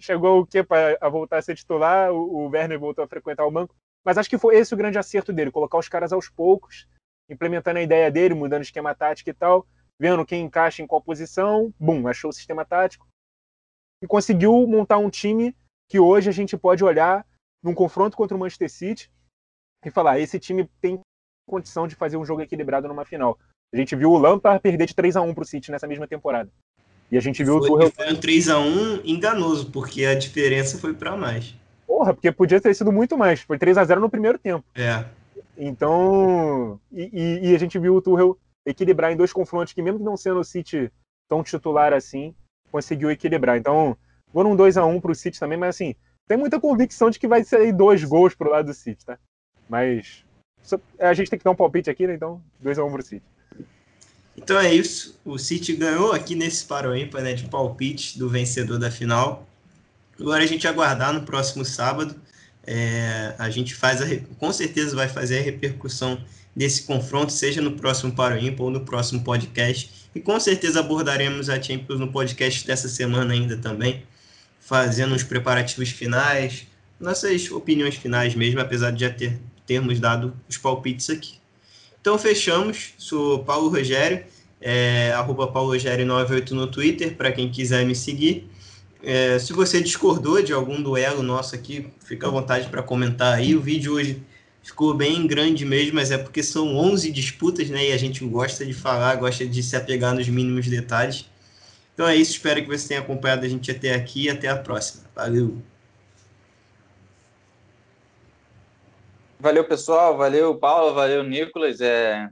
Chegou 0.00 0.40
o 0.40 0.46
quê 0.46 0.62
para 0.62 0.96
voltar 1.08 1.38
a 1.38 1.42
ser 1.42 1.56
titular? 1.56 2.12
O, 2.12 2.44
o 2.44 2.48
Werner 2.48 2.78
voltou 2.78 3.04
a 3.04 3.08
frequentar 3.08 3.44
o 3.44 3.50
banco. 3.50 3.74
Mas 4.04 4.16
acho 4.16 4.30
que 4.30 4.38
foi 4.38 4.56
esse 4.56 4.72
o 4.72 4.76
grande 4.76 4.98
acerto 4.98 5.32
dele, 5.32 5.50
colocar 5.50 5.78
os 5.78 5.88
caras 5.88 6.12
aos 6.12 6.28
poucos, 6.28 6.86
implementando 7.28 7.78
a 7.78 7.82
ideia 7.82 8.10
dele, 8.10 8.34
mudando 8.34 8.60
o 8.60 8.62
esquema 8.62 8.94
tático 8.94 9.28
e 9.28 9.34
tal, 9.34 9.66
vendo 10.00 10.24
quem 10.24 10.44
encaixa 10.44 10.82
em 10.82 10.86
qual 10.86 11.02
posição, 11.02 11.74
bum, 11.78 12.06
achou 12.06 12.30
o 12.30 12.32
sistema 12.32 12.64
tático 12.64 13.06
e 14.02 14.06
conseguiu 14.06 14.66
montar 14.66 14.98
um 14.98 15.10
time 15.10 15.54
que 15.88 15.98
hoje 15.98 16.28
a 16.28 16.32
gente 16.32 16.56
pode 16.56 16.84
olhar 16.84 17.26
num 17.62 17.74
confronto 17.74 18.16
contra 18.16 18.36
o 18.36 18.40
Manchester 18.40 18.70
City 18.70 19.10
e 19.84 19.90
falar: 19.90 20.20
esse 20.20 20.38
time 20.38 20.68
tem 20.80 21.00
condição 21.48 21.88
de 21.88 21.94
fazer 21.94 22.16
um 22.16 22.24
jogo 22.24 22.42
equilibrado 22.42 22.86
numa 22.86 23.04
final. 23.04 23.38
A 23.72 23.76
gente 23.76 23.96
viu 23.96 24.10
o 24.10 24.18
Lampard 24.18 24.60
perder 24.62 24.86
de 24.86 24.94
3 24.94 25.16
a 25.16 25.22
1 25.22 25.34
para 25.34 25.42
o 25.42 25.46
City 25.46 25.70
nessa 25.70 25.86
mesma 25.86 26.06
temporada. 26.06 26.50
E 27.10 27.16
a 27.16 27.20
gente 27.20 27.42
viu 27.42 27.58
foi, 27.58 27.70
o 27.70 27.72
Tuchel... 27.72 27.90
Foi 27.90 28.12
um 28.12 28.16
3 28.16 28.48
a 28.48 28.58
1 28.58 29.00
enganoso, 29.04 29.70
porque 29.70 30.04
a 30.04 30.14
diferença 30.14 30.78
foi 30.78 30.92
para 30.92 31.16
mais. 31.16 31.54
Porra, 31.86 32.12
porque 32.12 32.30
podia 32.30 32.60
ter 32.60 32.74
sido 32.74 32.92
muito 32.92 33.16
mais. 33.16 33.40
Foi 33.40 33.58
3 33.58 33.78
a 33.78 33.84
0 33.84 34.00
no 34.00 34.10
primeiro 34.10 34.38
tempo. 34.38 34.64
É. 34.74 35.04
Então, 35.56 36.78
e, 36.92 37.10
e, 37.12 37.50
e 37.50 37.54
a 37.54 37.58
gente 37.58 37.78
viu 37.78 37.94
o 37.94 38.02
Tuchel 38.02 38.38
equilibrar 38.66 39.10
em 39.10 39.16
dois 39.16 39.32
confrontos 39.32 39.72
que, 39.72 39.82
mesmo 39.82 39.98
não 39.98 40.16
sendo 40.16 40.40
o 40.40 40.44
City 40.44 40.92
tão 41.28 41.42
titular 41.42 41.92
assim, 41.92 42.34
conseguiu 42.70 43.10
equilibrar. 43.10 43.56
Então, 43.56 43.96
vou 44.32 44.44
num 44.44 44.56
2 44.56 44.76
a 44.76 44.84
1 44.84 45.00
pro 45.00 45.14
City 45.14 45.38
também, 45.38 45.58
mas 45.58 45.76
assim, 45.76 45.94
tem 46.26 46.36
muita 46.36 46.60
convicção 46.60 47.10
de 47.10 47.18
que 47.18 47.28
vai 47.28 47.44
sair 47.44 47.72
dois 47.72 48.04
gols 48.04 48.34
pro 48.34 48.50
lado 48.50 48.66
do 48.66 48.74
City, 48.74 49.04
tá? 49.04 49.18
Mas 49.68 50.24
a 50.98 51.14
gente 51.14 51.30
tem 51.30 51.38
que 51.38 51.44
dar 51.44 51.50
um 51.50 51.56
palpite 51.56 51.88
aqui, 51.88 52.06
né? 52.06 52.14
Então, 52.14 52.42
2 52.60 52.78
a 52.78 52.84
1 52.84 52.92
pro 52.92 53.02
City. 53.02 53.24
Então 54.36 54.58
é 54.58 54.72
isso. 54.72 55.18
O 55.24 55.36
City 55.36 55.74
ganhou 55.74 56.12
aqui 56.12 56.34
nesse 56.34 56.64
Paro 56.64 56.96
Ímpar, 56.96 57.22
né, 57.22 57.34
de 57.34 57.48
palpite 57.48 58.18
do 58.18 58.28
vencedor 58.28 58.78
da 58.78 58.90
final. 58.90 59.48
Agora 60.18 60.42
a 60.42 60.46
gente 60.46 60.66
aguardar 60.66 61.12
no 61.12 61.22
próximo 61.22 61.64
sábado. 61.64 62.14
É, 62.64 63.34
a 63.38 63.50
gente 63.50 63.74
faz 63.74 64.00
a, 64.02 64.06
com 64.38 64.52
certeza 64.52 64.94
vai 64.94 65.08
fazer 65.08 65.38
a 65.38 65.42
repercussão 65.42 66.22
desse 66.54 66.82
confronto, 66.82 67.32
seja 67.32 67.60
no 67.62 67.72
próximo 67.72 68.12
Paro 68.12 68.38
Ímpar 68.38 68.64
ou 68.64 68.70
no 68.70 68.80
próximo 68.80 69.22
podcast. 69.22 70.08
E 70.14 70.20
com 70.20 70.38
certeza 70.38 70.80
abordaremos 70.80 71.48
a 71.48 71.60
Champions 71.60 71.98
no 71.98 72.12
podcast 72.12 72.66
dessa 72.66 72.88
semana 72.88 73.32
ainda 73.32 73.56
também, 73.56 74.02
fazendo 74.68 75.14
os 75.14 75.22
preparativos 75.22 75.88
finais, 75.88 76.66
nossas 77.00 77.50
opiniões 77.50 77.94
finais 77.94 78.34
mesmo, 78.34 78.60
apesar 78.60 78.90
de 78.90 79.00
já 79.00 79.08
ter, 79.08 79.40
termos 79.66 79.98
dado 79.98 80.36
os 80.46 80.58
palpites 80.58 81.08
aqui. 81.08 81.38
Então 81.98 82.18
fechamos, 82.18 82.92
sou 82.98 83.42
Paulo 83.44 83.70
Rogério, 83.70 84.22
é, 84.60 85.10
arroba 85.12 85.46
Paulo 85.46 85.70
Rogério 85.70 86.04
98 86.04 86.54
no 86.54 86.66
Twitter, 86.66 87.16
para 87.16 87.32
quem 87.32 87.50
quiser 87.50 87.86
me 87.86 87.94
seguir. 87.94 88.46
É, 89.02 89.38
se 89.38 89.54
você 89.54 89.80
discordou 89.80 90.42
de 90.42 90.52
algum 90.52 90.82
duelo 90.82 91.22
nosso 91.22 91.54
aqui, 91.54 91.86
fica 92.04 92.26
à 92.26 92.30
vontade 92.30 92.68
para 92.68 92.82
comentar 92.82 93.38
aí. 93.38 93.56
O 93.56 93.62
vídeo 93.62 93.94
hoje 93.94 94.22
ficou 94.62 94.92
bem 94.92 95.26
grande 95.26 95.64
mesmo, 95.64 95.94
mas 95.94 96.10
é 96.10 96.18
porque 96.18 96.42
são 96.42 96.76
11 96.76 97.10
disputas, 97.10 97.70
né? 97.70 97.88
E 97.88 97.92
a 97.92 97.96
gente 97.96 98.22
gosta 98.22 98.66
de 98.66 98.74
falar, 98.74 99.14
gosta 99.16 99.46
de 99.46 99.62
se 99.62 99.74
apegar 99.74 100.14
nos 100.14 100.28
mínimos 100.28 100.66
detalhes. 100.66 101.24
Então 101.98 102.06
é 102.06 102.14
isso, 102.14 102.30
espero 102.30 102.62
que 102.62 102.68
você 102.68 102.86
tenha 102.86 103.00
acompanhado 103.00 103.44
a 103.44 103.48
gente 103.48 103.72
até 103.72 103.92
aqui 103.92 104.26
e 104.26 104.30
até 104.30 104.46
a 104.46 104.56
próxima. 104.56 105.10
Valeu! 105.16 105.60
Valeu, 109.40 109.66
pessoal. 109.66 110.16
Valeu, 110.16 110.56
Paulo. 110.56 110.94
Valeu, 110.94 111.24
Nicolas. 111.24 111.80
É... 111.80 112.28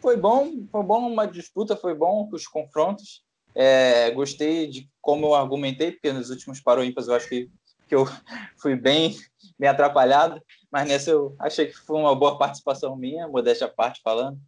Foi 0.00 0.16
bom, 0.16 0.66
foi 0.72 0.82
bom 0.82 1.06
uma 1.06 1.26
disputa, 1.26 1.76
foi 1.76 1.94
bom 1.94 2.30
os 2.32 2.46
confrontos. 2.46 3.22
É... 3.54 4.10
Gostei 4.12 4.68
de 4.68 4.88
como 5.02 5.26
eu 5.26 5.34
argumentei, 5.34 5.92
porque 5.92 6.10
nos 6.10 6.30
últimos 6.30 6.62
paroímpas 6.62 7.06
eu 7.06 7.14
acho 7.14 7.28
que, 7.28 7.50
que 7.86 7.94
eu 7.94 8.06
fui 8.56 8.74
bem, 8.74 9.14
bem 9.58 9.68
atrapalhado 9.68 10.40
mas 10.72 10.88
nessa 10.88 11.10
eu 11.10 11.36
achei 11.38 11.66
que 11.66 11.74
foi 11.74 11.96
uma 11.98 12.16
boa 12.16 12.38
participação 12.38 12.96
minha, 12.96 13.28
modéstia 13.28 13.66
à 13.66 13.70
parte 13.70 14.00
falando. 14.02 14.40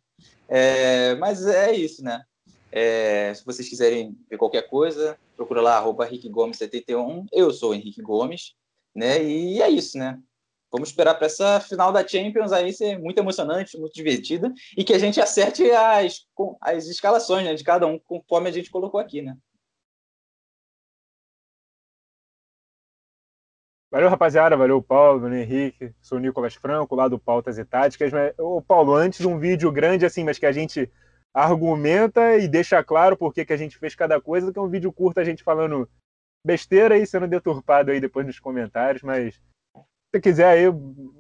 É, 0.49 1.15
mas 1.17 1.47
é 1.47 1.73
isso, 1.73 2.03
né? 2.03 2.25
É, 2.71 3.33
se 3.35 3.45
vocês 3.45 3.69
quiserem 3.69 4.17
ver 4.29 4.37
qualquer 4.37 4.69
coisa, 4.69 5.19
procura 5.37 5.61
lá, 5.61 5.77
arroba 5.77 6.09
Gomes 6.31 6.59
71. 6.59 7.27
Eu 7.33 7.51
sou 7.53 7.75
Henrique 7.75 8.03
Gomes, 8.03 8.55
né? 8.95 9.23
E 9.23 9.63
é 9.63 9.69
isso, 9.69 9.99
né? 9.99 10.21
Vamos 10.71 10.89
esperar 10.89 11.15
para 11.15 11.27
essa 11.27 11.61
final 11.61 11.93
da 11.93 12.07
Champions 12.07 12.53
aí 12.53 12.73
ser 12.73 12.99
muito 12.99 13.19
emocionante, 13.19 13.79
muito 13.79 13.95
divertida 13.95 14.53
e 14.77 14.85
que 14.85 14.93
a 14.93 14.99
gente 14.99 15.21
acerte 15.21 15.71
as, 15.71 16.27
as 16.61 16.87
escalações 16.87 17.45
né, 17.45 17.55
de 17.55 17.65
cada 17.65 17.87
um 17.87 17.99
conforme 17.99 18.49
a 18.49 18.53
gente 18.53 18.71
colocou 18.71 19.01
aqui, 19.01 19.23
né? 19.23 19.37
Valeu, 23.91 24.11
rapaziada. 24.11 24.57
Valeu, 24.57 24.83
Paulo, 24.83 25.21
valeu, 25.21 25.39
Henrique. 25.39 25.95
Sou 26.03 26.19
o 26.19 26.21
Nicolas 26.21 26.55
Franco, 26.55 26.95
lá 26.95 27.09
do 27.09 27.19
Pautas 27.19 27.57
e 27.57 27.65
Táticas. 27.65 28.13
Mas, 28.13 28.35
ô, 28.39 28.61
Paulo, 28.61 28.95
antes 28.95 29.25
um 29.25 29.39
vídeo 29.39 29.73
grande 29.73 30.05
assim, 30.05 30.25
mas 30.25 30.39
que 30.39 30.45
a 30.45 30.53
gente 30.53 30.91
argumenta 31.45 32.39
e 32.39 32.49
deixa 32.49 32.83
claro 32.83 33.15
por 33.15 33.35
que 33.35 33.53
a 33.53 33.57
gente 33.57 33.77
fez 33.77 33.95
cada 33.95 34.19
coisa, 34.19 34.51
que 34.51 34.59
um 34.59 34.69
vídeo 34.69 34.91
curto 34.91 35.21
a 35.21 35.25
gente 35.25 35.43
falando 35.43 35.87
besteira 36.45 36.97
e 36.97 37.07
sendo 37.07 37.27
deturpado 37.27 37.91
aí 37.91 38.01
depois 38.01 38.25
nos 38.25 38.41
comentários, 38.41 39.03
mas 39.03 39.35
se 39.35 39.41
você 40.15 40.21
quiser 40.21 40.49
aí 40.49 40.65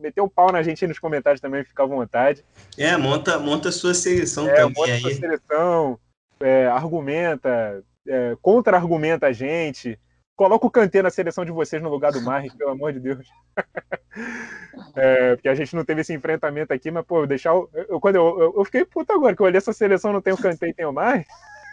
meter 0.00 0.22
o 0.22 0.30
pau 0.30 0.50
na 0.50 0.62
gente 0.62 0.82
aí 0.82 0.88
nos 0.88 0.98
comentários 0.98 1.40
também, 1.40 1.64
fica 1.64 1.82
à 1.82 1.86
vontade. 1.86 2.42
É, 2.78 2.96
monta, 2.96 3.38
monta 3.38 3.68
a 3.68 3.72
sua 3.72 3.92
seleção 3.92 4.48
é, 4.48 4.54
também 4.54 4.74
monta 4.74 4.92
aí. 4.92 5.00
Sua 5.00 5.14
seleção, 5.14 5.98
é, 6.40 6.66
argumenta, 6.66 7.84
é, 8.08 8.36
contra-argumenta 8.40 9.26
a 9.26 9.32
gente. 9.32 9.98
Coloca 10.36 10.66
o 10.66 10.70
Kanté 10.70 11.00
na 11.00 11.08
seleção 11.08 11.46
de 11.46 11.50
vocês 11.50 11.82
no 11.82 11.88
lugar 11.88 12.12
do 12.12 12.20
Marres, 12.20 12.52
pelo 12.52 12.70
amor 12.70 12.92
de 12.92 13.00
Deus. 13.00 13.26
é, 14.94 15.34
porque 15.34 15.48
a 15.48 15.54
gente 15.54 15.74
não 15.74 15.82
teve 15.82 16.02
esse 16.02 16.12
enfrentamento 16.12 16.74
aqui, 16.74 16.90
mas, 16.90 17.06
pô, 17.06 17.26
deixar. 17.26 17.54
Eu, 17.54 17.70
eu 17.72 17.98
quando 17.98 18.16
eu, 18.16 18.38
eu, 18.38 18.54
eu, 18.58 18.64
fiquei 18.66 18.84
puto 18.84 19.14
agora, 19.14 19.34
que 19.34 19.40
eu 19.40 19.46
olhei 19.46 19.56
essa 19.56 19.72
seleção, 19.72 20.12
não 20.12 20.20
tem 20.20 20.34
o 20.34 20.36
Kanté 20.36 20.68
e 20.68 20.74
tem 20.74 20.84
o 20.84 20.92
Marres. 20.92 21.26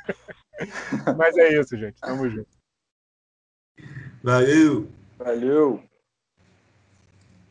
mas 1.17 1.37
é 1.37 1.59
isso, 1.59 1.77
gente. 1.77 1.99
Tamo 1.99 2.29
junto. 2.29 2.47
Valeu! 4.23 4.87
Valeu! 5.17 5.83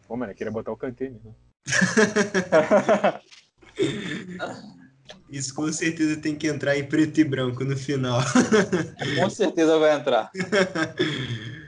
Pô, 0.08 0.16
mano, 0.16 0.32
eu 0.32 0.36
queria 0.36 0.50
botar 0.50 0.72
o 0.72 0.78
Kanté, 0.78 1.10
né? 1.10 1.34
Isso 5.32 5.54
com 5.54 5.72
certeza 5.72 6.20
tem 6.20 6.34
que 6.36 6.46
entrar 6.46 6.76
em 6.76 6.84
preto 6.84 7.18
e 7.18 7.24
branco 7.24 7.64
no 7.64 7.74
final. 7.74 8.20
Com 9.18 9.30
certeza 9.30 9.78
vai 9.78 9.96
entrar. 9.96 10.30